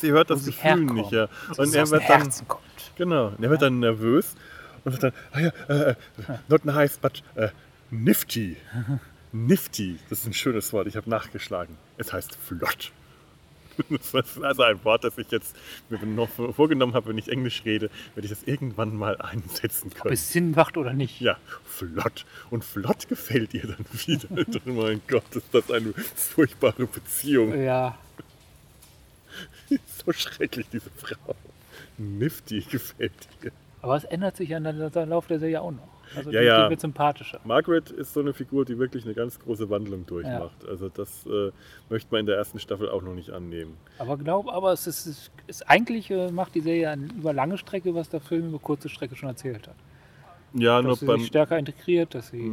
Sie 0.00 0.12
hört 0.12 0.30
das 0.30 0.44
Gefühl 0.44 0.62
herkommt. 0.62 0.94
nicht, 0.94 1.12
ja. 1.12 1.28
dass 1.48 1.58
Und 1.58 1.74
er 1.74 1.90
wird 1.90 2.08
dann, 2.08 2.30
genau, 2.96 3.32
er 3.40 3.50
wird 3.50 3.62
dann 3.62 3.80
nervös 3.80 4.34
und 4.84 4.92
sagt 4.92 5.02
dann, 5.04 5.12
ah 5.32 5.40
ja, 5.40 5.52
äh, 5.68 5.90
äh, 5.90 5.94
not 6.48 6.64
nice, 6.64 6.98
but 6.98 7.22
äh, 7.34 7.48
nifty. 7.90 8.56
Nifty, 9.30 9.98
das 10.08 10.20
ist 10.20 10.26
ein 10.26 10.32
schönes 10.32 10.72
Wort, 10.72 10.86
ich 10.86 10.96
habe 10.96 11.10
nachgeschlagen. 11.10 11.76
Es 11.98 12.12
heißt 12.12 12.34
flott. 12.36 12.92
Das 13.90 14.12
ist 14.12 14.42
also 14.42 14.62
ein 14.64 14.84
Wort, 14.84 15.04
das 15.04 15.16
ich 15.18 15.30
jetzt 15.30 15.54
mir 15.88 16.04
noch 16.04 16.28
vorgenommen 16.28 16.94
habe, 16.94 17.10
wenn 17.10 17.18
ich 17.18 17.28
Englisch 17.28 17.62
rede, 17.64 17.90
werde 18.16 18.26
ich 18.26 18.30
das 18.30 18.42
irgendwann 18.42 18.96
mal 18.96 19.16
einsetzen 19.18 19.92
Ob 19.92 20.02
können. 20.02 20.14
es 20.14 20.32
Sinn 20.32 20.50
macht 20.50 20.76
oder 20.76 20.92
nicht. 20.94 21.20
Ja, 21.20 21.36
flott. 21.64 22.26
Und 22.50 22.64
flott 22.64 23.08
gefällt 23.08 23.54
ihr 23.54 23.68
dann 23.68 23.86
wieder. 23.92 24.28
oh 24.66 24.70
mein 24.70 25.00
Gott, 25.06 25.36
ist 25.36 25.46
das 25.52 25.70
eine 25.70 25.92
furchtbare 25.92 26.86
Beziehung. 26.86 27.62
Ja, 27.62 27.96
So 30.04 30.12
schrecklich, 30.12 30.66
diese 30.72 30.90
Frau. 30.90 31.34
Nifty 31.98 32.60
gefällt 32.60 33.12
ihr. 33.44 33.50
aber 33.82 33.96
es 33.96 34.04
ändert 34.04 34.36
sich 34.36 34.48
ja 34.50 34.58
im 34.58 34.64
Lauf 35.08 35.26
der 35.26 35.38
Serie 35.38 35.60
auch 35.60 35.70
noch. 35.72 35.88
Also 36.16 36.30
Ja, 36.30 36.40
die, 36.40 36.46
ja. 36.46 36.70
wird 36.70 36.80
sympathischer. 36.80 37.38
Margaret 37.44 37.90
ist 37.90 38.14
so 38.14 38.20
eine 38.20 38.32
Figur, 38.32 38.64
die 38.64 38.78
wirklich 38.78 39.04
eine 39.04 39.12
ganz 39.14 39.38
große 39.38 39.68
Wandlung 39.68 40.06
durchmacht. 40.06 40.66
Also 40.66 40.88
das 40.88 41.26
äh, 41.26 41.50
möchte 41.90 42.08
man 42.12 42.20
in 42.20 42.26
der 42.26 42.36
ersten 42.36 42.58
Staffel 42.58 42.88
auch 42.88 43.02
noch 43.02 43.12
nicht 43.14 43.30
annehmen. 43.30 43.76
Aber 43.98 44.16
glaub, 44.16 44.48
aber 44.48 44.72
es 44.72 44.86
ist, 44.86 45.06
es 45.06 45.30
ist 45.48 45.68
eigentlich 45.68 46.10
äh, 46.10 46.30
macht 46.30 46.54
die 46.54 46.60
Serie 46.62 46.90
an- 46.90 47.10
über 47.18 47.34
lange 47.34 47.58
Strecke, 47.58 47.94
was 47.94 48.08
der 48.08 48.20
Film 48.20 48.48
über 48.48 48.58
kurze 48.58 48.88
Strecke 48.88 49.16
schon 49.16 49.28
erzählt 49.28 49.68
hat. 49.68 49.74
Ja, 50.54 50.80
nur 50.80 50.92
Dass 50.92 51.00
sie 51.00 51.06
beim, 51.06 51.18
sich 51.18 51.28
stärker 51.28 51.58
integriert, 51.58 52.14
dass 52.14 52.28
sie 52.28 52.50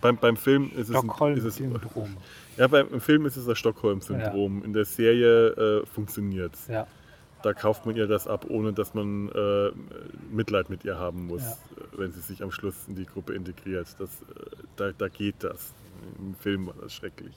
beim, 0.00 0.16
beim 0.16 0.36
Film 0.36 0.70
ist 0.76 0.88
es, 0.88 0.94
ein- 0.96 1.08
ist 1.36 1.44
es 1.44 1.56
Stockholm-Syndrom. 1.56 2.16
ja, 2.56 2.66
beim 2.68 2.88
im 2.92 3.00
Film 3.00 3.26
ist 3.26 3.36
es 3.36 3.46
das 3.46 3.58
Stockholm-Syndrom. 3.58 4.64
In 4.64 4.72
der 4.72 4.84
Serie 4.84 5.48
äh, 5.82 5.86
funktioniert 5.86 6.54
es. 6.54 6.66
Ja, 6.68 6.86
Da 7.42 7.52
kauft 7.52 7.86
man 7.86 7.96
ihr 7.96 8.06
das 8.06 8.26
ab, 8.26 8.46
ohne 8.48 8.72
dass 8.72 8.94
man 8.94 9.28
äh, 9.28 9.70
Mitleid 10.32 10.70
mit 10.70 10.84
ihr 10.84 10.98
haben 10.98 11.26
muss, 11.26 11.42
Ja. 11.42 11.50
äh, 11.52 11.98
wenn 11.98 12.12
sie 12.12 12.20
sich 12.20 12.42
am 12.42 12.50
Schluss 12.50 12.74
in 12.88 12.94
die 12.96 13.06
Gruppe 13.06 13.34
integriert. 13.34 13.88
Das, 13.98 14.10
äh, 14.22 14.24
da, 14.76 14.92
da 14.92 15.08
geht 15.08 15.36
das. 15.44 15.72
Im 16.18 16.34
Film 16.34 16.66
war 16.66 16.74
das 16.80 16.92
schrecklich. 16.92 17.34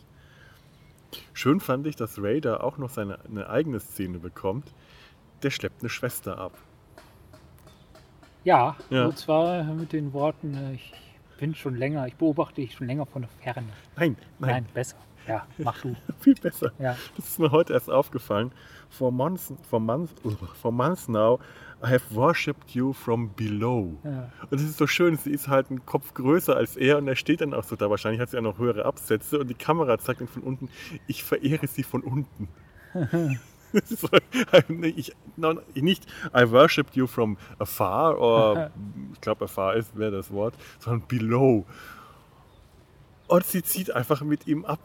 Schön 1.33 1.59
fand 1.59 1.87
ich, 1.87 1.95
dass 1.95 2.21
Raider 2.21 2.63
auch 2.63 2.77
noch 2.77 2.89
seine 2.89 3.19
eine 3.25 3.49
eigene 3.49 3.79
Szene 3.79 4.19
bekommt. 4.19 4.71
Der 5.43 5.49
schleppt 5.49 5.81
eine 5.81 5.89
Schwester 5.89 6.37
ab. 6.37 6.53
ja, 8.43 8.75
Ja. 8.89 9.05
und 9.05 9.17
zwar 9.17 9.63
mit 9.63 9.91
den 9.93 10.13
Worten, 10.13 10.53
äh, 10.55 10.73
ich 10.73 10.93
bin 11.39 11.55
schon 11.55 11.75
länger, 11.75 12.05
ich 12.07 12.15
beobachte 12.15 12.61
dich 12.61 12.73
schon 12.73 12.87
länger 12.87 13.05
von 13.05 13.23
der 13.23 13.29
Ferne. 13.41 13.67
Nein, 13.95 14.17
Nein, 14.39 14.49
nein, 14.51 14.65
besser. 14.73 14.97
Ja, 15.27 15.45
mach 15.57 15.81
du. 15.81 15.95
viel 16.19 16.35
besser. 16.35 16.71
Ja. 16.79 16.95
Das 17.15 17.27
ist 17.27 17.39
mir 17.39 17.51
heute 17.51 17.73
erst 17.73 17.89
aufgefallen. 17.89 18.51
For 18.89 19.11
months, 19.11 19.53
for 19.69 19.79
months, 19.79 20.13
for 20.61 20.71
months 20.71 21.07
now, 21.07 21.39
I 21.83 21.87
have 21.87 22.03
worshipped 22.09 22.71
you 22.71 22.93
from 22.93 23.33
below. 23.35 23.97
Ja. 24.03 24.31
Und 24.49 24.59
es 24.59 24.63
ist 24.63 24.77
so 24.77 24.87
schön, 24.87 25.17
sie 25.17 25.31
ist 25.31 25.47
halt 25.47 25.69
ein 25.69 25.85
Kopf 25.85 26.13
größer 26.13 26.55
als 26.55 26.75
er 26.75 26.97
und 26.97 27.07
er 27.07 27.15
steht 27.15 27.41
dann 27.41 27.53
auch 27.53 27.63
so 27.63 27.75
da. 27.75 27.89
Wahrscheinlich 27.89 28.19
hat 28.19 28.31
sie 28.31 28.37
auch 28.37 28.41
noch 28.43 28.57
höhere 28.57 28.85
Absätze 28.85 29.39
und 29.39 29.47
die 29.47 29.55
Kamera 29.55 29.97
zeigt 29.97 30.21
ihn 30.21 30.27
von 30.27 30.43
unten. 30.43 30.69
Ich 31.07 31.23
verehre 31.23 31.67
sie 31.67 31.83
von 31.83 32.01
unten. 32.01 32.49
Ich, 34.81 35.15
nicht 35.75 36.05
I 36.35 36.49
worshipped 36.49 36.95
you 36.95 37.07
from 37.07 37.37
afar, 37.59 38.19
oder 38.19 38.71
ich 39.13 39.21
glaube 39.21 39.45
afar 39.45 39.75
ist 39.75 39.97
wäre 39.97 40.11
das 40.11 40.31
Wort, 40.31 40.55
sondern 40.79 41.07
below. 41.07 41.65
Und 43.27 43.45
sie 43.45 43.61
zieht 43.61 43.91
einfach 43.91 44.21
mit 44.21 44.47
ihm 44.47 44.65
ab. 44.65 44.79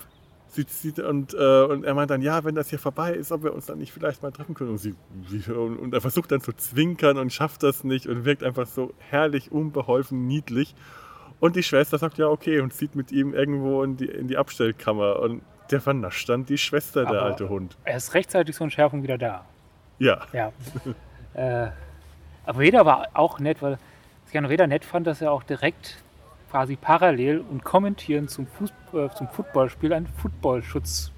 Sie 0.49 0.66
zieht 0.66 1.01
und, 1.01 1.35
äh, 1.35 1.62
und 1.64 1.85
er 1.85 1.95
meint 1.95 2.11
dann, 2.11 2.22
ja, 2.22 2.45
wenn 2.45 2.55
das 2.55 2.70
hier 2.70 2.78
vorbei 2.78 3.12
ist, 3.14 3.32
ob 3.32 3.43
wir 3.43 3.55
uns 3.55 3.66
dann 3.66 3.78
nicht 3.78 3.93
vielleicht 3.93 4.22
mal 4.22 4.30
treffen 4.30 4.55
können. 4.55 4.70
Und, 4.70 4.78
sie, 4.78 4.95
und, 5.51 5.78
und 5.78 5.95
er 5.95 6.01
versucht 6.01 6.30
dann 6.30 6.41
zu 6.41 6.53
zwinkern 6.53 7.18
und 7.18 7.32
schafft 7.32 7.64
das 7.64 7.82
nicht 7.82 8.07
und 8.07 8.24
wirkt 8.24 8.45
einfach 8.45 8.66
so 8.66 8.93
herrlich, 8.99 9.51
unbeholfen, 9.51 10.28
niedlich. 10.28 10.76
Und 11.41 11.57
die 11.57 11.64
Schwester 11.64 11.99
sagt, 11.99 12.18
ja, 12.18 12.28
okay, 12.28 12.61
und 12.61 12.72
zieht 12.72 12.95
mit 12.95 13.11
ihm 13.11 13.35
irgendwo 13.35 13.82
in 13.82 13.97
die, 13.97 14.07
in 14.07 14.28
die 14.28 14.37
Abstellkammer. 14.37 15.18
Und 15.18 15.43
der 15.71 15.81
vernascht 15.81 16.29
dann 16.29 16.45
die 16.47 16.59
Schwester, 16.59 17.05
der 17.05 17.21
Aber- 17.21 17.23
alte 17.23 17.49
Hund. 17.49 17.77
Er 17.85 17.97
ist 17.97 18.15
rechtzeitig 18.15 18.55
zur 18.55 18.65
Entschärfung 18.65 19.03
wieder 19.03 19.19
da. 19.19 19.45
Ja, 19.99 20.21
Ja. 20.33 20.53
äh, 21.35 21.69
aber 22.47 22.59
Reda 22.59 22.85
war 22.85 23.09
auch 23.15 23.39
nett, 23.39 23.62
weil 23.62 23.79
ich 24.31 24.37
an 24.39 24.45
Reda 24.45 24.67
nett 24.67 24.85
fand, 24.85 25.07
dass 25.07 25.21
er 25.21 25.31
auch 25.33 25.43
direkt 25.45 25.99
quasi 26.51 26.77
parallel 26.77 27.41
und 27.49 27.65
kommentierend 27.65 28.31
zum, 28.31 28.47
Fuß, 28.47 28.71
äh, 28.93 29.09
zum 29.17 29.29
Footballspiel 29.29 29.93
einen 29.93 30.07
Footballschutz, 30.07 31.11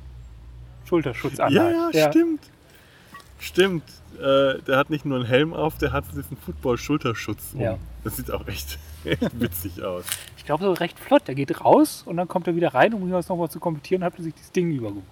Schulterschutz 0.84 1.38
ja, 1.38 1.44
anhat. 1.46 1.94
ja, 1.94 2.10
stimmt. 2.10 2.40
Stimmt. 3.38 3.84
Äh, 4.18 4.62
der 4.62 4.78
hat 4.78 4.88
nicht 4.90 5.04
nur 5.04 5.16
einen 5.18 5.26
Helm 5.26 5.52
auf, 5.52 5.76
der 5.78 5.92
hat 5.92 6.04
diesen 6.16 6.36
Football-Schulterschutz 6.38 7.52
um. 7.54 7.60
Ja. 7.60 7.78
Das 8.02 8.16
sieht 8.16 8.30
auch 8.30 8.46
echt, 8.48 8.78
echt 9.04 9.40
witzig 9.40 9.82
aus. 9.82 10.04
Ich 10.38 10.44
glaube, 10.46 10.64
so 10.64 10.72
recht 10.72 10.98
flott. 10.98 11.22
Er 11.26 11.34
geht 11.34 11.60
raus 11.62 12.02
und 12.06 12.16
dann 12.16 12.28
kommt 12.28 12.46
er 12.46 12.56
wieder 12.56 12.72
rein, 12.74 12.94
um 12.94 13.10
das 13.10 13.28
nochmal 13.28 13.50
zu 13.50 13.60
kommentieren, 13.60 14.02
hat 14.04 14.14
er 14.16 14.24
sich 14.24 14.34
das 14.34 14.52
Ding 14.52 14.70
übergeworfen. 14.70 15.02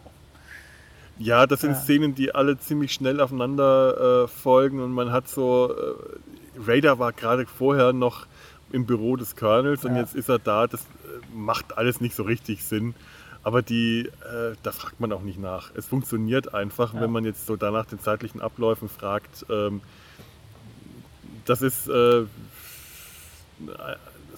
Ja, 1.19 1.47
das 1.47 1.61
sind 1.61 1.73
Ja. 1.73 1.77
Szenen, 1.81 2.15
die 2.15 2.35
alle 2.35 2.59
ziemlich 2.59 2.93
schnell 2.93 3.21
aufeinander 3.21 4.25
äh, 4.25 4.29
folgen 4.29 4.81
und 4.81 4.93
man 4.93 5.13
hat 5.13 5.29
so. 5.29 5.73
Äh, 5.73 6.61
Raider 6.67 6.99
war 7.01 7.13
gerade 7.13 7.47
vorher 7.47 7.93
noch 7.93 8.27
im 8.73 8.87
Büro 8.87 9.17
des 9.17 9.35
Colonels 9.37 9.85
und 9.85 9.95
Ja. 9.97 10.03
jetzt 10.03 10.15
ist 10.15 10.29
er 10.29 10.39
da. 10.39 10.67
Das 10.67 10.81
äh, 10.83 10.87
macht 11.35 11.77
alles 11.79 12.01
nicht 12.01 12.15
so 12.17 12.23
richtig 12.25 12.65
Sinn. 12.65 12.95
Aber 13.45 13.61
die, 13.63 14.07
äh, 14.23 14.55
da 14.63 14.73
fragt 14.73 15.01
man 15.01 15.13
auch 15.13 15.23
nicht 15.23 15.39
nach. 15.39 15.71
Es 15.75 15.87
funktioniert 15.87 16.55
einfach, 16.55 16.95
Ja. 16.95 17.01
wenn 17.03 17.11
man 17.13 17.25
jetzt 17.25 17.47
so 17.47 17.57
danach 17.57 17.85
den 17.87 18.01
zeitlichen 18.01 18.41
Abläufen 18.41 18.89
fragt. 18.89 19.45
Ähm, 19.51 19.83
das 21.45 21.61
ist 21.61 21.87
äh, 21.89 22.25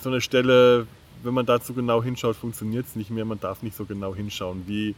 so 0.01 0.09
eine 0.11 0.21
Stelle, 0.21 0.87
wenn 1.23 1.35
man 1.35 1.47
dazu 1.47 1.73
genau 1.73 2.03
hinschaut, 2.03 2.37
funktioniert 2.37 2.87
es 2.87 2.97
nicht 2.97 3.11
mehr. 3.11 3.25
Man 3.25 3.41
darf 3.41 3.63
nicht 3.63 3.77
so 3.77 3.85
genau 3.85 4.15
hinschauen. 4.15 4.65
Wie, 4.67 4.91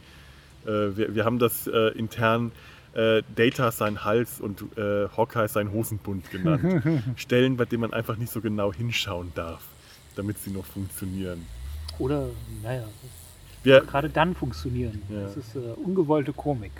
äh, 0.65 0.95
wir, 0.97 1.15
wir 1.15 1.23
haben 1.25 1.39
das 1.39 1.67
äh, 1.67 1.89
intern 1.97 2.51
äh, 2.93 3.21
Data 3.35 3.71
sein 3.71 4.03
Hals 4.03 4.41
und 4.41 4.61
äh, 4.75 5.07
Hawkeye 5.15 5.47
sein 5.47 5.71
Hosenbund 5.71 6.29
genannt. 6.31 6.83
Stellen, 7.15 7.57
bei 7.57 7.65
denen 7.65 7.81
man 7.81 7.93
einfach 7.93 8.17
nicht 8.17 8.31
so 8.31 8.41
genau 8.41 8.73
hinschauen 8.73 9.31
darf, 9.35 9.61
damit 10.15 10.39
sie 10.39 10.49
noch 10.49 10.65
funktionieren. 10.65 11.45
Oder, 11.99 12.25
naja, 12.63 12.85
Wir, 13.63 13.81
gerade 13.81 14.09
dann 14.09 14.35
funktionieren. 14.35 15.01
Ja. 15.09 15.21
Das 15.23 15.37
ist 15.37 15.55
äh, 15.55 15.59
ungewollte 15.83 16.33
Komik. 16.33 16.71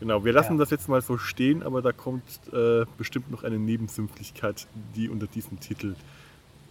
genau, 0.00 0.24
wir 0.24 0.32
lassen 0.32 0.54
Ja. 0.54 0.58
das 0.58 0.70
jetzt 0.70 0.88
mal 0.88 1.00
so 1.02 1.16
stehen, 1.18 1.62
aber 1.62 1.80
da 1.82 1.92
kommt 1.92 2.22
äh, 2.52 2.84
bestimmt 2.98 3.30
noch 3.30 3.44
eine 3.44 3.58
Nebensümpflichkeit, 3.58 4.66
die 4.96 5.08
unter 5.08 5.26
diesem 5.26 5.60
Titel 5.60 5.94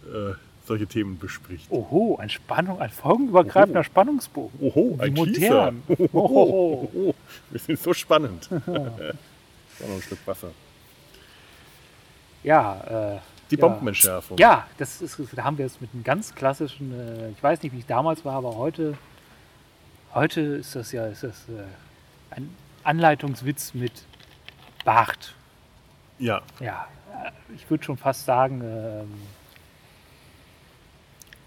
äh, 0.06 0.34
solche 0.66 0.86
Themen 0.86 1.18
bespricht. 1.18 1.70
Oho, 1.70 2.16
ein 2.20 2.28
Spannung, 2.30 2.80
ein 2.80 2.90
folgenübergreifender 2.90 3.80
Oho. 3.80 3.84
Spannungsbogen. 3.84 4.60
Oho, 4.60 4.96
ein 5.00 5.12
modern. 5.14 5.82
Teaser. 5.86 6.08
Oho. 6.12 6.88
Oho, 6.94 7.14
wir 7.50 7.60
sind 7.60 7.78
so 7.78 7.92
spannend. 7.94 8.50
War 8.50 8.60
noch 8.68 9.94
ein 9.96 10.02
Stück 10.02 10.18
Wasser. 10.26 10.50
Ja, 12.42 13.14
äh, 13.16 13.18
Die 13.50 13.56
Ja. 13.56 13.66
Bombenentschärfung. 13.66 14.38
ja, 14.38 14.66
das 14.78 15.00
ist, 15.02 15.18
da 15.34 15.44
haben 15.44 15.58
wir 15.58 15.66
es 15.66 15.80
mit 15.80 15.90
einem 15.94 16.04
ganz 16.04 16.34
klassischen, 16.34 16.92
äh, 16.98 17.30
ich 17.30 17.42
weiß 17.42 17.62
nicht, 17.62 17.74
wie 17.74 17.80
es 17.80 17.86
damals 17.86 18.24
war, 18.24 18.34
aber 18.36 18.56
heute, 18.56 18.94
heute 20.14 20.40
ist 20.40 20.74
das 20.76 20.92
ja 20.92 21.06
ist 21.06 21.22
das, 21.22 21.48
äh, 21.48 21.62
ein 22.30 22.48
Anleitungswitz 22.82 23.74
mit 23.74 23.92
Bart. 24.84 25.34
ja. 26.18 26.42
Ja, 26.60 26.86
äh, 27.24 27.30
ich 27.54 27.68
würde 27.70 27.84
schon 27.84 27.96
fast 27.96 28.24
sagen, 28.24 28.60
ähm, 28.62 29.12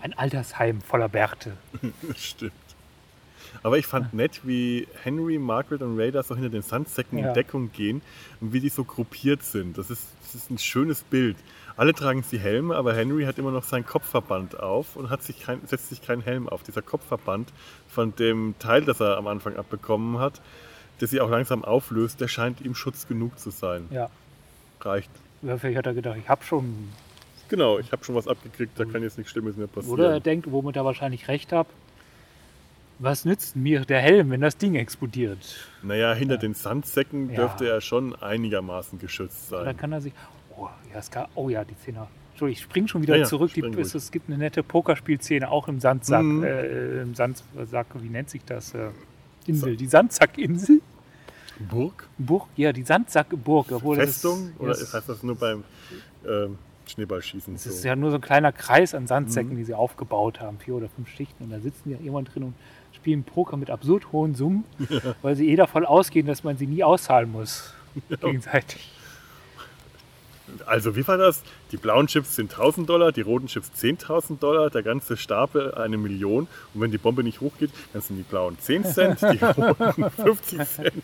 ein 0.01 0.13
Altersheim 0.17 0.81
voller 0.81 1.09
Bärte. 1.09 1.57
Stimmt. 2.15 2.51
Aber 3.63 3.77
ich 3.77 3.85
fand 3.87 4.13
nett, 4.13 4.41
wie 4.43 4.87
Henry, 5.03 5.39
Margaret 5.39 5.81
und 5.81 5.99
Raider 5.99 6.21
so 6.21 6.35
hinter 6.35 6.49
den 6.49 6.61
Sandsäcken 6.61 7.17
Ja. 7.19 7.29
in 7.29 7.33
Deckung 7.33 7.71
gehen 7.71 8.01
und 8.39 8.53
wie 8.53 8.59
die 8.59 8.69
so 8.69 8.83
gruppiert 8.83 9.43
sind. 9.43 9.77
Das 9.77 9.89
ist, 9.89 10.05
das 10.23 10.35
ist 10.35 10.51
ein 10.51 10.57
schönes 10.57 11.01
Bild. 11.01 11.37
Alle 11.77 11.93
tragen 11.93 12.23
sie 12.23 12.39
Helme, 12.39 12.75
aber 12.75 12.95
Henry 12.95 13.25
hat 13.25 13.37
immer 13.37 13.51
noch 13.51 13.63
seinen 13.63 13.85
Kopfverband 13.85 14.59
auf 14.59 14.95
und 14.95 15.11
hat 15.11 15.21
sich 15.21 15.39
kein, 15.39 15.61
setzt 15.67 15.89
sich 15.89 16.01
keinen 16.01 16.23
Helm 16.23 16.49
auf. 16.49 16.63
Dieser 16.63 16.81
Kopfverband 16.81 17.49
von 17.87 18.15
dem 18.15 18.55
Teil, 18.57 18.83
das 18.83 18.99
er 18.99 19.17
am 19.17 19.27
Anfang 19.27 19.55
abbekommen 19.55 20.17
hat, 20.19 20.41
der 20.99 21.07
sich 21.07 21.21
auch 21.21 21.29
langsam 21.29 21.63
auflöst, 21.63 22.19
der 22.19 22.27
scheint 22.27 22.61
ihm 22.61 22.73
Schutz 22.73 23.07
genug 23.07 23.37
zu 23.37 23.51
sein. 23.51 23.85
Ja, 23.91 24.09
Reicht. 24.81 25.11
Ja, 25.43 25.57
vielleicht 25.57 25.77
hat 25.77 25.85
er 25.85 25.93
gedacht, 25.93 26.17
ich 26.17 26.27
habe 26.27 26.43
schon. 26.43 26.89
Genau, 27.47 27.77
ich 27.77 27.91
habe 27.91 28.03
schon 28.03 28.15
was 28.15 28.27
abgekriegt, 28.27 28.77
da 28.79 28.83
kann 28.85 29.03
jetzt 29.03 29.17
nichts 29.19 29.31
Schlimmes 29.31 29.55
mehr 29.55 29.67
passieren. 29.67 29.93
Oder 29.99 30.11
er 30.13 30.19
denkt, 30.19 30.51
womit 30.51 30.75
er 30.75 30.83
wahrscheinlich 30.83 31.27
recht 31.27 31.51
hat. 31.51 31.67
Was 32.99 33.25
nützt 33.25 33.55
mir 33.55 33.81
der 33.85 33.99
Helm, 34.01 34.31
wenn 34.31 34.41
das 34.41 34.57
Ding 34.57 34.73
explodiert? 34.73 35.37
Naja, 35.83 36.13
hinter 36.15 36.37
den 36.37 36.55
Sandsäcken 36.55 37.29
Ja. 37.29 37.35
dürfte 37.35 37.69
er 37.69 37.79
schon 37.81 38.15
einigermaßen 38.15 38.97
geschützt 38.97 39.49
sein. 39.49 39.77
kann 39.77 39.91
er 39.91 40.01
sich. 40.01 40.13
Oh 40.57 40.67
ja, 40.91 40.99
es 40.99 41.09
kann, 41.11 41.27
oh 41.35 41.49
ja 41.49 41.63
die 41.63 41.75
Szene. 41.75 42.07
Entschuldigung, 42.31 42.57
ich 42.57 42.61
spring 42.63 42.87
schon 42.87 43.01
wieder 43.01 43.15
Ja, 43.15 43.21
ja, 43.21 43.27
zurück. 43.27 43.51
Die, 43.53 43.61
es, 43.79 43.95
es 43.95 44.11
gibt 44.11 44.27
eine 44.29 44.37
nette 44.37 44.63
Pokerspielszene, 44.63 45.49
auch 45.49 45.67
im 45.67 45.79
Sandsack. 45.79 46.23
Mhm. 46.23 46.43
Äh, 46.43 47.01
Im 47.01 47.15
Sandsack, 47.15 47.87
wie 47.95 48.09
nennt 48.09 48.29
sich 48.29 48.43
das? 48.45 48.73
Äh, 48.73 48.89
Insel. 49.47 49.75
Die 49.77 49.87
Sandsackinsel? 49.87 50.81
Burg? 51.69 52.07
Burg? 52.17 52.47
Ja, 52.55 52.71
die 52.73 52.83
Sandsackburg. 52.83 53.67
Das 53.69 53.81
Festung? 53.81 54.49
Ist, 54.49 54.59
Oder 54.59 54.75
ja, 54.75 54.81
es- 54.81 54.93
heißt 54.93 55.09
das 55.09 55.23
nur 55.23 55.35
beim 55.35 55.63
ähm, 56.27 56.57
Schneeballschießen 56.85 57.55
Es 57.55 57.63
so? 57.63 57.69
ist 57.71 57.83
ja 57.83 57.95
nur 57.95 58.11
so 58.11 58.17
ein 58.17 58.21
kleiner 58.21 58.51
Kreis 58.51 58.93
an 58.93 59.07
Sandsäcken, 59.07 59.53
Mhm. 59.53 59.57
die 59.57 59.63
sie 59.63 59.73
aufgebaut 59.73 60.39
haben, 60.39 60.59
vier 60.59 60.75
oder 60.75 60.89
fünf 60.89 61.09
Schichten. 61.09 61.43
Und 61.45 61.49
da 61.51 61.59
sitzen 61.59 61.89
ja 61.91 61.97
irgendwann 61.97 62.25
drin 62.25 62.43
und 62.43 62.53
spielen 62.93 63.23
Poker 63.23 63.57
mit 63.57 63.69
absurd 63.71 64.11
hohen 64.11 64.35
Summen, 64.35 64.63
weil 65.23 65.35
sie 65.35 65.49
eh 65.49 65.55
davon 65.55 65.85
ausgehen, 65.85 66.27
dass 66.27 66.43
man 66.43 66.57
sie 66.57 66.67
nie 66.67 66.83
auszahlen 66.83 67.31
muss. 67.31 67.73
Gegenseitig. 68.21 68.91
Also 70.65 70.95
wie 70.95 71.07
war 71.07 71.17
das? 71.17 71.43
Die 71.71 71.77
blauen 71.77 72.07
Chips 72.07 72.35
sind 72.35 72.51
1000 72.51 72.89
Dollar, 72.89 73.11
die 73.11 73.21
roten 73.21 73.47
Chips 73.47 73.71
10.000 73.77 74.39
Dollar, 74.39 74.69
der 74.69 74.83
ganze 74.83 75.17
Stapel 75.17 75.73
eine 75.73 75.97
Million. 75.97 76.47
Und 76.73 76.81
wenn 76.81 76.91
die 76.91 76.97
Bombe 76.97 77.23
nicht 77.23 77.41
hochgeht, 77.41 77.71
dann 77.93 78.01
sind 78.01 78.17
die 78.17 78.23
blauen 78.23 78.57
10 78.59 78.85
Cent, 78.85 79.21
die 79.21 79.43
roten 79.43 80.09
50 80.09 80.67
Cent. 80.67 81.03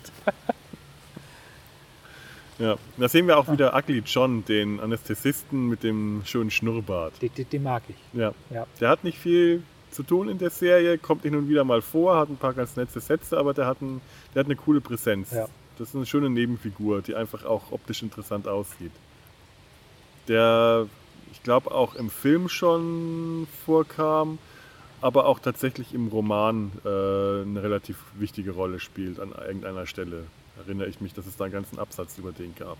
Ja, 2.59 2.77
da 2.97 3.09
sehen 3.09 3.27
wir 3.27 3.37
auch 3.37 3.51
wieder 3.51 3.75
Ugly 3.75 4.03
John, 4.05 4.45
den 4.45 4.79
Anästhesisten 4.79 5.67
mit 5.67 5.83
dem 5.83 6.21
schönen 6.25 6.51
Schnurrbart. 6.51 7.21
Den, 7.21 7.33
den, 7.33 7.49
den 7.49 7.63
mag 7.63 7.83
ich. 7.89 7.95
Ja. 8.13 8.33
Ja. 8.51 8.67
Der 8.79 8.89
hat 8.89 9.03
nicht 9.03 9.17
viel 9.17 9.63
zu 9.91 10.03
tun 10.03 10.29
in 10.29 10.37
der 10.37 10.49
Serie, 10.49 10.97
kommt 10.97 11.23
hin 11.23 11.35
und 11.35 11.49
wieder 11.49 11.63
mal 11.63 11.81
vor, 11.81 12.17
hat 12.17 12.29
ein 12.29 12.37
paar 12.37 12.53
ganz 12.53 12.75
nette 12.75 12.99
Sätze, 12.99 13.37
aber 13.37 13.53
der 13.53 13.67
hat, 13.67 13.81
ein, 13.81 14.01
der 14.33 14.41
hat 14.41 14.47
eine 14.47 14.55
coole 14.55 14.81
Präsenz. 14.81 15.31
Ja. 15.31 15.47
Das 15.77 15.89
ist 15.89 15.95
eine 15.95 16.05
schöne 16.05 16.29
Nebenfigur, 16.29 17.01
die 17.01 17.15
einfach 17.15 17.45
auch 17.45 17.71
optisch 17.71 18.03
interessant 18.03 18.47
aussieht. 18.47 18.91
Der, 20.27 20.87
ich 21.31 21.43
glaube, 21.43 21.71
auch 21.71 21.95
im 21.95 22.09
Film 22.09 22.49
schon 22.49 23.47
vorkam, 23.65 24.37
aber 25.01 25.25
auch 25.25 25.39
tatsächlich 25.39 25.93
im 25.93 26.07
Roman 26.07 26.71
äh, 26.85 26.87
eine 26.87 27.61
relativ 27.61 27.97
wichtige 28.15 28.51
Rolle 28.51 28.79
spielt 28.79 29.19
an 29.19 29.31
irgendeiner 29.31 29.85
Stelle. 29.85 30.23
Erinnere 30.57 30.87
ich 30.87 31.01
mich, 31.01 31.13
dass 31.13 31.25
es 31.25 31.35
da 31.35 31.45
einen 31.45 31.53
ganzen 31.53 31.79
Absatz 31.79 32.17
über 32.17 32.31
den 32.31 32.55
gab. 32.55 32.77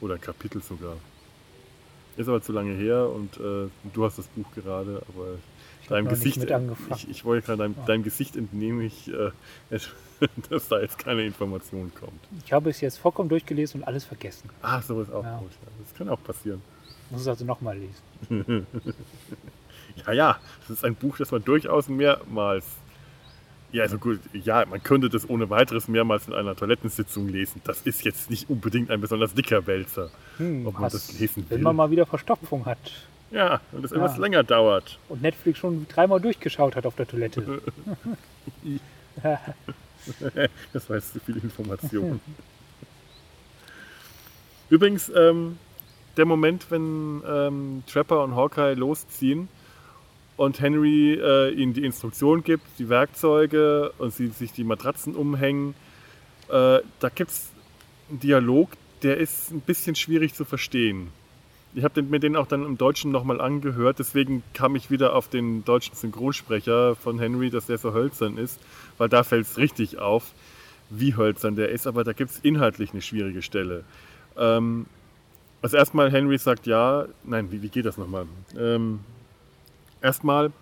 Oder 0.00 0.14
ein 0.14 0.20
Kapitel 0.20 0.62
sogar. 0.62 0.96
Ist 2.16 2.28
aber 2.28 2.42
zu 2.42 2.52
lange 2.52 2.74
her 2.74 3.08
und 3.08 3.38
äh, 3.38 3.68
du 3.92 4.04
hast 4.04 4.18
das 4.18 4.26
Buch 4.28 4.46
gerade, 4.54 5.02
aber 5.08 5.34
Ich 5.34 5.51
deinem 5.88 6.08
Gesicht, 6.08 6.38
ich, 6.96 7.08
ich 7.10 7.24
wollte 7.24 7.46
gerade 7.46 7.58
deinem, 7.62 7.74
Ja. 7.78 7.84
deinem 7.86 8.02
Gesicht 8.02 8.36
entnehme 8.36 8.84
ich, 8.84 9.08
äh, 9.12 9.30
dass 10.50 10.68
da 10.68 10.80
jetzt 10.80 10.98
keine 10.98 11.24
Information 11.24 11.92
kommt. 11.98 12.20
Ich 12.44 12.52
habe 12.52 12.70
es 12.70 12.80
jetzt 12.80 12.98
vollkommen 12.98 13.28
durchgelesen 13.28 13.80
und 13.82 13.86
alles 13.86 14.04
vergessen. 14.04 14.48
Ah, 14.62 14.80
sowas 14.82 15.10
auch 15.10 15.24
Ja. 15.24 15.38
gut. 15.38 15.50
Ja, 15.62 15.68
Das 15.84 15.94
kann 15.94 16.08
auch 16.08 16.22
passieren. 16.22 16.62
Muss 17.10 17.22
es 17.22 17.28
also 17.28 17.44
nochmal 17.44 17.76
lesen. 17.78 18.66
Ja, 20.06 20.12
ja, 20.14 20.38
das 20.62 20.78
ist 20.78 20.84
ein 20.86 20.94
Buch, 20.94 21.18
das 21.18 21.30
man 21.32 21.44
durchaus 21.44 21.88
mehrmals. 21.88 22.64
Ja, 23.72 23.82
also 23.82 23.98
gut, 23.98 24.20
ja, 24.32 24.64
man 24.66 24.82
könnte 24.82 25.08
das 25.10 25.28
ohne 25.28 25.50
weiteres 25.50 25.88
mehrmals 25.88 26.28
in 26.28 26.34
einer 26.34 26.54
Toilettensitzung 26.56 27.28
lesen. 27.28 27.60
Das 27.64 27.82
ist 27.82 28.02
jetzt 28.04 28.30
nicht 28.30 28.48
unbedingt 28.48 28.90
ein 28.90 29.00
besonders 29.02 29.34
dicker 29.34 29.66
Wälzer, 29.66 30.10
Hm, 30.38 30.66
ob 30.66 30.74
man 30.74 30.84
was- 30.84 30.92
das 30.92 31.18
lesen 31.20 31.44
will. 31.48 31.56
Wenn 31.58 31.62
man 31.62 31.76
mal 31.76 31.90
wieder 31.90 32.06
Verstopfung 32.06 32.64
hat 32.64 32.78
ja, 33.32 33.60
und 33.72 33.82
das 33.82 33.90
Ja. 33.90 33.96
etwas 33.98 34.16
länger 34.18 34.42
dauert. 34.44 34.98
und 35.08 35.22
Netflix 35.22 35.58
schon 35.58 35.86
dreimal 35.88 36.20
durchgeschaut 36.20 36.76
hat 36.76 36.86
auf 36.86 36.94
der 36.96 37.06
Toilette. 37.08 37.60
Das 40.72 40.88
war 40.90 40.96
jetzt 40.96 41.12
zu 41.12 41.20
viel 41.20 41.36
Information. 41.36 42.20
Übrigens, 44.70 45.10
ähm, 45.14 45.58
der 46.16 46.24
Moment, 46.24 46.66
wenn 46.70 47.22
ähm, 47.26 47.82
Trapper 47.86 48.24
und 48.24 48.34
Hawkeye 48.34 48.74
losziehen 48.74 49.48
und 50.36 50.60
Henry 50.60 51.14
äh, 51.14 51.50
ihnen 51.50 51.74
die 51.74 51.84
Instruktion 51.84 52.42
gibt, 52.42 52.64
die 52.78 52.88
Werkzeuge 52.88 53.92
und 53.98 54.12
sie 54.12 54.28
sich 54.28 54.52
die 54.52 54.64
Matratzen 54.64 55.14
umhängen, 55.14 55.74
äh, 56.48 56.80
da 56.98 57.08
gibt 57.14 57.30
es 57.30 57.50
einen 58.10 58.18
Dialog, 58.20 58.70
der 59.02 59.18
ist 59.18 59.50
ein 59.52 59.60
bisschen 59.60 59.94
schwierig 59.94 60.34
zu 60.34 60.44
verstehen. 60.44 61.08
Ich 61.74 61.84
habe 61.84 62.02
mir 62.02 62.20
den 62.20 62.36
auch 62.36 62.46
dann 62.46 62.66
im 62.66 62.76
Deutschen 62.76 63.10
nochmal 63.10 63.40
angehört, 63.40 63.98
deswegen 63.98 64.42
kam 64.52 64.76
ich 64.76 64.90
wieder 64.90 65.16
auf 65.16 65.28
den 65.28 65.64
deutschen 65.64 65.94
Synchronsprecher 65.94 66.96
von 66.96 67.18
Henry, 67.18 67.48
dass 67.48 67.66
der 67.66 67.78
so 67.78 67.94
hölzern 67.94 68.36
ist, 68.36 68.60
weil 68.98 69.08
da 69.08 69.24
fällt 69.24 69.46
es 69.46 69.56
richtig 69.56 69.98
auf, 69.98 70.32
wie 70.90 71.16
hölzern 71.16 71.56
der 71.56 71.70
ist, 71.70 71.86
aber 71.86 72.04
da 72.04 72.12
gibt 72.12 72.30
es 72.30 72.40
inhaltlich 72.40 72.92
eine 72.92 73.00
schwierige 73.00 73.40
Stelle. 73.40 73.84
Ähm, 74.36 74.84
also 75.62 75.76
erstmal 75.78 76.10
Henry 76.10 76.36
sagt 76.36 76.66
ja, 76.66 77.06
nein, 77.24 77.50
wie, 77.50 77.62
wie 77.62 77.68
geht 77.68 77.86
das 77.86 77.96
nochmal? 77.96 78.26
Ähm, 78.58 79.00
erstmal 80.02 80.52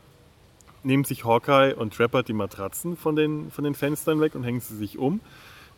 nehmen 0.84 1.04
sich 1.04 1.24
Hawkeye 1.24 1.74
und 1.74 1.94
Trapper 1.94 2.22
die 2.22 2.32
Matratzen 2.32 2.96
von 2.96 3.16
den, 3.16 3.50
von 3.50 3.64
den 3.64 3.74
Fenstern 3.74 4.20
weg 4.20 4.34
und 4.34 4.44
hängen 4.44 4.60
sie 4.60 4.76
sich 4.76 4.98
um. 4.98 5.20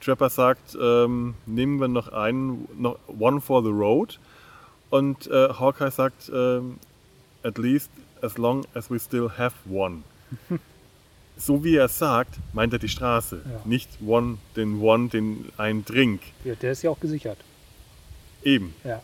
Trapper 0.01 0.31
sagt, 0.31 0.77
ähm, 0.81 1.35
nehmen 1.47 1.81
wir 1.81 1.89
noch 1.89 2.09
einen, 2.09 2.69
noch 2.77 2.99
one 3.07 3.41
for 3.41 3.63
the 3.63 3.71
road. 3.71 4.19
Und 4.93 5.27
äh, 5.29 5.49
Hawkeye 5.49 5.91
sagt, 5.91 6.31
ähm, 6.35 6.79
at 7.43 7.57
least 7.57 7.91
as 8.21 8.37
long 8.37 8.67
as 8.75 8.91
we 8.91 8.99
still 9.01 9.31
have 9.39 9.55
one. 9.71 10.03
so 11.39 11.65
wie 11.65 11.77
er 11.77 11.87
es 11.87 11.99
sagt, 11.99 12.35
meint 12.53 12.75
er 12.75 12.79
die 12.79 12.91
Straße, 12.91 13.41
Ja. 13.43 13.61
nicht 13.65 13.89
one, 14.07 14.37
den 14.55 14.83
one, 14.83 15.09
den 15.09 15.49
einen 15.57 15.83
Drink. 15.87 16.21
Ja, 16.45 16.55
der 16.57 16.73
ist 16.73 16.83
ja 16.83 16.91
auch 16.91 17.01
gesichert. 17.01 17.39
Eben. 18.43 18.75
Ja. 18.85 19.01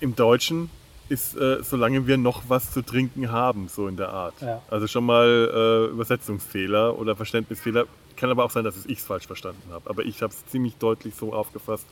Im 0.00 0.14
Deutschen 0.14 0.68
ist, 1.08 1.34
äh, 1.38 1.62
solange 1.62 2.06
wir 2.06 2.18
noch 2.18 2.42
was 2.48 2.70
zu 2.70 2.82
trinken 2.82 3.32
haben, 3.32 3.68
so 3.68 3.88
in 3.88 3.96
der 3.96 4.10
Art. 4.10 4.34
Ja. 4.42 4.60
Also 4.68 4.86
schon 4.88 5.06
mal 5.06 5.86
äh, 5.88 5.90
Übersetzungsfehler 5.90 6.98
oder 6.98 7.16
Verständnisfehler. 7.16 7.86
Kann 8.18 8.30
aber 8.30 8.44
auch 8.44 8.50
sein, 8.50 8.64
dass 8.64 8.76
es 8.76 8.84
ich 8.86 9.00
falsch 9.00 9.26
verstanden 9.26 9.62
habe. 9.70 9.88
Aber 9.88 10.04
ich 10.04 10.22
habe 10.22 10.32
es 10.32 10.44
ziemlich 10.46 10.76
deutlich 10.76 11.14
so 11.14 11.32
aufgefasst, 11.32 11.86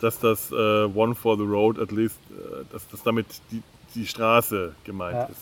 dass 0.00 0.18
das 0.18 0.50
äh, 0.52 0.54
One 0.54 1.14
for 1.14 1.36
the 1.36 1.42
Road 1.44 1.78
at 1.78 1.90
least, 1.90 2.18
äh, 2.30 2.64
dass 2.72 2.86
das 2.88 3.02
damit 3.02 3.26
die, 3.50 3.62
die 3.94 4.06
Straße 4.06 4.74
gemeint 4.84 5.16
Ja. 5.16 5.24
ist. 5.24 5.40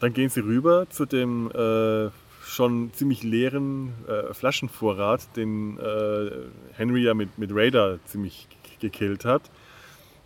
Dann 0.00 0.12
gehen 0.12 0.28
sie 0.28 0.40
rüber 0.40 0.86
zu 0.90 1.06
dem 1.06 1.50
äh, 1.52 2.10
schon 2.44 2.92
ziemlich 2.92 3.22
leeren 3.22 3.94
äh, 4.06 4.34
Flaschenvorrat, 4.34 5.26
den 5.36 5.78
äh, 5.78 6.30
Henry 6.74 7.02
ja 7.04 7.14
mit, 7.14 7.38
mit 7.38 7.50
Raider 7.54 7.98
ziemlich 8.04 8.46
gekillt 8.80 9.24
hat. 9.24 9.42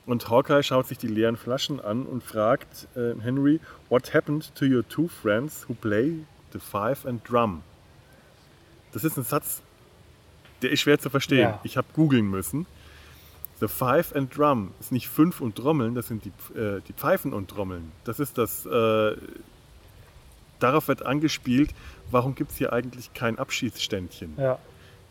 Und 0.07 0.29
Hawkeye 0.29 0.62
schaut 0.65 0.89
sich 0.89 0.99
die 0.99 1.07
leeren 1.07 1.37
Flaschen 1.37 1.79
an 1.81 2.05
und 2.07 2.25
fragt 2.25 2.89
äh, 2.97 3.15
Henry, 3.21 3.61
What 3.89 4.12
happened 4.12 4.53
to 4.57 4.65
your 4.65 4.87
two 4.89 5.07
friends 5.07 5.65
who 5.69 5.75
play 5.75 6.15
the 6.53 6.59
five 6.59 7.07
and 7.07 7.21
drum? 7.29 7.62
Das 8.93 9.05
ist 9.05 9.17
ein 9.17 9.25
Satz, 9.25 9.62
der 10.62 10.71
ist 10.71 10.81
schwer 10.81 10.99
zu 10.99 11.11
verstehen. 11.11 11.41
Ja. 11.41 11.61
Ich 11.62 11.77
habe 11.77 11.89
googeln 11.95 12.29
müssen. 12.29 12.67
The 13.61 13.69
Five 13.69 14.17
and 14.17 14.37
Drum 14.37 14.73
ist 14.81 14.91
nicht 14.91 15.09
fünf 15.09 15.41
und 15.41 15.57
Trommeln, 15.57 15.95
das 15.95 16.09
sind 16.09 16.25
die, 16.25 16.59
äh, 16.59 16.81
die 16.89 16.95
Pfeifen 16.95 17.35
und 17.35 17.49
Trommeln. 17.49 17.93
Das 18.05 18.19
ist 18.19 18.39
das, 18.39 18.65
äh, 18.65 19.17
darauf 20.59 20.89
wird 20.89 21.05
angespielt, 21.05 21.75
warum 22.11 22.35
gibt 22.35 22.53
es 22.53 22.57
hier 22.57 22.73
eigentlich 22.73 23.12
kein 23.12 23.39
Abschiedsständchen? 23.39 24.35
Ja. 24.39 24.59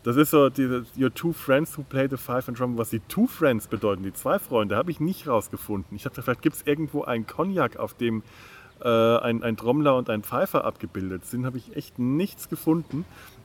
Das 0.02 0.16
ist 0.16 0.30
so, 0.30 0.48
diese, 0.48 0.86
your 0.98 1.12
two 1.12 1.32
friends 1.32 1.76
who 1.76 1.82
play 1.82 2.08
the 2.08 2.16
five 2.16 2.48
and 2.48 2.58
drum. 2.58 2.78
Was 2.78 2.90
die 2.90 3.00
two 3.00 3.26
friends 3.26 3.66
bedeuten, 3.66 4.02
die 4.02 4.14
zwei 4.14 4.38
Freunde, 4.38 4.76
habe 4.76 4.90
ich 4.90 4.98
nicht 4.98 5.28
rausgefunden. 5.28 5.94
Ich 5.94 6.04
dachte, 6.04 6.22
vielleicht 6.22 6.42
gibt 6.42 6.56
es 6.56 6.66
irgendwo 6.66 7.02
einen 7.04 7.26
Cognac, 7.26 7.76
auf 7.76 7.94
dem 7.94 8.22
äh, 8.80 8.88
ein, 8.88 9.42
ein 9.42 9.58
Trommler 9.58 9.96
und 9.96 10.08
ein 10.08 10.22
Pfeifer 10.22 10.64
abgebildet 10.64 11.26
sind. 11.26 11.44
Habe 11.44 11.58
ich 11.58 11.76
echt 11.76 11.98
nichts 11.98 12.48
gefunden. 12.48 13.04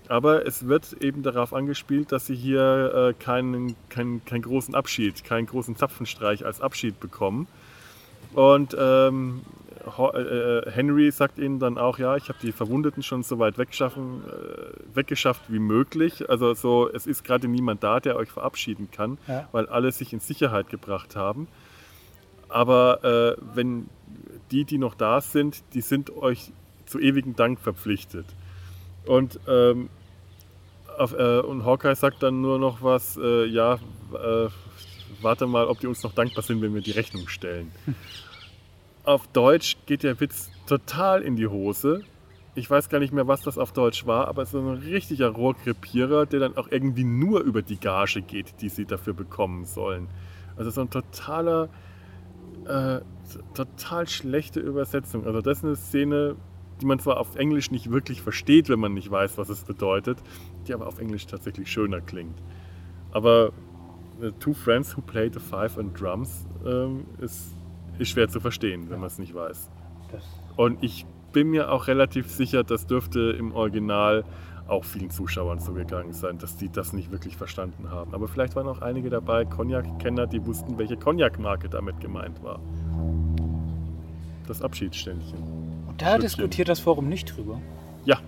Aber 0.09 0.45
es 0.45 0.67
wird 0.67 0.93
eben 1.01 1.23
darauf 1.23 1.53
angespielt, 1.53 2.11
dass 2.11 2.27
sie 2.27 2.35
hier 2.35 2.93
äh, 3.09 3.13
keinen, 3.23 3.75
keinen, 3.89 4.23
keinen 4.25 4.43
großen 4.43 4.75
Abschied, 4.75 5.23
keinen 5.23 5.47
großen 5.47 5.75
Zapfenstreich 5.75 6.45
als 6.45 6.61
Abschied 6.61 6.99
bekommen. 6.99 7.47
Und 8.33 8.75
ähm, 8.79 9.41
Ho- 9.97 10.11
äh, 10.13 10.69
Henry 10.71 11.11
sagt 11.11 11.37
ihnen 11.37 11.59
dann 11.59 11.77
auch, 11.77 11.99
ja, 11.99 12.15
ich 12.17 12.29
habe 12.29 12.39
die 12.41 12.51
Verwundeten 12.51 13.03
schon 13.03 13.23
so 13.23 13.39
weit 13.39 13.57
weggeschaffen, 13.57 14.23
äh, 14.25 14.95
weggeschafft 14.95 15.43
wie 15.47 15.59
möglich. 15.59 16.29
Also 16.29 16.53
so, 16.53 16.89
es 16.91 17.07
ist 17.07 17.23
gerade 17.23 17.47
niemand 17.47 17.83
da, 17.83 17.99
der 17.99 18.15
euch 18.15 18.29
verabschieden 18.29 18.89
kann, 18.91 19.17
Ja. 19.27 19.47
weil 19.51 19.67
alle 19.67 19.91
sich 19.91 20.11
in 20.13 20.19
Sicherheit 20.19 20.69
gebracht 20.69 21.15
haben. 21.15 21.47
Aber 22.49 23.03
äh, 23.37 23.41
wenn 23.55 23.89
die, 24.51 24.65
die 24.65 24.77
noch 24.77 24.95
da 24.95 25.21
sind, 25.21 25.63
die 25.73 25.81
sind 25.81 26.15
euch 26.15 26.51
zu 26.85 26.99
ewigem 26.99 27.35
Dank 27.35 27.59
verpflichtet. 27.59 28.25
Und, 29.05 29.39
ähm, 29.47 29.89
auf, 30.97 31.13
äh, 31.13 31.39
und 31.39 31.65
Hawkeye 31.65 31.95
sagt 31.95 32.23
dann 32.23 32.41
nur 32.41 32.57
noch 32.57 32.81
was, 32.81 33.17
äh, 33.17 33.45
ja, 33.45 33.75
äh, 34.13 34.47
warte 35.21 35.47
mal, 35.47 35.67
ob 35.67 35.79
die 35.79 35.87
uns 35.87 36.03
noch 36.03 36.13
dankbar 36.13 36.43
sind, 36.43 36.61
wenn 36.61 36.73
wir 36.73 36.81
die 36.81 36.91
Rechnung 36.91 37.27
stellen. 37.27 37.71
Auf 39.03 39.27
Deutsch 39.27 39.77
geht 39.85 40.01
der 40.01 40.19
Witz 40.19 40.49
total 40.65 41.21
in 41.21 41.35
die 41.35 41.47
Hose. 41.47 42.03
Ich 42.55 42.69
weiß 42.69 42.89
gar 42.89 42.99
nicht 42.99 43.13
mehr, 43.13 43.27
was 43.27 43.41
das 43.41 43.57
auf 43.57 43.71
Deutsch 43.71 44.07
war, 44.07 44.27
aber 44.27 44.41
es 44.41 44.49
ist 44.49 44.55
ein 44.55 44.67
richtiger 44.67 45.27
Rohrkrepierer, 45.27 46.25
der 46.25 46.39
dann 46.39 46.57
auch 46.57 46.69
irgendwie 46.71 47.03
nur 47.03 47.41
über 47.41 47.61
die 47.61 47.77
Gage 47.77 48.21
geht, 48.21 48.61
die 48.61 48.69
sie 48.69 48.85
dafür 48.85 49.13
bekommen 49.13 49.65
sollen. 49.65 50.07
Also 50.55 50.71
so 50.71 50.81
ein 50.81 50.89
totaler, 50.89 51.69
äh, 52.65 53.01
total 53.53 54.07
schlechte 54.07 54.59
Übersetzung. 54.59 55.25
Also 55.27 55.41
das 55.41 55.59
ist 55.59 55.65
eine 55.65 55.75
Szene, 55.75 56.35
die 56.81 56.85
man 56.85 56.99
zwar 56.99 57.19
auf 57.19 57.35
Englisch 57.35 57.71
nicht 57.71 57.91
wirklich 57.91 58.21
versteht, 58.21 58.69
wenn 58.69 58.79
man 58.79 58.93
nicht 58.93 59.09
weiß, 59.09 59.37
was 59.37 59.49
es 59.49 59.63
bedeutet, 59.63 60.17
die 60.67 60.73
aber 60.73 60.87
auf 60.87 60.99
Englisch 60.99 61.25
tatsächlich 61.25 61.71
schöner 61.71 62.01
klingt. 62.01 62.41
Aber 63.11 63.51
äh, 64.21 64.31
Two 64.39 64.53
Friends 64.53 64.95
Who 64.97 65.01
Play 65.01 65.29
the 65.31 65.39
Five 65.39 65.77
and 65.77 65.99
Drums 65.99 66.47
ähm, 66.65 67.05
ist, 67.19 67.55
ist 67.97 68.09
schwer 68.09 68.27
zu 68.27 68.39
verstehen, 68.39 68.89
wenn 68.89 68.99
man 68.99 69.07
es 69.07 69.19
nicht 69.19 69.33
weiß. 69.33 69.69
Und 70.57 70.83
ich 70.83 71.05
bin 71.31 71.49
mir 71.49 71.71
auch 71.71 71.87
relativ 71.87 72.29
sicher, 72.31 72.63
das 72.63 72.87
dürfte 72.87 73.31
im 73.31 73.53
Original 73.53 74.23
auch 74.67 74.83
vielen 74.83 75.11
Zuschauern 75.11 75.59
so 75.59 75.73
gegangen 75.73 76.13
sein, 76.13 76.37
dass 76.37 76.57
die 76.57 76.69
das 76.69 76.93
nicht 76.93 77.11
wirklich 77.11 77.37
verstanden 77.37 77.91
haben. 77.91 78.13
Aber 78.13 78.27
vielleicht 78.27 78.55
waren 78.55 78.67
auch 78.67 78.81
einige 78.81 79.09
dabei, 79.09 79.45
Cognac-Kenner, 79.45 80.27
die 80.27 80.45
wussten, 80.45 80.77
welche 80.77 80.97
Cognac-Marke 80.97 81.69
damit 81.69 81.99
gemeint 81.99 82.41
war. 82.41 82.59
Das 84.47 84.61
Abschiedsständchen. 84.61 85.54
Da 85.97 86.17
diskutiert 86.17 86.69
das 86.69 86.79
Forum 86.79 87.09
nicht 87.09 87.35
drüber. 87.35 87.61
Ja, 88.05 88.19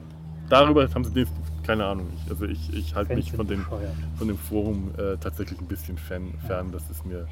darüber 0.50 0.88
haben 0.94 1.04
sie 1.04 1.12
den, 1.12 1.28
keine 1.66 1.86
Ahnung. 1.86 2.08
Ich, 2.16 2.30
also 2.32 2.46
ich, 2.46 2.74
ich 2.74 2.96
halte 2.96 3.16
mich 3.16 3.32
von, 3.32 3.48
den, 3.48 3.60
bescheuert. 3.60 3.94
von 4.18 4.28
dem 4.28 4.38
Forum 4.38 4.94
äh, 4.98 5.18
tatsächlich 5.18 5.60
ein 5.60 5.68
bisschen 5.68 5.98
fern. 5.98 6.34
fern. 6.46 6.72
Das 6.72 6.90
ist 6.90 7.06
mir. 7.06 7.28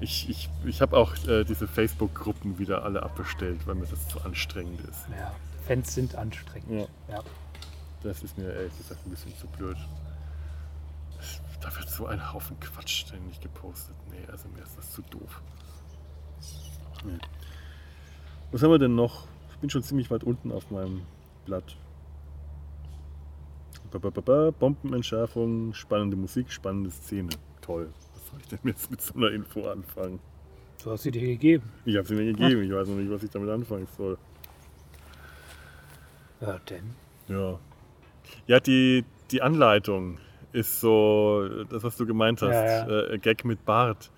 Ich, 0.00 0.28
ich, 0.28 0.48
ich 0.64 0.80
habe 0.80 0.96
auch 0.96 1.14
äh, 1.26 1.44
diese 1.44 1.68
Facebook-Gruppen 1.68 2.58
wieder 2.58 2.84
alle 2.84 3.02
abbestellt, 3.02 3.66
weil 3.66 3.76
mir 3.76 3.86
das 3.86 4.08
zu 4.08 4.20
anstrengend 4.22 4.80
ist. 4.80 5.06
Ja, 5.18 5.32
Fans 5.66 5.94
sind 5.94 6.14
anstrengend. 6.16 6.88
Ja. 7.08 7.20
Das 8.02 8.22
ist 8.22 8.36
mir 8.36 8.52
ehrlich 8.52 8.76
gesagt 8.76 9.06
ein 9.06 9.10
bisschen 9.10 9.34
zu 9.38 9.46
blöd. 9.46 9.76
Da 11.60 11.74
wird 11.74 11.88
so 11.88 12.06
ein 12.06 12.32
Haufen 12.32 12.60
Quatsch 12.60 13.06
ständig 13.06 13.40
gepostet. 13.40 13.94
Nee, 14.10 14.30
also 14.30 14.46
mir 14.48 14.62
ist 14.62 14.76
das 14.76 14.92
zu 14.92 15.00
doof. 15.02 15.40
Nee. 17.04 17.18
Was 18.52 18.62
haben 18.62 18.70
wir 18.70 18.78
denn 18.78 18.94
noch? 18.94 19.26
Ich 19.54 19.60
bin 19.60 19.70
schon 19.70 19.82
ziemlich 19.82 20.10
weit 20.10 20.24
unten 20.24 20.52
auf 20.52 20.70
meinem 20.70 21.02
Blatt. 21.46 21.76
Ba, 23.90 23.98
ba, 23.98 24.10
ba. 24.10 24.50
Bombenentschärfung, 24.50 25.72
spannende 25.72 26.16
Musik, 26.16 26.50
spannende 26.50 26.90
Szene. 26.90 27.30
Toll. 27.60 27.88
Was 28.12 28.28
soll 28.28 28.40
ich 28.40 28.48
denn 28.48 28.58
jetzt 28.64 28.90
mit 28.90 29.00
so 29.00 29.14
einer 29.14 29.30
Info 29.30 29.66
anfangen? 29.68 30.18
Du 30.82 30.90
hast 30.90 31.04
sie 31.04 31.10
dir 31.10 31.20
gegeben. 31.20 31.70
Ich 31.84 31.96
habe 31.96 32.06
sie 32.06 32.14
mir 32.14 32.26
gegeben. 32.26 32.62
Ich 32.64 32.72
weiß 32.72 32.88
noch 32.88 32.96
nicht, 32.96 33.10
was 33.10 33.22
ich 33.22 33.30
damit 33.30 33.48
anfangen 33.48 33.86
soll. 33.96 34.18
Ja, 36.40 36.58
denn. 36.68 36.94
Ja. 37.28 37.58
Ja, 38.46 38.60
die, 38.60 39.04
die 39.30 39.40
Anleitung 39.40 40.18
ist 40.52 40.80
so, 40.80 41.48
das, 41.70 41.82
was 41.84 41.96
du 41.96 42.04
gemeint 42.04 42.42
hast, 42.42 42.52
Ja, 42.52 42.88
ja. 42.88 43.12
Äh, 43.12 43.18
Gag 43.18 43.44
mit 43.44 43.64
Bart. 43.64 44.10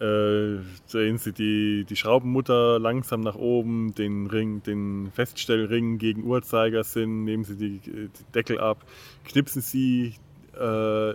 Äh, 0.00 0.58
drehen 0.90 1.18
sie 1.18 1.32
die, 1.32 1.84
die 1.84 1.96
Schraubenmutter 1.96 2.78
langsam 2.78 3.20
nach 3.20 3.36
oben, 3.36 3.94
den 3.94 4.26
Ring, 4.26 4.62
den 4.62 5.10
Feststellring 5.14 5.98
gegen 5.98 6.24
Uhrzeigersinn, 6.24 7.24
nehmen 7.24 7.44
sie 7.44 7.56
die, 7.56 7.78
die 7.78 8.08
Deckel 8.34 8.58
ab, 8.58 8.84
knipsen 9.24 9.62
sie, 9.62 10.14
äh, 10.58 11.14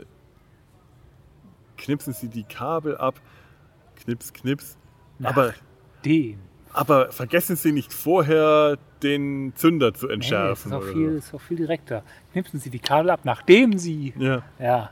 knipsen 1.78 2.14
sie 2.14 2.28
die 2.30 2.44
Kabel 2.44 2.98
ab, 2.98 3.20
knips, 3.98 4.34
knips. 4.34 4.78
Nach 5.20 5.32
Aber, 5.32 5.54
Dem. 6.06 6.38
aber 6.74 7.12
vergessen 7.12 7.56
Sie 7.56 7.72
nicht 7.72 7.92
vorher 7.92 8.78
den 9.04 9.54
Zünder 9.56 9.94
zu 9.94 10.06
Nee, 10.06 10.10
das 10.10 10.14
entschärfen. 10.16 10.72
ist 10.72 10.78
auch 10.78 10.82
oder 10.84 10.92
viel, 10.94 11.10
ist 11.18 11.34
auch 11.34 11.42
viel 11.42 11.58
direkter. 11.58 12.04
Knipsen 12.34 12.60
Sie 12.60 12.70
die 12.70 12.80
Kabel 12.80 13.10
ab, 13.10 13.22
nachdem 13.24 13.78
Sie. 13.78 14.14
so. 14.18 14.24
Ja. 14.24 14.44
Ja. 14.60 14.90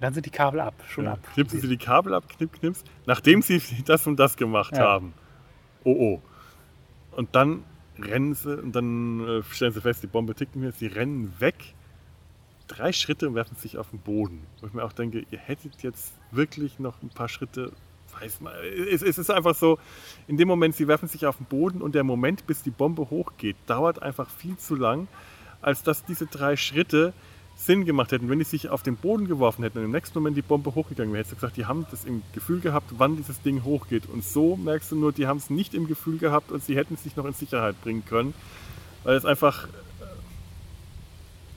Dann 0.00 0.12
sind 0.12 0.26
die 0.26 0.30
Kabel 0.30 0.60
ab, 0.60 0.74
schon 0.88 1.04
Ja. 1.04 1.12
ab. 1.12 1.20
Knipsen 1.34 1.60
Sie 1.60 1.68
die 1.68 1.76
Kabel 1.78 2.12
ab, 2.14 2.28
knipp, 2.28 2.52
knips, 2.60 2.84
nachdem 3.06 3.42
Sie 3.42 3.60
das 3.86 4.06
und 4.06 4.16
das 4.16 4.36
gemacht 4.36 4.76
Ja. 4.76 4.80
haben. 4.84 5.12
Oh 5.84 5.92
oh. 5.92 6.22
Und 7.16 7.34
dann 7.34 7.64
rennen 7.98 8.34
Sie 8.34 8.54
und 8.60 8.72
dann 8.76 9.26
äh, 9.26 9.42
stellen 9.44 9.72
Sie 9.72 9.80
fest, 9.80 10.02
die 10.02 10.06
Bombe 10.06 10.34
tickt 10.34 10.54
nicht 10.54 10.62
mehr. 10.62 10.72
Sie 10.72 10.86
rennen 10.86 11.32
weg, 11.38 11.54
drei 12.68 12.92
Schritte 12.92 13.28
und 13.28 13.34
werfen 13.34 13.56
sich 13.56 13.78
auf 13.78 13.90
den 13.90 14.00
Boden. 14.00 14.42
Wo 14.60 14.66
ich 14.66 14.74
mir 14.74 14.84
auch 14.84 14.92
denke, 14.92 15.24
ihr 15.30 15.38
hättet 15.38 15.82
jetzt 15.82 16.12
wirklich 16.30 16.78
noch 16.78 17.00
ein 17.02 17.08
paar 17.08 17.28
Schritte. 17.28 17.72
Weiß 18.20 18.40
mal, 18.40 18.54
es, 18.64 19.02
es 19.02 19.18
ist 19.18 19.30
einfach 19.30 19.54
so, 19.54 19.78
in 20.28 20.36
dem 20.36 20.48
Moment, 20.48 20.74
sie 20.74 20.88
werfen 20.88 21.08
sich 21.08 21.26
auf 21.26 21.36
den 21.38 21.46
Boden 21.46 21.80
und 21.82 21.94
der 21.94 22.04
Moment, 22.04 22.46
bis 22.46 22.62
die 22.62 22.70
Bombe 22.70 23.08
hochgeht, 23.10 23.56
dauert 23.66 24.02
einfach 24.02 24.28
viel 24.30 24.56
zu 24.56 24.74
lang, 24.74 25.08
als 25.60 25.82
dass 25.82 26.04
diese 26.04 26.26
drei 26.26 26.56
Schritte 26.56 27.12
Sinn 27.56 27.86
gemacht 27.86 28.12
hätten. 28.12 28.28
Wenn 28.28 28.38
die 28.38 28.44
sich 28.44 28.68
auf 28.68 28.82
den 28.82 28.96
Boden 28.96 29.26
geworfen 29.26 29.62
hätten 29.62 29.78
und 29.78 29.84
im 29.84 29.90
nächsten 29.90 30.18
Moment 30.18 30.36
die 30.36 30.42
Bombe 30.42 30.74
hochgegangen 30.74 31.12
wäre, 31.12 31.20
hättest 31.20 31.32
du 31.32 31.36
gesagt, 31.36 31.56
die 31.56 31.64
haben 31.64 31.86
das 31.90 32.04
im 32.04 32.22
Gefühl 32.32 32.60
gehabt, 32.60 32.90
wann 32.98 33.16
dieses 33.16 33.40
Ding 33.40 33.64
hochgeht. 33.64 34.06
Und 34.06 34.24
so 34.24 34.56
merkst 34.56 34.92
du 34.92 34.96
nur, 34.96 35.12
die 35.12 35.26
haben 35.26 35.38
es 35.38 35.48
nicht 35.48 35.74
im 35.74 35.86
Gefühl 35.86 36.18
gehabt 36.18 36.52
und 36.52 36.62
sie 36.62 36.76
hätten 36.76 36.96
sich 36.96 37.16
noch 37.16 37.24
in 37.24 37.32
Sicherheit 37.32 37.80
bringen 37.82 38.04
können, 38.04 38.34
weil 39.04 39.16
es 39.16 39.24
einfach, 39.24 39.64
äh, 39.64 39.68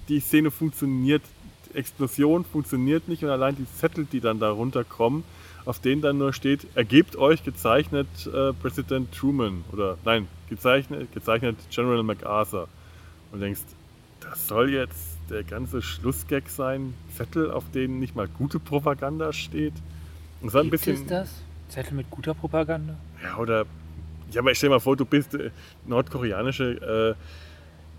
die 0.07 0.21
Szene 0.21 0.51
funktioniert, 0.51 1.21
die 1.69 1.77
Explosion 1.77 2.45
funktioniert 2.45 3.09
nicht 3.09 3.23
und 3.23 3.29
allein 3.29 3.57
die 3.57 3.67
Zettel, 3.77 4.07
die 4.09 4.21
dann 4.21 4.39
da 4.39 4.51
runterkommen, 4.51 5.23
auf 5.65 5.79
denen 5.79 6.01
dann 6.01 6.17
nur 6.17 6.31
steht, 6.31 6.65
ergebt 6.75 7.17
euch 7.17 7.43
gezeichnet 7.43 8.07
äh, 8.25 8.53
Präsident 8.53 9.13
Truman 9.13 9.65
oder 9.73 9.97
nein, 10.05 10.29
gezeichnet, 10.49 11.11
gezeichnet 11.13 11.57
General 11.69 12.03
MacArthur. 12.03 12.69
Und 13.31 13.41
denkst, 13.41 13.61
das 14.21 14.47
soll 14.47 14.71
jetzt 14.71 15.08
der 15.29 15.43
ganze 15.43 15.81
Schlussgag 15.81 16.49
sein, 16.49 16.93
Zettel, 17.15 17.51
auf 17.51 17.63
denen 17.73 17.99
nicht 17.99 18.15
mal 18.15 18.27
gute 18.27 18.59
Propaganda 18.59 19.31
steht. 19.33 19.73
Und 20.41 20.53
war 20.53 20.61
ein 20.61 20.69
Gibt 20.69 20.83
bisschen. 20.85 21.03
es 21.03 21.07
das? 21.07 21.29
Zettel 21.69 21.93
mit 21.95 22.09
guter 22.09 22.33
Propaganda? 22.33 22.95
Ja, 23.23 23.37
oder. 23.37 23.65
Ja, 24.31 24.41
aber 24.41 24.53
stell 24.53 24.69
dir 24.69 24.75
mal 24.75 24.79
vor, 24.79 24.95
du 24.95 25.05
bist 25.05 25.33
äh, 25.33 25.49
nordkoreanische 25.87 27.15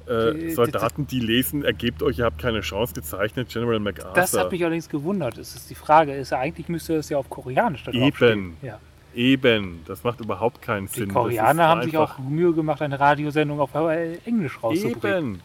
äh, 0.08 0.10
äh, 0.12 0.34
Die- 0.34 0.50
Soldaten, 0.50 1.06
die 1.06 1.20
lesen, 1.20 1.64
ergebt 1.64 2.02
euch, 2.02 2.18
ihr 2.18 2.24
habt 2.24 2.38
keine 2.38 2.60
Chance, 2.60 2.94
gezeichnet 2.94 3.48
General 3.48 3.78
MacArthur. 3.80 4.12
Das 4.14 4.36
hat 4.36 4.50
mich 4.52 4.62
allerdings 4.64 4.88
gewundert. 4.88 5.38
Es 5.38 5.54
ist 5.54 5.68
die 5.70 5.74
Frage, 5.74 6.14
ist, 6.14 6.32
eigentlich 6.32 6.68
müsste 6.68 6.94
es 6.96 7.08
ja 7.08 7.18
auf 7.18 7.28
Koreanisch 7.28 7.84
da. 7.84 7.92
Eben. 7.92 8.56
Ja. 8.62 8.78
Eben, 9.14 9.80
das 9.86 10.04
macht 10.04 10.20
überhaupt 10.20 10.62
keinen 10.62 10.86
Die 10.86 11.00
Sinn. 11.00 11.08
Das 11.08 11.14
Koreaner 11.14 11.66
haben 11.66 11.82
sich 11.82 11.96
auch 11.96 12.18
Mühe 12.20 12.52
gemacht, 12.52 12.80
eine 12.80 12.98
Radiosendung 12.98 13.58
auf 13.60 13.70
Englisch 14.24 14.62
rauszubringen. 14.62 15.34
Eben. 15.34 15.40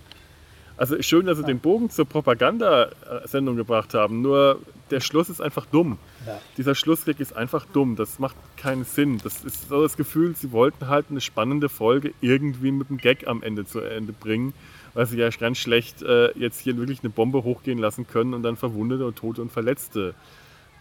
Also 0.77 1.02
schön, 1.02 1.26
dass 1.26 1.38
sie 1.38 1.43
den 1.45 1.60
Bogen 1.60 1.89
zur 1.89 2.06
Propagandasendung 2.06 3.56
gebracht 3.56 3.93
haben, 3.93 4.22
nur 4.22 4.60
der 4.91 4.99
Schluss 4.99 5.30
ist 5.30 5.41
einfach 5.41 5.65
dumm. 5.65 5.97
Ja. 6.27 6.39
Dieser 6.57 6.76
Schlussweg 6.76 7.19
ist 7.19 7.35
einfach 7.35 7.65
dumm, 7.73 7.95
das 7.95 8.19
macht 8.19 8.35
keinen 8.57 8.84
Sinn. 8.84 9.19
Das 9.23 9.43
ist 9.43 9.69
so 9.69 9.81
das 9.81 9.95
Gefühl, 9.97 10.35
sie 10.35 10.52
wollten 10.52 10.88
halt 10.88 11.06
eine 11.10 11.22
spannende 11.22 11.69
Folge 11.69 12.14
irgendwie 12.22 12.72
mit 12.72 12.89
einem 12.89 12.97
Gag 12.97 13.27
am 13.27 13.41
Ende 13.41 13.65
zu 13.65 13.80
Ende 13.80 14.11
bringen, 14.14 14.53
weil 14.93 15.06
sie 15.06 15.18
ja 15.18 15.30
ganz 15.30 15.57
schlecht 15.60 16.02
äh, 16.03 16.38
jetzt 16.38 16.60
hier 16.60 16.77
wirklich 16.77 16.99
eine 17.02 17.10
Bombe 17.10 17.43
hochgehen 17.43 17.80
lassen 17.80 18.06
können 18.07 18.34
und 18.34 18.43
dann 18.43 18.57
Verwundete 18.57 19.06
und 19.07 19.15
Tote 19.15 19.41
und 19.41 19.52
Verletzte 19.52 20.14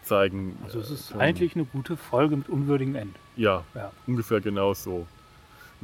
zeigen. 0.02 0.58
Also 0.64 0.80
es 0.80 0.90
ist 0.90 1.08
können. 1.10 1.20
eigentlich 1.20 1.54
eine 1.54 1.64
gute 1.64 1.96
Folge 1.96 2.36
mit 2.36 2.48
unwürdigem 2.48 2.94
Ende. 2.96 3.14
Ja, 3.36 3.64
Ja. 3.74 3.90
ungefähr 4.06 4.40
genau 4.40 4.74
so. 4.74 5.06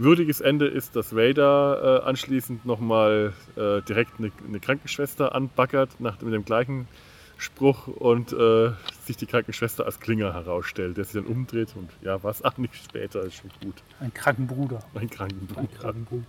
Würdiges 0.01 0.41
Ende 0.41 0.67
ist, 0.67 0.97
dass 0.97 1.15
Vader 1.15 2.01
äh, 2.05 2.09
anschließend 2.09 2.65
nochmal 2.65 3.35
äh, 3.57 3.83
direkt 3.83 4.13
eine, 4.19 4.33
eine 4.49 4.59
Krankenschwester 4.59 5.35
anbackert, 5.35 6.01
nach, 6.01 6.21
mit 6.23 6.33
dem 6.33 6.45
gleichen 6.45 6.89
Spruch 7.37 7.87
und 7.87 8.33
äh, 8.33 8.71
sich 9.05 9.19
die 9.19 9.27
Krankenschwester 9.27 9.85
als 9.85 10.01
Klinger 10.01 10.33
herausstellt, 10.33 10.97
der 10.97 11.05
sich 11.05 11.15
dann 11.23 11.27
umdreht 11.27 11.75
und 11.77 11.91
ja, 12.01 12.23
was? 12.23 12.43
Ach, 12.43 12.57
nicht 12.57 12.75
später, 12.77 13.23
ist 13.25 13.35
schon 13.37 13.51
gut. 13.63 13.75
Ein 14.01 14.13
kranken 14.15 14.47
Bruder. 14.47 14.79
Mein 14.95 15.03
Ein 15.05 15.11
Krankenbruder. 15.11 15.69
kranken 15.79 16.05
Bruder. 16.07 16.25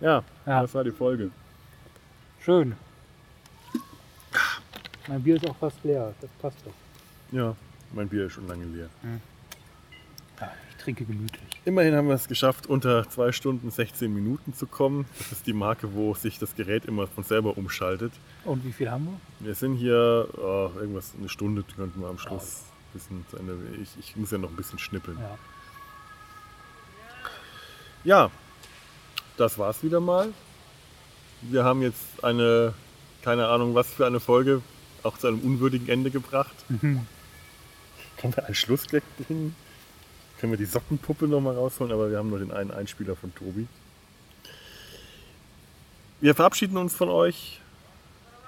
Ja, 0.00 0.24
Ja. 0.46 0.62
das 0.62 0.72
war 0.74 0.84
die 0.84 0.90
Folge. 0.92 1.30
Schön. 2.44 2.74
Mein 5.08 5.20
Bier 5.22 5.34
ist 5.36 5.48
auch 5.48 5.56
fast 5.56 5.82
leer. 5.82 6.14
Das 6.20 6.30
passt 6.40 6.58
doch. 6.64 6.72
Ja, 7.36 7.56
mein 7.92 8.08
Bier 8.08 8.26
ist 8.26 8.34
schon 8.34 8.46
lange 8.46 8.64
leer. 8.66 8.88
Ich 9.02 9.31
trinke 10.82 11.04
gemütlich. 11.04 11.42
Immerhin 11.64 11.94
haben 11.94 12.08
wir 12.08 12.14
es 12.14 12.28
geschafft, 12.28 12.66
unter 12.66 13.08
2 13.08 13.32
Stunden 13.32 13.70
16 13.70 14.12
Minuten 14.12 14.52
zu 14.54 14.66
kommen. 14.66 15.06
Das 15.18 15.32
ist 15.32 15.46
die 15.46 15.52
Marke, 15.52 15.94
wo 15.94 16.14
sich 16.14 16.38
das 16.38 16.54
Gerät 16.54 16.84
immer 16.86 17.06
von 17.06 17.24
selber 17.24 17.56
umschaltet. 17.56 18.12
Und 18.44 18.64
wie 18.64 18.72
viel 18.72 18.90
haben 18.90 19.06
wir? 19.06 19.46
Wir 19.46 19.54
sind 19.54 19.76
hier 19.76 20.28
oh, 20.36 20.70
irgendwas, 20.78 21.12
eine 21.18 21.28
Stunde 21.28 21.64
könnten 21.76 22.00
wir 22.00 22.08
am 22.08 22.18
Schluss 22.18 22.62
ein 22.62 22.92
bisschen 22.92 23.26
zu 23.30 23.36
Ende. 23.36 23.56
Ich, 23.82 23.90
ich 23.98 24.16
muss 24.16 24.30
ja 24.30 24.38
noch 24.38 24.50
ein 24.50 24.56
bisschen 24.56 24.78
schnippeln. 24.78 25.18
Ja. 25.18 25.38
Ja, 28.04 28.30
das 29.36 29.58
war's 29.58 29.82
wieder 29.84 30.00
mal. 30.00 30.28
Wir 31.42 31.64
haben 31.64 31.82
jetzt 31.82 32.22
eine, 32.22 32.74
keine 33.22 33.46
Ahnung, 33.48 33.74
was 33.74 33.92
für 33.92 34.06
eine 34.06 34.20
Folge 34.20 34.62
auch 35.02 35.18
zu 35.18 35.28
einem 35.28 35.40
unwürdigen 35.40 35.88
Ende 35.88 36.10
gebracht. 36.10 36.54
Mhm. 36.68 37.06
Können 38.16 38.36
wir 38.36 38.46
einen 38.46 38.54
Schlussgag 38.54 39.02
bringen? 39.18 39.54
Können 40.42 40.54
wir 40.54 40.58
die 40.58 40.64
Sockenpuppe 40.64 41.28
nochmal 41.28 41.54
rausholen, 41.54 41.92
aber 41.92 42.10
wir 42.10 42.18
haben 42.18 42.28
nur 42.28 42.40
den 42.40 42.50
einen 42.50 42.72
Einspieler 42.72 43.14
von 43.14 43.32
Tobi. 43.32 43.68
Wir 46.20 46.34
verabschieden 46.34 46.76
uns 46.78 46.96
von 46.96 47.08
euch. 47.08 47.60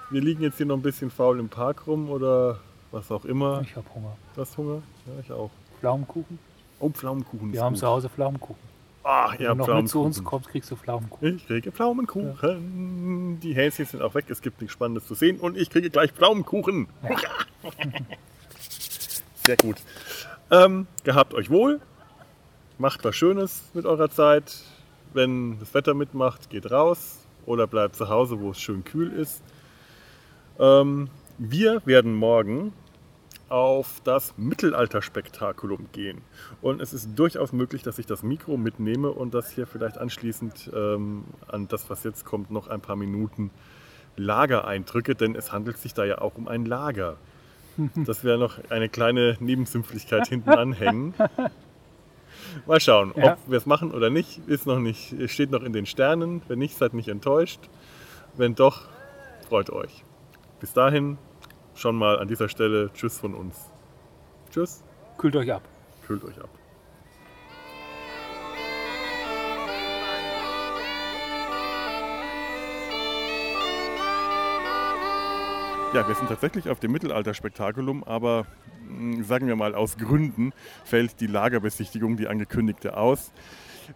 Wir 0.09 0.19
liegen 0.19 0.43
jetzt 0.43 0.57
hier 0.57 0.65
noch 0.65 0.75
ein 0.75 0.81
bisschen 0.81 1.09
faul 1.09 1.39
im 1.39 1.47
Park 1.47 1.87
rum 1.87 2.09
oder 2.09 2.59
was 2.91 3.09
auch 3.11 3.23
immer. 3.23 3.61
Ich 3.61 3.77
habe 3.77 3.87
Hunger. 3.95 4.17
Du 4.35 4.41
hast 4.41 4.57
Hunger? 4.57 4.81
Ja, 5.05 5.13
ich 5.23 5.31
auch. 5.31 5.49
Pflaumenkuchen? 5.79 6.37
Oh, 6.81 6.89
Pflaumenkuchen. 6.89 7.53
Wir 7.53 7.63
haben 7.63 7.75
gut. 7.75 7.79
zu 7.79 7.87
Hause 7.87 8.09
Pflaumenkuchen. 8.09 8.59
Ah, 9.05 9.31
Wenn 9.31 9.41
ja, 9.41 9.55
du 9.55 9.65
noch 9.65 9.81
mit 9.81 9.87
zu 9.87 10.01
uns 10.01 10.21
kommst, 10.21 10.49
kriegst 10.49 10.69
du 10.71 10.75
Pflaumenkuchen. 10.75 11.37
Ich 11.37 11.47
kriege 11.47 11.71
Pflaumenkuchen. 11.71 13.39
Die 13.39 13.55
Häschen 13.55 13.85
sind 13.85 14.01
auch 14.01 14.15
weg. 14.15 14.25
Es 14.27 14.41
gibt 14.41 14.59
nichts 14.59 14.73
Spannendes 14.73 15.07
zu 15.07 15.15
sehen. 15.15 15.39
Und 15.39 15.55
ich 15.55 15.69
kriege 15.69 15.89
gleich 15.89 16.11
Pflaumenkuchen. 16.11 16.89
Sehr 19.45 19.55
gut. 19.55 19.77
Ähm, 20.51 20.87
gehabt 21.03 21.33
euch 21.33 21.49
wohl. 21.49 21.81
Macht 22.77 23.03
was 23.03 23.15
Schönes 23.15 23.63
mit 23.73 23.85
eurer 23.85 24.09
Zeit. 24.09 24.61
Wenn 25.13 25.59
das 25.59 25.73
Wetter 25.73 25.93
mitmacht, 25.93 26.49
geht 26.49 26.69
raus. 26.71 27.25
Oder 27.45 27.67
bleibt 27.67 27.95
zu 27.95 28.09
Hause, 28.09 28.39
wo 28.39 28.51
es 28.51 28.59
schön 28.59 28.83
kühl 28.83 29.11
ist. 29.11 29.43
Ähm, 30.59 31.09
wir 31.37 31.81
werden 31.85 32.13
morgen 32.13 32.73
auf 33.49 34.01
das 34.03 34.33
Mittelalterspektakulum 34.37 35.87
gehen. 35.91 36.21
Und 36.61 36.81
es 36.81 36.93
ist 36.93 37.09
durchaus 37.15 37.51
möglich, 37.51 37.83
dass 37.83 37.99
ich 37.99 38.05
das 38.05 38.23
Mikro 38.23 38.57
mitnehme 38.57 39.11
und 39.11 39.33
das 39.33 39.51
hier 39.51 39.67
vielleicht 39.67 39.97
anschließend 39.97 40.71
ähm, 40.73 41.25
an 41.47 41.67
das, 41.67 41.89
was 41.89 42.03
jetzt 42.03 42.25
kommt, 42.25 42.51
noch 42.51 42.67
ein 42.67 42.81
paar 42.81 42.95
Minuten 42.95 43.51
Lager 44.17 44.65
eindrücke, 44.65 45.13
denn 45.13 45.35
es 45.35 45.51
handelt 45.51 45.77
sich 45.77 45.93
da 45.93 46.05
ja 46.05 46.19
auch 46.19 46.35
um 46.35 46.47
ein 46.47 46.65
Lager. 46.65 47.17
Das 47.95 48.23
wäre 48.23 48.37
noch 48.37 48.57
eine 48.69 48.89
kleine 48.89 49.37
Nebensümpflichkeit 49.39 50.27
hinten 50.27 50.49
anhängen. 50.49 51.13
Mal 52.65 52.79
schauen, 52.79 53.13
Ja. 53.15 53.33
ob 53.33 53.39
wir 53.49 53.57
es 53.57 53.65
machen 53.65 53.91
oder 53.91 54.09
nicht, 54.09 54.39
ist 54.47 54.65
noch 54.65 54.79
nicht, 54.79 55.13
steht 55.29 55.51
noch 55.51 55.63
in 55.63 55.73
den 55.73 55.85
Sternen. 55.85 56.41
Wenn 56.47 56.59
nicht, 56.59 56.77
seid 56.77 56.93
nicht 56.93 57.09
enttäuscht. 57.09 57.59
Wenn 58.35 58.55
doch, 58.55 58.87
freut 59.49 59.69
euch. 59.69 60.03
Bis 60.59 60.73
dahin 60.73 61.17
schon 61.73 61.95
mal 61.97 62.17
an 62.19 62.27
dieser 62.27 62.47
Stelle 62.49 62.91
Tschüss 62.93 63.17
von 63.17 63.33
uns. 63.33 63.71
Tschüss, 64.51 64.83
Kühlt 65.17 65.35
euch 65.35 65.51
ab. 65.51 65.63
kühlt 66.07 66.23
euch 66.23 66.39
ab. 66.39 66.49
Ja, 75.95 76.05
wir 76.05 76.15
sind 76.15 76.27
tatsächlich 76.27 76.67
auf 76.67 76.81
dem 76.81 76.91
Mittelalterspektakulum, 76.91 78.03
aber 78.03 78.45
mh, 78.85 79.23
sagen 79.23 79.47
wir 79.47 79.55
mal 79.55 79.73
aus 79.73 79.95
Gründen 79.97 80.51
fällt 80.83 81.21
die 81.21 81.25
Lagerbesichtigung, 81.25 82.17
die 82.17 82.27
angekündigte, 82.27 82.97
aus. 82.97 83.31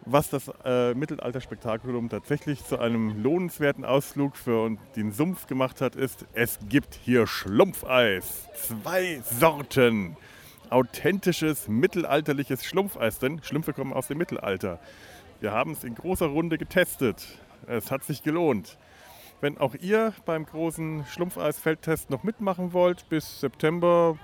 Was 0.06 0.30
das 0.30 0.50
äh, 0.64 0.94
Mittelalterspektakulum 0.94 2.08
tatsächlich 2.08 2.64
zu 2.64 2.80
einem 2.80 3.22
lohnenswerten 3.22 3.84
Ausflug 3.84 4.38
für 4.38 4.78
den 4.96 5.12
Sumpf 5.12 5.48
gemacht 5.48 5.82
hat, 5.82 5.98
ist, 5.98 6.26
es 6.32 6.58
gibt 6.70 6.96
hier 6.96 7.28
Schlumpfeis. 7.28 8.48
Zwei 8.54 9.20
Sorten. 9.38 10.16
authentisches, 10.70 11.68
mittelalterliches 11.68 12.64
Schlumpfeis, 12.64 13.20
denn 13.20 13.44
Schlümpfe 13.44 13.74
kommen 13.74 13.92
aus 13.92 14.08
dem 14.08 14.20
Mittelalter. 14.20 14.80
Wir 15.42 15.52
haben 15.52 15.72
es 15.74 15.84
in 15.84 15.96
großer 15.96 16.28
Runde 16.28 16.58
getestet. 16.58 17.28
Es 17.68 17.92
hat 17.92 18.06
sich 18.06 18.24
gelohnt. 18.24 18.78
Wenn 19.42 19.58
auch 19.58 19.74
ihr 19.76 20.14
beim 20.26 20.46
großen 20.46 21.06
Schlumpfeisfeldtest 21.06 22.10
noch 22.10 22.24
mitmachen 22.24 22.74
wollt, 22.74 23.08
bis 23.08 23.40
September, 23.40 24.18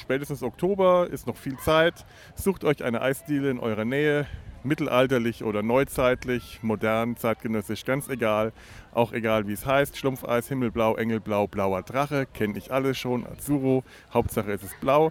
spätestens 0.00 0.44
Oktober 0.44 1.08
ist 1.10 1.26
noch 1.26 1.36
viel 1.36 1.56
Zeit. 1.58 2.06
Sucht 2.36 2.62
euch 2.62 2.84
eine 2.84 3.02
Eisdiele 3.02 3.50
in 3.50 3.58
eurer 3.58 3.84
Nähe, 3.84 4.28
mittelalterlich 4.62 5.42
oder 5.42 5.64
neuzeitlich, 5.64 6.60
modern, 6.62 7.16
zeitgenössisch, 7.16 7.84
ganz 7.84 8.08
egal. 8.08 8.52
Auch 8.92 9.12
egal, 9.12 9.48
wie 9.48 9.54
es 9.54 9.66
heißt. 9.66 9.96
Schlumpfeis, 9.96 10.46
Himmelblau, 10.46 10.94
Engelblau, 10.94 11.48
blauer 11.48 11.82
Drache, 11.82 12.26
kenne 12.26 12.56
ich 12.56 12.72
alle 12.72 12.94
schon, 12.94 13.26
Azuro. 13.26 13.82
Hauptsache 14.12 14.52
es 14.52 14.62
ist 14.62 14.80
blau. 14.80 15.10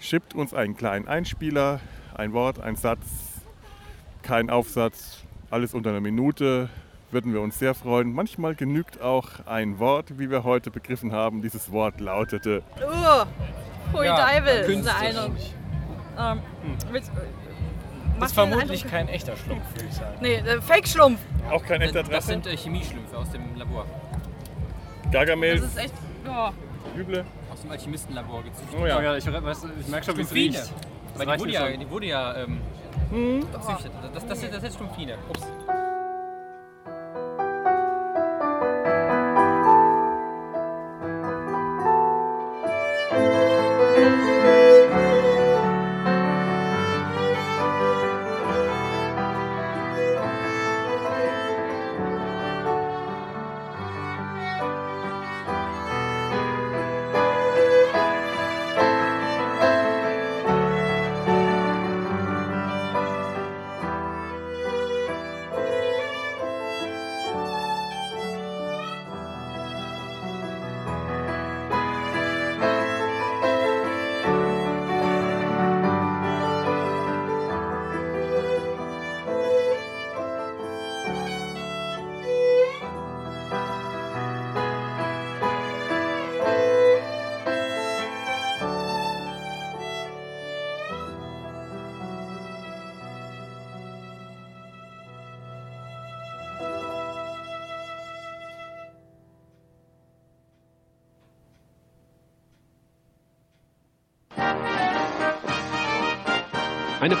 Schippt 0.00 0.34
uns 0.34 0.52
einen 0.52 0.76
kleinen 0.76 1.06
Einspieler, 1.06 1.80
ein 2.16 2.32
Wort, 2.32 2.58
ein 2.58 2.74
Satz, 2.74 3.06
kein 4.22 4.50
Aufsatz, 4.50 5.24
alles 5.50 5.72
unter 5.72 5.90
einer 5.90 6.00
Minute. 6.00 6.68
Würden 7.16 7.32
wir 7.32 7.40
uns 7.40 7.58
sehr 7.58 7.74
freuen. 7.74 8.12
Manchmal 8.12 8.54
genügt 8.54 9.00
auch 9.00 9.26
ein 9.46 9.78
Wort, 9.78 10.18
wie 10.18 10.28
wir 10.30 10.44
heute 10.44 10.70
begriffen 10.70 11.12
haben. 11.12 11.40
Dieses 11.40 11.72
Wort 11.72 11.98
lautete 11.98 12.62
Uh, 12.76 13.24
Hui 13.96 14.04
Ja, 14.04 14.16
Deibel, 14.18 14.52
ist 14.70 14.84
der 14.84 14.96
Eindruck. 14.98 15.32
Ähm, 16.18 16.40
willst, 16.92 17.10
Das 17.14 17.24
mach 18.18 18.26
ist 18.26 18.32
vermutlich 18.34 18.86
kein 18.86 19.08
echter 19.08 19.34
Schlumpf, 19.34 19.62
würde 19.74 19.88
ich 19.88 19.94
sagen. 19.94 20.14
Nee, 20.20 20.34
äh, 20.34 20.60
Fake-Schlumpf. 20.60 21.18
auch 21.50 21.64
kein 21.64 21.80
echter 21.80 22.00
Das 22.02 22.10
Drache. 22.10 22.22
sind 22.24 22.46
äh, 22.48 22.54
Chemieschlümpfe 22.54 23.16
aus 23.16 23.30
dem 23.30 23.56
Labor. 23.56 23.86
Gargamel, 25.10 25.58
Das 25.58 25.68
ist 25.70 25.78
echt. 25.78 25.94
Ja. 26.26 26.52
Üble. 26.98 27.24
Aus 27.50 27.62
dem 27.62 27.70
Alchemistenlabor 27.70 28.42
gezüchtet. 28.42 28.78
Oh 28.78 28.84
ja. 28.84 29.00
Ja, 29.00 29.16
ich, 29.16 29.26
ich 29.26 29.88
merke 29.88 30.04
schon, 30.04 30.18
wie 30.18 30.20
es 30.20 30.34
riecht. 30.34 30.70
Weil 31.14 31.26
die 31.28 31.40
wurde, 31.40 31.50
ja, 31.52 31.66
die 31.78 31.90
wurde 31.90 32.06
ja 32.08 32.36
ähm, 32.36 32.60
Hm? 33.08 33.40
gezüchtet. 33.40 33.90
Das, 34.12 34.26
das, 34.26 34.38
das, 34.42 34.50
das 34.50 34.62
ist 34.64 34.76
Schlumpfine. 34.76 35.16
Ups. 35.30 35.46